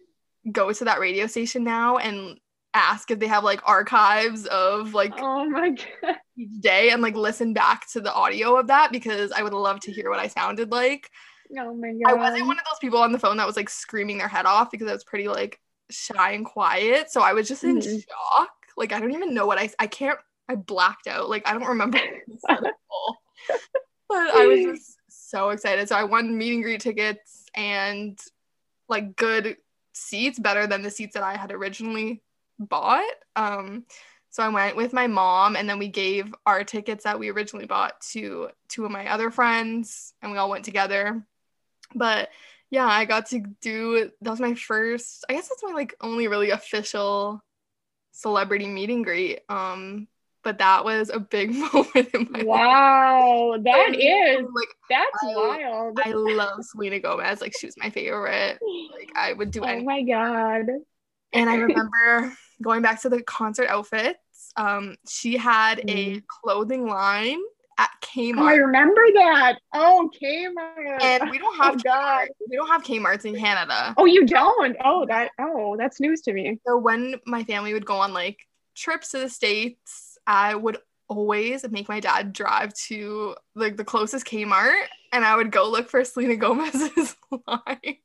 go 0.51 0.73
to 0.73 0.85
that 0.85 1.01
radio 1.01 1.27
station 1.27 1.65
now 1.65 1.99
and 1.99 2.39
ask 2.73 3.11
if 3.11 3.19
they 3.19 3.27
have 3.27 3.43
like 3.43 3.61
archives 3.69 4.47
of 4.47 4.95
like 4.95 5.13
oh 5.19 5.49
my 5.49 5.71
god 6.03 6.17
each 6.37 6.61
day 6.61 6.91
and 6.91 7.03
like 7.03 7.17
listen 7.17 7.53
back 7.53 7.91
to 7.91 8.01
the 8.01 8.13
audio 8.15 8.57
of 8.57 8.69
that 8.69 8.93
because 8.93 9.33
I 9.33 9.43
would 9.43 9.53
love 9.53 9.81
to 9.81 9.93
hear 9.93 10.09
what 10.09 10.21
I 10.21 10.29
sounded 10.29 10.71
like. 10.71 11.11
Oh 11.59 11.75
my 11.75 11.93
god. 11.93 12.13
I 12.13 12.15
wasn't 12.15 12.47
one 12.47 12.59
of 12.59 12.65
those 12.65 12.79
people 12.81 13.01
on 13.01 13.13
the 13.13 13.19
phone 13.19 13.37
that 13.39 13.47
was 13.47 13.57
like 13.57 13.69
screaming 13.69 14.19
their 14.19 14.29
head 14.29 14.47
off 14.47 14.71
because 14.71 14.89
I 14.89 14.93
was 14.93 15.05
pretty 15.05 15.29
like 15.29 15.61
shy 15.91 16.33
and 16.33 16.45
quiet. 16.45 17.11
So 17.11 17.21
I 17.21 17.33
was 17.33 17.49
just 17.49 17.65
in 17.65 17.79
mm-hmm. 17.79 17.99
shock. 17.99 18.51
Like 18.77 18.93
I 18.93 19.01
don't 19.01 19.13
even 19.13 19.35
know 19.35 19.47
what 19.47 19.59
I 19.59 19.71
I 19.79 19.87
can't 19.87 20.19
I 20.49 20.55
blacked 20.57 21.07
out. 21.07 21.29
Like 21.29 21.47
I 21.49 21.53
don't 21.53 21.69
remember. 21.69 21.99
but 22.49 22.65
I 24.11 24.47
was 24.47 24.79
just 24.79 24.99
so 25.09 25.51
excited. 25.51 25.89
So 25.89 25.97
I 25.97 26.05
won 26.05 26.37
meet 26.37 26.55
and 26.55 26.63
greet 26.63 26.81
tickets 26.81 27.47
and 27.55 28.19
like 28.89 29.17
good 29.17 29.57
seats, 29.93 30.39
better 30.39 30.67
than 30.67 30.83
the 30.83 30.91
seats 30.91 31.15
that 31.15 31.23
I 31.23 31.37
had 31.37 31.53
originally 31.53 32.23
bought. 32.59 33.05
Um, 33.37 33.85
so 34.31 34.43
I 34.43 34.49
went 34.49 34.77
with 34.77 34.93
my 34.93 35.09
mom, 35.09 35.57
and 35.57 35.69
then 35.69 35.79
we 35.79 35.89
gave 35.89 36.33
our 36.47 36.63
tickets 36.63 37.05
that 37.05 37.19
we 37.19 37.31
originally 37.31 37.67
bought 37.67 38.01
to 38.13 38.51
two 38.69 38.85
of 38.85 38.91
my 38.91 39.11
other 39.11 39.31
friends, 39.31 40.15
and 40.23 40.31
we 40.31 40.39
all 40.39 40.51
went 40.51 40.65
together. 40.65 41.27
But 41.95 42.31
yeah, 42.71 42.87
I 42.87 43.05
got 43.05 43.27
to 43.27 43.41
do 43.61 44.11
that 44.21 44.31
was 44.31 44.41
my 44.41 44.55
first. 44.55 45.25
I 45.29 45.35
guess 45.35 45.49
that's 45.49 45.63
my 45.63 45.73
like 45.73 45.95
only 46.01 46.29
really 46.29 46.51
official 46.51 47.43
celebrity 48.13 48.67
meet 48.67 48.91
and 48.91 49.05
greet. 49.05 49.41
Um, 49.49 50.09
but 50.43 50.59
that 50.59 50.85
was 50.85 51.11
a 51.11 51.21
big 51.21 51.53
moment 51.73 52.09
in 52.15 52.29
my 52.31 52.43
wow 52.45 53.51
life. 53.53 53.65
that 53.65 53.95
is 53.95 54.47
like 54.55 54.69
that's 54.89 55.23
I, 55.23 55.37
wild 55.37 56.01
i 56.05 56.13
love 56.13 56.65
selena 56.65 56.99
gomez 57.01 57.41
like 57.41 57.53
she 57.59 57.67
was 57.67 57.77
my 57.77 57.91
favorite 57.91 58.59
like 58.93 59.13
i 59.15 59.33
would 59.33 59.51
do 59.51 59.63
it. 59.65 59.69
oh 59.69 59.83
my 59.83 60.03
god 60.03 60.67
and 61.33 61.51
i 61.51 61.57
remember 61.57 62.35
going 62.63 62.83
back 62.83 63.03
to 63.03 63.09
the 63.09 63.23
concert 63.23 63.69
outfits 63.69 64.19
um 64.57 64.97
she 65.09 65.37
had 65.37 65.79
mm. 65.79 65.91
a 65.91 66.23
clothing 66.27 66.87
line 66.87 67.41
at 67.81 67.91
Kmart. 68.03 68.39
Oh, 68.39 68.47
I 68.47 68.55
remember 68.57 69.03
that. 69.15 69.59
Oh, 69.73 70.11
Kmart. 70.23 71.03
And 71.03 71.31
we 71.31 71.39
don't 71.39 71.59
oh, 71.59 71.63
have 71.63 71.75
oh, 71.77 71.79
God. 71.83 72.29
we 72.49 72.57
don't 72.57 72.69
have 72.69 72.83
Kmart's 72.83 73.25
in 73.25 73.37
Canada. 73.37 73.95
Oh, 73.97 74.05
you 74.05 74.27
don't? 74.27 74.77
Oh, 74.85 75.07
that 75.07 75.31
oh, 75.41 75.77
that's 75.79 76.01
news 76.01 76.21
to 76.23 76.33
me. 76.33 76.61
So 76.67 76.77
when 76.77 77.17
my 77.27 77.45
family 77.45 77.73
would 77.73 77.87
go 77.87 77.97
on 77.97 78.13
like 78.13 78.39
trips 78.77 79.11
to 79.11 79.19
the 79.19 79.29
states 79.29 80.11
I 80.27 80.55
would 80.55 80.79
always 81.09 81.69
make 81.69 81.89
my 81.89 81.99
dad 81.99 82.33
drive 82.33 82.73
to 82.73 83.35
like 83.57 83.77
the 83.77 83.85
closest 83.85 84.27
Kmart 84.27 84.81
and 85.13 85.25
I 85.25 85.35
would 85.35 85.51
go 85.51 85.69
look 85.69 85.91
for 85.91 86.05
Selena 86.05 86.37
Gomez's 86.37 87.17
line. 87.49 87.97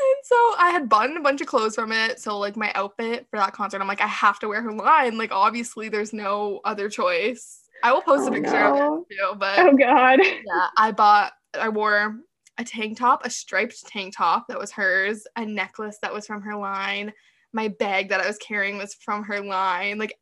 And 0.00 0.22
so 0.22 0.36
I 0.56 0.70
had 0.72 0.88
bought 0.88 1.16
a 1.16 1.20
bunch 1.20 1.40
of 1.40 1.48
clothes 1.48 1.74
from 1.74 1.90
it. 1.90 2.20
So 2.20 2.38
like 2.38 2.56
my 2.56 2.70
outfit 2.76 3.26
for 3.30 3.38
that 3.38 3.52
concert, 3.54 3.80
I'm 3.80 3.88
like, 3.88 4.00
I 4.00 4.06
have 4.06 4.38
to 4.40 4.48
wear 4.48 4.62
her 4.62 4.72
line. 4.72 5.18
Like 5.18 5.32
obviously 5.32 5.88
there's 5.88 6.12
no 6.12 6.60
other 6.64 6.88
choice. 6.88 7.67
I 7.82 7.92
will 7.92 8.02
post 8.02 8.24
oh, 8.24 8.28
a 8.28 8.32
picture 8.32 8.52
no. 8.52 8.98
of 8.98 9.04
it 9.08 9.14
too. 9.14 9.38
But 9.38 9.58
oh 9.58 9.76
god. 9.76 10.20
Yeah, 10.22 10.66
I 10.76 10.92
bought 10.92 11.32
I 11.58 11.68
wore 11.68 12.16
a 12.58 12.64
tank 12.64 12.98
top, 12.98 13.24
a 13.24 13.30
striped 13.30 13.86
tank 13.86 14.16
top 14.16 14.48
that 14.48 14.58
was 14.58 14.72
hers, 14.72 15.26
a 15.36 15.44
necklace 15.44 15.98
that 16.02 16.12
was 16.12 16.26
from 16.26 16.42
her 16.42 16.56
line. 16.56 17.12
My 17.52 17.68
bag 17.68 18.10
that 18.10 18.20
I 18.20 18.26
was 18.26 18.38
carrying 18.38 18.78
was 18.78 18.94
from 18.94 19.24
her 19.24 19.40
line. 19.40 19.98
Like 19.98 20.18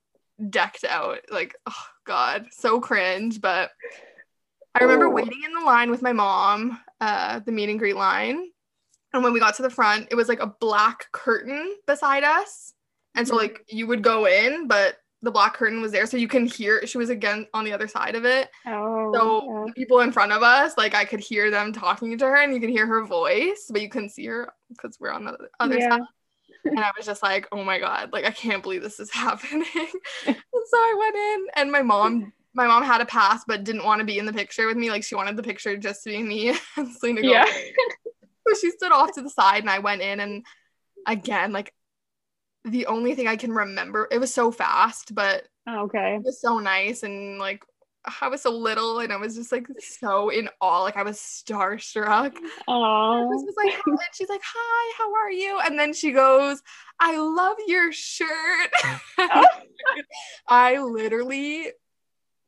decked 0.51 0.85
out. 0.85 1.21
Like, 1.31 1.55
oh 1.67 1.87
God, 2.05 2.47
so 2.51 2.81
cringe. 2.81 3.41
But 3.41 3.71
I 4.75 4.83
remember 4.83 5.07
oh. 5.07 5.11
waiting 5.11 5.43
in 5.45 5.55
the 5.59 5.65
line 5.65 5.91
with 5.91 6.03
my 6.03 6.13
mom, 6.13 6.79
uh, 7.01 7.41
the 7.41 7.53
meet 7.53 7.69
and 7.69 7.79
greet 7.79 7.97
line. 7.97 8.51
And 9.13 9.23
when 9.23 9.33
we 9.33 9.41
got 9.41 9.55
to 9.57 9.63
the 9.63 9.71
front, 9.71 10.09
it 10.11 10.15
was 10.15 10.29
like 10.29 10.41
a 10.41 10.55
black 10.61 11.11
curtain 11.13 11.75
beside 11.87 12.25
us. 12.25 12.75
And 13.15 13.27
so 13.27 13.35
mm-hmm. 13.35 13.43
like 13.43 13.65
you 13.69 13.87
would 13.87 14.03
go 14.03 14.27
in, 14.27 14.69
but 14.69 14.97
the 15.27 15.31
black 15.33 15.55
curtain 15.55 15.83
was 15.83 15.91
there 15.91 16.07
so 16.07 16.17
you 16.17 16.29
can 16.29 16.47
hear 16.47 16.87
she 16.87 16.99
was 16.99 17.11
again 17.11 17.49
on 17.53 17.65
the 17.65 17.73
other 17.73 17.89
side 17.89 18.15
of 18.15 18.25
it. 18.25 18.49
Oh, 18.65 19.13
so 19.13 19.67
yeah. 19.67 19.73
people 19.75 20.01
in 20.01 20.13
front 20.13 20.31
of 20.31 20.45
us, 20.45 20.75
like 20.79 20.95
I 20.95 21.05
could 21.05 21.19
hear 21.19 21.51
them 21.51 21.73
talking 21.73 22.17
to 22.17 22.25
her 22.25 22.37
and 22.37 22.55
you 22.55 22.61
could 22.61 22.71
hear 22.71 22.87
her 22.87 23.05
voice, 23.05 23.67
but 23.69 23.83
you 23.83 23.89
couldn't 23.89 24.11
see 24.11 24.27
her 24.27 24.53
because 24.69 24.99
we're 25.01 25.11
on 25.11 25.25
the 25.25 25.37
other 25.59 25.79
yeah. 25.79 25.91
side 25.91 26.01
and 26.65 26.79
I 26.79 26.93
was 26.97 27.07
just 27.07 27.25
like, 27.25 27.49
oh 27.51 27.65
my 27.65 27.81
God, 27.81 28.13
like 28.13 28.25
I 28.25 28.31
can't 28.31 28.63
believe 28.63 28.83
this 28.83 29.01
is 29.01 29.11
happening. 29.13 29.65
and 29.75 30.37
so 30.37 30.77
I 30.77 30.97
went 30.97 31.17
in 31.17 31.47
and 31.57 31.73
my 31.73 31.83
mom, 31.83 32.33
my 32.55 32.69
mom 32.69 32.85
had 32.85 33.01
a 33.01 33.07
pass 33.07 33.43
but 33.49 33.65
didn't 33.65 33.85
want 33.85 33.99
to 33.99 34.07
be 34.07 34.21
in 34.21 34.27
the 34.27 34.33
picture 34.33 34.69
with 34.69 34.77
me. 34.77 34.91
Like 34.91 35.03
she 35.03 35.17
wanted 35.17 35.37
the 35.37 35.43
picture 35.43 35.77
just 35.77 36.05
to 36.05 36.11
be 36.11 36.23
me 36.23 36.57
and 36.77 36.95
Selena 36.95 37.21
Yeah. 37.23 37.47
so 37.47 38.55
she 38.61 38.71
stood 38.71 38.93
off 38.93 39.13
to 39.15 39.23
the 39.23 39.31
side 39.31 39.63
and 39.63 39.71
I 39.71 39.81
went 39.81 40.03
in 40.03 40.21
and 40.21 40.47
again, 41.05 41.51
like 41.51 41.73
the 42.67 42.87
only 42.87 43.15
thing 43.15 43.29
I 43.29 43.37
can 43.37 43.53
remember, 43.53 44.09
it 44.11 44.19
was 44.19 44.35
so 44.35 44.51
fast, 44.51 45.15
but 45.15 45.45
oh, 45.67 45.85
okay. 45.85 46.17
It 46.17 46.23
was 46.23 46.41
so 46.41 46.59
nice 46.59 47.03
and 47.03 47.39
like 47.39 47.65
I 48.21 48.29
was 48.29 48.43
so 48.43 48.51
little 48.51 49.01
and 49.01 49.13
I 49.13 49.17
was 49.17 49.35
just 49.35 49.51
like 49.51 49.67
so 49.81 50.29
in 50.29 50.49
awe. 50.61 50.83
Like 50.83 50.97
I 50.97 51.03
was 51.03 51.19
starstruck. 51.19 52.37
Oh, 52.69 53.27
was 53.27 53.55
like, 53.57 53.75
and 53.87 53.99
she's 54.13 54.29
like, 54.29 54.43
"Hi, 54.45 54.95
how 54.99 55.13
are 55.15 55.31
you?" 55.31 55.59
And 55.65 55.79
then 55.79 55.93
she 55.93 56.13
goes, 56.13 56.63
"I 57.01 57.17
love 57.19 57.57
your 57.67 57.91
shirt." 57.93 58.71
I 60.49 60.79
literally, 60.79 61.73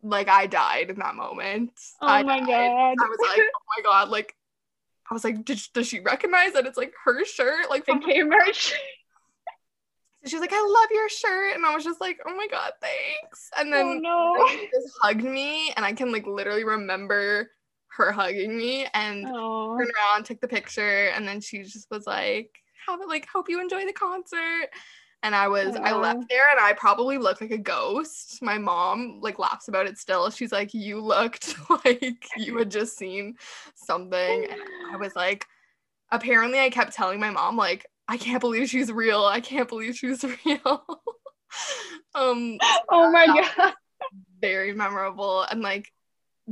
like, 0.02 0.28
I 0.28 0.46
died 0.46 0.90
in 0.90 0.98
that 1.00 1.16
moment. 1.16 1.72
oh 2.00 2.06
I 2.06 2.22
my 2.22 2.38
died. 2.38 2.46
god. 2.46 2.96
I 3.04 3.08
was 3.08 3.18
like, 3.20 3.40
"Oh 3.40 3.60
my 3.76 3.82
god!" 3.82 4.08
Like, 4.10 4.36
I 5.10 5.14
was 5.14 5.24
like, 5.24 5.44
"Does, 5.44 5.68
she 5.88 6.00
recognize 6.00 6.52
that 6.52 6.66
it's 6.66 6.78
like 6.78 6.92
her 7.04 7.24
shirt?" 7.24 7.68
Like, 7.68 7.84
from 7.84 8.00
the 8.00 8.14
Kmart. 10.24 10.28
she 10.28 10.36
was 10.36 10.40
like, 10.40 10.52
"I 10.52 10.60
love 10.60 10.88
your 10.92 11.08
shirt," 11.08 11.54
and 11.54 11.64
I 11.64 11.74
was 11.74 11.84
just 11.84 12.00
like, 12.00 12.18
"Oh 12.26 12.34
my 12.34 12.46
god, 12.48 12.72
thanks!" 12.80 13.50
And 13.58 13.72
then 13.72 13.86
oh 13.86 13.98
no. 14.38 14.46
she 14.48 14.68
just 14.72 14.94
hugged 15.02 15.24
me, 15.24 15.72
and 15.76 15.84
I 15.84 15.92
can 15.92 16.12
like 16.12 16.26
literally 16.26 16.64
remember 16.64 17.50
her 17.96 18.12
hugging 18.12 18.56
me 18.56 18.86
and 18.94 19.26
Oh, 19.26 19.76
turned 19.76 19.90
around, 19.96 20.24
took 20.24 20.40
the 20.40 20.48
picture, 20.48 21.08
and 21.08 21.26
then 21.26 21.40
she 21.40 21.62
just 21.62 21.90
was 21.90 22.06
like, 22.06 22.50
"Have 22.86 23.00
it 23.00 23.08
like, 23.08 23.26
hope 23.26 23.48
you 23.48 23.60
enjoy 23.60 23.84
the 23.86 23.92
concert." 23.92 24.68
And 25.24 25.34
I 25.34 25.48
was, 25.48 25.74
I 25.74 25.92
left 25.94 26.28
there, 26.30 26.48
and 26.52 26.60
I 26.60 26.74
probably 26.74 27.18
looked 27.18 27.40
like 27.40 27.50
a 27.50 27.58
ghost. 27.58 28.40
My 28.40 28.56
mom 28.56 29.18
like 29.20 29.38
laughs 29.40 29.66
about 29.66 29.86
it 29.86 29.98
still. 29.98 30.30
She's 30.30 30.52
like, 30.52 30.72
"You 30.74 31.00
looked 31.00 31.56
like 31.84 32.24
you 32.36 32.56
had 32.58 32.70
just 32.70 32.96
seen 32.96 33.34
something," 33.74 34.46
and 34.48 34.60
I 34.92 34.96
was 34.96 35.16
like, 35.16 35.46
apparently, 36.10 36.60
I 36.60 36.70
kept 36.70 36.92
telling 36.92 37.20
my 37.20 37.30
mom 37.30 37.56
like, 37.56 37.86
"I 38.08 38.16
can't 38.16 38.40
believe 38.40 38.68
she's 38.68 38.90
real. 38.90 39.24
I 39.24 39.40
can't 39.40 39.68
believe 39.68 39.96
she's 39.96 40.24
real." 40.46 40.84
um, 42.14 42.58
oh 42.90 43.10
my 43.10 43.26
god. 43.26 43.74
very 44.40 44.72
memorable 44.72 45.42
and 45.42 45.60
like 45.62 45.92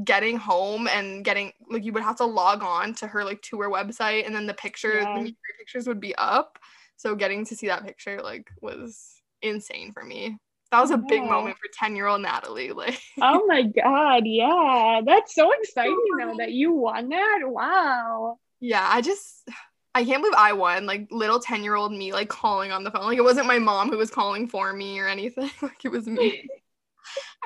getting 0.05 0.37
home 0.37 0.87
and 0.89 1.25
getting 1.25 1.53
like 1.71 1.85
you 1.85 1.93
would 1.93 2.03
have 2.03 2.17
to 2.17 2.25
log 2.25 2.63
on 2.63 2.95
to 2.95 3.07
her 3.07 3.25
like 3.25 3.41
tour 3.43 3.71
website 3.71 4.27
and 4.27 4.35
then 4.35 4.47
the 4.47 4.55
picture 4.55 5.01
Yeah. 5.01 5.15
the 5.15 5.21
meet 5.21 5.29
and 5.29 5.37
greet 5.45 5.59
pictures 5.59 5.87
would 5.87 6.01
be 6.01 6.15
up 6.17 6.59
so 6.97 7.15
getting 7.15 7.45
to 7.47 7.57
see 7.57 7.69
that 7.69 7.85
picture 7.85 8.21
like 8.23 8.47
was 8.61 9.23
insane 9.43 9.93
for 9.93 10.03
me 10.05 10.37
that 10.71 10.81
was 10.81 10.91
a 10.91 10.99
big 10.99 11.23
Yeah. 11.23 11.31
moment 11.31 11.57
for 11.57 11.69
10 11.73 11.97
year 11.97 12.07
old 12.07 12.21
natalie 12.21 12.73
like 12.73 13.01
Oh 13.21 13.47
my 13.47 13.63
god. 13.63 14.25
Yeah. 14.27 15.01
That's 15.05 15.35
so 15.35 15.53
exciting 15.63 15.97
though 16.19 16.35
that 16.39 16.53
you 16.53 16.73
won 16.73 17.09
that. 17.11 17.39
Wow. 17.45 18.39
yeah 18.61 18.87
i 18.91 19.01
just 19.01 19.49
i 19.97 20.05
can't 20.05 20.23
believe 20.23 20.35
i 20.37 20.53
won 20.53 20.87
like 20.87 21.09
little 21.11 21.41
10 21.41 21.65
year 21.65 21.75
old 21.75 21.93
me 21.93 22.13
like 22.13 22.29
calling 22.29 22.71
on 22.71 22.85
the 22.85 22.91
phone 22.91 23.05
like 23.05 23.19
it 23.19 23.25
wasn't 23.25 23.47
my 23.47 23.59
mom 23.59 23.91
who 23.91 23.97
was 23.97 24.11
calling 24.11 24.47
for 24.47 24.73
me 24.73 24.99
or 25.01 25.09
anything 25.09 25.51
like 25.63 25.85
it 25.85 25.89
was 25.89 26.07
me 26.07 26.49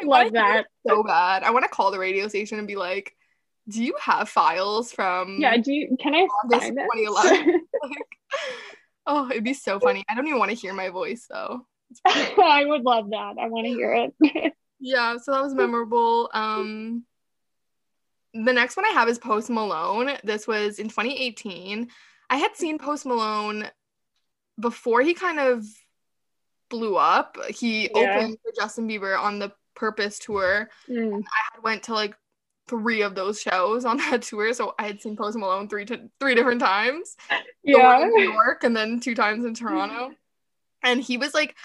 I 0.01 0.05
Love 0.05 0.32
that. 0.32 0.66
so 0.86 1.02
bad 1.02 1.43
i 1.43 1.51
want 1.51 1.64
to 1.64 1.68
call 1.70 1.90
the 1.90 1.98
radio 1.98 2.28
station 2.28 2.59
and 2.59 2.66
be 2.66 2.77
like 2.77 3.14
do 3.68 3.85
you 3.85 3.94
have 4.01 4.28
files 4.28 4.90
from 4.93 5.39
Yeah, 5.39 5.56
do 5.56 5.72
you 5.72 5.97
can 6.01 6.14
I 6.14 6.27
find 6.48 6.62
it? 6.78 6.82
2011. 6.82 7.47
like, 7.82 7.93
oh, 9.06 9.31
it'd 9.31 9.44
be 9.44 9.55
so 9.55 9.78
funny. 9.78 10.02
I 10.09 10.14
don't 10.14 10.27
even 10.27 10.40
want 10.40 10.51
to 10.51 10.56
hear 10.56 10.74
my 10.74 10.89
voice 10.89 11.27
though. 11.31 11.66
I 12.06 12.64
would 12.64 12.82
love 12.82 13.10
that. 13.10 13.36
I 13.40 13.48
want 13.48 13.66
to 13.66 13.72
hear 13.72 14.10
it. 14.22 14.55
Yeah, 14.81 15.18
so 15.18 15.32
that 15.32 15.43
was 15.43 15.55
memorable. 15.55 16.31
Um, 16.32 17.05
the 18.32 18.52
next 18.52 18.77
one 18.77 18.86
I 18.86 18.90
have 18.90 19.09
is 19.09 19.18
Post 19.18 19.51
Malone. 19.51 20.16
This 20.24 20.48
was 20.48 20.78
in 20.81 20.89
2018. 20.89 21.89
I 22.31 22.36
had 22.36 22.57
seen 22.57 22.78
Post 22.78 23.05
Malone 23.05 23.69
before 24.59 25.02
he 25.02 25.12
kind 25.15 25.39
of 25.40 25.65
blew 26.70 26.97
up. 26.97 27.36
He 27.48 27.90
Yeah. 27.94 28.16
opened 28.19 28.39
for 28.43 28.52
Justin 28.59 28.89
Bieber 28.89 29.19
on 29.19 29.39
the 29.39 29.52
Purpose 29.74 30.19
tour. 30.19 30.69
Mm, 30.89 31.23
I 31.23 31.55
had 31.55 31.62
went 31.62 31.82
to 31.85 31.94
like 31.94 32.15
three 32.69 33.02
of 33.02 33.15
those 33.15 33.40
shows 33.40 33.85
on 33.85 33.97
that 34.11 34.23
tour, 34.23 34.52
so 34.52 34.74
I 34.78 34.86
had 34.86 35.01
seen 35.01 35.16
Post 35.16 35.36
Malone 35.36 35.69
three 35.69 35.85
to 35.86 36.09
three 36.20 36.35
different 36.35 36.61
times. 36.61 37.16
Yeah. 37.65 38.01
in 38.02 38.11
New 38.11 38.32
York 38.32 38.62
and 38.65 38.77
then 38.77 39.01
two 39.01 39.15
times 39.15 39.44
in 39.44 39.55
Toronto. 39.55 40.15
And 40.82 41.01
he 41.01 41.16
was 41.19 41.35
like 41.35 41.57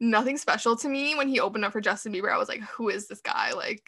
nothing 0.00 0.36
special 0.38 0.76
to 0.76 0.88
me 0.88 1.14
when 1.14 1.28
he 1.28 1.40
opened 1.40 1.64
up 1.64 1.72
for 1.72 1.80
Justin 1.80 2.12
Bieber. 2.12 2.32
I 2.32 2.38
was 2.38 2.48
like, 2.48 2.60
who 2.60 2.88
is 2.90 3.06
this 3.08 3.20
guy? 3.20 3.52
Like, 3.52 3.82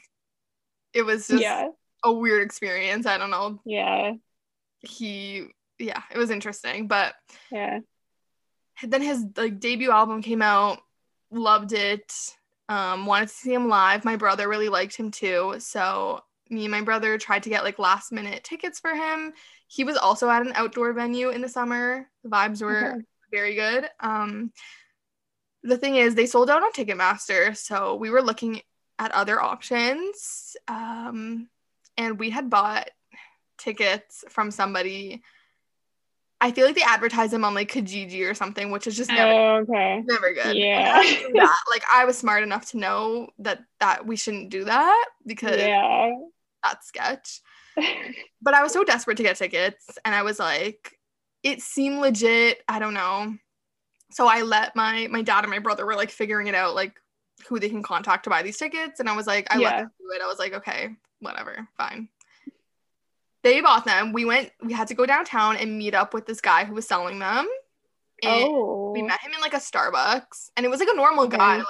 it 0.92 1.02
was 1.02 1.28
just 1.28 1.42
Yeah. 1.42 1.68
a 2.04 2.12
weird 2.12 2.42
experience. 2.42 3.06
I 3.06 3.18
don't 3.18 3.30
know. 3.30 3.60
Yeah. 3.64 4.12
He, 4.80 5.46
yeah, 5.78 6.02
it 6.12 6.18
was 6.18 6.30
interesting. 6.30 6.86
But 6.88 7.14
Yeah. 7.50 7.80
then 8.82 9.02
his 9.02 9.24
like 9.36 9.60
debut 9.60 9.90
album 9.90 10.22
came 10.22 10.42
out, 10.42 10.80
loved 11.30 11.72
it. 11.72 12.12
Um, 12.68 13.06
wanted 13.06 13.28
to 13.28 13.34
see 13.34 13.52
him 13.52 13.68
live. 13.68 14.04
My 14.04 14.16
brother 14.16 14.48
really 14.48 14.68
liked 14.68 14.96
him 14.96 15.10
too. 15.10 15.56
So 15.58 16.22
me 16.48 16.64
and 16.64 16.70
my 16.70 16.80
brother 16.80 17.18
tried 17.18 17.42
to 17.44 17.50
get 17.50 17.64
like 17.64 17.78
last 17.78 18.12
minute 18.12 18.44
tickets 18.44 18.80
for 18.80 18.94
him. 18.94 19.32
He 19.68 19.84
was 19.84 19.96
also 19.96 20.30
at 20.30 20.46
an 20.46 20.52
outdoor 20.54 20.92
venue 20.92 21.30
in 21.30 21.40
the 21.40 21.48
summer. 21.48 22.08
The 22.22 22.30
vibes 22.30 22.62
were 22.62 22.92
Okay. 22.92 23.04
very 23.30 23.54
good. 23.54 23.88
Um, 24.00 24.52
the 25.62 25.78
thing 25.78 25.96
is, 25.96 26.14
they 26.14 26.26
sold 26.26 26.50
out 26.50 26.62
on 26.62 26.72
Ticketmaster, 26.72 27.56
so 27.56 27.94
we 27.94 28.10
were 28.10 28.22
looking 28.22 28.60
at 28.98 29.12
other 29.12 29.40
options. 29.40 30.56
Um, 30.68 31.48
and 31.96 32.18
we 32.18 32.30
had 32.30 32.50
bought 32.50 32.90
tickets 33.58 34.24
from 34.28 34.50
somebody. 34.50 35.22
I 36.40 36.50
feel 36.50 36.66
like 36.66 36.74
they 36.74 36.82
advertise 36.82 37.30
them 37.30 37.44
on 37.44 37.54
like 37.54 37.70
Kijiji 37.72 38.28
or 38.28 38.34
something, 38.34 38.70
which 38.70 38.86
is 38.86 38.96
just 38.96 39.10
never 39.10 39.32
Oh, 39.32 39.56
okay. 39.58 40.02
never 40.04 40.32
good. 40.34 40.56
Yeah. 40.56 41.00
And 41.00 41.40
I. 41.40 41.54
Like 41.70 41.82
I 41.92 42.04
was 42.04 42.18
smart 42.18 42.42
enough 42.42 42.70
to 42.70 42.78
know 42.78 43.28
that 43.38 43.60
that 43.80 44.06
we 44.06 44.16
shouldn't 44.16 44.50
do 44.50 44.64
that 44.64 45.06
because 45.26 45.58
Yeah. 45.58 46.10
that's 46.62 46.86
sketch. 46.88 47.40
But 48.42 48.54
I 48.54 48.62
was 48.62 48.72
so 48.72 48.84
desperate 48.84 49.16
to 49.16 49.22
get 49.22 49.36
tickets 49.36 49.86
and 50.04 50.14
I 50.14 50.22
was 50.22 50.38
like, 50.38 50.98
it 51.42 51.60
seemed 51.62 52.00
legit. 52.00 52.62
I 52.68 52.78
don't 52.78 52.94
know. 52.94 53.34
So 54.12 54.28
I 54.28 54.42
let 54.42 54.76
my 54.76 55.08
my 55.10 55.22
dad 55.22 55.44
and 55.44 55.50
my 55.50 55.58
brother 55.58 55.84
were 55.86 55.96
like 55.96 56.10
figuring 56.10 56.46
it 56.46 56.54
out, 56.54 56.74
like 56.74 56.94
who 57.48 57.58
they 57.58 57.68
can 57.68 57.82
contact 57.82 58.24
to 58.24 58.30
buy 58.30 58.42
these 58.42 58.58
tickets. 58.58 59.00
And 59.00 59.08
I 59.08 59.16
was 59.16 59.26
like, 59.26 59.46
I 59.52 59.58
let 59.58 59.76
them 59.78 59.90
do 59.98 60.12
it. 60.14 60.22
I 60.22 60.26
was 60.28 60.38
like, 60.38 60.52
okay, 60.54 60.90
whatever, 61.20 61.66
fine. 61.76 62.08
They 63.44 63.60
bought 63.60 63.84
them. 63.84 64.12
We 64.12 64.24
went, 64.24 64.50
we 64.64 64.72
had 64.72 64.88
to 64.88 64.94
go 64.94 65.06
downtown 65.06 65.56
and 65.58 65.78
meet 65.78 65.94
up 65.94 66.14
with 66.14 66.26
this 66.26 66.40
guy 66.40 66.64
who 66.64 66.74
was 66.74 66.88
selling 66.88 67.18
them. 67.20 67.46
And 68.22 68.44
oh. 68.48 68.90
we 68.92 69.02
met 69.02 69.20
him 69.20 69.32
in 69.34 69.40
like 69.40 69.52
a 69.54 69.58
Starbucks 69.58 70.48
and 70.56 70.64
it 70.64 70.70
was 70.70 70.80
like 70.80 70.88
a 70.90 70.96
normal 70.96 71.24
Okay. 71.26 71.36
guy. 71.36 71.58
Like 71.58 71.66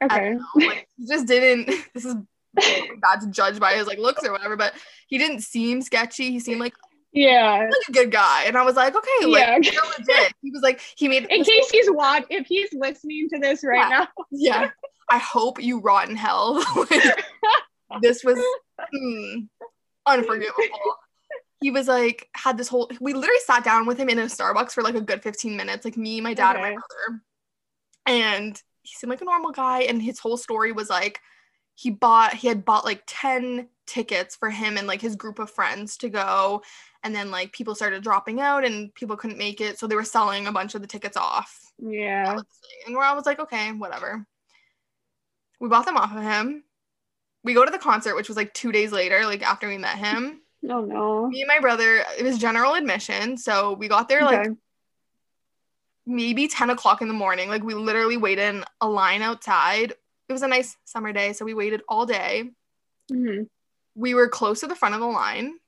I 0.00 0.04
Okay. 0.06 0.18
don't 0.30 0.36
know, 0.36 0.66
like 0.66 0.88
he 0.96 1.06
just 1.06 1.26
didn't 1.26 1.66
this 1.94 2.06
is 2.06 2.14
bad 2.54 3.20
to 3.20 3.30
judge 3.30 3.60
by 3.60 3.74
his 3.74 3.86
like 3.86 3.98
looks 3.98 4.24
or 4.26 4.32
whatever, 4.32 4.56
but 4.56 4.72
he 5.06 5.18
didn't 5.18 5.40
seem 5.40 5.82
sketchy. 5.82 6.30
He 6.30 6.40
seemed 6.40 6.60
like, 6.60 6.74
Yeah. 7.12 7.68
like 7.70 7.88
a 7.88 7.92
good 7.92 8.10
guy. 8.10 8.44
And 8.44 8.56
I 8.56 8.62
was 8.62 8.76
like, 8.76 8.94
okay, 8.96 9.26
like 9.26 9.40
Yeah. 9.64 9.80
legit. 9.98 10.32
He 10.40 10.50
was 10.50 10.62
like, 10.62 10.80
he 10.96 11.08
made 11.08 11.26
In 11.30 11.44
case 11.44 11.70
he's 11.70 11.90
watch 11.90 12.24
if 12.30 12.46
he's 12.46 12.72
listening 12.72 13.28
to 13.30 13.38
this 13.38 13.62
right 13.64 13.78
Yeah. 13.90 13.98
now. 13.98 14.08
yeah. 14.30 14.70
I 15.10 15.18
hope 15.18 15.62
you 15.62 15.80
rot 15.80 16.08
in 16.08 16.16
hell. 16.16 16.64
Like, 16.74 17.24
this 18.00 18.24
was 18.24 18.42
hmm, 18.90 19.40
unforgivable. 20.06 20.62
He 21.62 21.70
was 21.70 21.88
like, 21.88 22.28
had 22.34 22.58
this 22.58 22.68
whole, 22.68 22.90
we 23.00 23.14
literally 23.14 23.40
sat 23.46 23.64
down 23.64 23.86
with 23.86 23.96
him 23.96 24.08
in 24.08 24.18
a 24.18 24.22
Starbucks 24.22 24.72
for 24.72 24.82
like 24.82 24.96
a 24.96 25.00
good 25.00 25.22
15 25.22 25.56
minutes, 25.56 25.84
like 25.84 25.96
me, 25.96 26.20
my 26.20 26.34
dad, 26.34 26.56
and 26.56 26.62
my 26.62 26.72
brother. 26.72 27.22
And 28.04 28.60
he 28.82 28.94
seemed 28.94 29.10
like 29.10 29.22
a 29.22 29.24
normal 29.24 29.52
guy. 29.52 29.82
And 29.82 30.02
his 30.02 30.18
whole 30.18 30.36
story 30.36 30.72
was 30.72 30.90
like, 30.90 31.20
he 31.74 31.90
bought, 31.90 32.34
he 32.34 32.48
had 32.48 32.64
bought 32.64 32.84
like 32.84 33.02
10 33.06 33.68
tickets 33.86 34.36
for 34.36 34.50
him 34.50 34.76
and 34.76 34.86
like 34.86 35.00
his 35.00 35.16
group 35.16 35.38
of 35.38 35.50
friends 35.50 35.96
to 35.98 36.08
go. 36.08 36.62
And 37.02 37.14
then 37.14 37.30
like 37.30 37.52
people 37.52 37.74
started 37.74 38.02
dropping 38.02 38.40
out 38.40 38.64
and 38.64 38.94
people 38.94 39.16
couldn't 39.16 39.38
make 39.38 39.60
it. 39.60 39.78
So 39.78 39.86
they 39.86 39.94
were 39.94 40.04
selling 40.04 40.46
a 40.46 40.52
bunch 40.52 40.74
of 40.74 40.82
the 40.82 40.86
tickets 40.86 41.16
off. 41.16 41.58
Yeah. 41.78 42.38
And 42.86 42.94
where 42.94 43.04
I 43.04 43.14
was 43.14 43.26
like, 43.26 43.40
okay, 43.40 43.72
whatever. 43.72 44.26
We 45.60 45.68
bought 45.68 45.86
them 45.86 45.96
off 45.96 46.14
of 46.14 46.22
him. 46.22 46.64
We 47.44 47.54
go 47.54 47.64
to 47.64 47.70
the 47.70 47.78
concert, 47.78 48.14
which 48.14 48.28
was 48.28 48.36
like 48.36 48.54
two 48.54 48.70
days 48.70 48.92
later, 48.92 49.24
like 49.24 49.42
after 49.42 49.68
we 49.68 49.78
met 49.78 49.98
him. 49.98 50.41
Oh 50.68 50.84
no. 50.84 51.28
Me 51.28 51.42
and 51.42 51.48
my 51.48 51.58
brother, 51.60 52.04
it 52.18 52.22
was 52.22 52.38
general 52.38 52.74
admission. 52.74 53.36
So 53.36 53.72
we 53.72 53.88
got 53.88 54.08
there 54.08 54.24
like 54.24 54.50
maybe 56.06 56.48
10 56.48 56.70
o'clock 56.70 57.02
in 57.02 57.08
the 57.08 57.14
morning. 57.14 57.48
Like 57.48 57.62
we 57.62 57.74
literally 57.74 58.16
waited 58.16 58.54
in 58.54 58.64
a 58.80 58.88
line 58.88 59.22
outside. 59.22 59.92
It 60.28 60.32
was 60.32 60.42
a 60.42 60.48
nice 60.48 60.76
summer 60.84 61.12
day. 61.12 61.32
So 61.32 61.44
we 61.44 61.54
waited 61.54 61.82
all 61.88 62.06
day. 62.06 62.50
Mhm. 63.10 63.48
We 63.94 64.14
were 64.14 64.28
close 64.28 64.60
to 64.60 64.66
the 64.66 64.74
front 64.74 64.94
of 64.94 65.00
the 65.00 65.06
line. 65.06 65.58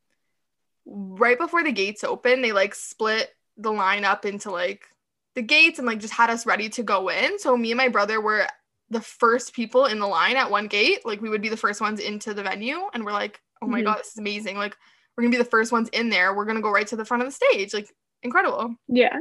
Right 0.87 1.39
before 1.39 1.63
the 1.65 1.73
gates 1.73 2.05
opened, 2.05 2.45
they 2.45 2.53
like 2.53 2.75
split 2.75 3.35
the 3.57 3.73
line 3.73 4.05
up 4.05 4.25
into 4.25 4.51
like 4.51 4.87
the 5.35 5.43
gates 5.43 5.79
and 5.79 5.87
like 5.87 5.99
just 5.99 6.15
had 6.15 6.31
us 6.31 6.47
ready 6.47 6.69
to 6.71 6.83
go 6.83 7.09
in. 7.09 7.39
So 7.39 7.57
me 7.57 7.71
and 7.73 7.79
my 7.79 7.89
brother 7.89 8.21
were 8.21 8.47
the 8.91 9.01
first 9.01 9.55
people 9.55 9.87
in 9.87 9.99
the 9.99 10.07
line 10.07 10.37
at 10.37 10.51
one 10.51 10.69
gate. 10.69 11.05
Like 11.05 11.21
we 11.21 11.29
would 11.29 11.43
be 11.43 11.49
the 11.49 11.57
first 11.57 11.81
ones 11.81 12.01
into 12.01 12.35
the 12.35 12.43
venue. 12.43 12.89
And 12.93 13.05
we're 13.05 13.13
like, 13.13 13.41
oh 13.63 13.67
my 13.67 13.81
Mhm. 13.81 13.85
God, 13.85 13.99
this 13.99 14.13
is 14.13 14.19
amazing. 14.19 14.57
Like 14.57 14.77
we're 15.17 15.23
gonna 15.25 15.33
be 15.33 15.39
the 15.43 15.45
first 15.45 15.73
ones 15.73 15.89
in 15.91 16.09
there. 16.11 16.35
We're 16.35 16.45
gonna 16.45 16.61
go 16.61 16.71
right 16.71 16.87
to 16.89 16.97
the 16.97 17.05
front 17.05 17.23
of 17.23 17.29
the 17.29 17.33
stage. 17.33 17.73
Like 17.75 17.89
incredible. 18.23 18.77
Yeah. 18.89 19.17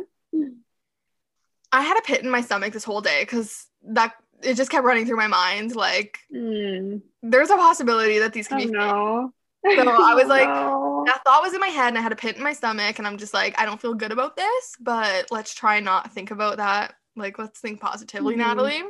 I 1.71 1.81
had 1.81 1.97
a 1.97 2.01
pit 2.01 2.23
in 2.23 2.29
my 2.29 2.41
stomach 2.41 2.71
this 2.73 2.83
whole 2.83 3.01
day 3.01 3.23
because 3.23 3.65
that 3.83 4.13
it 4.41 4.55
just 4.55 4.69
kept 4.69 4.85
running 4.85 5.05
through 5.05 5.17
my 5.17 5.27
mind. 5.27 5.75
Like, 5.75 6.19
Mm. 6.31 7.01
there's 7.21 7.49
a 7.49 7.55
possibility 7.55 8.19
that 8.19 8.33
these 8.33 8.47
could 8.47 8.55
Oh 8.55 8.57
be 8.59 8.63
fake. 8.65 8.73
no. 8.73 9.33
So 9.65 9.89
I 9.89 10.13
was 10.15 10.27
like, 10.27 10.49
no. 10.49 11.03
that 11.07 11.23
thought 11.23 11.41
was 11.41 11.53
in 11.53 11.59
my 11.61 11.69
head 11.69 11.87
and 11.87 11.97
I 11.97 12.01
had 12.01 12.11
a 12.11 12.15
pit 12.17 12.35
in 12.35 12.43
my 12.43 12.53
stomach 12.53 12.99
and 12.99 13.07
I'm 13.07 13.17
just 13.17 13.33
like, 13.33 13.59
I 13.59 13.65
don't 13.65 13.79
feel 13.81 13.93
good 13.93 14.11
about 14.11 14.35
this, 14.35 14.75
but 14.79 15.31
let's 15.31 15.53
try 15.55 15.79
not 15.79 16.11
think 16.11 16.31
about 16.31 16.57
that. 16.57 16.95
Like, 17.15 17.39
let's 17.39 17.59
think 17.59 17.79
positively, 17.79 18.35
Mhm. 18.35 18.39
Natalie. 18.39 18.83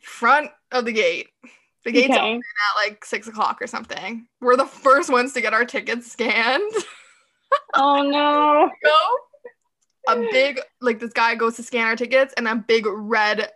Front 0.00 0.50
of 0.70 0.84
the 0.84 0.92
gate. 0.92 1.28
The 1.84 1.92
gate's 1.92 2.10
Okay. 2.14 2.18
open 2.20 2.42
at 2.42 2.76
like 2.88 3.04
six 3.04 3.26
o'clock 3.26 3.60
or 3.62 3.66
something. 3.66 4.26
We're 4.40 4.56
the 4.56 4.66
first 4.66 5.10
ones 5.10 5.32
to 5.32 5.40
get 5.40 5.54
our 5.54 5.64
tickets 5.64 6.10
scanned. 6.12 6.72
Oh 7.74 8.02
no. 8.08 8.70
Go. 8.84 10.14
A 10.14 10.20
big 10.30 10.60
like 10.80 11.00
this 11.00 11.12
guy 11.12 11.34
goes 11.34 11.56
to 11.56 11.64
scan 11.64 11.88
our 11.88 11.96
tickets 11.96 12.32
and 12.36 12.46
a 12.46 12.54
big 12.54 12.86
red 12.86 13.50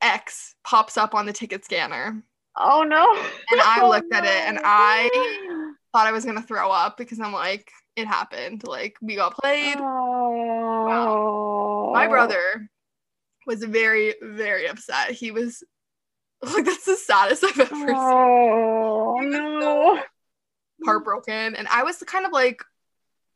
X 0.00 0.54
pops 0.64 0.96
up 0.96 1.14
on 1.14 1.26
the 1.26 1.32
ticket 1.34 1.62
scanner. 1.62 2.22
Oh 2.56 2.84
no. 2.84 3.12
And 3.50 3.60
I 3.60 3.78
Oh, 3.82 3.90
looked 3.90 4.14
at 4.14 4.24
it 4.24 4.30
and. 4.48 4.58
I 4.64 5.10
thought 5.92 6.06
I 6.06 6.12
was 6.12 6.24
gonna 6.24 6.40
throw 6.40 6.70
up 6.70 6.96
because 6.96 7.20
I'm 7.20 7.34
like, 7.34 7.70
it 7.96 8.06
happened. 8.06 8.66
Like 8.66 8.96
we 9.02 9.14
got 9.14 9.36
played. 9.36 9.76
Oh. 9.78 11.90
My 11.92 12.06
brother 12.08 12.70
was 13.46 13.62
very, 13.62 14.14
very 14.22 14.68
upset. 14.68 15.10
He 15.10 15.32
was 15.32 15.62
like, 16.54 16.64
that's 16.64 16.84
the 16.84 16.96
saddest 16.96 17.44
I've 17.44 17.58
ever 17.60 17.74
seen. 17.74 17.94
Oh 17.96 19.14
was 19.16 19.26
no. 19.60 20.02
Heartbroken. 20.84 21.54
And 21.54 21.68
I 21.68 21.84
was 21.84 21.98
kind 21.98 22.26
of 22.26 22.32
like, 22.32 22.62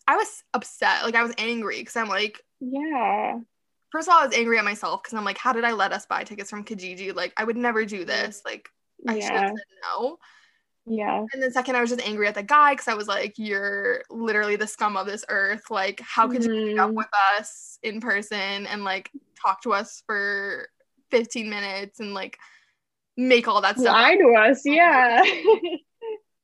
I 0.09 0.17
was 0.17 0.43
upset. 0.55 1.05
Like 1.05 1.15
I 1.15 1.23
was 1.23 1.35
angry 1.39 1.79
because 1.79 1.97
I'm 1.97 2.09
like, 2.09 2.41
Yeah. 2.61 3.39
first 3.91 4.09
of 4.09 4.13
all, 4.15 4.21
I 4.23 4.27
was 4.27 4.37
angry 4.37 4.59
at 4.59 4.65
myself 4.65 5.03
because 5.03 5.17
I'm 5.17 5.25
like, 5.25 5.39
how 5.39 5.53
did 5.53 5.65
I 5.65 5.73
let 5.73 5.93
us 5.93 6.07
buy 6.07 6.25
tickets 6.25 6.51
from 6.51 6.65
Kijiji? 6.65 7.15
Like 7.15 7.33
I 7.37 7.45
would 7.45 7.57
never 7.57 7.85
do 7.85 8.05
this. 8.05 8.43
Like 8.45 8.69
I 9.07 9.19
should 9.21 9.31
Yeah. 9.33 9.41
have 9.41 9.49
said 9.49 9.65
no. 9.83 10.19
Yeah. 10.89 11.25
And 11.33 11.43
then 11.43 11.51
second, 11.53 11.77
I 11.77 11.81
was 11.81 11.91
just 11.91 12.07
angry 12.07 12.29
at 12.29 12.35
the 12.37 12.43
guy 12.45 12.73
because 12.75 12.87
I 12.89 12.95
was 12.95 13.09
like, 13.09 13.35
you're 13.37 14.03
literally 14.09 14.55
the 14.57 14.69
scum 14.69 14.97
of 14.97 15.07
this 15.07 15.25
earth. 15.29 15.65
Like, 15.71 16.01
how 16.01 16.29
could 16.29 16.45
you 16.45 16.51
meet 16.51 16.79
up 16.79 16.91
Mhm. 16.91 16.95
with 16.95 17.09
us 17.39 17.79
in 17.83 18.01
person 18.01 18.67
and 18.67 18.85
like 18.85 19.11
talk 19.41 19.63
to 19.63 19.73
us 19.73 20.03
for 20.07 20.69
15 21.11 21.51
minutes 21.51 21.99
and 22.01 22.15
like 22.15 22.39
make 23.17 23.49
all 23.49 23.61
that 23.63 23.79
stuff? 23.79 23.93
Lie 23.93 24.17
to 24.17 24.35
us. 24.35 24.63
Yeah. 24.65 25.23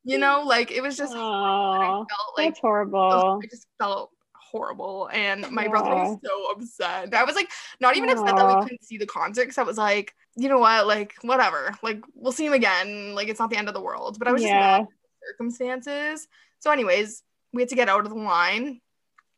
You 0.05 0.17
know, 0.17 0.43
like 0.45 0.69
it 0.69 0.81
was 0.81 0.97
just 0.97 1.13
I 1.13 1.17
Oh, 1.17 2.05
felt 2.09 2.37
like 2.37 2.47
that's 2.49 2.59
horrible. 2.59 3.39
I 3.41 3.47
just 3.47 3.67
felt 3.79 4.11
horrible. 4.35 5.09
And 5.13 5.49
my 5.49 5.69
brother 5.69 5.91
was 5.95 6.17
so 6.25 6.51
upset. 6.51 7.13
I 7.13 7.23
was 7.23 7.35
like, 7.35 7.49
not 7.79 7.95
even 7.95 8.09
upset 8.09 8.35
that 8.35 8.45
we 8.45 8.61
couldn't 8.63 8.83
see 8.83 8.97
the 8.97 9.05
concert 9.05 9.43
because 9.43 9.57
I 9.57 9.63
was 9.63 9.77
like, 9.77 10.13
you 10.35 10.49
know 10.49 10.59
what, 10.59 10.87
like 10.87 11.13
whatever, 11.21 11.73
like 11.83 12.01
we'll 12.15 12.33
see 12.33 12.45
him 12.45 12.51
again. 12.51 13.15
Like 13.15 13.29
it's 13.29 13.39
not 13.39 13.49
the 13.49 13.55
end 13.55 13.69
of 13.69 13.73
the 13.73 13.81
world. 13.81 14.19
But 14.19 14.27
I 14.27 14.33
was 14.33 14.41
just 14.41 14.53
Yeah. 14.53 14.83
circumstances. 15.25 16.27
So, 16.59 16.69
anyways, 16.69 17.23
we 17.53 17.61
had 17.61 17.69
to 17.69 17.75
get 17.75 17.87
out 17.87 18.03
of 18.05 18.09
the 18.11 18.17
line. 18.19 18.81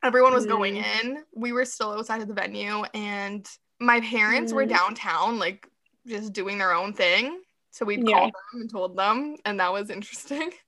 Everyone 0.03 0.33
was 0.33 0.47
going 0.47 0.75
Mm. 0.75 1.03
in. 1.03 1.23
We 1.35 1.51
were 1.51 1.65
still 1.65 1.91
outside 1.91 2.21
of 2.21 2.27
the 2.27 2.33
venue, 2.33 2.83
and 2.95 3.47
my 3.79 3.99
parents 4.01 4.51
were 4.51 4.65
Mm. 4.65 4.69
downtown, 4.69 5.37
like 5.37 5.67
just 6.07 6.34
doing 6.34 6.57
their 6.57 6.73
own 6.73 6.94
thing. 6.94 7.41
So 7.72 7.86
we 7.86 7.98
Yeah. 7.98 8.03
called 8.19 8.34
them 8.34 8.61
and 8.61 8.69
told 8.72 8.95
them, 8.98 9.36
and 9.45 9.60
that 9.60 9.72
was 9.73 9.90
interesting. 9.90 10.52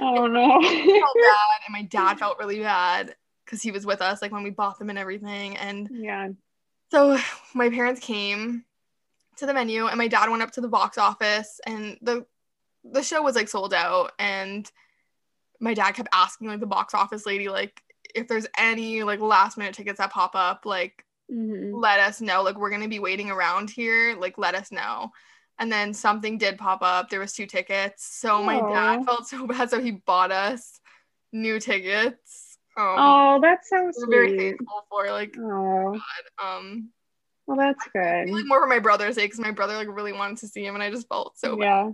Oh 0.00 0.26
no. 0.26 0.60
Felt 0.60 0.62
bad, 1.14 1.60
and 1.66 1.72
my 1.72 1.82
dad 1.82 2.18
felt 2.18 2.38
really 2.40 2.58
bad 2.58 3.14
because 3.44 3.62
he 3.62 3.70
was 3.70 3.86
with 3.86 4.02
us, 4.02 4.20
like 4.20 4.32
when 4.32 4.42
we 4.42 4.50
bought 4.50 4.76
them 4.78 4.90
and 4.90 4.98
everything. 4.98 5.56
And 5.56 5.88
yeah. 5.92 6.30
so 6.90 7.16
my 7.54 7.70
parents 7.70 8.00
came 8.00 8.64
to 9.36 9.46
the 9.46 9.52
venue, 9.52 9.86
and 9.86 9.96
my 9.96 10.08
dad 10.08 10.28
went 10.30 10.42
up 10.42 10.50
to 10.52 10.60
the 10.60 10.68
box 10.68 10.98
office, 10.98 11.60
and 11.64 11.96
the 12.02 12.26
the 12.82 13.02
show 13.04 13.22
was 13.22 13.36
like 13.36 13.48
sold 13.48 13.72
out, 13.72 14.12
and 14.18 14.68
my 15.60 15.74
dad 15.74 15.92
kept 15.92 16.08
asking 16.12 16.48
like 16.48 16.60
the 16.60 16.66
box 16.66 16.92
office 16.92 17.24
lady 17.24 17.48
like 17.48 17.80
if 18.14 18.26
there's 18.26 18.46
any 18.58 19.04
like 19.04 19.20
last 19.20 19.56
minute 19.56 19.74
tickets 19.74 19.98
that 19.98 20.10
pop 20.10 20.34
up, 20.34 20.66
like 20.66 21.03
Mhm. 21.32 21.80
let 21.80 22.00
us 22.00 22.20
know. 22.20 22.42
Like 22.42 22.56
we're 22.58 22.70
gonna 22.70 22.88
be 22.88 22.98
waiting 22.98 23.30
around 23.30 23.70
here. 23.70 24.14
Like 24.18 24.36
let 24.38 24.54
us 24.54 24.70
know. 24.70 25.10
And 25.58 25.70
then 25.72 25.94
something 25.94 26.36
did 26.38 26.58
pop 26.58 26.82
up. 26.82 27.08
There 27.10 27.20
was 27.20 27.32
two 27.32 27.46
tickets. 27.46 28.04
So 28.18 28.42
my 28.42 28.60
dad 28.60 29.04
felt 29.04 29.28
so 29.28 29.46
bad, 29.46 29.70
so 29.70 29.80
he 29.80 29.92
bought 29.92 30.32
us 30.32 30.80
new 31.32 31.58
tickets. 31.60 32.58
Um, 32.76 32.96
Oh, 32.98 33.38
that's 33.40 33.68
so 33.70 33.90
we're 33.96 34.10
very 34.10 34.28
sweet. 34.30 34.38
thankful 34.58 34.84
for 34.90 35.10
like 35.10 35.36
Oh, 35.38 35.96
um 36.42 36.90
well, 37.46 37.56
that's 37.58 37.84
good. 37.94 38.30
like 38.30 38.46
more 38.46 38.60
for 38.62 38.66
my 38.66 38.78
brother's 38.78 39.14
sake 39.16 39.30
because 39.30 39.38
my 39.40 39.50
brother 39.50 39.74
like 39.76 39.88
really 39.88 40.12
wanted 40.12 40.38
to 40.38 40.48
see 40.48 40.64
him 40.64 40.74
and 40.74 40.82
I 40.82 40.90
just 40.90 41.08
felt 41.08 41.38
so 41.38 41.56
bad. 41.56 41.64
Yeah. 41.64 41.90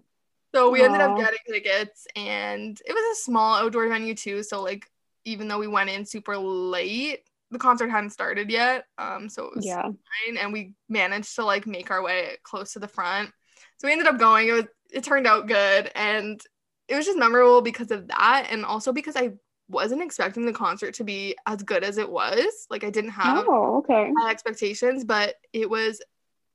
So 0.55 0.71
we 0.71 0.83
ended 0.83 1.01
up 1.01 1.17
getting 1.17 1.39
tickets 1.49 2.07
and 2.17 2.81
it 2.85 2.93
was 2.93 3.19
a 3.19 3.23
small 3.23 3.57
outdoor 3.57 3.89
venue 3.89 4.15
too. 4.15 4.43
So 4.43 4.63
like 4.63 4.87
even 5.25 5.49
though 5.49 5.59
we 5.59 5.67
went 5.69 5.91
in 5.91 6.05
super 6.07 6.37
late, 6.39 7.21
the 7.51 7.59
concert 7.59 7.89
hadn't 7.89 8.11
started 8.11 8.51
yet. 8.51 8.85
Um 8.99 9.29
so 9.29 9.47
it 9.47 9.57
was 9.57 9.67
Yeah. 9.67 9.83
fine 9.83 10.37
and 10.39 10.53
we 10.53 10.75
managed 10.89 11.35
to 11.37 11.45
like 11.45 11.67
make 11.67 11.91
our 11.91 12.03
way 12.03 12.37
close 12.43 12.73
to 12.75 12.79
the 12.79 12.89
front. 12.89 13.31
So 13.79 13.89
we 13.89 13.93
ended 13.93 14.07
up 14.09 14.19
going. 14.19 14.49
It 14.49 14.53
was 14.53 14.65
it 14.93 15.05
turned 15.05 15.27
out 15.27 15.47
good 15.47 15.91
and 15.95 16.41
it 16.89 16.97
was 16.97 17.07
just 17.07 17.19
memorable 17.19 17.63
because 17.63 17.91
of 17.91 18.09
that 18.09 18.49
and 18.51 18.65
also 18.65 18.93
because 18.93 19.17
I 19.17 19.33
wasn't 19.69 20.03
expecting 20.03 20.45
the 20.47 20.53
concert 20.53 20.95
to 20.95 21.05
be 21.05 21.37
as 21.47 21.63
good 21.63 21.85
as 21.85 21.97
it 21.99 22.11
was. 22.11 22.67
Like 22.71 22.83
I 22.85 22.91
didn't 22.91 23.11
have 23.11 23.45
Oh, 23.49 23.77
okay. 23.79 24.11
high 24.19 24.31
expectations, 24.31 25.05
but 25.05 25.37
it 25.53 25.71
was 25.71 26.03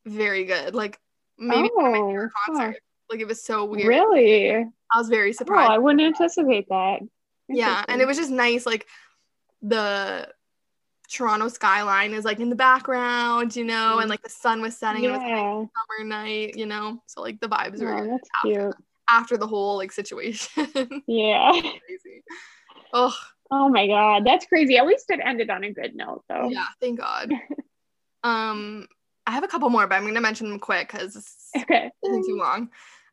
very 0.05 0.43
good. 0.45 0.75
Like 0.75 0.99
maybe 1.37 1.69
one 1.73 1.85
of 1.85 1.91
my 1.93 1.99
Oh, 1.99 2.07
favorite 2.07 2.31
huh. 2.47 2.73
Like 3.09 3.19
it 3.19 3.27
was 3.27 3.43
so 3.43 3.65
weird. 3.65 3.87
Really? 3.87 4.65
I 4.91 4.97
was 4.97 5.09
very 5.09 5.29
Oh, 5.29 5.33
surprised. 5.33 5.71
I 5.71 5.77
wouldn't 5.77 6.01
anticipate 6.01 6.67
that. 6.69 7.01
yeah, 7.47 7.85
and 7.87 8.01
it 8.01 8.07
was 8.07 8.17
just 8.17 8.31
nice. 8.31 8.65
Like 8.65 8.87
the 9.61 10.29
Toronto 11.09 11.47
skyline 11.47 12.13
is 12.13 12.25
like 12.25 12.39
in 12.39 12.49
the 12.49 12.55
background, 12.55 13.55
you 13.55 13.63
know, 13.63 13.99
and 13.99 14.09
like 14.09 14.21
the 14.21 14.29
sun 14.29 14.61
was 14.61 14.77
setting. 14.77 15.03
It 15.03 15.11
was 15.11 15.21
a 15.21 15.27
Yeah. 15.27 15.65
summer 15.97 16.07
night, 16.07 16.55
you 16.55 16.65
know. 16.65 17.01
So 17.07 17.21
like 17.21 17.39
the 17.39 17.47
vibes 17.47 17.81
were 17.81 17.93
Oh, 17.93 18.01
good 18.01 18.11
that's 18.11 18.29
after, 18.43 18.65
cute. 18.73 18.75
after 19.09 19.37
the 19.37 19.47
whole 19.47 19.77
like 19.77 19.91
situation. 19.91 20.67
Yeah. 21.07 21.51
Crazy. 21.51 22.23
Oh 22.93 23.15
Oh 23.51 23.69
my 23.69 23.87
God. 23.87 24.25
That's 24.25 24.45
crazy. 24.47 24.77
At 24.77 24.87
least 24.87 25.09
it 25.09 25.19
ended 25.23 25.49
on 25.49 25.63
a 25.63 25.71
good 25.71 25.95
note, 25.95 26.23
though. 26.27 26.49
yeah, 26.49 26.65
thank 26.81 26.99
God. 26.99 27.31
um, 28.23 28.87
I 29.27 29.31
have 29.31 29.43
a 29.43 29.47
couple 29.47 29.69
more, 29.69 29.85
but 29.87 29.95
I'm 29.95 30.05
gonna 30.05 30.21
mention 30.21 30.49
them 30.49 30.59
quick 30.59 30.91
because 30.91 31.51
Okay. 31.55 31.91
isn't 32.03 32.25
too 32.25 32.37
long. 32.37 32.69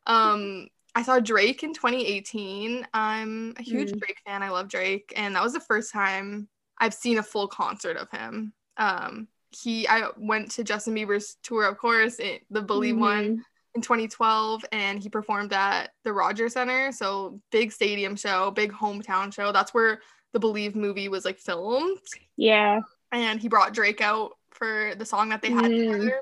Um, 0.07 0.67
I 0.95 1.03
saw 1.03 1.19
Drake 1.19 1.63
in 1.63 1.73
2018. 1.73 2.87
I'm 2.93 3.53
a 3.57 3.61
huge 3.61 3.91
Mm. 3.91 3.99
Drake 3.99 4.17
fan. 4.25 4.43
I 4.43 4.49
love 4.49 4.69
Drake, 4.69 5.13
and 5.15 5.35
that 5.35 5.43
was 5.43 5.53
the 5.53 5.59
first 5.59 5.91
time 5.91 6.47
I've 6.79 6.93
seen 6.93 7.17
a 7.17 7.23
full 7.23 7.47
concert 7.47 7.97
of 7.97 8.09
him. 8.11 8.53
Um, 8.77 9.27
he, 9.51 9.87
I 9.87 10.09
went 10.17 10.51
to 10.51 10.63
Justin 10.63 10.95
Bieber's 10.95 11.37
tour, 11.43 11.65
of 11.65 11.77
course, 11.77 12.19
it, 12.19 12.43
the 12.49 12.61
Believe 12.61 12.97
one 12.97 13.37
Mhm. 13.37 13.41
in 13.75 13.81
2012, 13.81 14.65
and 14.71 15.01
he 15.01 15.09
performed 15.09 15.53
at 15.53 15.91
the 16.03 16.11
Rogers 16.13 16.53
Center. 16.53 16.91
So 16.91 17.39
big 17.51 17.71
stadium 17.71 18.15
show, 18.15 18.49
big 18.51 18.71
hometown 18.71 19.33
show. 19.33 19.51
That's 19.51 19.73
where 19.73 20.01
the 20.33 20.39
Believe 20.39 20.75
movie 20.75 21.07
was 21.09 21.25
like 21.25 21.37
filmed, 21.39 21.99
Yeah. 22.35 22.79
and 23.11 23.39
he 23.39 23.47
brought 23.47 23.73
Drake 23.73 24.01
out 24.01 24.31
for 24.51 24.93
the 24.97 25.05
song 25.05 25.29
that 25.29 25.41
they 25.43 25.51
had 25.51 25.65
Mm. 25.65 25.91
together. 25.91 26.21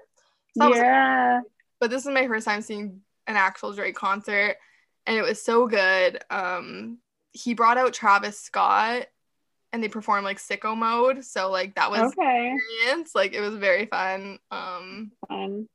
So 0.57 0.63
that 0.63 0.69
was 0.69 0.77
yeah. 0.79 1.41
but 1.79 1.89
this 1.89 2.05
is 2.05 2.11
my 2.13 2.27
first 2.27 2.45
time 2.45 2.61
seeing 2.61 3.01
an 3.27 3.37
actual 3.37 3.71
Drake 3.71 3.95
concert 3.95 4.57
and 5.05 5.17
it 5.17 5.21
was 5.21 5.41
so 5.41 5.65
good. 5.67 6.21
Um 6.29 6.99
he 7.31 7.53
brought 7.53 7.77
out 7.77 7.93
Travis 7.93 8.37
Scott 8.41 9.07
and 9.73 9.83
they 9.83 9.87
performed 9.87 10.25
like 10.25 10.37
sicko 10.39 10.75
mode. 10.77 11.23
So 11.23 11.49
like 11.49 11.75
that 11.75 11.89
was 11.91 12.11
Okay. 12.13 12.53
experience. 12.55 13.15
Like 13.15 13.33
it 13.33 13.41
was 13.41 13.55
very 13.55 13.85
fun. 13.85 14.39
Um 14.51 15.11
Fun. 15.27 15.67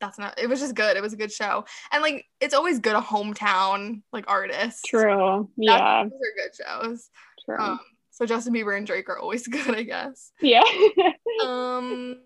that's 0.00 0.18
not 0.18 0.38
it 0.38 0.48
was 0.48 0.60
just 0.60 0.74
good. 0.74 0.96
It 0.96 1.02
was 1.02 1.12
a 1.12 1.16
good 1.16 1.32
show. 1.32 1.64
And 1.92 2.02
like 2.02 2.26
it's 2.40 2.54
always 2.54 2.78
good 2.78 2.96
a 2.96 3.00
hometown 3.00 4.02
like 4.12 4.24
artist. 4.28 4.84
True. 4.86 5.50
Yeah. 5.56 6.04
Those 6.04 6.12
are 6.12 6.42
good 6.42 6.54
shows. 6.54 7.10
True. 7.44 7.58
Um 7.58 7.80
so 8.10 8.24
Justin 8.24 8.54
Bieber 8.54 8.74
and 8.76 8.86
Drake 8.86 9.08
are 9.10 9.18
always 9.18 9.46
good, 9.56 9.74
I 9.74 9.82
guess. 9.82 10.32
yeah. 10.40 10.62
Um, 11.44 12.16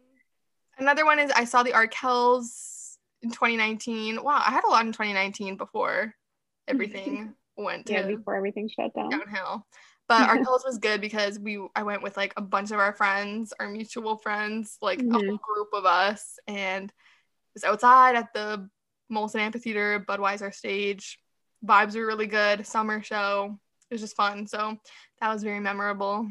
another 0.79 1.05
one 1.05 1.19
is 1.19 1.33
I 1.35 1.45
saw 1.45 1.65
the 1.65 1.73
Arkells 1.73 2.97
in 3.23 3.31
2019. 3.31 4.23
Wow, 4.23 4.41
I 4.47 4.51
had 4.53 4.63
a 4.63 4.69
lot 4.69 4.87
in 4.87 4.93
2019 4.93 5.57
before 5.57 6.15
everything 6.69 7.35
went 7.57 7.91
yeah. 7.91 8.07
Before 8.07 8.37
everything 8.37 8.69
shut 8.69 8.95
down. 8.95 9.11
downhill. 9.11 9.67
But 10.11 10.29
Arkells 10.29 10.65
was 10.67 10.79
good 10.79 11.01
because 11.01 11.39
we 11.39 11.65
I 11.77 11.85
went 11.85 12.03
with 12.03 12.17
like 12.17 12.35
a 12.37 12.41
bunch 12.43 12.73
of 12.73 12.81
our 12.81 12.93
friends, 12.93 13.55
our 13.61 13.69
mutual 13.69 14.17
friends, 14.17 14.77
like 14.83 14.99
a 14.99 15.05
Mhm. 15.05 15.13
whole 15.13 15.37
group 15.39 15.69
of 15.73 15.87
us, 15.87 16.37
and 16.49 16.91
it 16.91 17.55
was 17.55 17.63
outside 17.63 18.17
at 18.17 18.33
the 18.35 18.69
Molson 19.11 19.39
Amphitheater, 19.39 20.01
Budweiser 20.01 20.53
stage. 20.53 21.21
Vibes 21.65 21.95
were 21.95 22.05
really 22.07 22.27
good. 22.27 22.67
Summer 22.67 23.01
show. 23.05 23.57
It 23.89 23.95
was 23.95 24.01
just 24.01 24.17
fun. 24.17 24.49
So 24.49 24.79
that 25.21 25.33
was 25.33 25.45
very 25.45 25.61
memorable. 25.61 26.29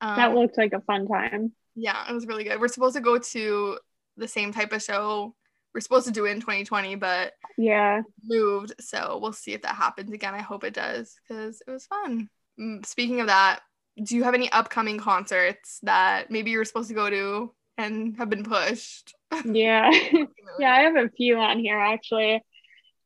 Um, 0.00 0.16
That 0.16 0.34
looked 0.34 0.56
like 0.56 0.72
a 0.72 0.80
fun 0.80 1.08
time. 1.08 1.52
yeah, 1.74 2.08
it 2.08 2.12
was 2.14 2.26
really 2.26 2.44
good. 2.44 2.60
We're 2.60 2.68
supposed 2.68 2.94
to 2.94 3.02
go 3.02 3.18
to 3.18 3.78
the 4.16 4.28
same 4.28 4.52
type 4.52 4.72
of 4.72 4.82
show 4.82 5.34
we're 5.72 5.80
supposed 5.80 6.06
to 6.06 6.12
do 6.12 6.26
it 6.26 6.32
in 6.32 6.40
2020, 6.40 6.96
but 6.96 7.32
yeah, 7.56 8.02
moved. 8.24 8.72
So 8.80 9.18
we'll 9.22 9.32
see 9.32 9.52
if 9.52 9.62
that 9.62 9.76
happens 9.76 10.10
again. 10.10 10.34
I 10.34 10.42
hope 10.42 10.64
it 10.64 10.74
does 10.74 11.14
because 11.28 11.62
it 11.64 11.70
was 11.70 11.86
fun. 11.86 12.28
Mm, 12.60 12.84
Speaking 12.84 13.20
of 13.20 13.28
that, 13.28 13.60
do 14.02 14.16
you 14.16 14.24
have 14.24 14.34
any 14.34 14.50
upcoming 14.52 14.98
concerts 14.98 15.78
that 15.82 16.30
maybe 16.30 16.50
you 16.50 16.58
were 16.58 16.64
supposed 16.64 16.88
to 16.88 16.94
go 16.94 17.10
to 17.10 17.52
and 17.78 18.16
have 18.18 18.30
been 18.30 18.44
pushed? 18.44 19.14
yeah, 19.44 19.90
yeah. 20.58 20.72
I 20.72 20.80
have 20.82 20.96
a 20.96 21.08
few 21.08 21.38
on 21.38 21.58
here 21.58 21.78
actually. 21.78 22.42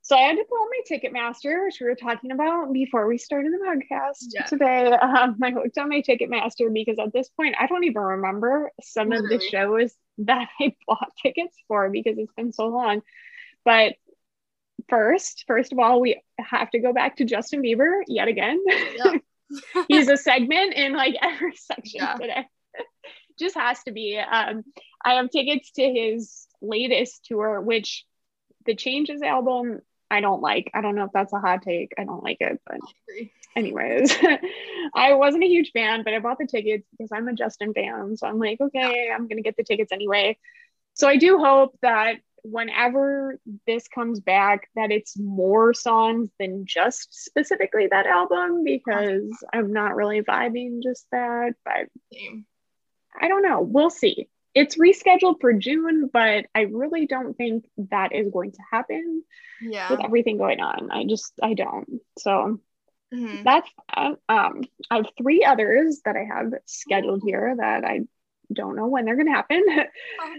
So 0.02 0.16
I 0.16 0.20
had 0.20 0.36
to 0.36 0.44
pull 0.44 0.66
my 0.66 0.80
Ticketmaster, 0.98 1.64
which 1.64 1.78
we 1.80 1.86
were 1.86 1.94
talking 1.94 2.30
about 2.30 2.70
before 2.74 3.06
we 3.06 3.16
started 3.16 3.52
the 3.54 3.64
podcast 3.64 4.26
Yeah. 4.34 4.44
today. 4.44 4.92
Um, 5.02 5.38
I 5.42 5.50
hooked 5.50 5.78
on 5.78 5.88
my 5.88 6.02
Ticketmaster 6.02 6.70
because 6.72 6.98
at 6.98 7.12
this 7.14 7.30
point 7.30 7.54
I 7.58 7.66
don't 7.66 7.84
even 7.84 8.02
remember 8.02 8.70
some 8.82 9.12
of 9.12 9.22
the 9.22 9.40
shows 9.40 9.94
that 10.18 10.48
I 10.60 10.74
bought 10.86 11.10
tickets 11.22 11.56
for 11.68 11.88
because 11.88 12.18
it's 12.18 12.32
been 12.34 12.52
so 12.52 12.66
long. 12.66 13.00
But 13.64 13.94
first, 14.90 15.44
first 15.46 15.72
of 15.72 15.78
all, 15.78 16.02
we 16.02 16.20
have 16.38 16.70
to 16.72 16.80
go 16.80 16.92
back 16.92 17.16
to 17.16 17.24
Justin 17.24 17.62
Bieber 17.62 18.02
yet 18.06 18.28
again. 18.28 18.62
Yeah. 18.66 19.14
He's 19.88 20.08
a 20.08 20.16
segment 20.30 20.74
in 20.74 20.94
like 20.94 21.14
every 21.20 21.54
section 21.56 22.00
Yeah. 22.00 22.14
today. 22.14 22.46
Just 23.38 23.56
has 23.56 23.82
to 23.84 23.92
be. 23.92 24.18
Um, 24.18 24.62
I 25.04 25.14
have 25.14 25.30
tickets 25.30 25.70
to 25.72 25.82
his 25.82 26.46
latest 26.62 27.24
tour, 27.26 27.60
which 27.60 28.04
the 28.64 28.74
Changes 28.74 29.22
album 29.22 29.80
I 30.10 30.20
don't 30.20 30.40
like. 30.40 30.70
I 30.72 30.80
don't 30.80 30.94
know 30.94 31.04
if 31.04 31.12
that's 31.12 31.32
a 31.32 31.38
hot 31.40 31.62
take. 31.62 31.92
I 31.98 32.04
don't 32.04 32.22
like 32.22 32.38
it, 32.40 32.60
but 32.66 32.78
anyways, 33.56 34.14
I 34.94 35.14
wasn't 35.14 35.44
a 35.44 35.48
huge 35.48 35.72
fan, 35.72 36.04
but 36.04 36.14
I 36.14 36.20
bought 36.20 36.38
the 36.38 36.46
tickets 36.46 36.86
because 36.92 37.10
I'm 37.12 37.26
a 37.28 37.32
Justin 37.34 37.74
fan. 37.74 38.16
So 38.16 38.26
I'm 38.26 38.38
like, 38.38 38.60
okay, 38.60 39.10
I'm 39.12 39.26
gonna 39.26 39.42
get 39.42 39.56
the 39.56 39.64
tickets 39.64 39.92
anyway. 39.92 40.38
So 40.94 41.08
I 41.08 41.16
do 41.16 41.38
hope 41.38 41.76
that 41.82 42.16
whenever 42.44 43.40
this 43.66 43.88
comes 43.88 44.20
back, 44.20 44.68
that 44.76 44.92
it's 44.92 45.18
more 45.18 45.74
songs 45.74 46.30
than 46.38 46.64
just 46.66 47.12
specifically 47.14 47.88
that 47.88 48.06
album 48.06 48.64
because 48.64 49.44
I'm 49.52 49.72
not 49.72 49.96
really 49.96 50.22
vibing 50.22 50.82
just 50.82 51.06
that. 51.12 51.54
But 51.64 51.88
I 53.20 53.28
don't 53.28 53.42
know. 53.42 53.60
We'll 53.60 53.90
see. 53.90 54.28
It's 54.54 54.76
rescheduled 54.78 55.40
for 55.40 55.52
June, 55.52 56.10
but 56.12 56.46
I 56.54 56.62
really 56.62 57.06
don't 57.06 57.34
think 57.36 57.64
that 57.90 58.14
is 58.14 58.30
going 58.32 58.52
to 58.52 58.62
happen 58.70 59.24
Yeah. 59.60 59.88
with 59.88 60.04
everything 60.04 60.38
going 60.38 60.60
on. 60.60 60.90
I 60.90 61.04
just 61.04 61.32
I 61.42 61.54
don't. 61.54 62.00
So 62.18 62.60
Mhm. 63.12 63.44
that's 63.44 63.70
uh, 63.96 64.14
um 64.28 64.62
I 64.90 64.96
have 64.96 65.06
three 65.18 65.44
others 65.44 66.02
that 66.04 66.16
I 66.16 66.24
have 66.24 66.52
scheduled 66.66 67.22
here 67.24 67.54
that 67.58 67.84
I 67.84 68.00
don't 68.52 68.76
know 68.76 68.86
when 68.86 69.04
they're 69.04 69.16
gonna 69.16 69.30
happen. 69.32 69.62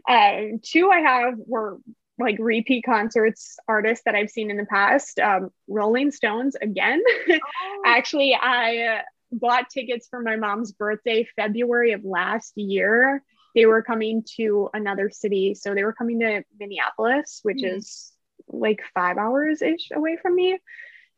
um, 0.08 0.60
two 0.64 0.90
I 0.90 1.00
have 1.00 1.36
were 1.38 1.80
like 2.18 2.38
repeat 2.40 2.86
concerts 2.86 3.58
artists 3.68 4.04
that 4.06 4.16
I've 4.16 4.30
seen 4.30 4.50
in 4.50 4.58
the 4.58 4.66
past. 4.66 5.20
Um, 5.20 5.50
Rolling 5.68 6.12
Stones 6.12 6.56
again. 6.62 7.02
Oh, 7.30 7.82
Actually, 7.86 8.34
I 8.36 8.98
uh, 8.98 9.02
bought 9.32 9.70
tickets 9.70 10.08
for 10.10 10.22
my 10.22 10.36
mom's 10.38 10.72
birthday 10.72 11.28
February 11.36 11.92
of 11.92 12.04
last 12.06 12.54
year. 12.56 13.22
They 13.54 13.66
were 13.66 13.82
coming 13.82 14.24
to 14.38 14.70
another 14.74 15.10
city, 15.10 15.56
so 15.56 15.74
they 15.74 15.84
were 15.84 15.94
coming 15.94 16.20
to 16.22 16.44
Minneapolis, 16.60 17.40
which 17.44 17.62
Mhm. 17.62 17.78
is 17.78 18.12
like 18.48 18.82
five 18.94 19.18
hours 19.18 19.62
ish 19.62 19.90
away 19.94 20.18
from 20.22 20.36
me. 20.36 20.60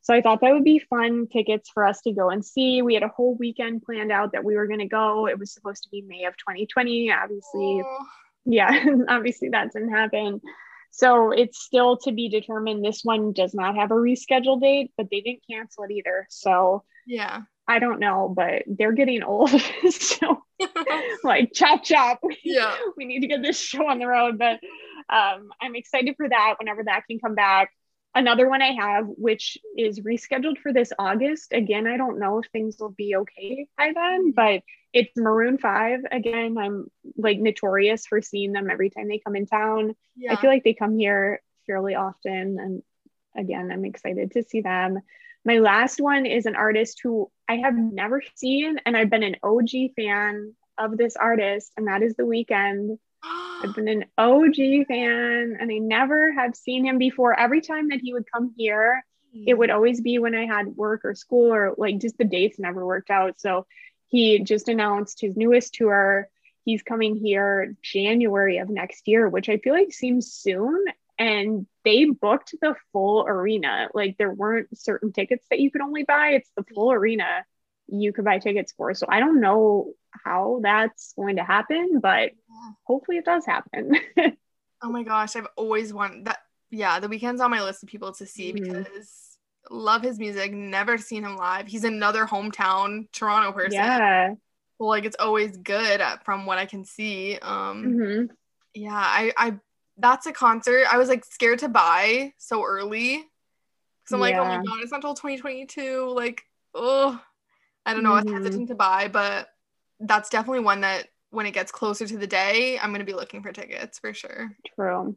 So 0.08 0.14
I 0.14 0.22
thought 0.22 0.40
that 0.40 0.54
would 0.54 0.64
be 0.64 0.80
fun 0.80 1.28
tickets 1.28 1.70
for 1.70 1.86
us 1.86 2.00
to 2.04 2.14
go 2.14 2.30
and 2.30 2.44
see. 2.46 2.82
We 2.82 2.94
had 2.94 3.04
a 3.04 3.10
whole 3.10 3.36
weekend 3.36 3.82
planned 3.82 4.10
out 4.10 4.32
that 4.32 4.46
we 4.46 4.56
were 4.56 4.66
going 4.66 4.80
to 4.80 4.88
go. 4.88 5.28
It 5.28 5.38
was 5.38 5.52
supposed 5.52 5.84
to 5.84 5.90
be 5.90 6.02
May 6.02 6.24
of 6.24 6.38
2020. 6.38 7.12
Obviously, 7.12 7.84
yeah, 8.46 8.86
obviously 9.10 9.50
that 9.50 9.74
didn't 9.74 9.92
happen. 9.92 10.40
So 10.92 11.32
it's 11.32 11.62
still 11.62 11.98
to 11.98 12.14
be 12.14 12.30
determined. 12.30 12.86
This 12.86 13.02
one 13.04 13.34
does 13.34 13.54
not 13.54 13.76
have 13.76 13.92
a 13.92 13.96
rescheduled 13.96 14.62
date, 14.62 14.94
but 14.96 15.08
they 15.12 15.20
didn't 15.20 15.44
cancel 15.46 15.84
it 15.84 15.92
either. 15.92 16.26
So 16.30 16.86
yeah. 17.06 17.42
I 17.68 17.80
don't 17.80 18.00
know, 18.00 18.34
but 18.34 18.64
they're 18.66 18.94
getting 18.94 19.24
old. 19.24 19.50
so 19.90 20.42
like 21.26 21.52
chop 21.54 21.84
chop. 21.84 22.22
yeah. 22.46 22.78
we 22.96 23.04
need 23.04 23.20
to 23.20 23.28
get 23.28 23.42
this 23.42 23.60
show 23.60 23.86
on 23.90 24.00
the 24.00 24.08
road. 24.08 24.38
But 24.38 24.62
um, 25.14 25.50
I'm 25.62 25.76
excited 25.76 26.16
for 26.16 26.30
that 26.30 26.56
whenever 26.60 26.86
that 26.86 27.02
can 27.10 27.20
come 27.20 27.36
back. 27.36 27.72
Another 28.18 28.50
one 28.50 28.64
I 28.64 28.72
have, 28.72 29.06
which 29.10 29.60
is 29.78 30.00
rescheduled 30.00 30.58
for 30.58 30.74
this 30.74 30.92
August. 30.98 31.54
Again, 31.54 31.86
I 31.86 31.98
don't 31.98 32.18
know 32.18 32.40
if 32.40 32.48
things 32.48 32.78
will 32.80 32.90
be 32.90 33.16
okay 33.16 33.68
by 33.78 33.92
then, 33.94 34.22
mm-hmm. 34.22 34.30
but 34.32 34.64
it's 34.92 35.16
Maroon 35.16 35.60
5. 35.60 36.00
Again, 36.12 36.58
I'm 36.58 36.90
like 37.16 37.38
notorious 37.38 38.08
for 38.08 38.20
seeing 38.24 38.54
them 38.54 38.72
every 38.72 38.90
time 38.90 39.08
they 39.08 39.20
come 39.20 39.36
in 39.36 39.46
town. 39.46 39.96
Yeah. 40.16 40.34
I 40.34 40.42
feel 40.42 40.50
like 40.50 40.64
they 40.64 40.74
come 40.74 40.98
here 40.98 41.44
fairly 41.68 41.94
often. 41.94 42.58
And 42.60 42.82
again, 43.36 43.70
I'm 43.72 43.86
excited 43.86 44.32
to 44.32 44.42
see 44.42 44.62
them. 44.62 45.00
My 45.46 45.60
last 45.60 46.02
one 46.02 46.26
is 46.26 46.48
an 46.48 46.56
artist 46.56 47.02
who 47.04 47.30
I 47.48 47.58
have 47.58 47.78
never 47.78 48.24
seen, 48.34 48.80
and 48.84 48.98
I've 48.98 49.12
been 49.12 49.22
an 49.22 49.36
OG 49.44 49.94
fan 49.96 50.56
of 50.80 50.98
this 50.98 51.16
artist, 51.16 51.72
and 51.78 51.88
that 51.88 52.02
is 52.02 52.16
The 52.16 52.24
Weeknd. 52.24 52.98
I've 53.64 53.74
been 53.74 53.88
an 53.88 54.06
OG 54.18 54.88
fan, 54.88 55.58
and 55.60 55.72
I 55.72 55.78
never 55.80 56.32
have 56.34 56.56
seen 56.56 56.86
him 56.86 56.98
before. 56.98 57.38
Every 57.38 57.62
time 57.62 57.90
that 57.90 58.00
he 58.02 58.14
would 58.14 58.26
come 58.32 58.54
here, 58.56 59.04
it 59.46 59.58
would 59.58 59.70
mm. 59.70 59.74
always 59.74 60.02
be 60.02 60.20
when 60.20 60.36
I 60.36 60.46
had 60.46 60.68
work 60.68 61.02
or 61.04 61.16
school, 61.16 61.54
or 61.54 61.74
like 61.78 62.00
just 62.00 62.18
the 62.18 62.24
dates 62.24 62.60
never 62.60 62.86
worked 62.86 63.10
out. 63.10 63.40
So 63.40 63.66
he 64.08 64.40
just 64.40 64.70
announced 64.70 65.22
his 65.22 65.36
newest 65.36 65.74
tour. 65.74 66.30
He's 66.66 66.84
coming 66.84 67.16
here 67.16 67.76
January 67.82 68.58
of 68.58 68.70
next 68.70 69.08
year, 69.08 69.28
which 69.28 69.50
I 69.50 69.58
feel 69.58 69.74
like 69.74 69.94
seems 69.94 70.32
soon. 70.32 70.86
And 71.20 71.66
they 71.84 72.06
booked 72.06 72.54
the 72.62 72.76
full 72.92 73.26
arena. 73.28 73.90
Like 73.94 74.18
there 74.18 74.32
weren't 74.32 74.78
certain 74.78 75.12
tickets 75.12 75.46
that 75.50 75.60
you 75.60 75.72
could 75.72 75.82
only 75.82 76.04
buy, 76.04 76.32
it's 76.32 76.52
the 76.56 76.64
full 76.64 76.90
mm. 76.90 76.96
arena 76.96 77.46
you 77.88 78.14
could 78.14 78.26
buy 78.26 78.40
tickets 78.40 78.72
for. 78.76 78.94
So 78.94 79.06
I 79.10 79.20
don't 79.20 79.40
know 79.42 79.94
how 80.26 80.60
that's 80.64 81.14
going 81.14 81.36
to 81.38 81.44
happen, 81.44 82.00
but 82.02 82.32
hopefully 82.84 83.18
it 83.18 83.26
does 83.26 83.46
happen. 83.46 83.94
Oh 84.84 84.92
my 84.92 85.02
gosh, 85.02 85.36
I've 85.36 85.48
always 85.56 85.92
wanted 85.92 86.26
that. 86.26 86.38
Yeah, 86.70 87.00
the 87.00 87.08
Weeknd's 87.08 87.42
on 87.42 87.50
my 87.50 87.64
list 87.64 87.82
of 87.82 87.90
people 87.90 88.12
to 88.14 88.28
see 88.28 88.54
Mhm. 88.54 88.62
because 88.62 89.38
love 89.72 90.04
his 90.04 90.20
music. 90.20 90.54
Never 90.54 91.00
seen 91.00 91.24
him 91.24 91.36
live. 91.36 91.66
He's 91.66 91.84
another 91.84 92.28
hometown 92.28 93.12
Toronto 93.12 93.52
person. 93.54 93.72
yeah. 93.74 94.36
Well, 94.78 94.90
like 94.90 95.06
it's 95.06 95.16
always 95.20 95.58
good 95.58 96.00
uh, 96.00 96.18
from 96.24 96.46
what 96.46 96.60
I 96.60 96.68
can 96.68 96.86
see. 96.86 97.40
Um, 97.42 97.84
hmm 97.84 98.26
yeah, 98.76 98.94
I, 98.94 99.34
I, 99.36 99.54
that's 99.98 100.28
a 100.28 100.32
concert. 100.32 100.86
I 100.88 101.00
was 101.00 101.10
like 101.10 101.26
scared 101.26 101.58
to 101.60 101.70
buy 101.70 102.34
so 102.38 102.64
early 102.64 103.16
because 104.04 104.14
I'm 104.14 104.20
like, 104.20 104.36
oh 104.36 104.46
my 104.46 104.58
god, 104.58 104.82
it's 104.84 104.92
not 104.92 105.02
till 105.02 105.16
2022. 105.16 106.14
Like, 106.16 106.44
oh, 106.76 107.20
I 107.88 107.94
don't 107.94 108.04
know. 108.04 108.14
I 108.14 108.22
was 108.22 108.32
hesitant 108.32 108.68
to 108.68 108.76
buy, 108.76 109.08
but 109.08 109.48
that's 110.00 110.30
definitely 110.30 110.60
one 110.60 110.82
that 110.82 111.08
when 111.30 111.46
it 111.46 111.52
gets 111.52 111.72
closer 111.72 112.06
to 112.06 112.18
the 112.18 112.28
day, 112.28 112.78
I'm 112.78 112.92
gonna 112.92 113.04
be 113.04 113.14
looking 113.14 113.42
for 113.42 113.52
tickets 113.52 114.00
for 114.00 114.14
sure. 114.14 114.52
True. 114.76 115.16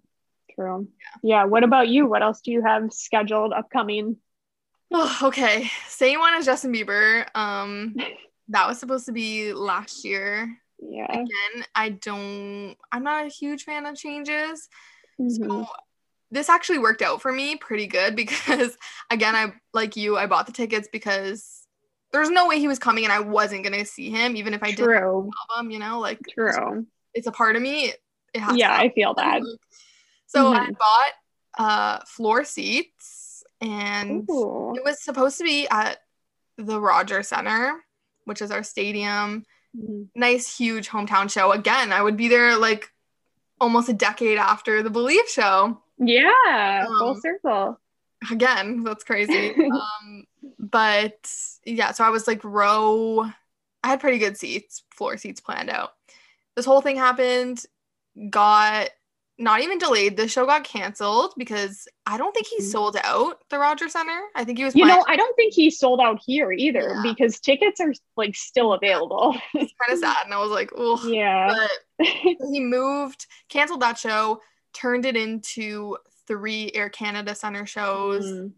True. 0.55 0.88
Yeah. 1.22 1.44
What 1.44 1.64
about 1.64 1.88
you? 1.88 2.06
What 2.06 2.22
else 2.22 2.40
do 2.40 2.51
you 2.51 2.62
have 2.62 2.92
scheduled 2.92 3.52
upcoming? 3.52 4.16
Oh, 4.92 5.18
okay. 5.24 5.70
Same 5.86 6.18
one 6.20 6.34
as 6.34 6.44
Justin 6.44 6.72
Bieber. 6.72 7.26
Um, 7.34 7.94
that 8.48 8.66
was 8.66 8.78
supposed 8.78 9.06
to 9.06 9.12
be 9.12 9.52
last 9.52 10.05
year. 10.05 10.56
Yeah. 10.78 11.10
Again, 11.10 11.64
I 11.74 11.90
don't. 11.90 12.76
I'm 12.90 13.02
not 13.05 13.26
a 13.26 13.28
huge 13.28 13.64
fan 13.64 13.86
of 13.86 13.97
changes. 13.97 14.68
Mhm. 15.20 15.36
So 15.36 15.66
this 16.30 16.48
actually 16.48 16.78
worked 16.78 17.02
out 17.02 17.20
for 17.20 17.32
me 17.32 17.56
pretty 17.56 17.86
good 17.86 18.16
because 18.16 18.76
again, 19.10 19.34
I 19.36 19.52
like 19.74 19.97
you. 19.97 20.16
I 20.16 20.26
bought 20.26 20.47
the 20.47 20.52
tickets 20.52 20.88
because 20.90 21.60
there's 22.12 22.31
no 22.31 22.47
way 22.47 22.59
he 22.59 22.69
was 22.69 22.78
coming 22.78 23.05
and 23.05 23.12
I 23.12 23.20
wasn't 23.20 23.65
gonna 23.65 23.85
see 23.85 24.11
him, 24.11 24.37
even 24.37 24.55
if 24.55 24.62
I 24.62 24.73
did 24.73 24.89
album. 24.89 25.70
You 25.70 25.78
know, 25.78 26.01
like 26.01 26.19
True. 26.32 26.87
it's 27.15 27.27
a 27.27 27.32
part 27.32 27.57
of 27.57 27.62
me. 27.62 27.93
It 28.35 28.41
has. 28.41 28.53
to 28.53 28.59
Yeah, 28.59 28.73
I 28.74 28.89
feel 28.91 29.15
that. 29.15 29.43
So 30.27 30.53
I 30.53 30.66
Mhm. 30.66 30.78
bought 30.78 31.12
uh 31.59 32.05
floor 32.07 32.45
seats 32.45 33.43
and 33.61 34.28
Ooh. 34.31 34.73
it 34.77 34.85
was 34.85 35.03
supposed 35.03 35.39
to 35.39 35.45
be 35.45 35.66
at 35.69 35.99
the 36.57 36.81
Roger 36.81 37.23
Center, 37.23 37.85
which 38.24 38.41
is 38.43 38.51
our 38.51 38.62
stadium. 38.62 39.45
Mhm. 39.77 40.09
Nice, 40.15 40.57
huge 40.57 40.89
hometown 40.89 41.31
show. 41.31 41.53
Again, 41.53 41.93
I 41.93 42.03
would 42.03 42.16
be 42.16 42.28
there 42.28 42.57
like 42.57 42.91
almost 43.61 43.89
a 43.89 43.93
decade 43.93 44.39
after 44.39 44.82
the 44.82 44.91
Believe 44.91 45.28
show. 45.28 45.82
Yeah. 45.99 46.87
Full 46.87 47.11
Um, 47.11 47.20
circle. 47.20 47.81
Again, 48.31 48.82
that's 48.85 49.05
crazy. 49.05 49.55
um, 49.73 50.24
but 50.61 51.32
yeah, 51.65 51.93
so 51.93 52.05
I 52.05 52.11
was 52.11 52.28
like 52.28 52.45
row. 52.45 53.24
I 53.82 53.89
had 53.89 54.01
pretty 54.01 54.19
good 54.19 54.37
seats, 54.37 54.82
floor 54.95 55.16
seats 55.16 55.41
planned 55.41 55.70
out. 55.70 55.95
This 56.55 56.66
whole 56.66 56.82
thing 56.82 56.97
happened, 56.97 57.65
got 58.28 58.91
not 59.39 59.62
even 59.62 59.78
delayed. 59.78 60.19
The 60.19 60.28
show 60.28 60.45
got 60.45 60.65
canceled 60.65 61.32
because 61.39 61.89
I 62.05 62.19
don't 62.19 62.35
think 62.35 62.47
he 62.47 62.59
Mhm. 62.59 62.70
sold 62.70 62.97
out 63.03 63.39
the 63.49 63.59
Roger 63.59 63.89
Center. 63.89 64.20
I 64.35 64.45
think 64.45 64.59
he 64.59 64.65
was 64.65 64.77
You 64.77 64.85
know, 64.85 65.03
I 65.09 65.16
don't 65.16 65.35
think 65.35 65.55
he 65.55 65.70
sold 65.70 65.99
out 65.99 66.20
here 66.27 66.53
either 66.53 66.93
Yeah. 67.03 67.03
because 67.15 67.41
tickets 67.41 67.81
are 67.81 67.95
like 68.19 68.37
still 68.37 68.74
available. 68.74 69.35
it's 69.55 69.73
kind 69.81 69.93
of 69.95 69.99
sad. 69.99 70.27
And 70.27 70.35
I 70.35 70.41
was 70.41 70.51
like, 70.51 70.70
oh, 70.77 71.03
yeah. 71.09 71.55
but 71.99 72.07
he 72.53 72.61
moved, 72.61 73.27
canceled 73.49 73.81
that 73.81 73.97
show, 73.97 74.43
turned 74.74 75.07
it 75.07 75.16
into 75.16 75.97
three 76.27 76.70
Air 76.74 76.91
Canada 76.91 77.35
Center 77.35 77.65
shows. 77.65 78.27
Mm, 78.27 78.53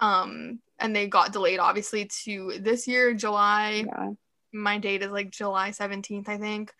Um, 0.00 0.60
and 0.78 0.96
they 0.96 1.06
got 1.06 1.32
delayed 1.32 1.58
obviously 1.60 2.06
to 2.24 2.58
this 2.60 2.88
year, 2.88 3.14
July. 3.14 3.84
yeah. 3.86 4.10
My 4.52 4.78
date 4.78 5.02
is 5.02 5.10
like 5.12 5.30
July 5.30 5.70
17th, 5.70 6.28
I 6.28 6.36
think. 6.38 6.72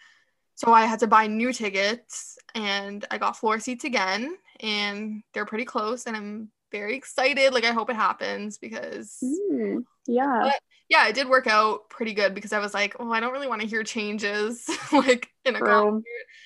So 0.57 0.73
I 0.73 0.87
had 0.87 0.99
to 1.01 1.07
buy 1.07 1.27
new 1.27 1.53
tickets 1.53 2.37
and 2.55 3.05
I 3.11 3.19
got 3.19 3.37
floor 3.37 3.61
seats 3.61 3.85
again 3.85 4.37
and 4.61 5.23
they're 5.33 5.47
pretty 5.47 5.65
close 5.65 6.07
and 6.07 6.17
I'm 6.17 6.51
very 6.73 6.97
excited. 6.97 7.53
Like 7.55 7.65
I 7.65 7.73
hope 7.73 7.89
it 7.91 7.97
happens 7.97 8.59
because 8.59 9.19
Mm, 9.23 9.85
yeah. 10.07 10.41
But- 10.45 10.61
yeah, 10.89 11.07
it 11.07 11.15
did 11.15 11.29
work 11.29 11.47
out 11.47 11.89
pretty 11.89 12.15
good 12.15 12.35
because 12.35 12.53
I 12.53 12.59
was 12.59 12.75
like, 12.75 12.97
oh, 12.99 13.13
I 13.13 13.21
don't 13.21 13.33
really 13.33 13.47
want 13.47 13.61
to 13.63 13.67
hear 13.69 13.85
changes 13.85 14.69
like 14.93 15.29
in 15.45 15.55
a 15.55 15.59
True. 15.59 15.69
concert. 15.69 16.05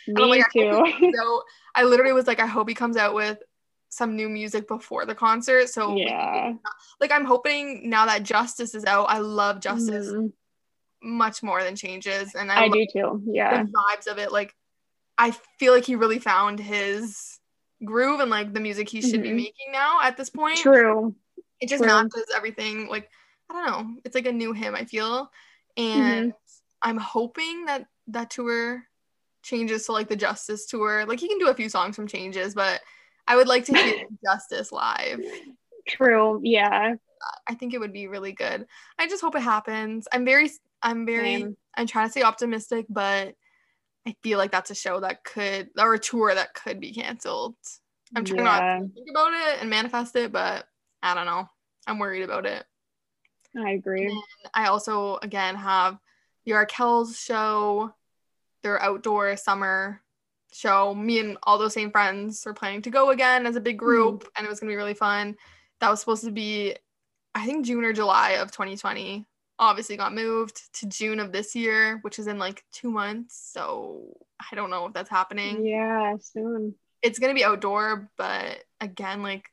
Me 0.08 0.22
like, 0.26 0.42
I 0.42 0.52
too. 0.52 0.70
comes 1.00 1.16
out- 1.18 1.42
I 1.74 1.84
literally 1.84 2.12
was 2.12 2.26
like, 2.26 2.40
I 2.40 2.46
hope 2.46 2.68
he 2.68 2.74
comes 2.74 2.98
out 2.98 3.14
with 3.14 3.38
some 3.94 4.16
new 4.16 4.28
music 4.28 4.66
before 4.66 5.06
the 5.06 5.14
concert. 5.14 5.68
So 5.68 5.92
we 5.94 6.02
yeah. 6.06 6.54
like 7.00 7.12
I'm 7.12 7.24
hoping 7.24 7.88
now 7.88 8.06
that 8.06 8.22
Justice 8.24 8.74
is 8.74 8.84
out, 8.84 9.04
I 9.08 9.18
love 9.18 9.60
Justice 9.60 10.08
Mhm. 10.08 10.32
much 11.02 11.42
more 11.42 11.62
than 11.62 11.76
changes. 11.76 12.34
And 12.34 12.50
I, 12.50 12.64
I 12.64 12.68
do 12.68 12.86
too. 12.92 13.22
Yeah. 13.26 13.62
the 13.62 13.70
vibes 13.72 14.06
of 14.10 14.18
it. 14.18 14.32
Like 14.32 14.54
I 15.16 15.30
feel 15.58 15.72
like 15.72 15.84
he 15.84 15.94
really 15.94 16.18
found 16.18 16.58
his 16.58 17.38
groove 17.84 18.20
and 18.20 18.30
like 18.30 18.52
the 18.52 18.60
music 18.60 18.88
he 18.88 19.00
should 19.00 19.22
be 19.22 19.30
Mhm. 19.30 19.36
making 19.36 19.70
now 19.72 20.00
at 20.02 20.16
this 20.16 20.30
point. 20.30 20.58
True. 20.58 21.14
It 21.60 21.68
just 21.68 21.82
True. 21.84 21.92
matches 21.92 22.26
everything. 22.34 22.88
Like 22.88 23.08
I 23.48 23.54
don't 23.54 23.66
know. 23.66 24.00
It's 24.04 24.14
like 24.14 24.26
a 24.26 24.32
new 24.32 24.52
him, 24.52 24.74
I 24.74 24.84
feel. 24.86 25.30
And 25.76 26.32
Mm-hmm. 26.32 26.88
I'm 26.90 26.96
hoping 26.98 27.66
that 27.66 27.86
that 28.08 28.30
tour 28.30 28.82
changes 29.42 29.86
to 29.86 29.92
like 29.92 30.08
the 30.08 30.16
Justice 30.16 30.66
tour. 30.66 31.04
Like 31.06 31.20
he 31.20 31.28
can 31.28 31.38
do 31.38 31.48
a 31.48 31.54
few 31.54 31.68
songs 31.68 31.94
from 31.94 32.06
changes, 32.08 32.54
but 32.54 32.80
I 33.26 33.36
would 33.36 33.48
like 33.48 33.64
to 33.66 33.72
hear 33.76 34.06
Justice 34.24 34.72
live. 34.72 35.20
True. 35.88 36.40
Yeah. 36.42 36.94
I 37.48 37.54
think 37.54 37.72
it 37.72 37.78
would 37.80 37.92
be 37.92 38.06
really 38.06 38.32
good. 38.32 38.66
I 38.98 39.08
just 39.08 39.22
hope 39.22 39.34
it 39.36 39.40
happens. 39.40 40.06
I'm 40.12 40.24
very 40.24 40.50
I'm 40.82 41.06
very 41.06 41.40
Same. 41.40 41.56
I'm 41.76 41.86
trying 41.86 42.06
to 42.06 42.10
stay 42.10 42.22
optimistic, 42.22 42.86
but 42.88 43.34
I 44.06 44.14
feel 44.22 44.36
like 44.38 44.52
that's 44.52 44.70
a 44.70 44.74
show 44.74 45.00
that 45.00 45.24
could 45.24 45.70
or 45.78 45.94
a 45.94 45.98
tour 45.98 46.34
that 46.34 46.52
could 46.52 46.80
be 46.80 46.92
canceled. 46.92 47.56
I'm 48.14 48.24
trying 48.24 48.40
Yeah. 48.40 48.44
not 48.44 48.60
to 48.60 48.88
think 48.94 49.10
about 49.10 49.32
it 49.32 49.60
and 49.60 49.70
manifest 49.70 50.14
it, 50.16 50.30
but 50.32 50.66
I 51.02 51.14
don't 51.14 51.26
know. 51.26 51.48
I'm 51.86 51.98
worried 51.98 52.22
about 52.22 52.44
it. 52.46 52.64
I 53.56 53.70
agree. 53.70 54.14
I 54.52 54.66
also 54.66 55.16
again 55.22 55.54
have 55.54 55.98
the 56.44 56.52
Arkells 56.52 57.16
show, 57.16 57.94
their 58.62 58.80
outdoor 58.82 59.36
summer 59.36 60.02
show. 60.54 60.94
Me 60.94 61.18
and 61.20 61.36
all 61.42 61.58
those 61.58 61.74
same 61.74 61.90
friends 61.90 62.44
were 62.44 62.54
planning 62.54 62.82
to 62.82 62.90
go 62.90 63.10
again 63.10 63.46
as 63.46 63.56
a 63.56 63.60
big 63.60 63.76
hmm. 63.76 63.84
group, 63.84 64.28
and 64.36 64.46
it 64.46 64.50
was 64.50 64.60
gonna 64.60 64.72
be 64.72 64.76
really 64.76 64.94
fun. 64.94 65.36
That 65.80 65.90
was 65.90 66.00
supposed 66.00 66.24
to 66.24 66.30
be, 66.30 66.76
I 67.34 67.46
think 67.46 67.66
June 67.66 67.84
or 67.84 67.92
July 67.92 68.32
of 68.32 68.52
2020. 68.52 69.26
Obviously 69.58 69.96
got 69.96 70.14
moved 70.14 70.72
to 70.74 70.86
June 70.86 71.20
of 71.20 71.30
this 71.30 71.54
year, 71.54 71.98
which 72.02 72.18
is 72.18 72.26
in 72.26 72.38
like 72.38 72.64
two 72.72 72.90
months. 72.90 73.50
So 73.52 74.16
I 74.40 74.54
don't 74.54 74.70
know 74.70 74.86
if 74.86 74.92
that's 74.92 75.10
happening. 75.10 75.64
Yeah. 75.64 76.16
Soon. 76.20 76.74
It's 77.02 77.18
gonna 77.18 77.34
be 77.34 77.44
outdoor, 77.44 78.10
but 78.16 78.64
again, 78.80 79.22
like 79.22 79.50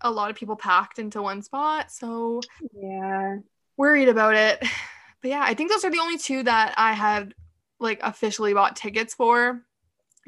a 0.00 0.10
lot 0.10 0.30
of 0.30 0.36
people 0.36 0.56
packed 0.56 0.98
into 0.98 1.22
one 1.22 1.42
spot. 1.42 1.90
So 1.90 2.40
Yeah. 2.72 3.38
worried 3.76 4.08
about 4.08 4.34
it. 4.34 4.62
But 5.20 5.30
yeah, 5.30 5.42
I 5.42 5.54
think 5.54 5.68
those 5.68 5.84
are 5.84 5.90
the 5.90 5.98
only 5.98 6.16
two 6.16 6.44
that 6.44 6.74
I 6.76 6.92
had 6.92 7.34
like 7.80 7.98
officially 8.02 8.54
bought 8.54 8.76
tickets 8.76 9.14
for. 9.14 9.62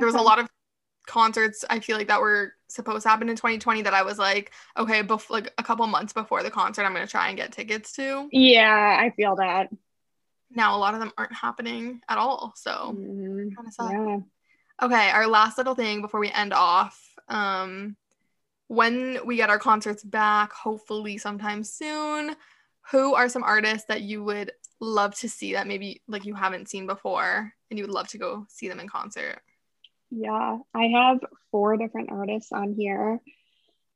There 0.01 0.07
was 0.07 0.15
a 0.17 0.23
lot 0.23 0.39
of 0.39 0.49
concerts 1.07 1.65
I 1.69 1.81
feel 1.81 1.97
like 1.97 2.09
that 2.09 2.21
were 2.21 2.55
supposed 2.69 3.03
to 3.03 3.09
happen 3.09 3.29
in 3.29 3.37
2020 3.37 3.83
that 3.83 3.95
I 3.95 4.03
was 4.03 4.19
like, 4.19 4.53
okay, 4.77 5.03
bef- 5.03 5.31
like 5.31 5.53
a 5.59 5.63
couple 5.63 5.87
months 5.87 6.13
before 6.13 6.43
the 6.43 6.51
concert, 6.51 6.85
I'm 6.85 6.93
gonna 6.93 7.07
try 7.07 7.29
and 7.29 7.37
get 7.37 7.53
tickets 7.53 7.93
to. 7.93 8.29
Yeah. 8.33 8.97
I 8.99 9.11
feel 9.11 9.37
that. 9.37 9.71
Now 10.51 10.77
a 10.77 10.79
lot 10.79 10.95
of 10.95 11.01
them 11.01 11.13
aren't 11.19 11.33
happening 11.35 12.01
at 12.09 12.19
all, 12.19 12.53
so 12.57 12.97
Mhm. 12.97 13.55
kind 13.55 13.69
of 13.69 13.75
sucks. 13.75 13.93
Yeah. 13.93 14.19
Okay, 14.83 15.11
our 15.11 15.27
last 15.27 15.59
little 15.59 15.75
thing 15.75 16.01
before 16.01 16.21
we 16.21 16.31
end 16.31 16.53
off. 16.53 16.99
Um, 17.29 17.97
when 18.69 19.19
we 19.27 19.37
get 19.37 19.51
our 19.51 19.59
concerts 19.59 20.03
back, 20.03 20.53
hopefully 20.53 21.19
sometime 21.19 21.63
soon, 21.65 22.37
who 22.91 23.15
are 23.15 23.29
some 23.29 23.43
artists 23.43 23.87
that 23.89 24.03
you 24.03 24.25
would 24.25 24.53
love 24.81 25.15
to 25.17 25.29
see 25.29 25.53
that 25.53 25.67
maybe 25.67 26.01
like 26.09 26.25
you 26.25 26.35
haven't 26.35 26.69
seen 26.69 26.87
before 26.87 27.53
and 27.69 27.79
you 27.79 27.85
would 27.85 27.93
love 27.95 28.09
to 28.09 28.19
go 28.19 28.47
see 28.49 28.69
them 28.69 28.81
in 28.81 28.89
concert? 28.89 29.41
Yeah, 30.11 30.59
I 30.75 30.85
have 30.87 31.21
four 31.51 31.77
different 31.77 32.11
artists 32.11 32.53
on 32.53 32.75
here 32.75 33.21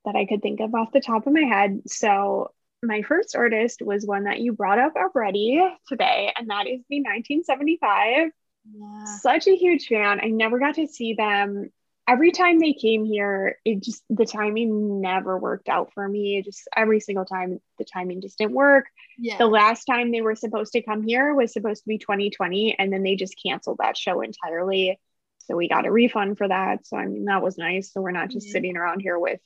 that 0.04 0.16
I 0.16 0.26
could 0.26 0.42
think 0.42 0.60
of 0.60 0.74
off 0.74 0.92
the 0.92 1.00
top 1.00 1.26
of 1.26 1.32
my 1.32 1.42
head. 1.42 1.82
So, 1.86 2.50
my 2.82 3.02
first 3.02 3.34
artist 3.34 3.80
was 3.82 4.04
one 4.04 4.24
that 4.24 4.40
you 4.40 4.52
brought 4.52 4.78
up 4.78 4.94
already 4.96 5.60
today, 5.88 6.32
and 6.36 6.50
that 6.50 6.66
is 6.66 6.82
the 6.88 7.00
1975. 7.00 8.30
Yeah. 8.72 9.04
Such 9.20 9.46
a 9.46 9.56
huge 9.56 9.86
fan. 9.88 10.20
I 10.22 10.28
never 10.28 10.58
got 10.58 10.76
to 10.76 10.86
see 10.86 11.14
them. 11.14 11.70
Every 12.06 12.32
time 12.32 12.58
they 12.58 12.74
came 12.74 13.06
here, 13.06 13.58
it 13.64 13.82
just 13.82 14.04
the 14.10 14.26
timing 14.26 15.00
never 15.00 15.38
worked 15.38 15.70
out 15.70 15.92
for 15.94 16.06
me. 16.06 16.42
Just 16.42 16.68
every 16.76 17.00
single 17.00 17.24
time, 17.24 17.60
the 17.78 17.84
timing 17.84 18.20
just 18.20 18.36
didn't 18.36 18.52
work. 18.52 18.86
Yeah. 19.18 19.38
The 19.38 19.46
last 19.46 19.84
time 19.84 20.12
they 20.12 20.20
were 20.20 20.34
supposed 20.34 20.72
to 20.74 20.82
come 20.82 21.02
here 21.02 21.34
was 21.34 21.52
supposed 21.52 21.82
to 21.82 21.88
be 21.88 21.98
2020, 21.98 22.78
and 22.78 22.92
then 22.92 23.02
they 23.02 23.16
just 23.16 23.40
canceled 23.42 23.78
that 23.80 23.96
show 23.96 24.20
entirely. 24.20 25.00
So 25.46 25.56
we 25.56 25.68
got 25.68 25.86
a 25.86 25.90
refund 25.90 26.38
for 26.38 26.48
that. 26.48 26.86
So 26.86 26.96
I 26.96 27.06
mean, 27.06 27.26
that 27.26 27.42
was 27.42 27.58
nice. 27.58 27.92
So 27.92 28.00
we're 28.00 28.10
not 28.10 28.30
just 28.30 28.46
Mhm. 28.48 28.50
sitting 28.52 28.76
around 28.76 29.00
here 29.00 29.18
with, 29.18 29.40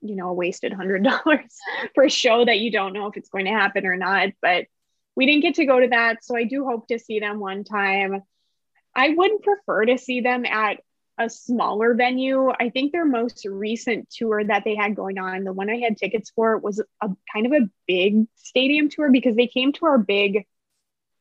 you 0.00 0.16
know, 0.16 0.28
a 0.30 0.34
wasted 0.34 0.72
hundred 0.72 1.02
dollars 1.04 1.58
for 1.94 2.04
a 2.04 2.10
show 2.10 2.44
that 2.44 2.60
you 2.60 2.70
don't 2.70 2.92
know 2.92 3.06
if 3.06 3.16
it's 3.16 3.28
going 3.28 3.46
to 3.46 3.50
happen 3.52 3.86
or 3.86 3.96
not. 3.96 4.30
But 4.40 4.66
we 5.16 5.26
didn't 5.26 5.42
get 5.42 5.56
to 5.56 5.66
go 5.66 5.80
to 5.80 5.88
that. 5.88 6.24
So 6.24 6.36
I 6.36 6.44
do 6.44 6.64
hope 6.64 6.88
to 6.88 6.98
see 6.98 7.20
them 7.20 7.40
one 7.40 7.64
time. 7.64 8.22
I 8.94 9.10
would 9.10 9.42
prefer 9.42 9.84
to 9.86 9.98
see 9.98 10.20
them 10.20 10.44
at 10.44 10.80
a 11.18 11.28
smaller 11.28 11.94
venue. 11.94 12.50
I 12.50 12.70
think 12.70 12.92
their 12.92 13.04
most 13.04 13.44
recent 13.44 14.08
tour 14.10 14.42
that 14.42 14.64
they 14.64 14.74
had 14.74 14.96
going 14.96 15.18
on, 15.18 15.44
the 15.44 15.52
one 15.52 15.68
I 15.68 15.76
had 15.76 15.98
tickets 15.98 16.30
for, 16.30 16.56
was 16.56 16.82
a 17.02 17.10
kind 17.32 17.46
of 17.46 17.52
a 17.52 17.68
big 17.86 18.26
stadium 18.36 18.88
tour 18.88 19.10
because 19.10 19.36
they 19.36 19.46
came 19.46 19.72
to 19.74 19.86
our 19.86 19.98
big, 19.98 20.46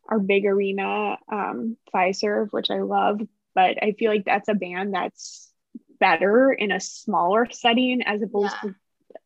our 0.07 0.19
big 0.19 0.45
arena, 0.45 1.17
um, 1.31 1.75
Fiserv, 1.93 2.51
which 2.53 2.71
I 2.71 2.79
love. 2.79 3.19
But 3.55 3.81
I 3.83 3.93
feel 3.93 4.11
like 4.11 4.25
that's 4.25 4.49
a 4.49 4.53
band 4.53 4.93
that's 4.93 5.51
better 5.99 6.51
in 6.51 6.71
a 6.71 6.79
smaller 6.79 7.47
setting 7.51 8.01
as 8.03 8.21
opposed 8.21 8.55
Yeah. 8.63 8.69
to 8.69 8.75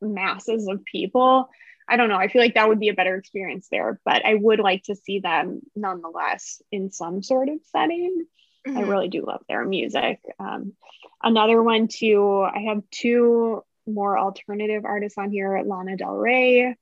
masses 0.06 0.66
of 0.68 0.84
people. 0.84 1.48
I 1.88 1.96
don't 1.96 2.08
know. 2.08 2.16
I 2.16 2.28
feel 2.28 2.40
like 2.42 2.54
that 2.54 2.68
would 2.68 2.80
be 2.80 2.88
a 2.88 2.94
better 2.94 3.14
experience 3.16 3.68
there, 3.70 4.00
but 4.04 4.24
I 4.24 4.34
would 4.34 4.58
like 4.58 4.84
to 4.84 4.94
see 4.94 5.20
them 5.20 5.60
nonetheless 5.76 6.62
in 6.72 6.90
some 6.90 7.22
sort 7.22 7.48
of 7.48 7.60
setting. 7.64 8.26
I 8.66 8.70
Mhm. 8.70 8.88
really 8.88 9.08
do 9.08 9.24
love 9.26 9.44
their 9.46 9.64
music. 9.66 10.20
Um, 10.38 10.74
another 11.22 11.62
one 11.62 11.86
too, 11.88 12.40
I 12.40 12.60
have 12.60 12.82
two 12.90 13.62
more 13.86 14.18
alternative 14.18 14.86
artists 14.86 15.18
on 15.18 15.30
here 15.30 15.62
Lana 15.64 15.96
Del 15.98 16.16
Rey. 16.16 16.74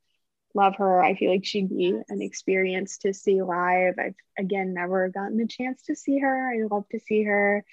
Love 0.55 0.77
her. 0.77 1.03
I 1.03 1.15
feel 1.15 1.31
like 1.31 1.45
she'd 1.45 1.71
be 1.71 1.99
an 2.09 2.21
experience 2.21 2.99
to 2.99 3.15
see 3.15 3.43
live. 3.43 3.95
I've 3.99 4.15
again 4.39 4.75
never 4.75 5.09
gotten 5.09 5.39
the 5.39 5.47
chance 5.47 5.83
to 5.85 5.97
see 5.97 6.19
her. 6.19 6.53
I 6.53 6.67
love 6.67 6.85
to 6.91 7.01
see 7.01 7.23
her. 7.25 7.65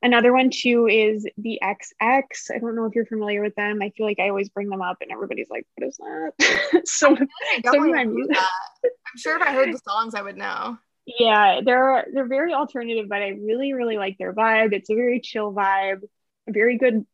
Another 0.00 0.32
one 0.32 0.50
too 0.50 0.86
is 0.86 1.26
the 1.36 1.60
XX. 1.62 2.22
I 2.54 2.58
don't 2.58 2.76
know 2.76 2.86
if 2.86 2.94
you're 2.94 3.06
familiar 3.06 3.42
with 3.42 3.54
them. 3.56 3.80
I 3.82 3.90
feel 3.90 4.06
like 4.06 4.20
I 4.20 4.28
always 4.28 4.48
bring 4.48 4.68
them 4.68 4.82
up 4.82 4.98
and 5.00 5.10
everybody's 5.10 5.50
like, 5.50 5.66
what 5.76 5.88
is 5.88 5.96
that? 5.96 6.82
so 6.86 7.08
I 7.08 7.70
like 7.78 7.94
I 7.94 8.04
some. 8.04 8.16
I'm 8.32 9.16
sure 9.16 9.36
if 9.36 9.42
I 9.42 9.52
heard 9.52 9.72
the 9.72 9.78
songs, 9.78 10.14
I 10.14 10.22
would 10.22 10.36
know. 10.36 10.78
yeah 11.18 11.60
they're 11.64 12.06
they're 12.12 12.26
very 12.26 12.52
alternative 12.52 13.06
but 13.08 13.22
i 13.22 13.28
really 13.28 13.72
really 13.72 13.96
like 13.96 14.18
their 14.18 14.34
vibe 14.34 14.74
it's 14.74 14.90
a 14.90 14.94
very 14.94 15.20
chill 15.20 15.52
vibe 15.54 16.02
very 16.46 16.76
good 16.76 17.06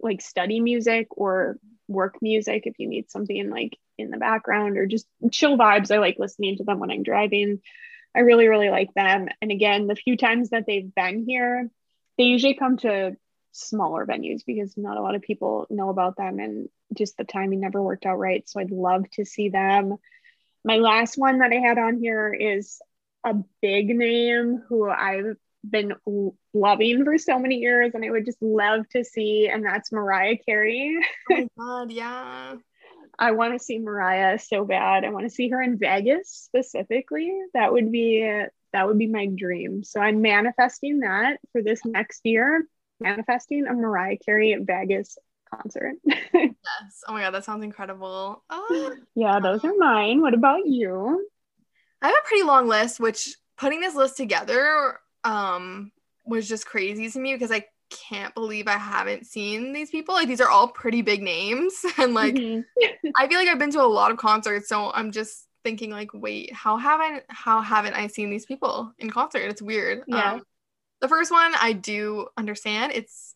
like 0.00 0.22
study 0.22 0.60
music 0.60 1.08
or 1.10 1.58
work 1.86 2.16
music 2.22 2.62
if 2.64 2.78
you 2.78 2.88
need 2.88 3.10
something 3.10 3.50
like 3.50 3.76
in 3.98 4.10
the 4.10 4.18
background 4.18 4.76
or 4.78 4.86
just 4.86 5.06
chill 5.30 5.56
vibes. 5.56 5.90
I 5.94 5.98
like 5.98 6.18
listening 6.18 6.56
to 6.56 6.64
them 6.64 6.78
when 6.78 6.90
i'm 6.90 7.02
driving. 7.02 7.60
I 8.14 8.20
really 8.20 8.48
really 8.48 8.70
like 8.70 8.92
them. 8.94 9.28
And 9.40 9.50
again 9.50 9.86
the 9.86 9.96
few 9.96 10.16
times 10.16 10.50
that 10.50 10.64
they've 10.66 10.94
been 10.94 11.24
here 11.26 11.70
they 12.16 12.24
usually 12.24 12.54
come 12.54 12.76
to 12.78 13.16
smaller 13.52 14.06
venues 14.06 14.44
because 14.46 14.76
not 14.76 14.96
a 14.96 15.02
lot 15.02 15.14
of 15.14 15.22
people 15.22 15.66
know 15.70 15.88
about 15.88 16.16
them 16.16 16.38
and 16.38 16.68
just 16.92 17.16
the 17.16 17.24
timing 17.24 17.60
never 17.60 17.82
worked 17.82 18.06
out 18.06 18.18
right. 18.18 18.48
So 18.48 18.60
i'd 18.60 18.70
love 18.70 19.08
to 19.12 19.24
see 19.24 19.48
them. 19.48 19.96
My 20.64 20.76
last 20.76 21.18
one 21.18 21.38
that 21.38 21.52
i 21.52 21.56
had 21.56 21.78
on 21.78 21.98
here 21.98 22.32
is 22.32 22.80
a 23.24 23.34
big 23.62 23.88
name 23.88 24.62
who 24.68 24.88
I've 24.88 25.36
been 25.68 25.94
loving 26.52 27.04
for 27.04 27.18
so 27.18 27.38
many 27.38 27.56
years 27.56 27.92
and 27.94 28.04
I 28.04 28.10
would 28.10 28.26
just 28.26 28.42
love 28.42 28.88
to 28.90 29.04
see, 29.04 29.48
and 29.48 29.64
that's 29.64 29.92
Mariah 29.92 30.36
Carey. 30.36 30.98
Oh 31.30 31.34
my 31.34 31.46
god, 31.58 31.90
yeah. 31.90 32.54
I 33.18 33.32
want 33.32 33.58
to 33.58 33.64
see 33.64 33.78
Mariah 33.78 34.38
so 34.38 34.64
bad. 34.64 35.04
I 35.04 35.10
want 35.10 35.26
to 35.26 35.34
see 35.34 35.48
her 35.50 35.62
in 35.62 35.78
Vegas 35.78 36.28
specifically. 36.30 37.32
That 37.54 37.72
would 37.72 37.90
be 37.92 38.44
that 38.72 38.86
would 38.88 38.98
be 38.98 39.06
my 39.06 39.26
dream. 39.26 39.84
So 39.84 40.00
I'm 40.00 40.20
manifesting 40.20 41.00
that 41.00 41.38
for 41.52 41.62
this 41.62 41.84
next 41.84 42.22
year. 42.24 42.66
manifesting 43.00 43.66
a 43.66 43.74
Mariah 43.74 44.16
Carey 44.24 44.56
Vegas 44.60 45.16
concert. 45.54 45.94
yes. 46.04 46.54
Oh 47.06 47.12
my 47.12 47.22
god, 47.22 47.30
that 47.32 47.44
sounds 47.44 47.64
incredible. 47.64 48.42
Oh. 48.50 48.96
yeah, 49.14 49.38
those 49.40 49.64
are 49.64 49.74
mine. 49.76 50.20
What 50.20 50.34
about 50.34 50.66
you? 50.66 51.28
I 52.02 52.08
have 52.08 52.16
a 52.16 52.28
pretty 52.28 52.42
long 52.44 52.66
list, 52.66 53.00
which 53.00 53.36
putting 53.56 53.80
this 53.80 53.94
list 53.94 54.16
together 54.16 54.98
um 55.22 55.90
was 56.26 56.48
just 56.48 56.66
crazy 56.66 57.08
to 57.10 57.18
me 57.18 57.34
because 57.34 57.52
I 57.52 57.64
can't 57.90 58.34
believe 58.34 58.68
I 58.68 58.78
haven't 58.78 59.26
seen 59.26 59.72
these 59.72 59.90
people. 59.90 60.14
Like 60.14 60.28
these 60.28 60.40
are 60.40 60.48
all 60.48 60.68
pretty 60.68 61.02
big 61.02 61.22
names. 61.22 61.74
And 61.98 62.14
like 62.14 62.34
mm-hmm. 62.34 62.60
I 63.16 63.28
feel 63.28 63.38
like 63.38 63.48
I've 63.48 63.58
been 63.58 63.70
to 63.72 63.82
a 63.82 63.84
lot 63.84 64.10
of 64.10 64.16
concerts. 64.16 64.68
So 64.68 64.90
I'm 64.92 65.12
just 65.12 65.46
thinking 65.62 65.90
like, 65.90 66.10
wait, 66.12 66.52
how 66.52 66.76
haven't 66.76 67.24
how 67.28 67.62
haven't 67.62 67.94
I 67.94 68.08
seen 68.08 68.30
these 68.30 68.46
people 68.46 68.92
in 68.98 69.10
concert? 69.10 69.42
It's 69.42 69.62
weird. 69.62 70.02
Yeah. 70.06 70.34
Um, 70.34 70.42
the 71.00 71.08
first 71.08 71.30
one 71.30 71.54
I 71.60 71.72
do 71.72 72.28
understand. 72.36 72.92
It's 72.92 73.34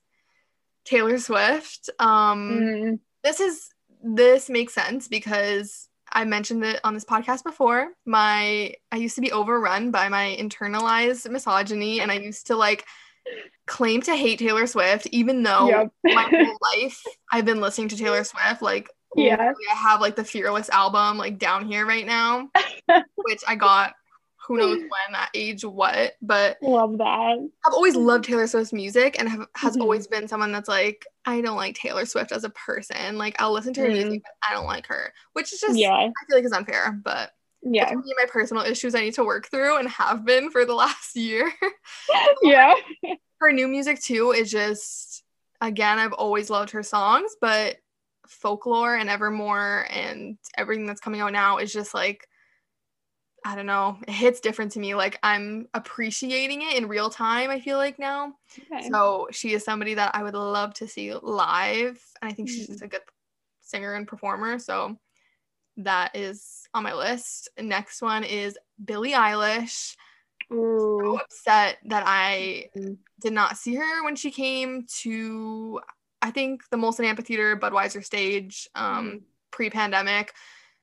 Taylor 0.85 1.19
Swift. 1.19 1.91
Um 1.99 2.61
mm. 2.61 3.01
this 3.23 3.41
is 3.41 3.69
this 4.03 4.49
makes 4.49 4.75
sense 4.75 5.09
because 5.09 5.89
I 6.11 6.25
mentioned 6.25 6.65
it 6.65 6.81
on 6.85 6.95
this 6.95 7.05
podcast 7.05 7.45
before. 7.45 7.89
My 8.07 8.75
I 8.91 8.97
used 8.97 9.15
to 9.17 9.21
be 9.21 9.33
overrun 9.33 9.91
by 9.91 10.09
my 10.09 10.37
internalized 10.39 11.31
misogyny 11.31 12.01
and 12.01 12.11
I 12.11 12.15
used 12.15 12.49
to 12.49 12.57
like 12.57 12.85
claim 13.67 14.01
to 14.03 14.17
hate 14.17 14.39
Taylor 14.39 14.67
Swift, 14.67 15.07
even 15.13 15.43
though 15.43 15.69
yep. 15.69 15.93
my 16.05 16.23
whole 16.31 16.59
life 16.75 17.03
I've 17.33 17.45
been 17.45 17.61
listening 17.61 17.89
to 17.89 17.97
Taylor 17.97 18.25
Swift. 18.25 18.63
Like, 18.63 18.91
yeah, 19.15 19.53
I 19.71 19.75
have 19.75 20.01
like 20.01 20.17
the 20.17 20.25
Fearless 20.25 20.71
album 20.71 21.19
like 21.19 21.39
down 21.39 21.67
here 21.67 21.87
right 21.87 22.07
now, 22.07 22.51
which 23.17 23.43
I 23.47 23.55
got 23.55 23.95
who 24.49 24.57
knows 24.57 24.79
when 24.79 25.15
at 25.15 25.29
age 25.35 25.63
what, 25.63 26.15
but 26.23 26.57
love 26.63 26.97
that. 26.97 27.37
I've 27.67 27.75
always 27.75 27.95
loved 27.95 28.25
Taylor 28.25 28.47
Swift's 28.47 28.73
music 28.73 29.17
and 29.19 29.29
have, 29.29 29.47
has 29.55 29.75
mm-hmm. 29.75 29.83
always 29.83 30.07
been 30.07 30.27
someone 30.27 30.53
that's 30.53 30.71
like, 30.71 31.05
I 31.27 31.43
don't 31.43 31.59
like 31.59 31.75
Taylor 31.75 32.07
Swift 32.07 32.33
as 32.33 32.45
a 32.45 32.51
person. 32.51 33.19
Like, 33.19 33.37
I'll 33.43 33.53
listen 33.53 33.75
to 33.75 33.83
her 33.83 33.89
mm 33.89 33.93
music, 33.93 34.23
but 34.25 34.49
I 34.49 34.55
don't 34.55 34.65
like 34.65 34.87
her, 34.87 35.13
which 35.35 35.53
is 35.53 35.61
just, 35.61 35.79
yeah, 35.79 35.93
I 35.93 36.11
feel 36.27 36.37
like 36.39 36.45
is 36.47 36.53
unfair, 36.53 36.99
but 37.05 37.31
yeah. 37.63 37.93
my 37.93 38.27
personal 38.29 38.63
issues 38.63 38.95
i 38.95 39.01
need 39.01 39.15
to 39.15 39.25
work 39.25 39.49
through 39.49 39.79
and 39.79 39.89
have 39.89 40.25
been 40.25 40.51
for 40.51 40.65
the 40.65 40.75
last 40.85 41.17
year. 41.17 41.53
Yeah. 42.43 42.75
Her 43.41 43.53
new 43.53 43.69
music 43.69 44.01
too 44.01 44.33
is 44.33 44.51
just 44.51 45.23
again 45.61 45.99
i've 45.99 46.13
always 46.13 46.51
loved 46.51 46.71
her 46.71 46.83
songs 46.83 47.37
but 47.41 47.77
folklore 48.27 48.95
and 48.95 49.11
evermore 49.11 49.87
and 49.91 50.39
everything 50.57 50.87
that's 50.87 51.01
coming 51.01 51.21
out 51.21 51.33
now 51.33 51.59
is 51.59 51.73
just 51.73 51.95
like 51.95 52.27
i 53.45 53.55
don't 53.57 53.67
know 53.67 53.97
it 54.07 54.13
hits 54.13 54.41
different 54.41 54.73
to 54.73 54.81
me. 54.81 54.95
Like 54.95 55.19
i'm 55.23 55.67
appreciating 55.75 56.63
it 56.63 56.77
in 56.77 56.89
real 56.89 57.11
time 57.11 57.51
i 57.51 57.61
feel 57.61 57.77
like 57.77 57.99
now. 57.99 58.35
Okay. 58.73 58.89
so 58.89 59.29
she 59.31 59.53
is 59.53 59.65
somebody 59.65 59.95
that 59.95 60.15
i 60.15 60.23
would 60.23 60.35
love 60.35 60.75
to 60.75 60.89
see 60.89 61.13
live 61.15 62.01
and 62.21 62.31
i 62.31 62.33
think 62.33 62.49
mm-hmm. 62.49 62.65
she's 62.65 62.83
a 62.83 62.89
good 62.89 63.03
singer 63.61 63.95
and 63.95 64.07
performer 64.07 64.59
so 64.59 64.97
that 65.79 66.15
is 66.15 66.69
on 66.75 66.83
my 66.83 66.93
list 66.93 67.49
next 67.61 68.03
one 68.03 68.25
is 68.25 68.59
billie 68.85 69.13
eilish 69.13 69.95
Ooh. 70.53 71.01
so 71.03 71.21
upset 71.21 71.79
that 71.87 72.05
I 72.07 72.69
mm-hmm. 72.77 72.95
did 73.21 73.33
not 73.33 73.57
see 73.57 73.75
her 73.75 74.05
when 74.05 74.17
she 74.17 74.31
came 74.31 74.87
to 75.01 75.81
I 76.21 76.31
think 76.31 76.63
the 76.71 76.77
Molson 76.77 77.05
Amphitheater 77.05 77.57
Budweiser 77.57 78.05
stage 78.05 78.69
um, 78.75 79.11
mm. 79.11 79.23
pre-pandemic 79.51 80.33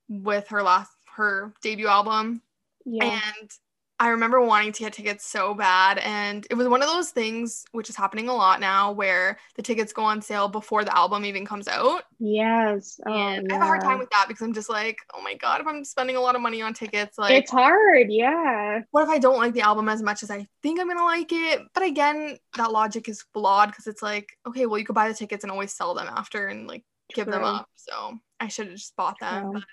with 0.07 0.47
her 0.49 0.63
last 0.63 0.91
her 1.15 1.53
debut 1.61 1.87
album. 1.87 2.41
Yeah. 2.85 3.19
And 3.39 3.51
I 3.97 4.09
remember 4.09 4.41
wanting 4.41 4.73
to 4.73 4.83
get 4.83 4.93
tickets 4.93 5.25
so 5.25 5.53
bad. 5.53 5.99
And 5.99 6.45
it 6.49 6.55
was 6.55 6.67
one 6.67 6.81
of 6.81 6.89
those 6.89 7.11
things, 7.11 7.63
which 7.71 7.89
is 7.89 7.95
happening 7.95 8.27
a 8.27 8.33
lot 8.33 8.59
now, 8.59 8.91
where 8.91 9.37
the 9.55 9.61
tickets 9.61 9.93
go 9.93 10.03
on 10.03 10.21
sale 10.21 10.49
before 10.49 10.83
the 10.83 10.95
album 10.95 11.23
even 11.23 11.45
comes 11.45 11.69
out. 11.69 12.03
Yes. 12.19 12.99
Oh, 13.07 13.13
and 13.13 13.47
yeah. 13.47 13.55
I 13.55 13.57
have 13.57 13.63
a 13.63 13.67
hard 13.67 13.81
time 13.81 13.99
with 13.99 14.09
that 14.09 14.25
because 14.27 14.41
I'm 14.41 14.53
just 14.53 14.69
like, 14.69 14.97
oh 15.13 15.21
my 15.21 15.35
God, 15.35 15.61
if 15.61 15.67
I'm 15.67 15.85
spending 15.85 16.17
a 16.17 16.19
lot 16.19 16.35
of 16.35 16.41
money 16.41 16.61
on 16.61 16.73
tickets, 16.73 17.17
like. 17.17 17.31
It's 17.31 17.51
hard. 17.51 18.07
Yeah. 18.09 18.81
What 18.91 19.03
if 19.03 19.09
I 19.09 19.17
don't 19.17 19.37
like 19.37 19.53
the 19.53 19.61
album 19.61 19.87
as 19.87 20.01
much 20.01 20.23
as 20.23 20.31
I 20.31 20.45
think 20.61 20.79
I'm 20.79 20.87
going 20.87 20.97
to 20.97 21.05
like 21.05 21.31
it? 21.31 21.61
But 21.73 21.83
again, 21.83 22.37
that 22.57 22.73
logic 22.73 23.07
is 23.07 23.23
flawed 23.33 23.69
because 23.69 23.87
it's 23.87 24.01
like, 24.01 24.37
okay, 24.45 24.65
well, 24.65 24.77
you 24.77 24.85
could 24.85 24.95
buy 24.95 25.07
the 25.07 25.13
tickets 25.13 25.45
and 25.45 25.51
always 25.51 25.71
sell 25.71 25.93
them 25.93 26.07
after 26.09 26.47
and 26.47 26.67
like 26.67 26.83
give 27.13 27.27
them 27.27 27.45
up. 27.45 27.69
So 27.75 28.19
I 28.41 28.49
should 28.49 28.67
have 28.67 28.75
just 28.75 28.95
bought 28.97 29.19
them. 29.21 29.63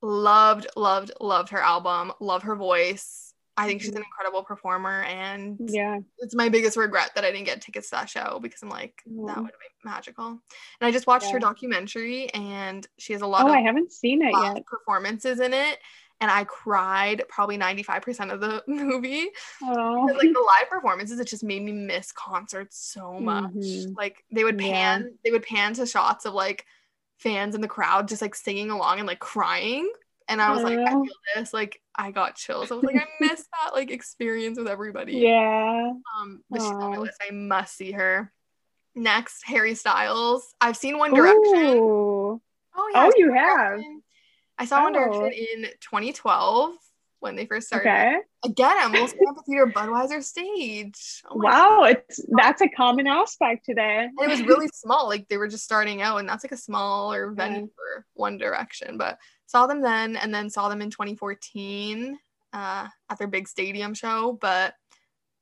loved, 0.00 0.68
loved, 0.74 1.12
loved 1.20 1.50
her 1.50 1.60
album. 1.60 2.12
Love 2.18 2.44
her 2.44 2.56
voice 2.56 3.31
I 3.56 3.66
think 3.66 3.82
she's 3.82 3.90
an 3.90 3.96
mm-hmm. 3.96 4.04
incredible 4.04 4.44
performer, 4.44 5.02
and 5.02 5.58
yeah, 5.60 5.98
it's 6.18 6.34
my 6.34 6.48
biggest 6.48 6.76
regret 6.76 7.10
that 7.14 7.24
I 7.24 7.30
didn't 7.30 7.44
get 7.44 7.60
tickets 7.60 7.90
to 7.90 7.96
that 7.96 8.08
show 8.08 8.38
because 8.42 8.62
I'm 8.62 8.70
like 8.70 9.02
mm. 9.06 9.26
that 9.26 9.36
would 9.36 9.50
have 9.50 9.60
been 9.60 9.92
magical. 9.92 10.26
And 10.26 10.40
I 10.80 10.90
just 10.90 11.06
watched 11.06 11.26
yeah. 11.26 11.32
her 11.32 11.38
documentary, 11.38 12.30
and 12.30 12.86
she 12.98 13.12
has 13.12 13.20
a 13.20 13.26
lot. 13.26 13.44
Oh, 13.44 13.48
of 13.48 13.52
I 13.52 13.60
haven't 13.60 13.92
seen 13.92 14.22
it 14.22 14.32
yet. 14.32 14.64
Performances 14.64 15.40
in 15.40 15.52
it, 15.52 15.78
and 16.22 16.30
I 16.30 16.44
cried 16.44 17.24
probably 17.28 17.58
95% 17.58 18.32
of 18.32 18.40
the 18.40 18.62
movie. 18.68 19.28
Oh. 19.62 20.08
like 20.14 20.32
the 20.32 20.52
live 20.60 20.70
performances, 20.70 21.18
it 21.18 21.26
just 21.26 21.44
made 21.44 21.62
me 21.62 21.72
miss 21.72 22.12
concerts 22.12 22.78
so 22.78 23.18
much. 23.18 23.52
Mm-hmm. 23.52 23.94
Like 23.96 24.24
they 24.30 24.44
would 24.44 24.56
pan, 24.56 25.02
yeah. 25.02 25.08
they 25.24 25.30
would 25.32 25.42
pan 25.42 25.74
to 25.74 25.84
shots 25.84 26.24
of 26.24 26.32
like 26.32 26.64
fans 27.18 27.54
in 27.54 27.60
the 27.60 27.68
crowd 27.68 28.08
just 28.08 28.22
like 28.22 28.34
singing 28.34 28.70
along 28.70 28.98
and 28.98 29.06
like 29.06 29.18
crying 29.18 29.90
and 30.28 30.40
I 30.40 30.52
was 30.52 30.62
like, 30.62 30.78
I 30.78 30.90
feel 30.90 31.04
this. 31.34 31.52
Like 31.52 31.80
I 31.94 32.10
got 32.10 32.36
chills. 32.36 32.70
I 32.70 32.74
was 32.74 32.84
like, 32.84 32.96
I 32.96 33.06
miss 33.20 33.46
that 33.62 33.74
like 33.74 33.90
experience 33.90 34.58
with 34.58 34.68
everybody. 34.68 35.14
Yeah. 35.14 35.92
Um, 36.18 36.42
but 36.50 36.60
she's 36.60 36.70
on 36.70 36.90
my 36.90 36.96
list. 36.98 37.20
I 37.26 37.32
must 37.32 37.76
see 37.76 37.92
her. 37.92 38.32
Next, 38.94 39.42
Harry 39.46 39.74
Styles. 39.74 40.54
I've 40.60 40.76
seen 40.76 40.98
One 40.98 41.14
Direction. 41.14 41.76
Ooh. 41.76 42.42
Oh 42.74 42.90
yeah. 42.94 43.06
Oh, 43.06 43.12
you 43.16 43.32
have. 43.32 43.80
I 44.58 44.64
saw 44.66 44.80
oh. 44.80 44.84
One 44.84 44.92
Direction 44.92 45.32
in 45.32 45.62
2012 45.80 46.74
when 47.22 47.36
they 47.36 47.46
first 47.46 47.68
started. 47.68 47.88
Okay. 47.88 48.16
Again, 48.44 48.74
I'm 48.76 48.94
also 48.96 49.14
at 49.14 49.20
Molson 49.20 49.28
Amphitheater 49.28 49.66
Budweiser 49.68 50.22
stage. 50.22 51.22
Oh 51.30 51.36
wow, 51.36 51.82
God. 51.82 51.90
it's 51.90 52.20
that's 52.36 52.60
a 52.60 52.68
common 52.68 53.06
aspect 53.06 53.64
today. 53.64 54.08
And 54.18 54.20
it 54.20 54.28
was 54.28 54.42
really 54.42 54.68
small. 54.74 55.08
Like 55.08 55.28
they 55.28 55.36
were 55.36 55.48
just 55.48 55.64
starting 55.64 56.02
out, 56.02 56.18
and 56.18 56.28
that's 56.28 56.44
like 56.44 56.52
a 56.52 56.56
smaller 56.56 57.30
venue 57.30 57.60
yeah. 57.60 57.66
for 57.76 58.06
One 58.14 58.38
Direction. 58.38 58.98
But 58.98 59.18
saw 59.52 59.66
them 59.66 59.82
then, 59.82 60.16
and 60.16 60.34
then 60.34 60.48
saw 60.48 60.68
them 60.68 60.80
in 60.80 60.90
2014 60.90 62.18
uh, 62.54 62.88
at 63.10 63.18
their 63.18 63.28
big 63.28 63.46
stadium 63.46 63.92
show. 63.92 64.38
But 64.40 64.74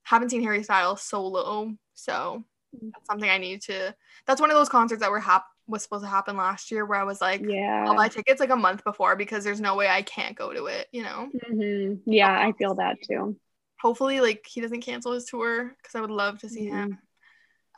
haven't 0.03 0.31
seen 0.31 0.43
Harry 0.43 0.65
Styles 0.65 1.01
solo, 1.01 1.73
so 1.95 2.45
mm. 2.77 2.91
that's 2.93 3.07
something 3.07 3.31
I 3.31 3.39
need 3.39 3.63
to. 3.63 3.95
That's 4.27 4.41
one 4.41 4.51
of 4.51 4.57
those 4.57 4.69
concerts 4.69 5.01
that 5.01 5.13
were 5.13 5.21
hap- 5.21 5.47
was 5.69 5.85
supposed 5.85 6.03
to 6.03 6.11
happen 6.11 6.37
last 6.37 6.73
year 6.73 6.85
where 6.85 6.99
I 6.99 7.05
was 7.05 7.21
like, 7.21 7.41
yeah, 7.47 7.85
I'll 7.87 7.95
buy 7.95 8.09
tickets 8.09 8.41
like 8.41 8.51
a 8.51 8.57
month 8.57 8.83
before 8.83 9.15
because 9.15 9.45
there's 9.45 9.61
no 9.61 9.77
way 9.77 9.89
I 9.89 10.03
can't 10.03 10.37
go 10.37 10.53
to 10.53 10.67
it, 10.67 10.89
you 10.91 11.05
know? 11.05 11.31
Mm-hmm. 11.49 12.11
Yeah, 12.11 12.37
I 12.37 12.51
feel 12.53 12.75
that 12.75 12.97
too. 13.03 13.37
Hopefully, 13.81 14.21
like 14.21 14.45
he 14.45 14.61
doesn't 14.61 14.83
cancel 14.83 15.13
his 15.13 15.27
tour 15.27 15.73
because 15.77 15.95
I 15.95 16.01
would 16.01 16.11
love 16.11 16.41
to 16.41 16.49
see 16.49 16.67
mm-hmm. 16.67 16.77
him. 16.77 16.99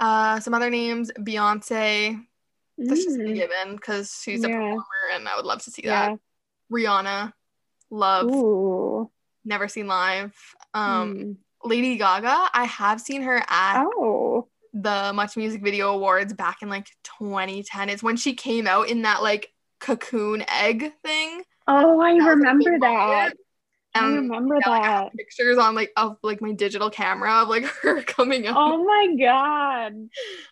Uh, 0.01 0.41
some 0.41 0.55
other 0.55 0.71
names: 0.71 1.13
Beyonce. 1.13 2.25
That's 2.89 3.01
mm. 3.01 3.05
just 3.05 3.21
a 3.21 3.33
given 3.33 3.77
because 3.77 4.21
she's 4.23 4.45
a 4.45 4.49
performer, 4.49 4.85
and 5.15 5.29
I 5.29 5.37
would 5.37 5.45
love 5.45 5.63
to 5.63 5.71
see 5.71 5.83
yeah. 5.85 6.11
that. 6.11 6.19
Rihanna, 6.73 7.33
love. 7.91 8.31
Ooh. 8.31 9.11
Never 9.45 9.67
seen 9.69 9.89
live. 9.89 10.35
Um, 10.73 11.15
mm. 11.15 11.37
Lady 11.65 11.97
Gaga. 11.97 12.51
I 12.55 12.65
have 12.65 13.01
seen 13.01 13.23
her 13.23 13.43
at. 13.49 13.85
Oh 13.85 14.49
the 14.73 15.13
Much 15.15 15.37
Music 15.37 15.63
Video 15.63 15.93
Awards 15.93 16.33
back 16.33 16.63
in 16.63 16.69
like 16.69 16.89
2010. 17.05 17.89
It's 17.89 18.03
when 18.03 18.17
she 18.17 18.35
came 18.35 18.67
out 18.67 18.89
in 18.89 19.03
that 19.03 19.23
like 19.23 19.53
cocoon 19.81 20.45
egg 20.49 20.93
thing. 21.05 21.43
Oh, 21.67 22.01
I 22.01 22.13
remember 22.13 22.79
that. 22.81 23.35
I 23.95 24.07
remember 24.07 24.57
yeah, 24.57 24.81
that. 24.81 25.03
Like, 25.05 25.13
pictures 25.15 25.59
on 25.59 25.75
like 25.75 25.93
of 25.97 26.17
like 26.23 26.41
my 26.41 26.53
digital 26.53 26.91
camera 26.91 27.43
of 27.43 27.49
like 27.49 27.65
her 27.83 28.03
coming 28.03 28.47
up. 28.47 28.57
Oh 28.59 28.83
my 28.83 29.17
god. 29.21 30.09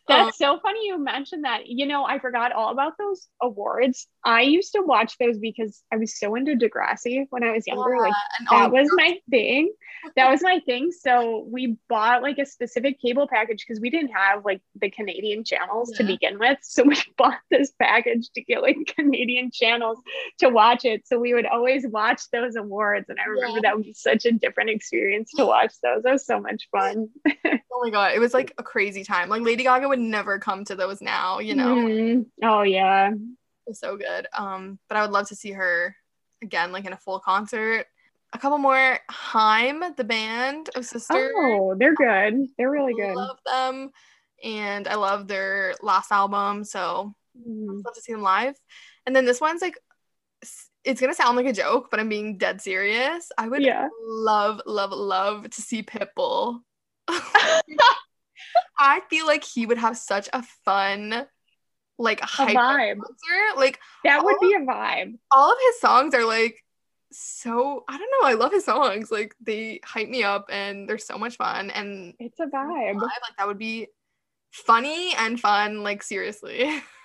That's 0.08 0.26
um, 0.26 0.32
so 0.32 0.60
funny 0.60 0.86
you 0.86 0.98
mentioned 0.98 1.44
that. 1.44 1.66
You 1.66 1.86
know, 1.86 2.04
I 2.04 2.18
forgot 2.18 2.52
all 2.52 2.70
about 2.70 2.98
those 2.98 3.28
awards. 3.40 4.06
I 4.24 4.42
used 4.42 4.72
to 4.72 4.82
watch 4.82 5.16
those 5.18 5.38
because 5.38 5.82
I 5.92 5.96
was 5.96 6.18
so 6.18 6.34
into 6.34 6.52
Degrassi 6.52 7.26
when 7.30 7.42
I 7.42 7.52
was 7.52 7.66
younger. 7.66 7.94
Yeah, 7.94 8.00
like 8.02 8.14
that 8.50 8.72
was 8.72 8.88
my 8.92 9.18
thing. 9.30 9.72
That 10.16 10.30
was 10.30 10.42
my 10.42 10.60
thing. 10.66 10.92
So 10.92 11.46
we 11.50 11.76
bought 11.88 12.22
like 12.22 12.38
a 12.38 12.44
specific 12.44 13.00
cable 13.00 13.26
package 13.26 13.64
because 13.66 13.80
we 13.80 13.88
didn't 13.88 14.12
have 14.12 14.44
like 14.44 14.60
the 14.78 14.90
Canadian 14.90 15.44
channels 15.44 15.90
yeah. 15.92 15.98
to 15.98 16.04
begin 16.04 16.38
with. 16.38 16.58
So 16.62 16.82
we 16.82 16.96
bought 17.16 17.38
this 17.50 17.72
package 17.78 18.28
to 18.34 18.42
get 18.42 18.62
like 18.62 18.76
Canadian 18.94 19.50
channels 19.50 19.98
to 20.38 20.50
watch 20.50 20.84
it. 20.84 21.06
So 21.06 21.18
we 21.18 21.32
would 21.32 21.46
always 21.46 21.86
watch 21.86 22.22
those 22.32 22.56
awards 22.56 23.08
and 23.08 23.18
I 23.18 23.29
remember 23.30 23.56
yeah. 23.62 23.70
that 23.70 23.78
was 23.78 23.86
such 24.00 24.24
a 24.26 24.32
different 24.32 24.70
experience 24.70 25.32
to 25.36 25.46
watch 25.46 25.74
those. 25.82 26.02
That 26.02 26.12
was 26.12 26.26
so 26.26 26.40
much 26.40 26.68
fun. 26.70 27.08
oh 27.26 27.82
my 27.82 27.90
god, 27.90 28.12
it 28.14 28.18
was 28.18 28.34
like 28.34 28.52
a 28.58 28.62
crazy 28.62 29.04
time. 29.04 29.28
Like 29.28 29.42
Lady 29.42 29.64
Gaga 29.64 29.88
would 29.88 29.98
never 29.98 30.38
come 30.38 30.64
to 30.66 30.74
those 30.74 31.00
now, 31.00 31.38
you 31.38 31.54
know. 31.54 31.74
Mm-hmm. 31.76 32.44
Oh 32.46 32.62
yeah. 32.62 33.12
It's 33.66 33.80
so 33.80 33.96
good. 33.96 34.26
Um, 34.36 34.78
but 34.88 34.96
I 34.96 35.02
would 35.02 35.12
love 35.12 35.28
to 35.28 35.36
see 35.36 35.52
her 35.52 35.94
again, 36.42 36.72
like 36.72 36.84
in 36.86 36.92
a 36.92 36.96
full 36.96 37.20
concert. 37.20 37.86
A 38.32 38.38
couple 38.38 38.58
more. 38.58 38.98
Haim, 39.10 39.82
the 39.96 40.04
band 40.04 40.70
of 40.76 40.84
Sisters. 40.86 41.32
Oh, 41.34 41.74
they're 41.76 41.94
good. 41.94 42.46
They're 42.56 42.70
really 42.70 42.94
good. 42.94 43.14
Love 43.14 43.38
them. 43.44 43.90
and 44.42 44.88
I 44.88 44.94
love 44.94 45.28
their 45.28 45.74
last 45.82 46.10
album, 46.10 46.64
so 46.64 47.14
Mhm. 47.38 47.84
love 47.84 47.94
to 47.94 48.00
see 48.00 48.12
them 48.12 48.22
live. 48.22 48.56
And 49.04 49.14
then 49.14 49.24
this 49.26 49.40
one's 49.40 49.60
like, 49.62 49.78
it's 50.84 51.00
gonna 51.00 51.14
sound 51.14 51.36
like 51.36 51.46
a 51.46 51.52
joke, 51.52 51.88
but 51.90 52.00
I'm 52.00 52.08
being 52.08 52.38
dead 52.38 52.60
serious. 52.60 53.30
I 53.36 53.48
would 53.48 53.62
Yeah. 53.62 53.88
love, 54.02 54.60
love, 54.66 54.92
love 54.92 55.48
to 55.50 55.60
see 55.62 55.82
Pitbull. 55.82 56.60
I 58.78 59.00
feel 59.10 59.26
like 59.26 59.44
he 59.44 59.66
would 59.66 59.78
have 59.78 59.96
such 59.98 60.28
a 60.32 60.42
fun, 60.64 61.26
like 61.98 62.20
hype 62.20 62.56
vibe. 62.56 62.96
concert. 62.98 63.58
Like 63.58 63.78
That 64.04 64.24
would 64.24 64.36
be 64.40 64.54
a 64.54 64.60
vibe. 64.60 65.18
all 65.30 65.52
of 65.52 65.58
his 65.66 65.80
songs 65.80 66.14
are 66.14 66.24
like 66.24 66.56
so 67.12 67.84
I 67.88 67.98
don't 67.98 68.10
know. 68.22 68.28
I 68.28 68.34
love 68.34 68.52
his 68.52 68.64
songs. 68.64 69.10
Like 69.10 69.34
they 69.40 69.80
hype 69.84 70.08
me 70.08 70.22
up 70.22 70.46
and 70.50 70.88
they're 70.88 70.96
so 70.98 71.18
much 71.18 71.36
fun. 71.36 71.70
And 71.70 72.14
It's 72.18 72.38
a 72.40 72.46
vibe. 72.46 72.94
like 73.02 73.10
that 73.36 73.46
would 73.48 73.58
be 73.58 73.88
funny 74.52 75.12
and 75.18 75.38
fun. 75.38 75.82
Like 75.82 76.02
seriously. 76.02 76.70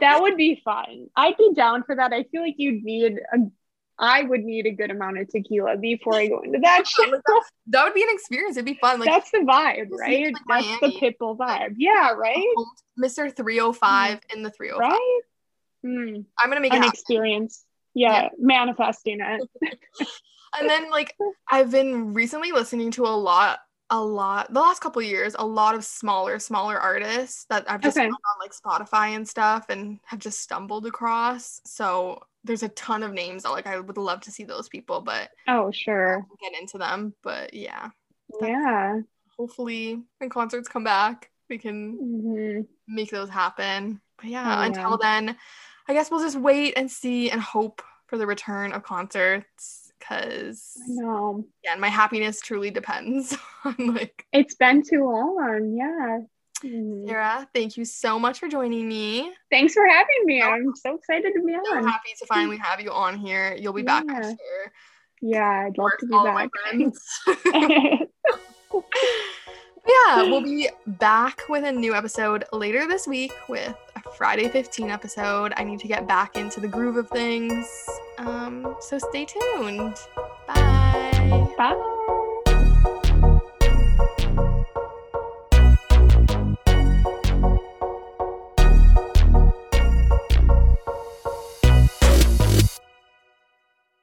That 0.00 0.18
would 0.20 0.36
be 0.36 0.60
fun. 0.64 1.08
I'd 1.16 1.36
be 1.36 1.52
down 1.54 1.82
for 1.84 1.96
that. 1.96 2.12
I 2.12 2.24
feel 2.24 2.42
like 2.42 2.54
you'd 2.58 2.82
need 2.82 3.18
a 3.32 3.38
I 4.00 4.22
would 4.22 4.44
need 4.44 4.66
a 4.66 4.70
good 4.70 4.92
amount 4.92 5.18
of 5.18 5.28
tequila 5.28 5.76
before 5.76 6.14
I 6.14 6.28
go 6.28 6.40
into 6.40 6.60
that. 6.60 6.84
Like, 6.98 7.20
that, 7.66 7.84
would 7.84 7.94
be 7.94 8.02
an 8.02 8.08
experience. 8.12 8.56
It'd 8.56 8.64
be 8.64 8.78
fun. 8.80 9.00
Like 9.00 9.08
That's 9.08 9.30
the 9.30 9.38
vibe, 9.38 9.88
right? 9.90 10.32
like 10.48 10.64
That's 10.64 10.80
the 10.80 11.00
pitbull 11.00 11.36
vibe. 11.36 11.74
Yeah, 11.76 12.12
right? 12.12 12.44
Mr. 12.98 13.34
305 13.34 14.20
in 14.34 14.42
the 14.42 14.50
305. 14.50 14.90
Right? 14.90 15.20
Mm, 15.84 16.24
I'm 16.38 16.48
gonna 16.48 16.60
make 16.60 16.72
it 16.72 16.78
an 16.78 16.84
experience. 16.84 17.64
Yeah, 17.94 18.28
manifesting 18.38 19.20
it. 19.20 19.48
And 20.58 20.68
then 20.68 20.90
like 20.90 21.14
I've 21.48 21.70
been 21.70 22.14
recently 22.14 22.52
listening 22.52 22.90
to 22.92 23.04
a 23.04 23.08
lot, 23.08 23.58
a 23.90 24.00
lot, 24.00 24.52
the 24.52 24.60
last 24.60 24.80
couple 24.80 25.00
of 25.00 25.08
years, 25.08 25.34
a 25.38 25.46
lot 25.46 25.74
of 25.74 25.84
smaller, 25.84 26.38
smaller 26.38 26.78
artists 26.78 27.44
that 27.46 27.70
I've 27.70 27.80
just 27.80 27.96
Okay. 27.96 28.06
found 28.06 28.12
on 28.12 28.38
like 28.40 28.52
Spotify 28.52 29.16
and 29.16 29.26
stuff 29.26 29.66
and 29.70 29.98
have 30.04 30.18
just 30.18 30.40
stumbled 30.40 30.86
across. 30.86 31.60
So 31.64 32.20
there's 32.44 32.62
a 32.62 32.68
ton 32.70 33.02
of 33.02 33.12
names 33.12 33.42
that 33.42 33.50
like 33.50 33.66
I 33.66 33.78
would 33.78 33.96
love 33.96 34.20
to 34.22 34.30
see 34.30 34.44
those 34.44 34.68
people, 34.68 35.00
but 35.00 35.30
Oh, 35.46 35.70
sure. 35.70 36.26
get 36.40 36.60
into 36.60 36.78
them. 36.78 37.14
But 37.22 37.54
yeah, 37.54 37.90
Yeah. 38.40 39.00
hopefully 39.36 40.02
when 40.18 40.30
concerts 40.30 40.68
come 40.68 40.84
back, 40.84 41.30
we 41.48 41.58
can 41.58 41.96
hmm 41.98 42.60
make 42.86 43.10
those 43.10 43.30
happen. 43.30 44.00
But 44.16 44.26
yeah, 44.26 44.58
Oh, 44.58 44.62
yeah. 44.62 44.66
until 44.66 44.98
then, 44.98 45.36
I 45.88 45.94
guess 45.94 46.10
we'll 46.10 46.20
just 46.20 46.38
wait 46.38 46.74
and 46.76 46.90
see 46.90 47.30
and 47.30 47.40
hope 47.40 47.82
for 48.06 48.18
the 48.18 48.26
return 48.26 48.72
of 48.72 48.82
concerts 48.82 49.77
because 49.98 50.74
I 50.82 50.86
know. 50.88 51.44
yeah, 51.64 51.72
and 51.72 51.80
my 51.80 51.88
happiness 51.88 52.40
truly 52.40 52.70
depends 52.70 53.36
on 53.64 53.74
like 53.94 54.24
It's 54.32 54.54
been 54.54 54.82
too 54.82 55.04
long. 55.04 55.74
Yeah. 55.76 56.18
Mhm. 56.68 57.06
Sarah. 57.06 57.48
Thank 57.54 57.76
you 57.76 57.84
so 57.84 58.18
much 58.18 58.40
for 58.40 58.48
joining 58.48 58.88
me. 58.88 59.32
Thanks 59.50 59.74
for 59.74 59.86
having 59.86 60.24
me. 60.24 60.42
I'm 60.42 60.74
so 60.74 60.96
excited 60.96 61.32
to 61.36 61.44
be 61.44 61.54
So 61.64 61.76
on. 61.76 61.84
happy 61.86 62.08
to 62.18 62.26
finally 62.26 62.56
have 62.56 62.80
you 62.80 62.90
on 62.90 63.16
here. 63.16 63.54
You'll 63.56 63.72
be 63.72 63.82
back 63.82 64.04
next 64.06 64.26
Yeah. 64.26 64.30
year. 64.32 64.72
Yeah, 65.20 65.66
I'd 65.66 65.78
love 65.78 65.90
to 66.00 66.06
be 66.06 66.14
all 66.14 66.26
of 66.26 66.34
my 66.34 66.48
back. 66.64 66.74
yeah, 69.86 70.22
we'll 70.22 70.42
be 70.42 70.68
back 70.86 71.42
with 71.48 71.64
a 71.64 71.72
new 71.72 71.94
episode 71.94 72.44
later 72.52 72.86
this 72.86 73.06
week 73.06 73.32
with 73.48 73.74
Friday 74.18 74.48
15 74.48 74.90
episode. 74.90 75.52
I 75.56 75.62
need 75.62 75.78
to 75.78 75.86
get 75.86 76.08
back 76.08 76.36
into 76.36 76.58
the 76.58 76.66
groove 76.66 76.96
of 76.96 77.08
things. 77.08 77.88
Um, 78.18 78.74
so 78.80 78.98
stay 78.98 79.24
tuned. 79.24 79.94
Bye. 80.48 81.46
Bye. 81.56 81.97